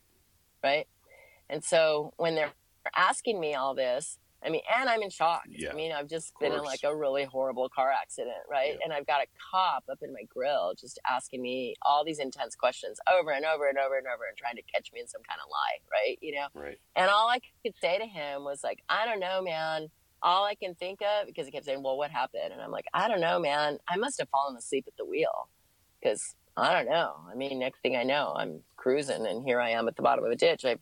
Right. 0.63 0.88
And 1.49 1.63
so 1.63 2.13
when 2.17 2.36
they're 2.36 2.53
asking 2.95 3.39
me 3.39 3.55
all 3.55 3.73
this, 3.73 4.19
I 4.45 4.49
mean, 4.49 4.61
and 4.80 4.88
I'm 4.88 5.01
in 5.01 5.09
shock. 5.09 5.41
Yeah, 5.49 5.71
I 5.71 5.73
mean, 5.73 5.91
I've 5.91 6.07
just 6.07 6.34
been 6.39 6.51
in 6.51 6.61
like 6.61 6.82
a 6.84 6.95
really 6.95 7.23
horrible 7.23 7.67
car 7.67 7.91
accident, 7.91 8.36
right? 8.47 8.73
Yeah. 8.73 8.80
And 8.84 8.93
I've 8.93 9.07
got 9.07 9.21
a 9.21 9.26
cop 9.51 9.86
up 9.91 9.97
in 10.03 10.13
my 10.13 10.21
grill 10.30 10.73
just 10.80 10.99
asking 11.09 11.41
me 11.41 11.73
all 11.82 12.05
these 12.05 12.19
intense 12.19 12.53
questions 12.55 12.99
over 13.11 13.32
and 13.32 13.43
over 13.43 13.67
and 13.67 13.80
over 13.80 13.97
and 13.97 14.05
over 14.05 14.26
and 14.30 14.38
trying 14.38 14.55
to 14.57 14.61
catch 14.71 14.91
me 14.93 14.99
in 14.99 15.07
some 15.07 15.21
kind 15.28 15.39
of 15.43 15.49
lie, 15.49 15.80
right? 15.91 16.19
You 16.21 16.36
know? 16.36 16.47
Right. 16.53 16.78
And 16.95 17.09
all 17.09 17.28
I 17.28 17.39
could 17.63 17.73
say 17.82 17.97
to 17.97 18.05
him 18.05 18.43
was 18.43 18.63
like, 18.63 18.84
I 18.88 19.07
don't 19.07 19.19
know, 19.19 19.41
man 19.41 19.89
all 20.26 20.43
I 20.43 20.55
can 20.55 20.73
think 20.76 21.01
of 21.01 21.28
because 21.28 21.45
he 21.45 21.51
kept 21.51 21.65
saying, 21.65 21.84
"Well, 21.84 21.97
what 21.97 22.11
happened?" 22.11 22.51
And 22.51 22.59
I'm 22.59 22.71
like, 22.71 22.88
"I 22.93 23.07
don't 23.07 23.21
know, 23.21 23.39
man. 23.39 23.78
I 23.88 23.95
must 23.95 24.19
have 24.19 24.28
fallen 24.30 24.57
asleep 24.57 24.86
at 24.88 24.97
the 24.97 25.05
wheel 25.05 25.47
because 26.01 26.36
I 26.57 26.73
don't 26.73 26.89
know. 26.89 27.15
I 27.32 27.36
mean, 27.36 27.59
next 27.59 27.82
thing 27.82 27.95
I 27.95 28.03
know, 28.03 28.34
I'm 28.36 28.63
cruising 28.76 29.26
and 29.28 29.43
here 29.43 29.61
I 29.61 29.69
am 29.69 29.88
at 29.88 29.95
the 29.95 30.01
bottom 30.01 30.26
of 30.26 30.32
a 30.32 30.36
ditch. 30.36 30.65
I 30.65 30.78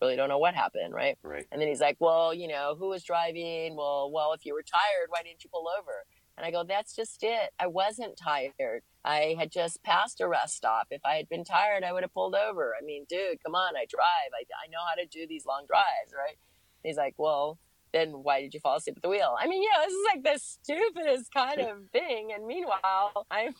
really 0.00 0.16
don't 0.16 0.28
know 0.28 0.38
what 0.38 0.54
happened, 0.54 0.92
right? 0.92 1.16
Right. 1.22 1.46
And 1.52 1.60
then 1.60 1.68
he's 1.68 1.80
like, 1.80 1.98
"Well, 2.00 2.34
you 2.34 2.48
know, 2.48 2.74
who 2.76 2.88
was 2.88 3.04
driving? 3.04 3.76
Well, 3.76 4.10
well, 4.10 4.32
if 4.32 4.44
you 4.44 4.54
were 4.54 4.62
tired, 4.62 5.08
why 5.08 5.22
didn't 5.22 5.44
you 5.44 5.50
pull 5.50 5.66
over?" 5.78 6.04
And 6.36 6.44
I 6.44 6.50
go, 6.50 6.64
"That's 6.64 6.96
just 6.96 7.22
it. 7.22 7.50
I 7.60 7.68
wasn't 7.68 8.16
tired. 8.16 8.82
I 9.04 9.36
had 9.38 9.52
just 9.52 9.82
passed 9.84 10.20
a 10.20 10.28
rest 10.28 10.56
stop. 10.56 10.88
If 10.90 11.02
I 11.04 11.14
had 11.14 11.28
been 11.28 11.44
tired, 11.44 11.84
I 11.84 11.92
would 11.92 12.02
have 12.02 12.14
pulled 12.14 12.34
over. 12.34 12.74
I 12.80 12.84
mean, 12.84 13.06
dude, 13.08 13.42
come 13.44 13.54
on, 13.54 13.76
I 13.76 13.86
drive. 13.88 14.30
I, 14.34 14.42
I 14.64 14.68
know 14.68 14.80
how 14.88 14.94
to 14.96 15.06
do 15.06 15.26
these 15.28 15.46
long 15.46 15.64
drives, 15.66 16.12
right?" 16.12 16.36
And 16.82 16.90
he's 16.90 16.96
like, 16.96 17.14
"Well." 17.18 17.58
Then 17.92 18.10
why 18.10 18.40
did 18.40 18.54
you 18.54 18.60
fall 18.60 18.76
asleep 18.76 18.96
at 18.96 19.02
the 19.02 19.08
wheel? 19.08 19.34
I 19.38 19.46
mean, 19.46 19.62
yeah, 19.62 19.84
this 19.84 19.92
is 19.92 20.06
like 20.12 20.22
the 20.22 20.38
stupidest 20.38 21.32
kind 21.32 21.60
of 21.60 21.88
thing. 21.92 22.30
And 22.34 22.46
meanwhile, 22.46 23.26
I'm 23.30 23.54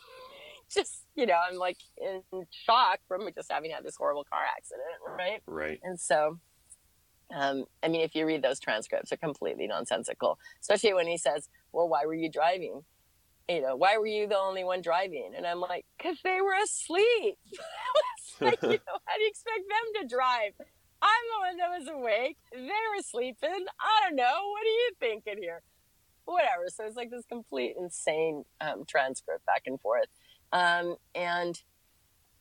just, 0.73 1.05
you 1.15 1.27
know, 1.27 1.37
I'm 1.49 1.57
like 1.57 1.79
in 1.97 2.23
shock 2.51 3.01
from 3.09 3.29
just 3.35 3.51
having 3.51 3.71
had 3.71 3.85
this 3.85 3.97
horrible 3.97 4.25
car 4.25 4.43
accident, 4.57 4.87
right? 5.19 5.43
Right. 5.47 5.81
And 5.83 5.99
so, 5.99 6.39
um, 7.35 7.65
I 7.83 7.89
mean, 7.89 8.03
if 8.03 8.15
you 8.15 8.27
read 8.27 8.43
those 8.43 8.61
transcripts, 8.61 9.11
they're 9.11 9.19
completely 9.19 9.67
nonsensical, 9.67 10.39
especially 10.61 10.95
when 10.95 11.07
he 11.07 11.17
says, 11.17 11.49
well, 11.73 11.89
why 11.89 12.07
were 12.07 12.15
you 12.15 12.31
driving? 12.31 12.83
You 13.49 13.63
know, 13.63 13.77
why 13.77 13.99
were 13.99 14.07
you 14.07 14.29
the 14.29 14.39
only 14.39 14.63
one 14.63 14.81
driving? 14.81 15.33
And 15.37 15.47
I'm 15.47 15.61
like, 15.61 15.85
because 15.99 16.19
they 16.23 16.41
were 16.41 16.55
asleep. 16.63 17.37
like, 18.41 18.59
you 18.63 18.69
know, 18.69 18.99
how 19.05 19.17
do 19.17 19.23
you 19.23 19.29
expect 19.29 19.61
them 19.69 20.03
to 20.03 20.15
drive? 20.15 20.53
I'm 21.03 21.25
the 21.33 21.47
one 21.47 21.57
that 21.57 21.79
was 21.79 21.89
awake. 21.89 22.37
They 22.53 22.61
were 22.61 23.03
sleeping. 23.03 23.65
I 23.81 24.07
don't 24.09 24.17
know. 24.17 24.25
What 24.25 24.63
are 24.63 24.65
you 24.65 24.91
thinking 24.99 25.37
here? 25.41 25.63
Whatever. 26.25 26.67
So 26.69 26.85
it's 26.85 26.97
like 26.97 27.11
this 27.11 27.25
complete 27.27 27.75
insane 27.79 28.45
um, 28.61 28.85
transcript 28.87 29.47
back 29.47 29.63
and 29.67 29.81
forth. 29.81 30.07
Um, 30.53 30.97
and 31.15 31.61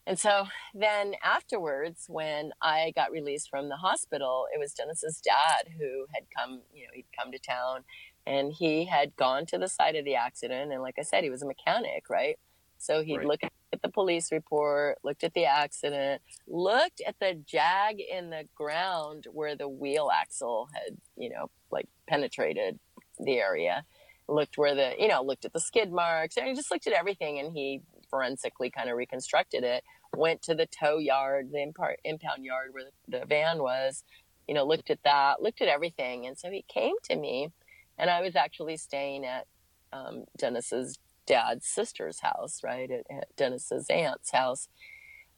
and 0.06 0.18
so 0.18 0.48
then 0.74 1.14
afterwards, 1.24 2.06
when 2.08 2.52
I 2.62 2.92
got 2.96 3.12
released 3.12 3.50
from 3.50 3.70
the 3.70 3.76
hospital, 3.76 4.48
it 4.54 4.60
was 4.60 4.74
Dennis's 4.74 5.22
dad 5.22 5.74
who 5.78 6.06
had 6.14 6.24
come. 6.36 6.62
You 6.74 6.84
know, 6.84 6.94
he'd 6.94 7.06
come 7.18 7.32
to 7.32 7.40
town, 7.40 7.84
and 8.26 8.52
he 8.52 8.86
had 8.86 9.16
gone 9.16 9.46
to 9.48 9.58
the 9.58 9.68
site 9.68 9.96
of 9.96 10.06
the 10.06 10.16
accident. 10.16 10.74
And 10.74 10.82
like 10.82 10.96
I 10.98 11.04
said, 11.04 11.24
he 11.24 11.30
was 11.30 11.44
a 11.44 11.48
mechanic, 11.48 12.10
right? 12.10 12.40
So 12.80 13.04
he'd 13.04 13.18
right. 13.18 13.28
look 13.28 13.44
at 13.44 13.52
the 13.82 13.90
police 13.90 14.32
report, 14.32 14.98
looked 15.04 15.24
at 15.24 15.34
the 15.34 15.46
accident, 15.46 16.22
looked 16.48 17.02
at 17.06 17.16
the 17.20 17.36
jag 17.46 18.00
in 18.00 18.30
the 18.30 18.46
ground 18.56 19.28
where 19.32 19.56
the 19.56 19.68
wheel 19.68 20.10
axle 20.14 20.70
had, 20.74 20.98
you 21.18 21.30
know, 21.30 21.50
like 21.70 21.88
penetrated 22.08 22.80
the 23.20 23.38
area, 23.38 23.84
looked 24.28 24.58
where 24.58 24.76
the, 24.76 24.94
you 24.98 25.10
know, 25.10 25.22
looked 25.22 25.46
at 25.46 25.54
the 25.54 25.60
skid 25.60 25.92
marks, 25.92 26.38
and 26.38 26.48
he 26.48 26.56
just 26.56 26.72
looked 26.72 26.88
at 26.88 26.94
everything 26.94 27.38
and 27.38 27.52
he 27.54 27.82
forensically 28.10 28.70
kind 28.70 28.90
of 28.90 28.96
reconstructed 28.96 29.64
it. 29.64 29.84
Went 30.16 30.42
to 30.44 30.56
the 30.56 30.66
tow 30.66 30.98
yard, 30.98 31.52
the 31.52 31.62
impound 31.62 32.46
yard 32.46 32.70
where 32.72 32.86
the 33.08 33.26
van 33.28 33.62
was, 33.62 34.04
you 34.48 34.56
know, 34.56 34.66
looked 34.66 34.90
at 34.90 35.04
that, 35.04 35.42
looked 35.42 35.62
at 35.62 35.68
everything. 35.68 36.26
And 36.26 36.38
so 36.38 36.50
he 36.50 36.64
came 36.68 36.96
to 37.04 37.16
me, 37.16 37.50
and 37.98 38.10
I 38.10 38.22
was 38.22 38.36
actually 38.36 38.78
staying 38.78 39.26
at 39.26 39.46
um, 39.92 40.24
Dennis's 40.38 40.98
dad's 41.30 41.68
sister's 41.68 42.20
house, 42.20 42.60
right, 42.64 42.90
at, 42.92 43.06
at 43.16 43.36
Dennis's 43.38 43.86
aunt's 43.90 44.32
house. 44.32 44.68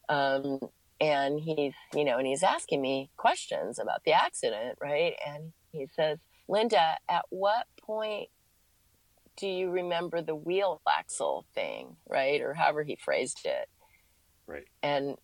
Um, 0.10 0.60
and 1.00 1.40
he's, 1.40 1.74
you 1.94 2.06
know, 2.06 2.18
and 2.18 2.26
he's 2.26 2.44
asking 2.44 2.82
me 2.82 3.12
questions 3.18 3.78
about 3.78 4.04
the 4.06 4.14
accident, 4.14 4.78
right? 4.82 5.14
And 5.26 5.52
he 5.72 5.88
says, 5.96 6.18
Linda, 6.48 6.98
at 7.10 7.26
what 7.30 7.68
point 7.82 8.30
do 9.38 9.48
you 9.48 9.70
remember 9.70 10.22
the 10.22 10.36
wheel 10.36 10.82
axle 10.88 11.46
thing, 11.54 11.98
right? 12.10 12.42
Or 12.42 12.54
however 12.54 12.84
he 12.84 12.96
phrased 12.96 13.42
it. 13.46 13.68
Right. 14.48 14.68
And 14.82 15.18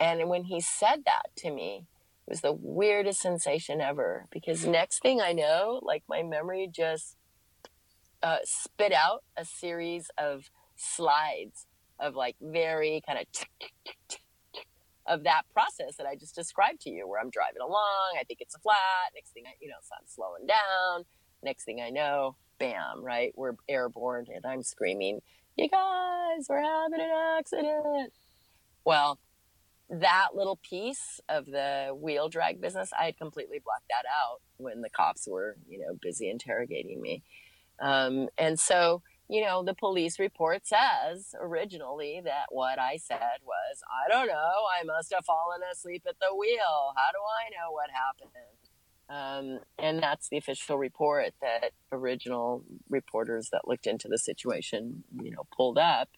and 0.00 0.28
when 0.28 0.44
he 0.44 0.60
said 0.60 1.02
that 1.06 1.26
to 1.38 1.50
me, 1.50 1.86
it 2.26 2.30
was 2.30 2.40
the 2.40 2.52
weirdest 2.52 3.20
sensation 3.20 3.80
ever 3.80 4.26
because 4.30 4.66
next 4.66 5.02
thing 5.02 5.20
I 5.20 5.32
know, 5.32 5.80
like 5.82 6.02
my 6.08 6.22
memory 6.22 6.68
just 6.70 7.16
uh, 8.24 8.38
spit 8.44 8.92
out 8.92 9.22
a 9.36 9.44
series 9.44 10.10
of 10.18 10.50
slides 10.74 11.66
of 12.00 12.16
like 12.16 12.36
very 12.40 13.02
kind 13.06 13.18
of 13.20 13.26
of 15.06 15.24
that 15.24 15.42
process 15.52 15.96
that 15.98 16.06
I 16.06 16.16
just 16.16 16.34
described 16.34 16.80
to 16.82 16.90
you, 16.90 17.06
where 17.06 17.20
I'm 17.20 17.28
driving 17.28 17.60
along, 17.60 18.16
I 18.18 18.24
think 18.24 18.40
it's 18.40 18.54
a 18.54 18.58
flat. 18.58 19.12
Next 19.14 19.32
thing 19.32 19.44
I, 19.46 19.52
you 19.60 19.68
know, 19.68 19.74
so 19.82 19.94
I'm 20.00 20.06
slowing 20.06 20.46
down. 20.46 21.04
Next 21.42 21.64
thing 21.64 21.82
I 21.82 21.90
know, 21.90 22.36
bam, 22.58 23.04
right? 23.04 23.32
We're 23.36 23.52
airborne 23.68 24.26
and 24.34 24.46
I'm 24.46 24.62
screaming, 24.62 25.20
you 25.56 25.68
guys, 25.68 26.46
we're 26.48 26.62
having 26.62 27.00
an 27.00 27.36
accident. 27.38 28.14
Well, 28.86 29.18
that 29.90 30.28
little 30.34 30.56
piece 30.56 31.20
of 31.28 31.44
the 31.44 31.94
wheel 31.94 32.30
drag 32.30 32.62
business, 32.62 32.90
I 32.98 33.04
had 33.04 33.18
completely 33.18 33.60
blocked 33.62 33.88
that 33.90 34.08
out 34.08 34.40
when 34.56 34.80
the 34.80 34.88
cops 34.88 35.28
were, 35.28 35.56
you 35.68 35.78
know, 35.80 35.98
busy 36.00 36.30
interrogating 36.30 37.02
me. 37.02 37.22
Um, 37.80 38.28
and 38.38 38.58
so, 38.58 39.02
you 39.28 39.42
know, 39.42 39.62
the 39.64 39.74
police 39.74 40.18
report 40.18 40.66
says 40.66 41.34
originally 41.40 42.20
that 42.24 42.46
what 42.50 42.78
I 42.78 42.96
said 42.96 43.40
was, 43.44 43.82
I 43.88 44.10
don't 44.10 44.28
know, 44.28 44.52
I 44.80 44.84
must 44.84 45.12
have 45.14 45.24
fallen 45.24 45.60
asleep 45.72 46.04
at 46.08 46.16
the 46.20 46.34
wheel. 46.34 46.92
How 46.96 47.10
do 47.12 47.18
I 47.18 47.50
know 47.50 47.72
what 47.72 47.90
happened? 47.90 48.30
Um, 49.08 49.60
and 49.78 50.02
that's 50.02 50.28
the 50.28 50.38
official 50.38 50.78
report 50.78 51.34
that 51.42 51.72
original 51.92 52.64
reporters 52.88 53.50
that 53.52 53.68
looked 53.68 53.86
into 53.86 54.08
the 54.08 54.18
situation, 54.18 55.04
you 55.22 55.30
know, 55.30 55.46
pulled 55.54 55.78
up. 55.78 56.08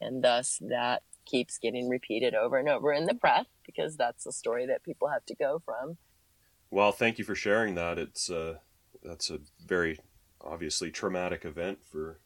And 0.00 0.22
thus 0.22 0.60
that 0.68 1.02
keeps 1.24 1.58
getting 1.58 1.88
repeated 1.88 2.34
over 2.34 2.56
and 2.56 2.68
over 2.68 2.92
in 2.92 3.06
the 3.06 3.14
press 3.14 3.46
because 3.64 3.96
that's 3.96 4.24
the 4.24 4.32
story 4.32 4.66
that 4.66 4.84
people 4.84 5.08
have 5.08 5.26
to 5.26 5.34
go 5.34 5.60
from. 5.64 5.96
Well, 6.70 6.92
thank 6.92 7.18
you 7.18 7.24
for 7.24 7.34
sharing 7.34 7.74
that. 7.74 7.98
It's 7.98 8.30
uh, 8.30 8.58
that's 9.02 9.30
a 9.30 9.40
very 9.64 9.98
obviously 10.46 10.90
traumatic 10.90 11.44
event 11.44 11.78
for 11.84 12.20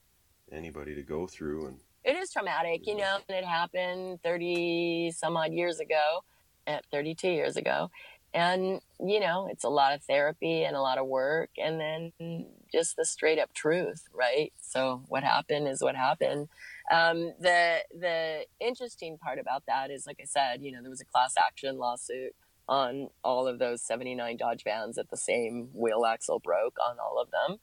anybody 0.53 0.95
to 0.95 1.03
go 1.03 1.27
through 1.27 1.66
and 1.66 1.79
it 2.03 2.16
is 2.16 2.33
traumatic, 2.33 2.87
you 2.87 2.97
know, 2.97 3.18
and 3.29 3.37
it 3.37 3.45
happened 3.45 4.23
30 4.23 5.12
some 5.14 5.37
odd 5.37 5.53
years 5.53 5.81
ago, 5.81 6.25
at 6.66 6.79
eh, 6.79 6.97
32 6.97 7.29
years 7.29 7.57
ago. 7.57 7.91
And 8.33 8.81
you 9.01 9.18
know 9.18 9.49
it's 9.51 9.64
a 9.64 9.68
lot 9.68 9.93
of 9.93 10.03
therapy 10.05 10.62
and 10.62 10.77
a 10.77 10.81
lot 10.81 10.99
of 10.99 11.07
work 11.07 11.51
and 11.59 11.81
then 11.81 12.47
just 12.73 12.95
the 12.97 13.05
straight 13.05 13.41
up 13.41 13.53
truth 13.55 14.05
right? 14.14 14.53
So 14.61 15.03
what 15.09 15.25
happened 15.25 15.66
is 15.66 15.83
what 15.83 15.97
happened. 15.97 16.49
Um, 16.91 17.33
the 17.41 17.79
the 17.99 18.45
interesting 18.61 19.18
part 19.18 19.39
about 19.39 19.64
that 19.66 19.91
is 19.91 20.07
like 20.07 20.18
i 20.21 20.25
said 20.25 20.61
you 20.62 20.73
know 20.73 20.81
there 20.81 20.91
was 20.91 21.01
a 21.01 21.05
class 21.05 21.35
action 21.39 21.79
lawsuit 21.79 22.35
on 22.68 23.11
all 23.23 23.47
of 23.47 23.59
those 23.59 23.83
79 23.83 24.37
dodge 24.37 24.64
vans 24.64 24.97
that 24.97 25.11
the 25.11 25.16
same 25.16 25.68
wheel 25.73 26.05
axle 26.05 26.39
broke 26.39 26.77
on 26.85 26.97
all 26.99 27.21
of 27.21 27.31
them 27.31 27.59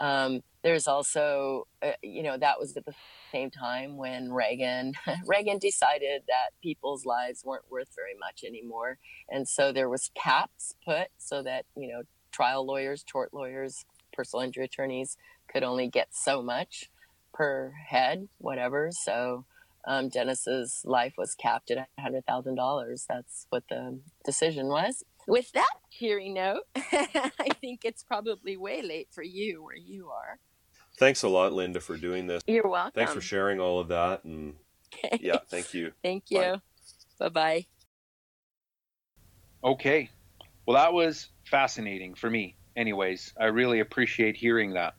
um, 0.00 0.40
there's 0.62 0.88
also, 0.88 1.66
uh, 1.82 1.92
you 2.02 2.22
know, 2.22 2.36
that 2.36 2.58
was 2.58 2.76
at 2.76 2.84
the 2.84 2.94
same 3.32 3.50
time 3.50 3.96
when 3.96 4.32
Reagan 4.32 4.94
Reagan 5.26 5.58
decided 5.58 6.22
that 6.26 6.50
people's 6.62 7.04
lives 7.04 7.42
weren't 7.44 7.70
worth 7.70 7.88
very 7.94 8.16
much 8.18 8.42
anymore, 8.44 8.98
and 9.28 9.48
so 9.48 9.72
there 9.72 9.88
was 9.88 10.10
caps 10.14 10.74
put 10.84 11.08
so 11.18 11.42
that 11.42 11.66
you 11.76 11.88
know 11.88 12.02
trial 12.32 12.66
lawyers, 12.66 13.04
tort 13.04 13.32
lawyers, 13.32 13.84
personal 14.12 14.44
injury 14.44 14.64
attorneys 14.64 15.16
could 15.48 15.62
only 15.62 15.88
get 15.88 16.08
so 16.10 16.42
much 16.42 16.90
per 17.32 17.72
head, 17.88 18.28
whatever. 18.38 18.90
So 18.90 19.44
um, 19.86 20.08
Dennis's 20.08 20.82
life 20.84 21.14
was 21.16 21.34
capped 21.34 21.70
at 21.70 21.88
$100,000. 22.00 23.06
That's 23.06 23.46
what 23.50 23.64
the 23.68 24.00
decision 24.24 24.66
was 24.66 25.04
with 25.26 25.50
that 25.52 25.72
cheery 25.90 26.28
note, 26.28 26.62
I 26.76 27.48
think 27.60 27.84
it's 27.84 28.02
probably 28.02 28.56
way 28.56 28.82
late 28.82 29.08
for 29.10 29.22
you 29.22 29.62
where 29.62 29.76
you 29.76 30.08
are. 30.08 30.38
Thanks 30.98 31.22
a 31.22 31.28
lot, 31.28 31.52
Linda, 31.52 31.80
for 31.80 31.96
doing 31.96 32.26
this. 32.26 32.42
You're 32.46 32.68
welcome. 32.68 32.92
Thanks 32.94 33.12
for 33.12 33.20
sharing 33.20 33.60
all 33.60 33.80
of 33.80 33.88
that. 33.88 34.24
And 34.24 34.54
okay. 34.94 35.18
yeah, 35.20 35.38
thank 35.48 35.74
you. 35.74 35.92
thank 36.02 36.30
you. 36.30 36.56
Bye 37.18 37.28
bye. 37.28 37.66
Okay. 39.62 40.10
Well, 40.64 40.76
that 40.76 40.92
was 40.92 41.28
fascinating 41.44 42.14
for 42.14 42.30
me. 42.30 42.56
Anyways, 42.76 43.34
I 43.38 43.46
really 43.46 43.80
appreciate 43.80 44.36
hearing 44.36 44.74
that. 44.74 44.94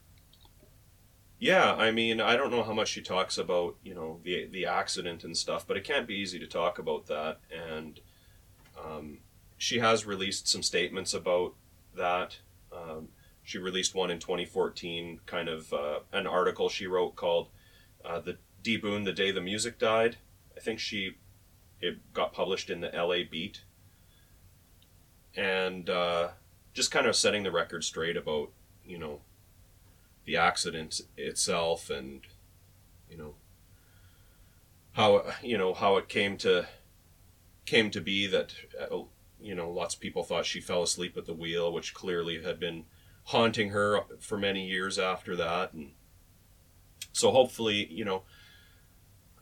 Yeah, 1.39 1.73
I 1.73 1.91
mean, 1.91 2.19
I 2.19 2.35
don't 2.35 2.49
know 2.49 2.63
how 2.63 2.73
much 2.73 2.89
she 2.89 3.01
talks 3.01 3.37
about, 3.37 3.75
you 3.83 3.93
know, 3.93 4.19
the 4.23 4.47
the 4.51 4.65
accident 4.65 5.23
and 5.23 5.37
stuff, 5.37 5.67
but 5.67 5.77
it 5.77 5.83
can't 5.83 6.07
be 6.07 6.15
easy 6.15 6.39
to 6.39 6.47
talk 6.47 6.79
about 6.79 7.05
that. 7.07 7.39
And 7.51 7.99
um, 8.83 9.19
she 9.57 9.79
has 9.79 10.05
released 10.05 10.47
some 10.47 10.63
statements 10.63 11.13
about 11.13 11.53
that. 11.95 12.37
Um, 12.71 13.09
she 13.43 13.57
released 13.57 13.95
one 13.95 14.11
in 14.11 14.19
2014, 14.19 15.21
kind 15.25 15.49
of 15.49 15.73
uh, 15.73 15.99
an 16.11 16.27
article 16.27 16.69
she 16.69 16.85
wrote 16.85 17.15
called 17.15 17.47
uh, 18.05 18.19
"The 18.19 18.37
D 18.61 18.77
Boon: 18.77 19.03
The 19.03 19.13
Day 19.13 19.31
the 19.31 19.41
Music 19.41 19.79
Died." 19.79 20.17
I 20.55 20.59
think 20.59 20.79
she 20.79 21.17
it 21.81 22.13
got 22.13 22.33
published 22.33 22.69
in 22.69 22.81
the 22.81 22.91
LA 22.93 23.19
Beat, 23.29 23.61
and 25.35 25.89
uh, 25.89 26.29
just 26.73 26.91
kind 26.91 27.07
of 27.07 27.15
setting 27.15 27.43
the 27.43 27.51
record 27.51 27.83
straight 27.83 28.17
about 28.17 28.51
you 28.85 28.97
know 28.97 29.21
the 30.25 30.37
accident 30.37 31.01
itself 31.15 31.89
and 31.89 32.21
you 33.09 33.17
know 33.17 33.33
how 34.93 35.23
you 35.41 35.57
know 35.57 35.73
how 35.73 35.97
it 35.97 36.09
came 36.09 36.37
to 36.37 36.67
came 37.65 37.89
to 37.91 38.01
be 38.01 38.27
that 38.27 38.53
uh, 38.79 38.97
you 39.39 39.55
know, 39.55 39.69
lots 39.69 39.95
of 39.95 40.01
people 40.01 40.23
thought 40.23 40.45
she 40.45 40.59
fell 40.59 40.83
asleep 40.83 41.17
at 41.17 41.25
the 41.25 41.33
wheel, 41.33 41.71
which 41.71 41.93
clearly 41.93 42.43
had 42.43 42.59
been 42.59 42.85
haunting 43.25 43.69
her 43.69 44.01
for 44.19 44.37
many 44.37 44.65
years 44.65 44.97
after 44.97 45.35
that. 45.35 45.73
And 45.73 45.91
so 47.11 47.31
hopefully, 47.31 47.87
you 47.91 48.05
know, 48.05 48.23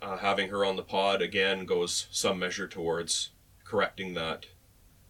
uh, 0.01 0.17
having 0.17 0.49
her 0.49 0.65
on 0.65 0.75
the 0.75 0.83
pod 0.83 1.21
again 1.21 1.65
goes 1.65 2.07
some 2.11 2.39
measure 2.39 2.67
towards 2.67 3.31
correcting 3.63 4.13
that 4.13 4.47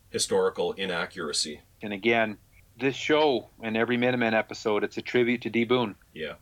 historical 0.10 0.74
inaccuracy. 0.74 1.62
And 1.82 1.94
again, 1.94 2.38
this 2.80 2.96
show 2.96 3.50
and 3.62 3.76
every 3.76 3.98
Minutemen 3.98 4.34
episode, 4.34 4.84
it's 4.84 4.98
a 4.98 5.02
tribute 5.02 5.42
to 5.42 5.50
D. 5.50 5.64
Boon. 5.64 5.96
Yeah. 6.14 6.34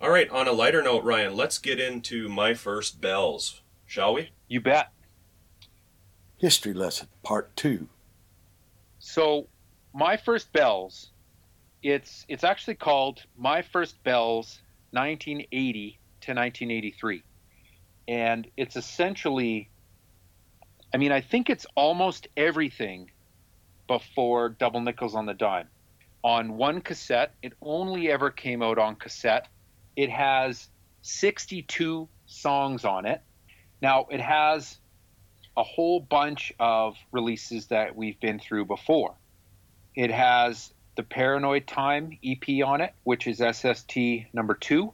All 0.00 0.10
right, 0.10 0.28
on 0.30 0.48
a 0.48 0.52
lighter 0.52 0.82
note, 0.82 1.04
Ryan, 1.04 1.34
let's 1.36 1.58
get 1.58 1.80
into 1.80 2.28
my 2.28 2.54
first 2.54 3.00
bells, 3.00 3.62
shall 3.86 4.14
we? 4.14 4.30
You 4.48 4.60
bet. 4.60 4.93
History 6.38 6.74
Lesson, 6.74 7.08
Part 7.22 7.54
2. 7.56 7.88
So, 8.98 9.46
My 9.92 10.16
First 10.16 10.52
Bells, 10.52 11.10
it's, 11.82 12.24
it's 12.28 12.44
actually 12.44 12.74
called 12.74 13.22
My 13.38 13.62
First 13.62 14.02
Bells 14.02 14.60
1980 14.90 15.98
to 16.22 16.30
1983. 16.32 17.22
And 18.08 18.46
it's 18.56 18.76
essentially, 18.76 19.68
I 20.92 20.96
mean, 20.96 21.12
I 21.12 21.20
think 21.20 21.50
it's 21.50 21.66
almost 21.74 22.28
everything 22.36 23.10
before 23.86 24.50
Double 24.50 24.80
Nickels 24.80 25.14
on 25.14 25.26
the 25.26 25.34
Dime. 25.34 25.68
On 26.22 26.56
one 26.56 26.80
cassette, 26.80 27.34
it 27.42 27.52
only 27.60 28.10
ever 28.10 28.30
came 28.30 28.62
out 28.62 28.78
on 28.78 28.96
cassette. 28.96 29.48
It 29.94 30.10
has 30.10 30.68
62 31.02 32.08
songs 32.26 32.84
on 32.84 33.04
it. 33.06 33.20
Now, 33.82 34.06
it 34.10 34.20
has 34.20 34.78
a 35.56 35.62
whole 35.62 36.00
bunch 36.00 36.52
of 36.58 36.96
releases 37.12 37.66
that 37.66 37.94
we've 37.94 38.18
been 38.20 38.38
through 38.38 38.64
before. 38.64 39.14
It 39.94 40.10
has 40.10 40.72
the 40.96 41.02
Paranoid 41.02 41.66
Time 41.66 42.18
EP 42.24 42.64
on 42.64 42.80
it, 42.80 42.92
which 43.04 43.26
is 43.26 43.38
SST 43.38 43.96
number 44.32 44.54
two. 44.54 44.92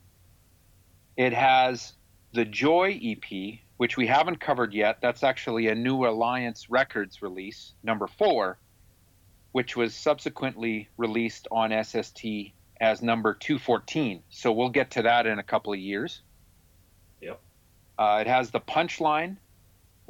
It 1.17 1.33
has 1.33 1.95
the 2.33 2.45
Joy 2.45 2.99
EP, 3.03 3.59
which 3.77 3.97
we 3.97 4.07
haven't 4.07 4.41
covered 4.41 4.73
yet. 4.73 4.99
That's 5.01 5.23
actually 5.23 5.69
a 5.69 5.75
New 5.75 6.07
Alliance 6.07 6.71
Records 6.71 7.23
release, 7.23 7.73
number 7.83 8.07
four, 8.07 8.59
which 9.53 9.77
was 9.77 9.95
subsequently 9.95 10.89
released 10.97 11.49
on 11.51 11.73
SST 11.85 12.25
as 12.81 13.03
number 13.03 13.35
214. 13.35 14.23
So 14.31 14.53
we'll 14.53 14.71
get 14.71 14.93
to 14.93 15.03
that 15.03 15.27
in 15.27 15.39
a 15.39 15.43
couple 15.43 15.73
of 15.73 15.79
years. 15.79 16.23
Yep. 17.21 17.41
Uh, 17.99 18.19
it 18.23 18.27
has 18.27 18.51
the 18.51 18.61
Punchline, 18.61 19.37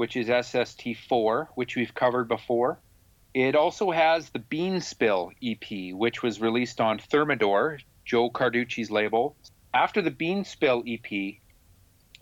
which 0.00 0.16
is 0.16 0.28
SST4, 0.28 1.48
which 1.56 1.76
we've 1.76 1.94
covered 1.94 2.26
before. 2.26 2.80
It 3.34 3.54
also 3.54 3.90
has 3.90 4.30
the 4.30 4.38
Bean 4.38 4.80
Spill 4.80 5.30
EP, 5.42 5.92
which 5.92 6.22
was 6.22 6.40
released 6.40 6.80
on 6.80 6.98
Thermidor, 6.98 7.80
Joe 8.06 8.30
Carducci's 8.30 8.90
label. 8.90 9.36
After 9.74 10.00
the 10.00 10.10
Bean 10.10 10.46
Spill 10.46 10.82
EP, 10.88 11.34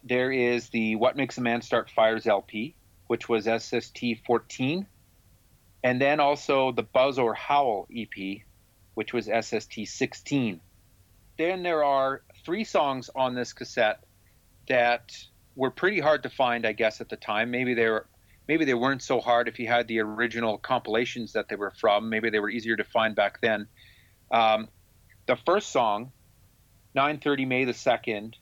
there 0.02 0.32
is 0.32 0.70
the 0.70 0.96
What 0.96 1.16
Makes 1.16 1.38
a 1.38 1.40
Man 1.40 1.62
Start 1.62 1.88
Fires 1.88 2.26
LP, 2.26 2.74
which 3.06 3.28
was 3.28 3.46
SST14. 3.46 4.84
And 5.84 6.00
then 6.00 6.18
also 6.18 6.72
the 6.72 6.82
Buzz 6.82 7.16
or 7.16 7.32
Howl 7.32 7.86
EP, 7.96 8.40
which 8.94 9.12
was 9.12 9.28
SST16. 9.28 10.58
Then 11.38 11.62
there 11.62 11.84
are 11.84 12.22
three 12.44 12.64
songs 12.64 13.08
on 13.14 13.36
this 13.36 13.52
cassette 13.52 14.02
that 14.66 15.12
were 15.58 15.72
pretty 15.72 15.98
hard 15.98 16.22
to 16.22 16.30
find, 16.30 16.64
I 16.64 16.72
guess, 16.72 17.00
at 17.00 17.08
the 17.08 17.16
time. 17.16 17.50
Maybe 17.50 17.74
they 17.74 17.88
were 17.88 18.06
maybe 18.46 18.64
they 18.64 18.74
weren't 18.74 19.02
so 19.02 19.20
hard 19.20 19.48
if 19.48 19.58
you 19.58 19.66
had 19.66 19.88
the 19.88 19.98
original 19.98 20.56
compilations 20.56 21.32
that 21.32 21.48
they 21.48 21.56
were 21.56 21.72
from. 21.72 22.08
Maybe 22.08 22.30
they 22.30 22.38
were 22.38 22.48
easier 22.48 22.76
to 22.76 22.84
find 22.84 23.14
back 23.16 23.40
then. 23.42 23.66
Um, 24.30 24.68
the 25.26 25.34
first 25.34 25.70
song, 25.70 26.12
9:30 26.96 27.46
May 27.46 27.64
the 27.64 27.74
second, 27.74 28.38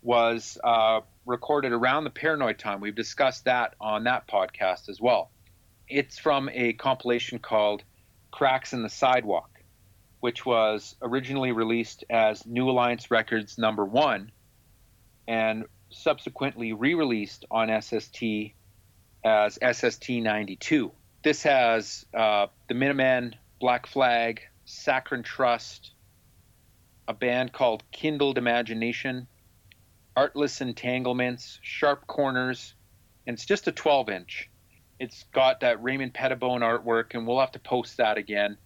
was 0.00 0.56
uh, 0.62 1.00
recorded 1.26 1.72
around 1.72 2.04
the 2.04 2.10
Paranoid 2.10 2.60
time. 2.60 2.80
We've 2.80 2.94
discussed 2.94 3.46
that 3.46 3.74
on 3.80 4.04
that 4.04 4.28
podcast 4.28 4.88
as 4.88 5.00
well. 5.00 5.32
It's 5.88 6.18
from 6.18 6.48
a 6.52 6.72
compilation 6.74 7.40
called 7.40 7.82
Cracks 8.30 8.72
in 8.72 8.84
the 8.84 8.88
Sidewalk, 8.88 9.50
which 10.20 10.46
was 10.46 10.94
originally 11.02 11.50
released 11.50 12.04
as 12.08 12.46
New 12.46 12.70
Alliance 12.70 13.10
Records 13.10 13.58
number 13.58 13.84
one 13.84 14.30
and 15.26 15.64
subsequently 15.94 16.72
re 16.72 16.94
released 16.94 17.44
on 17.50 17.68
SST 17.80 18.52
as 19.24 19.58
SST 19.62 20.10
92. 20.10 20.92
This 21.22 21.42
has 21.44 22.04
uh, 22.12 22.46
the 22.68 22.74
Minutemen, 22.74 23.36
Black 23.60 23.86
Flag, 23.86 24.42
Saccharine 24.66 25.22
Trust, 25.22 25.92
a 27.08 27.14
band 27.14 27.52
called 27.52 27.82
Kindled 27.92 28.38
Imagination, 28.38 29.26
Artless 30.16 30.60
Entanglements, 30.60 31.58
Sharp 31.62 32.06
Corners, 32.06 32.74
and 33.26 33.34
it's 33.34 33.46
just 33.46 33.68
a 33.68 33.72
12 33.72 34.10
inch. 34.10 34.50
It's 35.00 35.24
got 35.32 35.60
that 35.60 35.82
Raymond 35.82 36.14
Pettibon 36.14 36.60
artwork, 36.60 37.14
and 37.14 37.26
we'll 37.26 37.40
have 37.40 37.52
to 37.52 37.58
post 37.58 37.96
that 37.96 38.16
again. 38.16 38.56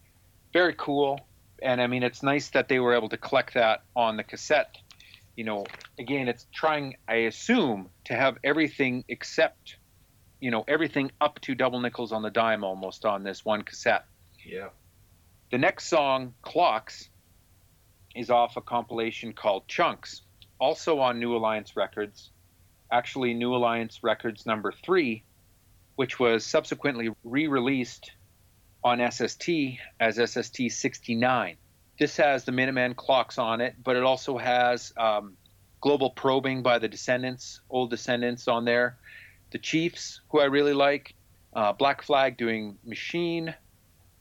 Very 0.53 0.75
cool. 0.77 1.21
And 1.63 1.81
I 1.81 1.87
mean, 1.87 2.03
it's 2.03 2.23
nice 2.23 2.51
that 2.51 2.69
they 2.69 2.79
were 2.79 2.95
able 2.95 3.09
to 3.09 3.17
collect 3.17 3.55
that 3.55 3.83
on 3.97 4.17
the 4.17 4.25
cassette. 4.25 4.77
You 5.39 5.45
know, 5.45 5.67
again, 6.01 6.27
it's 6.27 6.49
trying, 6.53 6.97
I 7.07 7.29
assume, 7.31 7.91
to 8.07 8.15
have 8.15 8.39
everything 8.43 9.05
except, 9.07 9.77
you 10.41 10.51
know, 10.51 10.65
everything 10.67 11.13
up 11.21 11.41
to 11.43 11.55
double 11.55 11.79
nickels 11.79 12.11
on 12.11 12.23
the 12.23 12.31
dime 12.31 12.65
almost 12.65 13.05
on 13.05 13.23
this 13.23 13.45
one 13.45 13.63
cassette. 13.63 14.05
Yeah. 14.45 14.71
The 15.53 15.59
next 15.59 15.87
song, 15.87 16.35
Clocks, 16.43 17.09
is 18.17 18.31
off 18.31 18.57
a 18.57 18.61
compilation 18.61 19.33
called 19.33 19.69
Chunks, 19.69 20.23
also 20.59 20.99
on 20.99 21.21
New 21.21 21.37
Alliance 21.37 21.77
Records. 21.77 22.31
Actually, 22.91 23.33
New 23.33 23.55
Alliance 23.55 24.01
Records 24.03 24.45
number 24.45 24.73
three, 24.73 25.23
which 25.95 26.19
was 26.19 26.45
subsequently 26.45 27.11
re 27.23 27.47
released 27.47 28.11
on 28.83 28.99
SST 29.09 29.49
as 30.01 30.17
SST 30.17 30.63
69. 30.69 31.59
This 31.99 32.17
has 32.17 32.45
the 32.45 32.53
Minutemen 32.53 32.95
clocks 32.95 33.39
on 33.39 33.61
it, 33.61 33.75
but 33.83 33.97
it 33.97 34.05
also 34.05 34.39
has 34.39 34.93
um, 34.97 35.37
Global 35.81 36.11
Probing 36.11 36.63
by 36.63 36.79
the 36.79 36.89
Descendents, 36.89 37.61
Old 37.71 37.91
Descendents 37.91 38.47
on 38.47 38.65
there. 38.65 38.99
The 39.51 39.59
Chiefs, 39.59 40.21
who 40.31 40.41
I 40.41 40.45
really 40.45 40.75
like. 40.75 41.15
Uh, 41.55 41.73
Black 41.73 42.03
Flag 42.03 42.37
doing 42.37 42.79
Machine. 42.85 43.55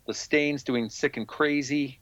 The 0.07 0.13
Stains 0.13 0.63
doing 0.63 0.89
Sick 0.89 1.17
and 1.17 1.27
Crazy. 1.27 1.99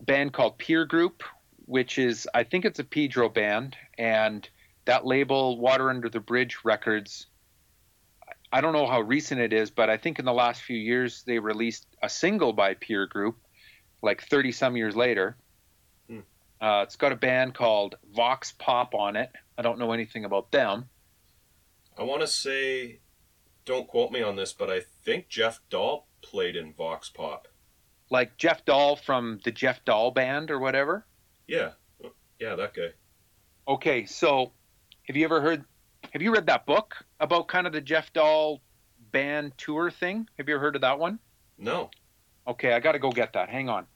A 0.00 0.04
band 0.04 0.32
called 0.32 0.58
Peer 0.58 0.84
Group, 0.84 1.22
which 1.66 1.98
is, 1.98 2.28
I 2.34 2.42
think 2.42 2.64
it's 2.64 2.78
a 2.78 2.84
Pedro 2.84 3.28
band. 3.28 3.76
And 3.98 4.48
that 4.86 5.06
label, 5.06 5.58
Water 5.58 5.90
Under 5.90 6.08
the 6.08 6.20
Bridge 6.20 6.58
Records, 6.64 7.26
I 8.52 8.60
don't 8.60 8.72
know 8.72 8.86
how 8.86 9.00
recent 9.00 9.40
it 9.40 9.52
is, 9.52 9.70
but 9.70 9.88
I 9.88 9.96
think 9.96 10.18
in 10.18 10.24
the 10.24 10.32
last 10.32 10.62
few 10.62 10.76
years 10.76 11.22
they 11.22 11.38
released 11.38 11.86
a 12.02 12.08
single 12.08 12.52
by 12.52 12.74
Peer 12.74 13.06
Group, 13.06 13.38
like 14.02 14.22
30 14.22 14.52
some 14.52 14.76
years 14.76 14.96
later. 14.96 15.36
Hmm. 16.08 16.20
Uh, 16.60 16.82
it's 16.82 16.96
got 16.96 17.12
a 17.12 17.16
band 17.16 17.54
called 17.54 17.96
Vox 18.14 18.52
Pop 18.58 18.94
on 18.94 19.16
it. 19.16 19.30
I 19.56 19.62
don't 19.62 19.78
know 19.78 19.92
anything 19.92 20.24
about 20.24 20.50
them. 20.50 20.86
I 21.96 22.02
want 22.02 22.22
to 22.22 22.26
say, 22.26 23.00
don't 23.64 23.86
quote 23.86 24.10
me 24.10 24.22
on 24.22 24.36
this, 24.36 24.52
but 24.52 24.70
I 24.70 24.80
think 25.04 25.28
Jeff 25.28 25.60
Dahl 25.70 26.06
played 26.22 26.56
in 26.56 26.72
Vox 26.72 27.08
Pop. 27.08 27.48
Like 28.10 28.36
Jeff 28.36 28.64
Dahl 28.64 28.96
from 28.96 29.40
the 29.44 29.52
Jeff 29.52 29.84
Dahl 29.84 30.10
Band 30.10 30.50
or 30.50 30.58
whatever. 30.58 31.06
Yeah. 31.46 31.70
Yeah, 32.38 32.56
that 32.56 32.74
guy. 32.74 32.88
Okay, 33.68 34.04
so 34.04 34.52
have 35.04 35.16
you 35.16 35.24
ever 35.24 35.40
heard? 35.40 35.64
Have 36.12 36.22
you 36.22 36.32
read 36.32 36.46
that 36.46 36.66
book 36.66 36.96
about 37.20 37.46
kind 37.46 37.66
of 37.66 37.72
the 37.72 37.80
Jeff 37.80 38.12
Dahl 38.12 38.60
band 39.12 39.52
tour 39.56 39.90
thing? 39.90 40.28
Have 40.38 40.48
you 40.48 40.56
ever 40.56 40.64
heard 40.64 40.74
of 40.74 40.82
that 40.82 40.98
one? 40.98 41.20
No. 41.56 41.90
Okay, 42.46 42.72
I 42.72 42.80
got 42.80 42.92
to 42.92 42.98
go 42.98 43.12
get 43.12 43.34
that. 43.34 43.48
Hang 43.48 43.68
on. 43.68 43.86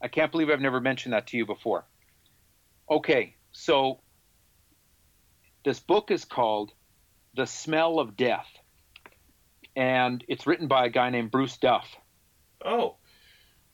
I 0.00 0.08
can't 0.08 0.30
believe 0.30 0.50
I've 0.50 0.60
never 0.60 0.80
mentioned 0.80 1.14
that 1.14 1.26
to 1.28 1.36
you 1.36 1.46
before. 1.46 1.84
Okay, 2.90 3.36
so 3.52 4.00
this 5.64 5.80
book 5.80 6.10
is 6.10 6.24
called 6.24 6.72
The 7.34 7.46
Smell 7.46 7.98
of 7.98 8.16
Death, 8.16 8.46
and 9.74 10.22
it's 10.28 10.46
written 10.46 10.68
by 10.68 10.86
a 10.86 10.90
guy 10.90 11.10
named 11.10 11.30
Bruce 11.30 11.56
Duff. 11.56 11.96
Oh, 12.64 12.96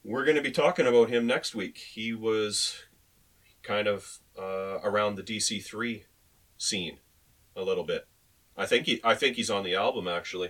we're 0.03 0.25
going 0.25 0.37
to 0.37 0.41
be 0.41 0.51
talking 0.51 0.87
about 0.87 1.09
him 1.09 1.27
next 1.27 1.53
week. 1.55 1.77
He 1.77 2.13
was 2.13 2.77
kind 3.61 3.87
of 3.87 4.19
uh, 4.37 4.79
around 4.83 5.15
the 5.15 5.23
DC3 5.23 6.03
scene 6.57 6.97
a 7.55 7.61
little 7.61 7.83
bit. 7.83 8.07
I 8.55 8.65
think 8.65 8.85
he 8.85 9.01
I 9.03 9.15
think 9.15 9.35
he's 9.35 9.49
on 9.49 9.63
the 9.63 9.75
album 9.75 10.07
actually. 10.07 10.49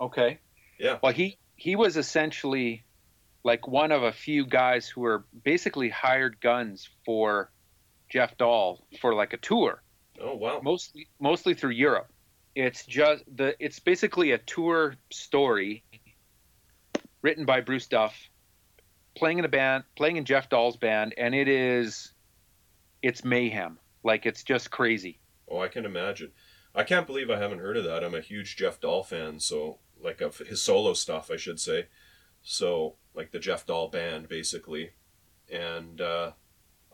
Okay. 0.00 0.38
Yeah. 0.78 0.98
Well, 1.02 1.12
he 1.12 1.38
he 1.56 1.76
was 1.76 1.96
essentially 1.96 2.84
like 3.44 3.66
one 3.66 3.92
of 3.92 4.02
a 4.02 4.12
few 4.12 4.46
guys 4.46 4.88
who 4.88 5.02
were 5.02 5.24
basically 5.44 5.88
hired 5.88 6.40
guns 6.40 6.88
for 7.04 7.50
Jeff 8.10 8.36
Dahl 8.36 8.86
for 9.00 9.14
like 9.14 9.32
a 9.32 9.38
tour, 9.38 9.82
Oh 10.20 10.34
wow. 10.36 10.60
mostly 10.62 11.08
mostly 11.20 11.54
through 11.54 11.70
Europe. 11.70 12.10
It's 12.54 12.84
just 12.84 13.24
the 13.36 13.54
it's 13.64 13.78
basically 13.78 14.32
a 14.32 14.38
tour 14.38 14.94
story 15.10 15.84
written 17.22 17.44
by 17.44 17.60
Bruce 17.60 17.86
Duff, 17.86 18.14
playing 19.16 19.38
in 19.38 19.44
a 19.44 19.48
band, 19.48 19.84
playing 19.96 20.16
in 20.16 20.24
Jeff 20.24 20.48
Dahl's 20.48 20.76
band, 20.76 21.14
and 21.16 21.34
it 21.34 21.48
is 21.48 22.12
it's 23.02 23.24
mayhem. 23.24 23.78
Like 24.02 24.26
it's 24.26 24.42
just 24.42 24.70
crazy. 24.70 25.20
Oh, 25.48 25.58
I 25.60 25.68
can 25.68 25.84
imagine. 25.84 26.32
I 26.74 26.84
can't 26.84 27.06
believe 27.06 27.30
I 27.30 27.38
haven't 27.38 27.58
heard 27.58 27.76
of 27.76 27.84
that. 27.84 28.04
I'm 28.04 28.14
a 28.14 28.20
huge 28.20 28.56
Jeff 28.56 28.80
Dahl 28.80 29.02
fan, 29.02 29.40
so 29.40 29.78
like 30.02 30.20
of 30.20 30.38
his 30.38 30.62
solo 30.62 30.94
stuff, 30.94 31.30
I 31.30 31.36
should 31.36 31.60
say. 31.60 31.86
So 32.42 32.96
like 33.14 33.32
the 33.32 33.38
Jeff 33.38 33.66
Dahl 33.66 33.88
band, 33.88 34.28
basically, 34.28 34.90
and 35.52 36.00
uh, 36.00 36.32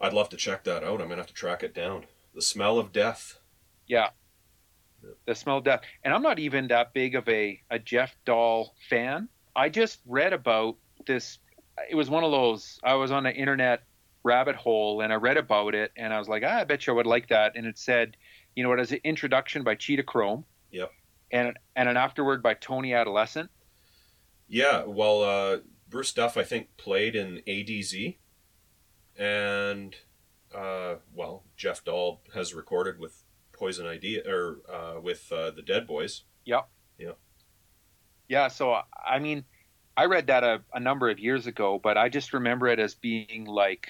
I'd 0.00 0.12
love 0.12 0.28
to 0.30 0.36
check 0.36 0.64
that 0.64 0.82
out. 0.82 1.00
I'm 1.00 1.08
gonna 1.08 1.16
have 1.16 1.26
to 1.26 1.34
track 1.34 1.62
it 1.62 1.74
down. 1.74 2.04
The 2.34 2.42
smell 2.42 2.78
of 2.78 2.92
death. 2.92 3.38
Yeah. 3.86 4.10
The 5.26 5.34
smell 5.34 5.58
of 5.58 5.64
death. 5.64 5.80
And 6.04 6.12
I'm 6.12 6.22
not 6.22 6.38
even 6.38 6.68
that 6.68 6.92
big 6.92 7.14
of 7.14 7.28
a, 7.28 7.60
a 7.70 7.78
Jeff 7.78 8.14
Dahl 8.24 8.74
fan. 8.90 9.28
I 9.54 9.68
just 9.68 10.00
read 10.06 10.32
about 10.32 10.76
this. 11.06 11.38
It 11.88 11.94
was 11.94 12.10
one 12.10 12.24
of 12.24 12.30
those, 12.30 12.78
I 12.82 12.94
was 12.94 13.10
on 13.10 13.24
an 13.26 13.34
internet 13.34 13.84
rabbit 14.22 14.56
hole 14.56 15.02
and 15.02 15.12
I 15.12 15.16
read 15.16 15.36
about 15.36 15.74
it 15.74 15.92
and 15.96 16.12
I 16.12 16.18
was 16.18 16.28
like, 16.28 16.42
ah, 16.44 16.58
I 16.58 16.64
bet 16.64 16.86
you 16.86 16.92
I 16.92 16.96
would 16.96 17.06
like 17.06 17.28
that. 17.28 17.52
And 17.54 17.66
it 17.66 17.78
said, 17.78 18.16
you 18.54 18.64
know, 18.64 18.72
it 18.72 18.78
has 18.78 18.92
an 18.92 19.00
introduction 19.04 19.62
by 19.62 19.76
Cheetah 19.76 20.02
Chrome. 20.02 20.44
Yep. 20.72 20.92
And, 21.30 21.56
and 21.76 21.88
an 21.88 21.96
afterword 21.96 22.42
by 22.42 22.54
Tony 22.54 22.92
Adolescent. 22.92 23.50
Yeah, 24.48 24.84
well, 24.84 25.22
uh, 25.22 25.58
Bruce 25.88 26.12
Duff, 26.12 26.36
I 26.36 26.42
think, 26.42 26.76
played 26.76 27.16
in 27.16 27.42
ADZ, 27.46 28.16
and 29.18 29.96
uh, 30.54 30.96
well, 31.14 31.44
Jeff 31.56 31.84
Dahl 31.84 32.22
has 32.34 32.54
recorded 32.54 32.98
with 32.98 33.22
Poison 33.52 33.86
Idea 33.86 34.22
or 34.26 34.58
uh, 34.72 35.00
with 35.00 35.30
uh, 35.32 35.50
the 35.50 35.62
Dead 35.62 35.86
Boys. 35.86 36.22
Yep. 36.44 36.68
Yeah. 36.98 37.12
Yeah. 38.28 38.48
So, 38.48 38.76
I 39.04 39.18
mean, 39.18 39.44
I 39.96 40.04
read 40.04 40.26
that 40.28 40.44
a, 40.44 40.62
a 40.74 40.80
number 40.80 41.08
of 41.08 41.18
years 41.18 41.46
ago, 41.46 41.80
but 41.82 41.96
I 41.96 42.08
just 42.08 42.32
remember 42.32 42.68
it 42.68 42.78
as 42.78 42.94
being 42.94 43.46
like 43.46 43.88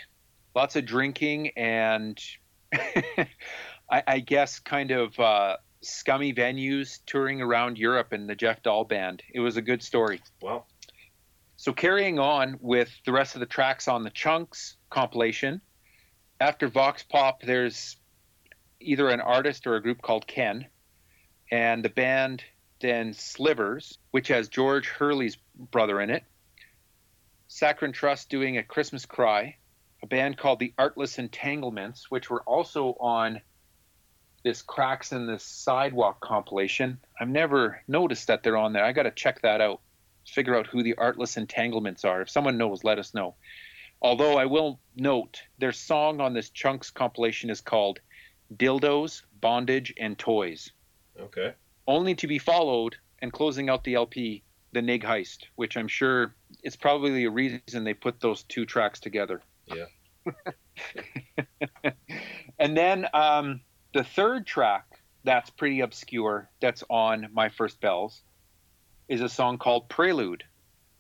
lots 0.55 0.77
of 0.77 0.87
drinking 0.87 1.51
and 1.57 2.19
I, 2.73 4.03
I 4.07 4.19
guess 4.21 4.59
kind 4.59 4.91
of 4.91 5.19
uh, 5.19 5.57
scummy 5.87 6.33
venues 6.33 7.01
touring 7.07 7.41
around 7.41 7.79
Europe 7.79 8.13
in 8.13 8.27
the 8.27 8.35
Jeff 8.35 8.63
Dahl 8.63 8.85
band. 8.85 9.23
It 9.33 9.41
was 9.41 9.57
a 9.57 9.63
good 9.63 9.83
story. 9.83 10.21
Wow. 10.41 10.65
So 11.57 11.73
carrying 11.73 12.19
on 12.19 12.59
with 12.61 12.91
the 13.05 13.13
rest 13.13 13.35
of 13.35 13.41
the 13.41 13.47
tracks 13.47 13.89
on 13.89 14.03
the 14.03 14.11
Chunks 14.11 14.77
compilation, 14.91 15.61
after 16.41 16.69
Vox 16.69 17.03
Pop, 17.03 17.43
there's 17.43 17.97
either 18.81 19.09
an 19.09 19.21
artist 19.21 19.67
or 19.67 19.77
a 19.77 19.83
group 19.83 20.03
called 20.03 20.27
Ken, 20.27 20.67
and 21.51 21.85
the 21.85 21.89
band 21.89 22.45
then 22.81 23.15
Slivers, 23.15 23.99
which 24.11 24.29
has 24.29 24.49
George 24.49 24.89
Hurley's 24.89 25.39
brother 25.71 26.01
in 26.01 26.11
it. 26.11 26.25
Saccharine 27.49 27.93
Trust 27.93 28.29
doing 28.29 28.59
a 28.59 28.63
Christmas 28.63 29.07
Cry, 29.07 29.57
a 30.03 30.07
band 30.07 30.37
called 30.37 30.59
the 30.59 30.75
Artless 30.77 31.19
Entanglements, 31.19 32.11
which 32.11 32.29
were 32.29 32.43
also 32.43 32.97
on 33.01 33.41
this 34.47 34.63
Cracks 34.63 35.11
in 35.11 35.27
the 35.27 35.41
Sidewalk 35.41 36.21
compilation. 36.21 37.01
I've 37.19 37.29
never 37.29 37.83
noticed 37.89 38.29
that 38.29 38.45
they're 38.45 38.57
on 38.57 38.73
there. 38.73 38.85
I 38.85 38.93
got 38.93 39.03
to 39.03 39.11
check 39.11 39.43
that 39.43 39.61
out, 39.61 39.81
figure 40.25 40.55
out 40.55 40.69
who 40.69 40.85
the 40.85 40.95
Artless 40.95 41.37
Entanglements 41.37 42.05
are. 42.05 42.23
If 42.23 42.31
someone 42.31 42.57
knows, 42.57 42.85
let 42.85 43.01
us 43.01 43.13
know. 43.13 43.35
Although 44.03 44.39
I 44.39 44.45
will 44.45 44.79
note 44.95 45.43
their 45.59 45.73
song 45.73 46.21
on 46.21 46.33
this 46.33 46.51
Chunks 46.51 46.91
compilation 46.91 47.51
is 47.51 47.61
called 47.61 47.99
Dildos, 48.55 49.23
Bondage, 49.41 49.93
and 49.99 50.17
Toys. 50.17 50.71
Okay. 51.19 51.53
Only 51.89 52.15
to 52.15 52.29
be 52.29 52.39
followed 52.39 52.95
and 53.23 53.33
closing 53.33 53.69
out 53.69 53.83
the 53.83 53.95
LP, 53.95 54.45
The 54.71 54.81
Nig 54.81 55.03
Heist, 55.03 55.47
which 55.57 55.77
I'm 55.77 55.89
sure 55.89 56.37
it's 56.63 56.77
probably 56.77 57.25
a 57.25 57.31
reason 57.31 57.83
they 57.83 57.95
put 57.95 58.21
those 58.21 58.45
two 58.45 58.65
tracks 58.65 59.01
together. 59.01 59.43
Yeah. 59.67 59.87
and 62.61 62.77
then 62.77 63.07
um, 63.13 63.61
the 63.97 64.05
third 64.05 64.47
track 64.47 65.01
that's 65.25 65.49
pretty 65.49 65.81
obscure 65.81 66.51
that's 66.61 66.85
on 66.91 67.29
My 67.33 67.49
First 67.49 67.81
Bells 67.81 68.21
is 69.09 69.23
a 69.23 69.29
song 69.29 69.57
called 69.57 69.89
Prelude, 69.89 70.45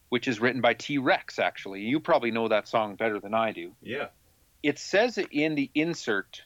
which 0.09 0.27
is 0.27 0.41
written 0.41 0.63
by 0.63 0.73
T 0.73 0.97
Rex, 0.97 1.39
actually. 1.39 1.83
You 1.83 2.01
probably 2.01 2.31
know 2.31 2.49
that 2.49 2.67
song 2.67 2.97
better 2.97 3.21
than 3.21 3.35
I 3.35 3.53
do. 3.53 3.73
Yeah. 3.83 4.07
It 4.63 4.79
says 4.79 5.19
in 5.19 5.57
the 5.57 5.71
insert 5.75 6.41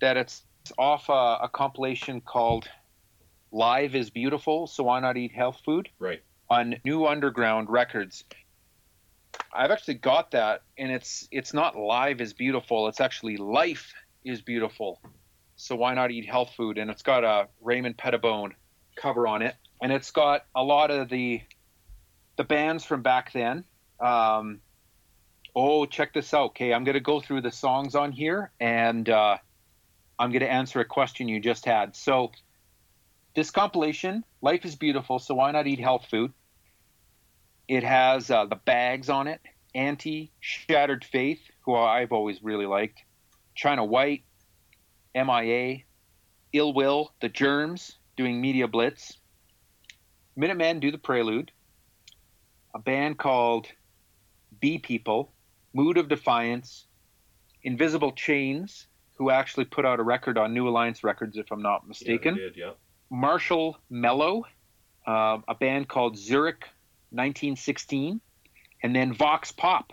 that 0.00 0.16
it's 0.16 0.42
off 0.76 1.08
a, 1.10 1.38
a 1.42 1.48
compilation 1.48 2.20
called 2.20 2.68
Live 3.52 3.94
is 3.94 4.10
Beautiful, 4.10 4.66
So 4.66 4.82
Why 4.82 4.98
Not 4.98 5.16
Eat 5.16 5.30
Health 5.30 5.60
Food? 5.64 5.88
Right. 6.00 6.24
On 6.50 6.74
New 6.84 7.06
Underground 7.06 7.70
Records. 7.70 8.24
I've 9.54 9.70
actually 9.70 9.94
got 9.94 10.32
that, 10.32 10.62
and 10.76 10.90
it's 10.90 11.28
it's 11.30 11.54
not 11.54 11.76
live 11.76 12.20
is 12.20 12.32
beautiful. 12.32 12.88
It's 12.88 13.00
actually 13.00 13.36
life 13.36 13.94
is 14.24 14.42
beautiful. 14.42 15.00
So 15.56 15.74
why 15.74 15.94
not 15.94 16.10
eat 16.10 16.26
health 16.26 16.52
food? 16.56 16.78
And 16.78 16.90
it's 16.90 17.02
got 17.02 17.24
a 17.24 17.48
Raymond 17.60 17.96
Pettibon 17.96 18.54
cover 18.96 19.26
on 19.26 19.42
it, 19.42 19.54
and 19.82 19.90
it's 19.90 20.10
got 20.10 20.44
a 20.54 20.62
lot 20.62 20.90
of 20.90 21.08
the 21.08 21.40
the 22.36 22.44
bands 22.44 22.84
from 22.84 23.02
back 23.02 23.32
then. 23.32 23.64
Um, 23.98 24.60
oh, 25.54 25.86
check 25.86 26.12
this 26.12 26.32
out. 26.34 26.50
Okay, 26.50 26.72
I'm 26.72 26.84
gonna 26.84 27.00
go 27.00 27.20
through 27.20 27.40
the 27.40 27.50
songs 27.50 27.94
on 27.94 28.12
here, 28.12 28.52
and 28.60 29.08
uh, 29.08 29.38
I'm 30.18 30.30
gonna 30.30 30.44
answer 30.46 30.80
a 30.80 30.84
question 30.84 31.28
you 31.28 31.40
just 31.40 31.64
had. 31.64 31.96
So 31.96 32.32
this 33.34 33.50
compilation, 33.50 34.24
Life 34.42 34.64
is 34.64 34.76
Beautiful. 34.76 35.18
So 35.18 35.34
why 35.34 35.50
not 35.50 35.66
eat 35.66 35.80
health 35.80 36.06
food? 36.10 36.32
It 37.68 37.82
has 37.82 38.30
uh, 38.30 38.44
the 38.44 38.56
bags 38.56 39.08
on 39.08 39.26
it. 39.26 39.40
Anti, 39.74 40.32
Shattered 40.40 41.04
Faith, 41.04 41.40
who 41.64 41.74
I've 41.74 42.12
always 42.12 42.42
really 42.42 42.66
liked. 42.66 43.02
China 43.54 43.84
White, 43.84 44.24
MIA, 45.16 45.78
Ill 46.52 46.72
Will, 46.74 47.12
The 47.20 47.28
Germs, 47.28 47.96
doing 48.16 48.40
Media 48.40 48.68
Blitz. 48.68 49.18
Minutemen 50.36 50.80
do 50.80 50.90
the 50.90 50.98
Prelude. 50.98 51.50
A 52.74 52.78
band 52.78 53.18
called 53.18 53.68
Bee 54.60 54.78
People, 54.78 55.32
Mood 55.72 55.96
of 55.96 56.08
Defiance, 56.08 56.86
Invisible 57.62 58.12
Chains, 58.12 58.86
who 59.14 59.30
actually 59.30 59.64
put 59.64 59.86
out 59.86 59.98
a 59.98 60.02
record 60.02 60.36
on 60.36 60.52
New 60.52 60.68
Alliance 60.68 61.02
Records, 61.02 61.38
if 61.38 61.50
I'm 61.50 61.62
not 61.62 61.88
mistaken. 61.88 62.36
Yeah, 62.36 62.42
did, 62.42 62.56
yeah. 62.56 62.70
Marshall 63.10 63.78
Mello, 63.88 64.44
uh, 65.06 65.38
a 65.48 65.54
band 65.54 65.88
called 65.88 66.18
Zurich 66.18 66.64
1916, 67.10 68.20
and 68.82 68.94
then 68.94 69.14
Vox 69.14 69.52
Pop. 69.52 69.92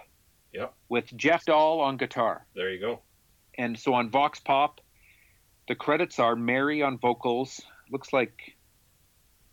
Yep. 0.53 0.73
With 0.89 1.15
Jeff 1.15 1.45
Dahl 1.45 1.79
on 1.79 1.97
guitar. 1.97 2.45
There 2.53 2.69
you 2.69 2.79
go. 2.79 2.99
And 3.57 3.79
so 3.79 3.93
on 3.93 4.09
Vox 4.09 4.39
Pop, 4.39 4.81
the 5.67 5.75
credits 5.75 6.19
are 6.19 6.35
Mary 6.35 6.81
on 6.81 6.97
vocals. 6.97 7.61
Looks 7.91 8.13
like 8.13 8.55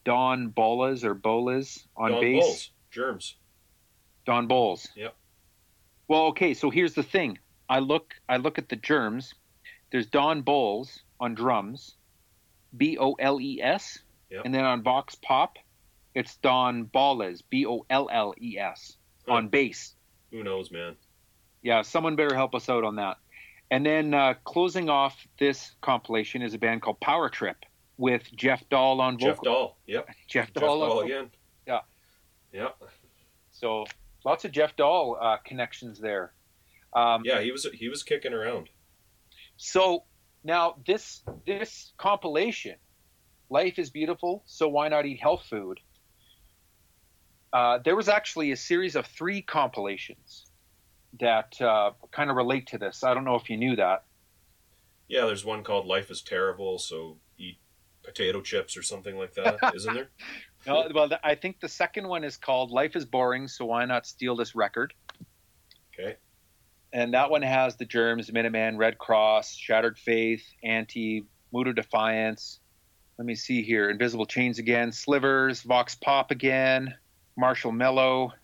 Don 0.05 0.49
Bolas 0.49 1.05
or 1.05 1.15
Bolas 1.15 1.87
on 1.97 2.12
Bass. 2.12 2.20
Don 2.20 2.20
bass. 2.20 2.43
Bowles. 2.43 2.70
Germs. 2.91 3.37
Don 4.27 4.47
Bowles. 4.47 4.89
Yep. 4.97 5.15
Well, 6.09 6.23
okay, 6.27 6.55
so 6.55 6.70
here's 6.70 6.95
the 6.95 7.03
thing. 7.03 7.39
I 7.69 7.78
look 7.78 8.15
I 8.28 8.37
look 8.39 8.59
at 8.59 8.69
the 8.69 8.77
germs. 8.77 9.35
There's 9.93 10.07
Don 10.07 10.43
Bowles 10.43 11.03
on 11.20 11.35
drums, 11.35 11.97
B 12.77 12.97
O 12.99 13.12
L 13.15 13.41
E 13.41 13.61
S, 13.62 13.99
Yep. 14.31 14.43
and 14.45 14.55
then 14.55 14.65
on 14.65 14.82
Vox 14.82 15.15
Pop, 15.16 15.59
it's 16.15 16.37
Don 16.39 16.85
Bolles, 16.85 17.43
B 17.43 17.66
O 17.66 17.85
L 17.91 18.09
L 18.11 18.35
E 18.41 18.59
S, 18.59 18.97
on 19.28 19.49
bass. 19.49 19.95
Who 20.31 20.43
knows, 20.43 20.70
man? 20.70 20.97
Yeah, 21.62 21.82
someone 21.82 22.16
better 22.16 22.35
help 22.35 22.55
us 22.55 22.69
out 22.69 22.85
on 22.85 22.97
that. 22.97 23.19
And 23.70 23.86
then 23.86 24.14
uh, 24.14 24.34
closing 24.44 24.90
off 24.90 25.26
this 25.38 25.74
compilation 25.80 26.42
is 26.42 26.55
a 26.55 26.59
band 26.59 26.82
called 26.82 26.98
Power 27.01 27.28
Trip 27.28 27.56
with 27.98 28.22
Jeff 28.34 28.68
Dahl 28.68 29.01
on 29.01 29.18
Jeff 29.18 29.36
vocals. 29.36 29.44
Dahl. 29.44 29.78
Yep. 29.86 30.09
Jeff 30.28 30.47
Jeff 30.47 30.55
Dahl, 30.55 30.82
on 30.82 30.88
Dahl 30.88 31.01
again. 31.01 31.30
Yeah. 31.66 31.80
Yep. 32.52 32.82
So 33.52 33.84
lots 34.24 34.44
of 34.44 34.51
Jeff 34.51 34.74
Dahl 34.76 35.18
uh, 35.20 35.36
connections 35.44 36.01
there. 36.01 36.32
Um, 36.94 37.22
Yeah, 37.24 37.40
he 37.40 37.52
was 37.52 37.66
he 37.72 37.88
was 37.88 38.02
kicking 38.02 38.32
around. 38.32 38.68
So 39.56 40.05
now 40.42 40.76
this 40.86 41.22
this 41.47 41.92
compilation, 41.97 42.76
Life 43.51 43.78
is 43.78 43.90
Beautiful, 43.90 44.42
so 44.47 44.68
why 44.68 44.88
not 44.88 45.06
eat 45.06 45.20
health 45.20 45.44
food? 45.48 45.78
Uh, 47.52 47.78
there 47.84 47.94
was 47.94 48.09
actually 48.09 48.51
a 48.52 48.56
series 48.56 48.97
of 48.97 49.06
three 49.06 49.42
compilations 49.42 50.49
that 51.19 51.61
uh, 51.61 51.93
kind 52.12 52.31
of 52.31 52.37
relate 52.37 52.69
to 52.69 52.78
this. 52.78 53.03
I 53.03 53.15
don't 53.15 53.24
know 53.24 53.35
if 53.35 53.51
you 53.51 53.57
knew 53.57 53.77
that. 53.77 54.05
Yeah, 55.09 55.27
there's 55.27 55.45
one 55.45 55.65
called 55.65 55.87
Life 55.87 56.11
is 56.11 56.23
Terrible, 56.23 56.78
so 56.78 57.16
eat 57.37 57.59
potato 58.05 58.41
chips 58.41 58.77
or 58.77 58.82
something 58.82 59.16
like 59.19 59.35
that, 59.35 59.59
isn't 59.74 59.95
there? 59.95 60.09
No, 60.66 60.87
well, 60.95 61.09
I 61.24 61.37
think 61.37 61.59
the 61.61 61.70
second 61.70 62.07
one 62.07 62.23
is 62.23 62.37
called 62.37 62.70
Life 62.70 62.95
is 62.95 63.07
Boring, 63.07 63.49
so 63.49 63.65
why 63.65 63.87
not 63.87 64.07
steal 64.07 64.37
this 64.37 64.55
record? 64.55 64.93
Okay. 65.95 66.16
And 66.93 67.15
that 67.15 67.31
one 67.31 67.41
has 67.41 67.77
the 67.77 67.87
Germs, 67.87 68.31
Minutemen, 68.31 68.77
Red 68.77 68.99
Cross, 68.99 69.55
Shattered 69.55 69.99
Faith, 69.99 70.45
Anti, 70.62 71.24
Mood 71.51 71.69
of 71.69 71.77
Defiance. 71.77 72.61
Let 73.19 73.24
me 73.24 73.35
see 73.35 73.62
here. 73.62 73.89
Invisible 73.89 74.27
Chains 74.27 74.59
again, 74.59 74.93
Slivers, 74.93 75.62
Vox 75.62 75.95
Pop 75.95 76.31
again, 76.31 76.95
Marshall 77.39 77.73
Mello. 77.73 78.35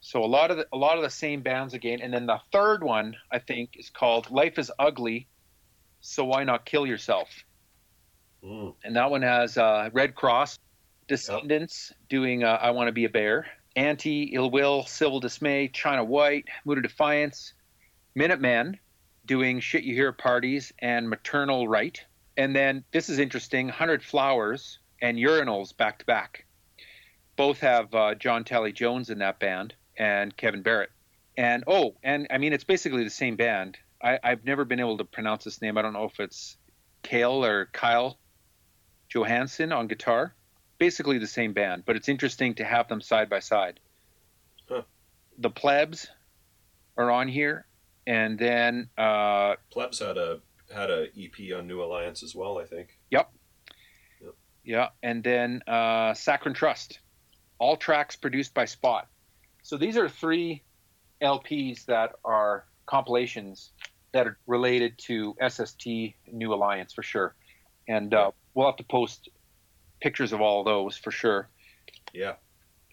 So 0.00 0.22
a 0.22 0.26
lot 0.26 0.50
of 0.50 0.58
the, 0.58 0.66
a 0.72 0.76
lot 0.76 0.96
of 0.96 1.02
the 1.02 1.10
same 1.10 1.42
bands 1.42 1.74
again. 1.74 2.00
And 2.00 2.12
then 2.12 2.26
the 2.26 2.40
third 2.52 2.82
one 2.82 3.16
I 3.30 3.38
think 3.38 3.70
is 3.74 3.90
called 3.90 4.30
Life 4.30 4.58
is 4.58 4.70
Ugly, 4.78 5.26
so 6.00 6.24
why 6.24 6.44
not 6.44 6.64
kill 6.64 6.86
yourself? 6.86 7.28
Mm. 8.44 8.74
and 8.84 8.94
that 8.94 9.10
one 9.10 9.22
has 9.22 9.58
uh, 9.58 9.90
Red 9.92 10.14
Cross, 10.14 10.58
Descendents 11.08 11.92
doing 12.08 12.44
uh, 12.44 12.58
I 12.60 12.70
Want 12.70 12.88
to 12.88 12.92
Be 12.92 13.04
a 13.04 13.08
Bear, 13.08 13.46
Anti, 13.74 14.34
Ill 14.34 14.50
Will, 14.50 14.84
Civil 14.84 15.20
Dismay, 15.20 15.68
China 15.68 16.04
White, 16.04 16.44
Mood 16.64 16.78
of 16.78 16.84
Defiance, 16.84 17.54
Minutemen 18.14 18.78
doing 19.24 19.60
Shit 19.60 19.84
You 19.84 19.94
Hear 19.94 20.08
at 20.08 20.18
Parties 20.18 20.72
and 20.78 21.08
Maternal 21.08 21.66
Right. 21.66 22.00
And 22.36 22.54
then 22.54 22.84
this 22.92 23.08
is 23.08 23.18
interesting 23.18 23.66
100 23.66 24.02
Flowers 24.02 24.78
and 25.02 25.18
Urinals 25.18 25.76
back 25.76 25.98
to 25.98 26.06
back. 26.06 26.44
Both 27.36 27.60
have 27.60 27.94
uh, 27.94 28.14
John 28.14 28.44
Tally 28.44 28.72
Jones 28.72 29.10
in 29.10 29.18
that 29.18 29.38
band 29.38 29.74
and 29.96 30.36
Kevin 30.36 30.62
Barrett. 30.62 30.90
And 31.36 31.64
oh, 31.66 31.96
and 32.02 32.26
I 32.30 32.38
mean, 32.38 32.52
it's 32.52 32.64
basically 32.64 33.04
the 33.04 33.10
same 33.10 33.36
band. 33.36 33.76
I, 34.02 34.18
I've 34.22 34.44
never 34.44 34.64
been 34.64 34.80
able 34.80 34.98
to 34.98 35.04
pronounce 35.04 35.44
this 35.44 35.60
name. 35.60 35.76
I 35.76 35.82
don't 35.82 35.92
know 35.92 36.04
if 36.04 36.18
it's 36.20 36.56
Kale 37.02 37.44
or 37.44 37.66
Kyle 37.72 38.18
Johansson 39.08 39.72
on 39.72 39.86
guitar. 39.86 40.34
Basically 40.78 41.18
the 41.18 41.26
same 41.26 41.52
band, 41.52 41.84
but 41.86 41.96
it's 41.96 42.08
interesting 42.08 42.54
to 42.56 42.64
have 42.64 42.88
them 42.88 43.00
side 43.00 43.30
by 43.30 43.40
side. 43.40 43.80
Huh. 44.68 44.82
The 45.38 45.48
plebs 45.50 46.08
are 46.98 47.10
on 47.10 47.28
here, 47.28 47.66
and 48.06 48.38
then 48.38 48.88
uh, 48.98 49.56
Plebs 49.70 50.00
had 50.00 50.18
a 50.18 50.40
had 50.74 50.90
a 50.90 51.06
EP 51.18 51.56
on 51.56 51.66
New 51.66 51.82
Alliance 51.82 52.22
as 52.22 52.34
well, 52.34 52.58
I 52.58 52.64
think. 52.64 52.98
Yep. 53.10 53.30
yep. 54.20 54.34
Yeah, 54.64 54.88
and 55.02 55.22
then 55.22 55.62
uh, 55.66 56.12
Saccharine 56.14 56.54
Trust. 56.54 57.00
All 57.58 57.76
tracks 57.76 58.16
produced 58.16 58.52
by 58.52 58.66
Spot. 58.66 59.08
So 59.66 59.76
these 59.76 59.96
are 59.96 60.08
three 60.08 60.62
LPs 61.20 61.86
that 61.86 62.12
are 62.24 62.66
compilations 62.86 63.72
that 64.12 64.28
are 64.28 64.38
related 64.46 64.96
to 64.98 65.34
SST 65.44 65.86
New 66.30 66.54
Alliance 66.54 66.92
for 66.92 67.02
sure, 67.02 67.34
and 67.88 68.14
uh, 68.14 68.30
we'll 68.54 68.66
have 68.66 68.76
to 68.76 68.84
post 68.84 69.28
pictures 70.00 70.32
of 70.32 70.40
all 70.40 70.62
those 70.62 70.96
for 70.96 71.10
sure. 71.10 71.48
Yeah. 72.14 72.34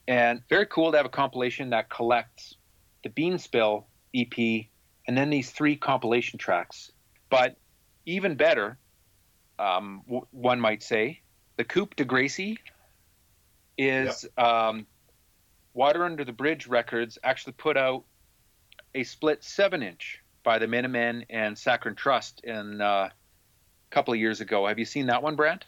and 0.08 0.42
very 0.50 0.66
cool 0.66 0.90
to 0.92 0.98
have 0.98 1.06
a 1.06 1.10
compilation 1.10 1.70
that 1.70 1.92
collects 1.92 2.56
the 3.04 3.10
Bean 3.10 3.38
Spill 3.38 3.86
EP 4.16 4.66
and 5.08 5.16
then 5.16 5.30
these 5.30 5.52
three 5.52 5.76
compilation 5.76 6.40
tracks. 6.40 6.92
But 7.30 7.56
even 8.08 8.34
better, 8.34 8.80
um, 9.60 10.02
w- 10.08 10.26
one 10.32 10.60
might 10.60 10.82
say, 10.82 11.22
the 11.58 11.64
Coupe 11.64 11.96
de 11.96 12.04
Gracie 12.04 12.58
is 13.78 14.26
um, 14.40 14.88
Water 15.74 16.04
Under 16.06 16.24
the 16.24 16.34
Bridge 16.34 16.68
Records 16.68 17.18
actually 17.24 17.54
put 17.54 17.78
out 17.78 18.04
a 18.96 19.04
split 19.04 19.44
seven 19.44 19.82
inch 19.82 20.20
by 20.44 20.60
the 20.60 20.68
Minutemen 20.68 21.26
and 21.30 21.58
Saccharine 21.58 21.96
Trust 21.96 22.44
in 22.44 22.82
uh, 22.82 22.86
a 22.86 23.12
couple 23.90 24.14
of 24.14 24.20
years 24.20 24.42
ago. 24.42 24.68
Have 24.68 24.78
you 24.78 24.86
seen 24.86 25.08
that 25.08 25.24
one, 25.24 25.36
Brant? 25.36 25.66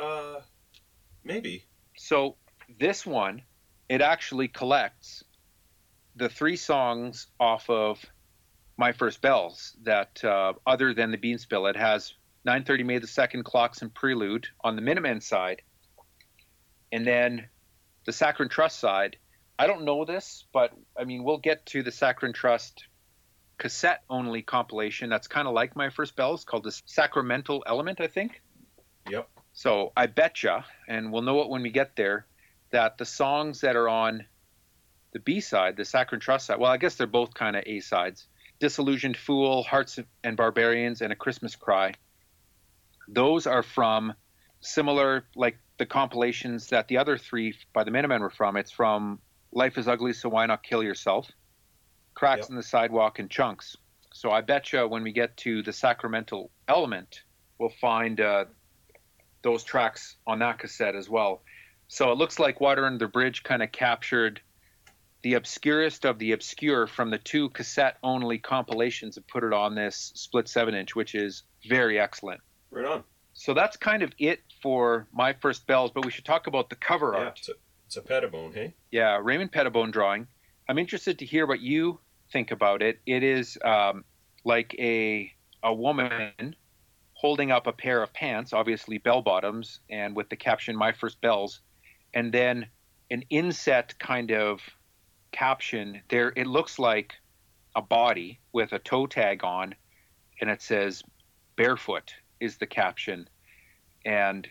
Uh, 0.00 0.40
maybe. 1.24 1.64
So 1.96 2.36
this 2.78 3.04
one, 3.04 3.42
it 3.88 4.00
actually 4.00 4.48
collects 4.48 5.24
the 6.14 6.28
three 6.28 6.56
songs 6.56 7.28
off 7.40 7.68
of 7.70 8.04
My 8.76 8.92
First 8.92 9.20
Bells 9.20 9.76
that, 9.82 10.22
uh, 10.22 10.54
other 10.66 10.94
than 10.94 11.10
the 11.10 11.16
Bean 11.16 11.38
Spill, 11.38 11.66
it 11.66 11.76
has 11.76 12.14
9:30 12.44 12.84
May 12.84 12.98
the 12.98 13.06
Second, 13.06 13.44
Clocks 13.44 13.82
and 13.82 13.92
Prelude 13.92 14.48
on 14.62 14.76
the 14.76 14.82
Minutemen 14.82 15.20
side, 15.20 15.62
and 16.92 17.06
then 17.06 17.48
the 18.04 18.12
Saccharine 18.12 18.48
Trust 18.48 18.78
side. 18.78 19.16
I 19.58 19.66
don't 19.66 19.84
know 19.84 20.04
this, 20.04 20.44
but 20.52 20.72
I 20.98 21.04
mean, 21.04 21.24
we'll 21.24 21.38
get 21.38 21.66
to 21.66 21.82
the 21.82 21.90
Saccharine 21.90 22.32
Trust 22.32 22.86
cassette 23.58 24.02
only 24.08 24.42
compilation. 24.42 25.10
That's 25.10 25.26
kind 25.26 25.48
of 25.48 25.54
like 25.54 25.74
My 25.74 25.90
First 25.90 26.14
Bells, 26.14 26.44
called 26.44 26.62
the 26.62 26.80
Sacramental 26.86 27.64
Element, 27.66 28.00
I 28.00 28.06
think. 28.06 28.40
Yep. 29.10 29.28
So 29.52 29.92
I 29.96 30.06
betcha, 30.06 30.64
and 30.86 31.12
we'll 31.12 31.22
know 31.22 31.42
it 31.42 31.48
when 31.48 31.62
we 31.62 31.70
get 31.70 31.96
there, 31.96 32.26
that 32.70 32.98
the 32.98 33.04
songs 33.04 33.62
that 33.62 33.74
are 33.74 33.88
on 33.88 34.24
the 35.12 35.18
B 35.18 35.40
side, 35.40 35.76
the 35.76 35.84
Saccharine 35.84 36.20
Trust 36.20 36.46
side, 36.46 36.60
well, 36.60 36.70
I 36.70 36.76
guess 36.76 36.94
they're 36.94 37.06
both 37.08 37.34
kind 37.34 37.56
of 37.56 37.64
A 37.66 37.80
sides 37.80 38.28
Disillusioned 38.60 39.16
Fool, 39.16 39.62
Hearts 39.62 39.98
and 40.24 40.36
Barbarians, 40.36 41.00
and 41.00 41.12
A 41.12 41.16
Christmas 41.16 41.56
Cry. 41.56 41.94
Those 43.08 43.46
are 43.46 43.62
from 43.62 44.14
similar, 44.60 45.24
like 45.34 45.58
the 45.78 45.86
compilations 45.86 46.68
that 46.68 46.88
the 46.88 46.98
other 46.98 47.16
three 47.16 47.54
by 47.72 47.84
the 47.84 47.90
Minutemen 47.90 48.20
were 48.20 48.30
from. 48.30 48.56
It's 48.56 48.72
from 48.72 49.20
Life 49.52 49.78
is 49.78 49.88
Ugly, 49.88 50.12
So 50.12 50.28
Why 50.28 50.46
Not 50.46 50.62
Kill 50.62 50.82
Yourself, 50.82 51.30
Cracks 52.14 52.42
Yep. 52.42 52.50
in 52.50 52.56
the 52.56 52.62
Sidewalk, 52.62 53.18
and 53.18 53.30
Chunks. 53.30 53.76
So 54.12 54.30
I 54.30 54.40
bet 54.40 54.72
you 54.72 54.86
when 54.88 55.02
we 55.02 55.12
get 55.12 55.36
to 55.38 55.62
the 55.62 55.72
Sacramental 55.72 56.50
Element, 56.66 57.22
we'll 57.58 57.72
find 57.80 58.20
uh, 58.20 58.46
those 59.42 59.64
tracks 59.64 60.16
on 60.26 60.40
that 60.40 60.58
cassette 60.58 60.94
as 60.96 61.08
well. 61.08 61.42
So 61.88 62.10
it 62.12 62.18
looks 62.18 62.38
like 62.38 62.60
Water 62.60 62.84
Under 62.84 62.98
the 63.06 63.08
Bridge 63.10 63.42
kind 63.42 63.62
of 63.62 63.72
captured 63.72 64.40
the 65.22 65.34
obscurest 65.34 66.04
of 66.04 66.18
the 66.18 66.32
obscure 66.32 66.86
from 66.86 67.10
the 67.10 67.18
two 67.18 67.48
cassette 67.50 67.96
only 68.02 68.38
compilations 68.38 69.16
and 69.16 69.26
put 69.26 69.42
it 69.42 69.52
on 69.52 69.74
this 69.74 70.12
split 70.14 70.48
seven 70.48 70.74
inch, 70.74 70.94
which 70.94 71.14
is 71.14 71.42
very 71.68 71.98
excellent. 71.98 72.40
Right 72.70 72.84
on. 72.84 73.04
So 73.32 73.54
that's 73.54 73.76
kind 73.76 74.02
of 74.02 74.12
it 74.18 74.40
for 74.62 75.06
my 75.12 75.32
first 75.32 75.66
bells, 75.66 75.90
but 75.92 76.04
we 76.04 76.10
should 76.10 76.24
talk 76.24 76.46
about 76.46 76.70
the 76.70 76.76
cover 76.76 77.12
Yeah, 77.14 77.24
art. 77.24 77.40
It's 77.88 77.96
a, 77.96 78.02
pettibone, 78.02 78.52
hey? 78.52 78.74
Yeah, 78.90 79.18
Raymond 79.22 79.50
Pettibon 79.50 79.90
drawing. 79.90 80.26
I'm 80.68 80.76
interested 80.76 81.20
to 81.20 81.24
hear 81.24 81.46
what 81.46 81.60
you 81.60 81.98
think 82.30 82.50
about 82.50 82.82
it. 82.82 83.00
It 83.06 83.22
is 83.22 83.56
um, 83.64 84.04
like 84.44 84.76
a 84.78 85.32
a 85.62 85.72
woman 85.72 86.54
holding 87.14 87.50
up 87.50 87.66
a 87.66 87.72
pair 87.72 88.02
of 88.02 88.12
pants, 88.12 88.52
obviously 88.52 88.98
bell 88.98 89.22
bottoms, 89.22 89.80
and 89.88 90.14
with 90.14 90.28
the 90.28 90.36
caption 90.36 90.76
"My 90.76 90.92
First 90.92 91.22
Bells," 91.22 91.62
and 92.12 92.30
then 92.30 92.66
an 93.10 93.24
inset 93.30 93.98
kind 93.98 94.32
of 94.32 94.60
caption. 95.32 96.02
There, 96.10 96.34
it 96.36 96.46
looks 96.46 96.78
like 96.78 97.14
a 97.74 97.80
body 97.80 98.38
with 98.52 98.72
a 98.72 98.78
toe 98.80 99.06
tag 99.06 99.44
on, 99.44 99.74
and 100.42 100.50
it 100.50 100.60
says 100.60 101.02
"Barefoot" 101.56 102.12
is 102.38 102.58
the 102.58 102.66
caption, 102.66 103.30
and 104.04 104.46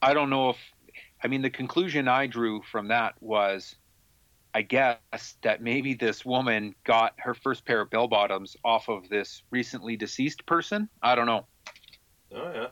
I 0.00 0.14
don't 0.14 0.30
know 0.30 0.50
if 0.50 0.58
I 1.22 1.28
mean, 1.28 1.42
the 1.42 1.50
conclusion 1.50 2.08
I 2.08 2.26
drew 2.26 2.62
from 2.62 2.88
that 2.88 3.14
was, 3.20 3.74
I 4.54 4.62
guess 4.62 4.98
that 5.42 5.62
maybe 5.62 5.94
this 5.94 6.24
woman 6.24 6.74
got 6.84 7.14
her 7.18 7.34
first 7.34 7.64
pair 7.64 7.80
of 7.80 7.90
bell 7.90 8.08
bottoms 8.08 8.56
off 8.64 8.88
of 8.88 9.08
this 9.08 9.42
recently 9.50 9.96
deceased 9.96 10.46
person. 10.46 10.88
I 11.02 11.14
don't 11.14 11.26
know. 11.26 11.46
Oh, 12.34 12.70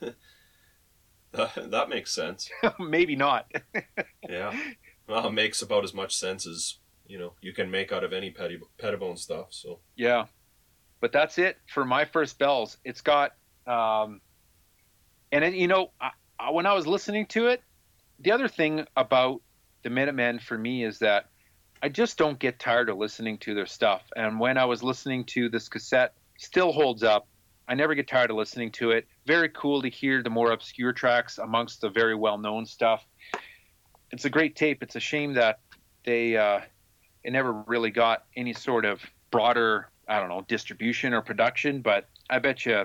yeah. 0.00 0.08
that, 1.32 1.70
that 1.70 1.88
makes 1.88 2.14
sense. 2.14 2.48
maybe 2.78 3.16
not. 3.16 3.50
Yeah. 4.28 4.56
Well, 5.08 5.26
it 5.26 5.32
makes 5.32 5.60
about 5.62 5.82
as 5.84 5.92
much 5.92 6.14
sense 6.16 6.46
as, 6.46 6.78
you 7.06 7.18
know, 7.18 7.32
you 7.42 7.52
can 7.52 7.70
make 7.70 7.92
out 7.92 8.04
of 8.04 8.12
any 8.12 8.30
petty, 8.30 8.58
pettibone 8.78 9.16
stuff, 9.16 9.48
so. 9.50 9.80
yeah. 9.96 10.26
But 11.00 11.10
that's 11.10 11.36
it 11.38 11.58
for 11.66 11.84
my 11.84 12.04
first 12.04 12.38
bells. 12.38 12.78
It's 12.84 13.00
got, 13.00 13.32
um, 13.66 14.20
and 15.32 15.44
it, 15.44 15.54
you 15.54 15.66
know, 15.66 15.90
I, 16.00 16.10
I, 16.38 16.50
when 16.50 16.64
I 16.64 16.72
was 16.72 16.86
listening 16.86 17.26
to 17.26 17.48
it, 17.48 17.60
the 18.22 18.32
other 18.32 18.48
thing 18.48 18.86
about 18.96 19.42
the 19.82 19.90
Minutemen 19.90 20.38
for 20.38 20.56
me 20.56 20.84
is 20.84 20.98
that 21.00 21.26
I 21.82 21.88
just 21.88 22.16
don't 22.16 22.38
get 22.38 22.60
tired 22.60 22.88
of 22.88 22.96
listening 22.96 23.38
to 23.38 23.54
their 23.54 23.66
stuff. 23.66 24.02
And 24.14 24.38
when 24.38 24.56
I 24.56 24.64
was 24.64 24.82
listening 24.82 25.24
to 25.26 25.48
this 25.48 25.68
cassette, 25.68 26.14
still 26.38 26.72
holds 26.72 27.02
up. 27.02 27.26
I 27.66 27.74
never 27.74 27.94
get 27.94 28.06
tired 28.06 28.30
of 28.30 28.36
listening 28.36 28.70
to 28.72 28.92
it. 28.92 29.06
Very 29.26 29.48
cool 29.48 29.82
to 29.82 29.88
hear 29.88 30.22
the 30.22 30.30
more 30.30 30.52
obscure 30.52 30.92
tracks 30.92 31.38
amongst 31.38 31.80
the 31.80 31.88
very 31.88 32.14
well 32.14 32.38
known 32.38 32.66
stuff. 32.66 33.04
It's 34.12 34.24
a 34.24 34.30
great 34.30 34.54
tape. 34.54 34.82
It's 34.82 34.94
a 34.94 35.00
shame 35.00 35.34
that 35.34 35.60
they 36.04 36.36
uh, 36.36 36.60
it 37.24 37.32
never 37.32 37.52
really 37.52 37.90
got 37.90 38.24
any 38.36 38.52
sort 38.52 38.84
of 38.84 39.00
broader, 39.30 39.88
I 40.06 40.20
don't 40.20 40.28
know, 40.28 40.44
distribution 40.46 41.14
or 41.14 41.22
production. 41.22 41.80
But 41.82 42.08
I 42.30 42.38
bet 42.38 42.66
you 42.66 42.84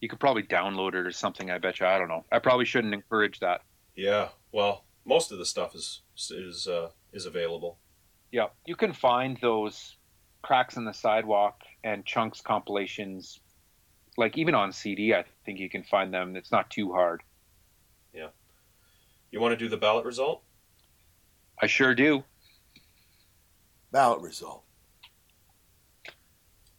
you 0.00 0.08
could 0.08 0.20
probably 0.20 0.42
download 0.42 0.90
it 0.90 1.06
or 1.06 1.12
something. 1.12 1.50
I 1.50 1.58
bet 1.58 1.80
you. 1.80 1.86
I 1.86 1.98
don't 1.98 2.08
know. 2.08 2.24
I 2.32 2.38
probably 2.38 2.64
shouldn't 2.64 2.94
encourage 2.94 3.40
that. 3.40 3.62
Yeah, 3.94 4.28
well, 4.52 4.84
most 5.04 5.32
of 5.32 5.38
the 5.38 5.46
stuff 5.46 5.74
is 5.74 6.02
is 6.30 6.66
uh, 6.66 6.90
is 7.12 7.26
available. 7.26 7.78
Yeah, 8.30 8.48
you 8.64 8.76
can 8.76 8.92
find 8.92 9.38
those 9.40 9.96
cracks 10.42 10.76
in 10.76 10.84
the 10.84 10.92
sidewalk 10.92 11.60
and 11.84 12.04
chunks 12.04 12.40
compilations, 12.40 13.40
like 14.16 14.38
even 14.38 14.54
on 14.54 14.72
CD. 14.72 15.14
I 15.14 15.24
think 15.44 15.58
you 15.58 15.68
can 15.68 15.82
find 15.82 16.12
them. 16.12 16.36
It's 16.36 16.52
not 16.52 16.70
too 16.70 16.92
hard. 16.92 17.22
Yeah. 18.14 18.28
You 19.30 19.40
want 19.40 19.52
to 19.52 19.56
do 19.56 19.68
the 19.68 19.76
ballot 19.76 20.04
result? 20.04 20.42
I 21.60 21.66
sure 21.66 21.94
do. 21.94 22.24
Ballot 23.92 24.20
result. 24.22 24.64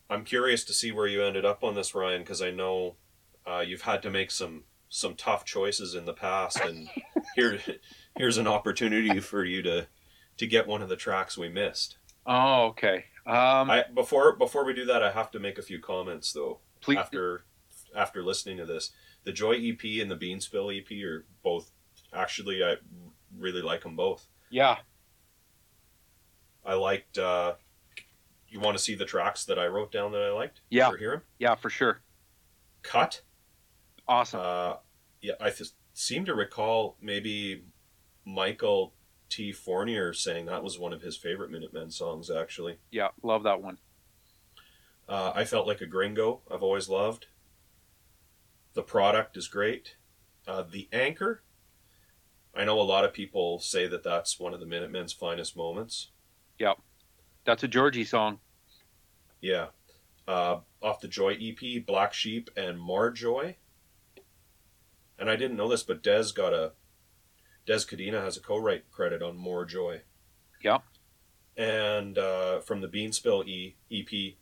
I'm 0.09 0.25
curious 0.25 0.63
to 0.65 0.73
see 0.73 0.91
where 0.91 1.07
you 1.07 1.23
ended 1.23 1.45
up 1.45 1.63
on 1.63 1.75
this, 1.75 1.95
Ryan, 1.95 2.21
because 2.21 2.41
I 2.41 2.51
know 2.51 2.95
uh, 3.45 3.63
you've 3.65 3.83
had 3.83 4.01
to 4.03 4.09
make 4.09 4.31
some 4.31 4.63
some 4.93 5.15
tough 5.15 5.45
choices 5.45 5.95
in 5.95 6.05
the 6.05 6.13
past, 6.13 6.59
and 6.59 6.89
here 7.35 7.59
here's 8.18 8.38
an 8.38 8.45
opportunity 8.45 9.19
for 9.22 9.43
you 9.43 9.63
to 9.63 9.88
to 10.38 10.45
get 10.45 10.68
one 10.68 10.81
of 10.81 10.89
the 10.89 10.95
tracks 10.97 11.38
we 11.38 11.49
missed. 11.49 11.97
Oh, 12.27 12.65
okay. 12.68 13.05
Um, 13.26 13.72
I 13.72 13.85
before 13.95 14.35
before 14.35 14.65
we 14.65 14.73
do 14.73 14.85
that, 14.85 15.01
I 15.01 15.11
have 15.11 15.31
to 15.31 15.39
make 15.39 15.57
a 15.57 15.61
few 15.63 15.80
comments 15.80 16.31
though. 16.34 16.59
please. 16.81 16.97
After 16.97 17.45
after 17.95 18.22
listening 18.22 18.57
to 18.57 18.65
this, 18.65 18.91
the 19.23 19.31
Joy 19.31 19.53
EP 19.53 20.01
and 20.01 20.11
the 20.11 20.15
Bean 20.15 20.39
Spill 20.41 20.69
EP 20.69 20.91
are 21.03 21.26
both 21.41 21.72
actually 22.13 22.63
I 22.63 22.76
really 23.38 23.61
like 23.61 23.84
them 23.84 23.95
both. 23.95 24.27
Yeah. 24.49 24.77
I 26.65 26.73
liked. 26.76 27.18
Uh, 27.18 27.53
you 28.49 28.59
want 28.59 28.77
to 28.77 28.84
see 28.84 28.93
the 28.95 29.05
tracks 29.05 29.45
that 29.45 29.57
I 29.57 29.68
wrote 29.68 29.91
down 29.91 30.11
that 30.11 30.22
I 30.22 30.31
liked? 30.31 30.59
Yeah. 30.69 30.89
Or 30.89 30.97
hear 30.97 31.13
'em? 31.13 31.22
Yeah, 31.39 31.55
for 31.55 31.69
sure. 31.69 32.01
Cut. 32.84 33.22
Awesome. 34.07 34.40
Uh, 34.44 34.73
yeah, 35.22 35.34
I 35.40 35.49
th- 35.49 35.72
seem 35.94 36.26
to 36.26 36.34
recall 36.36 36.98
maybe 37.02 37.64
Michael 38.26 38.94
T. 39.30 39.52
Fournier 39.52 40.14
saying 40.14 40.45
that 40.48 40.64
was 40.64 40.78
one 40.80 40.94
of 40.94 41.02
his 41.02 41.15
favorite 41.18 41.52
Minutemen 41.52 41.91
songs. 41.91 42.30
Actually, 42.30 42.78
yeah, 42.91 43.10
love 43.23 43.44
that 43.44 43.61
one. 43.61 43.78
uh, 45.07 45.32
I 45.36 45.45
felt 45.45 45.68
like 45.68 45.82
a 45.82 45.86
gringo. 45.86 46.41
I've 46.52 46.64
always 46.64 46.90
loved. 46.90 47.28
The 48.73 48.84
product 48.84 49.38
is 49.38 49.48
great. 49.48 49.95
Uh, 50.48 50.64
the 50.69 50.88
anchor. 50.91 51.44
I 52.56 52.65
know 52.65 52.80
a 52.80 52.84
lot 52.84 53.06
of 53.06 53.14
people 53.14 53.60
say 53.60 53.88
that 53.88 54.03
that's 54.03 54.40
one 54.40 54.53
of 54.53 54.60
the 54.60 54.65
Minutemen's 54.65 55.14
finest 55.14 55.56
moments. 55.56 56.10
Yeah, 56.60 56.73
that's 57.45 57.64
a 57.64 57.68
Georgie 57.68 58.03
song. 58.03 58.40
Yeah. 59.40 59.68
Uh, 60.28 60.60
off 60.82 60.99
the 60.99 61.07
Joy 61.07 61.38
EP, 61.41 61.86
Black 61.86 62.14
Sheep 62.14 62.49
and 62.57 62.78
More 62.80 63.10
Joy. 63.11 63.56
And 65.22 65.30
I 65.30 65.35
didn't 65.35 65.56
know 65.56 65.69
this, 65.69 65.84
but 65.84 66.02
Dez 66.03 66.34
got 66.35 66.52
a. 66.52 66.72
Dez 67.68 67.88
Cadena 67.88 68.23
has 68.23 68.38
a 68.38 68.41
co 68.41 68.57
write 68.57 68.89
credit 68.91 69.22
on 69.22 69.38
More 69.38 69.65
Joy. 69.65 70.02
Yep. 70.64 70.81
And 71.56 72.18
uh, 72.18 72.60
from 72.61 72.81
the 72.81 72.88
Bean 72.88 73.11
Spill 73.11 73.43
e- 73.45 73.76
EP, 73.91 74.34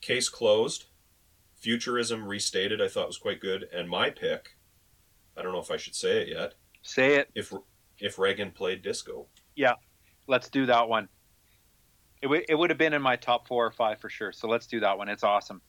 Case 0.00 0.28
Closed, 0.28 0.86
Futurism 1.54 2.26
Restated, 2.26 2.82
I 2.82 2.88
thought 2.88 3.06
was 3.06 3.18
quite 3.18 3.40
good. 3.40 3.68
And 3.72 3.88
my 3.88 4.10
pick, 4.10 4.56
I 5.36 5.42
don't 5.42 5.52
know 5.52 5.60
if 5.60 5.70
I 5.70 5.76
should 5.76 5.94
say 5.94 6.22
it 6.22 6.28
yet, 6.28 6.54
Say 6.82 7.14
it. 7.14 7.30
if 7.36 7.52
if 8.00 8.18
Reagan 8.18 8.50
played 8.50 8.82
disco. 8.82 9.28
Yeah, 9.54 9.74
let's 10.26 10.50
do 10.50 10.66
that 10.66 10.88
one. 10.88 11.08
It, 12.20 12.26
w- 12.26 12.44
it 12.48 12.56
would 12.56 12.70
have 12.70 12.78
been 12.78 12.94
in 12.94 13.02
my 13.02 13.14
top 13.14 13.46
four 13.46 13.64
or 13.64 13.70
five 13.70 14.00
for 14.00 14.08
sure. 14.08 14.32
So 14.32 14.48
let's 14.48 14.66
do 14.66 14.80
that 14.80 14.98
one. 14.98 15.08
It's 15.08 15.22
awesome. 15.22 15.62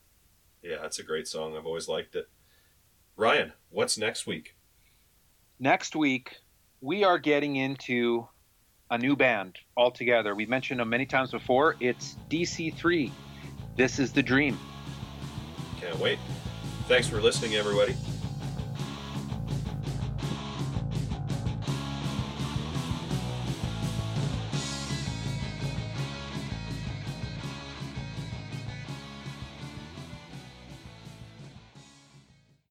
Yeah, 0.63 0.77
that's 0.81 0.97
a 0.97 1.03
great 1.03 1.27
song. 1.27 1.55
I've 1.55 1.65
always 1.67 1.88
liked 1.88 2.15
it. 2.15 2.27
Ryan, 3.18 3.52
what's 3.72 3.98
next 3.98 4.27
week? 4.27 4.53
next 5.60 5.95
week 5.95 6.38
we 6.81 7.03
are 7.03 7.18
getting 7.18 7.56
into 7.56 8.27
a 8.91 8.98
new 8.98 9.15
band 9.15 9.57
altogether. 9.76 10.35
We've 10.35 10.48
mentioned 10.48 10.80
them 10.80 10.89
many 10.89 11.06
times 11.06 11.31
before. 11.31 11.76
It's 11.80 12.15
DC3. 12.30 13.11
This 13.76 13.98
is 13.98 14.14
the 14.14 14.22
dream. 14.22 14.57
Can't 15.81 15.98
wait. 15.98 16.19
Thanks 16.88 17.07
for 17.07 17.19
listening, 17.19 17.56
everybody. 17.56 17.95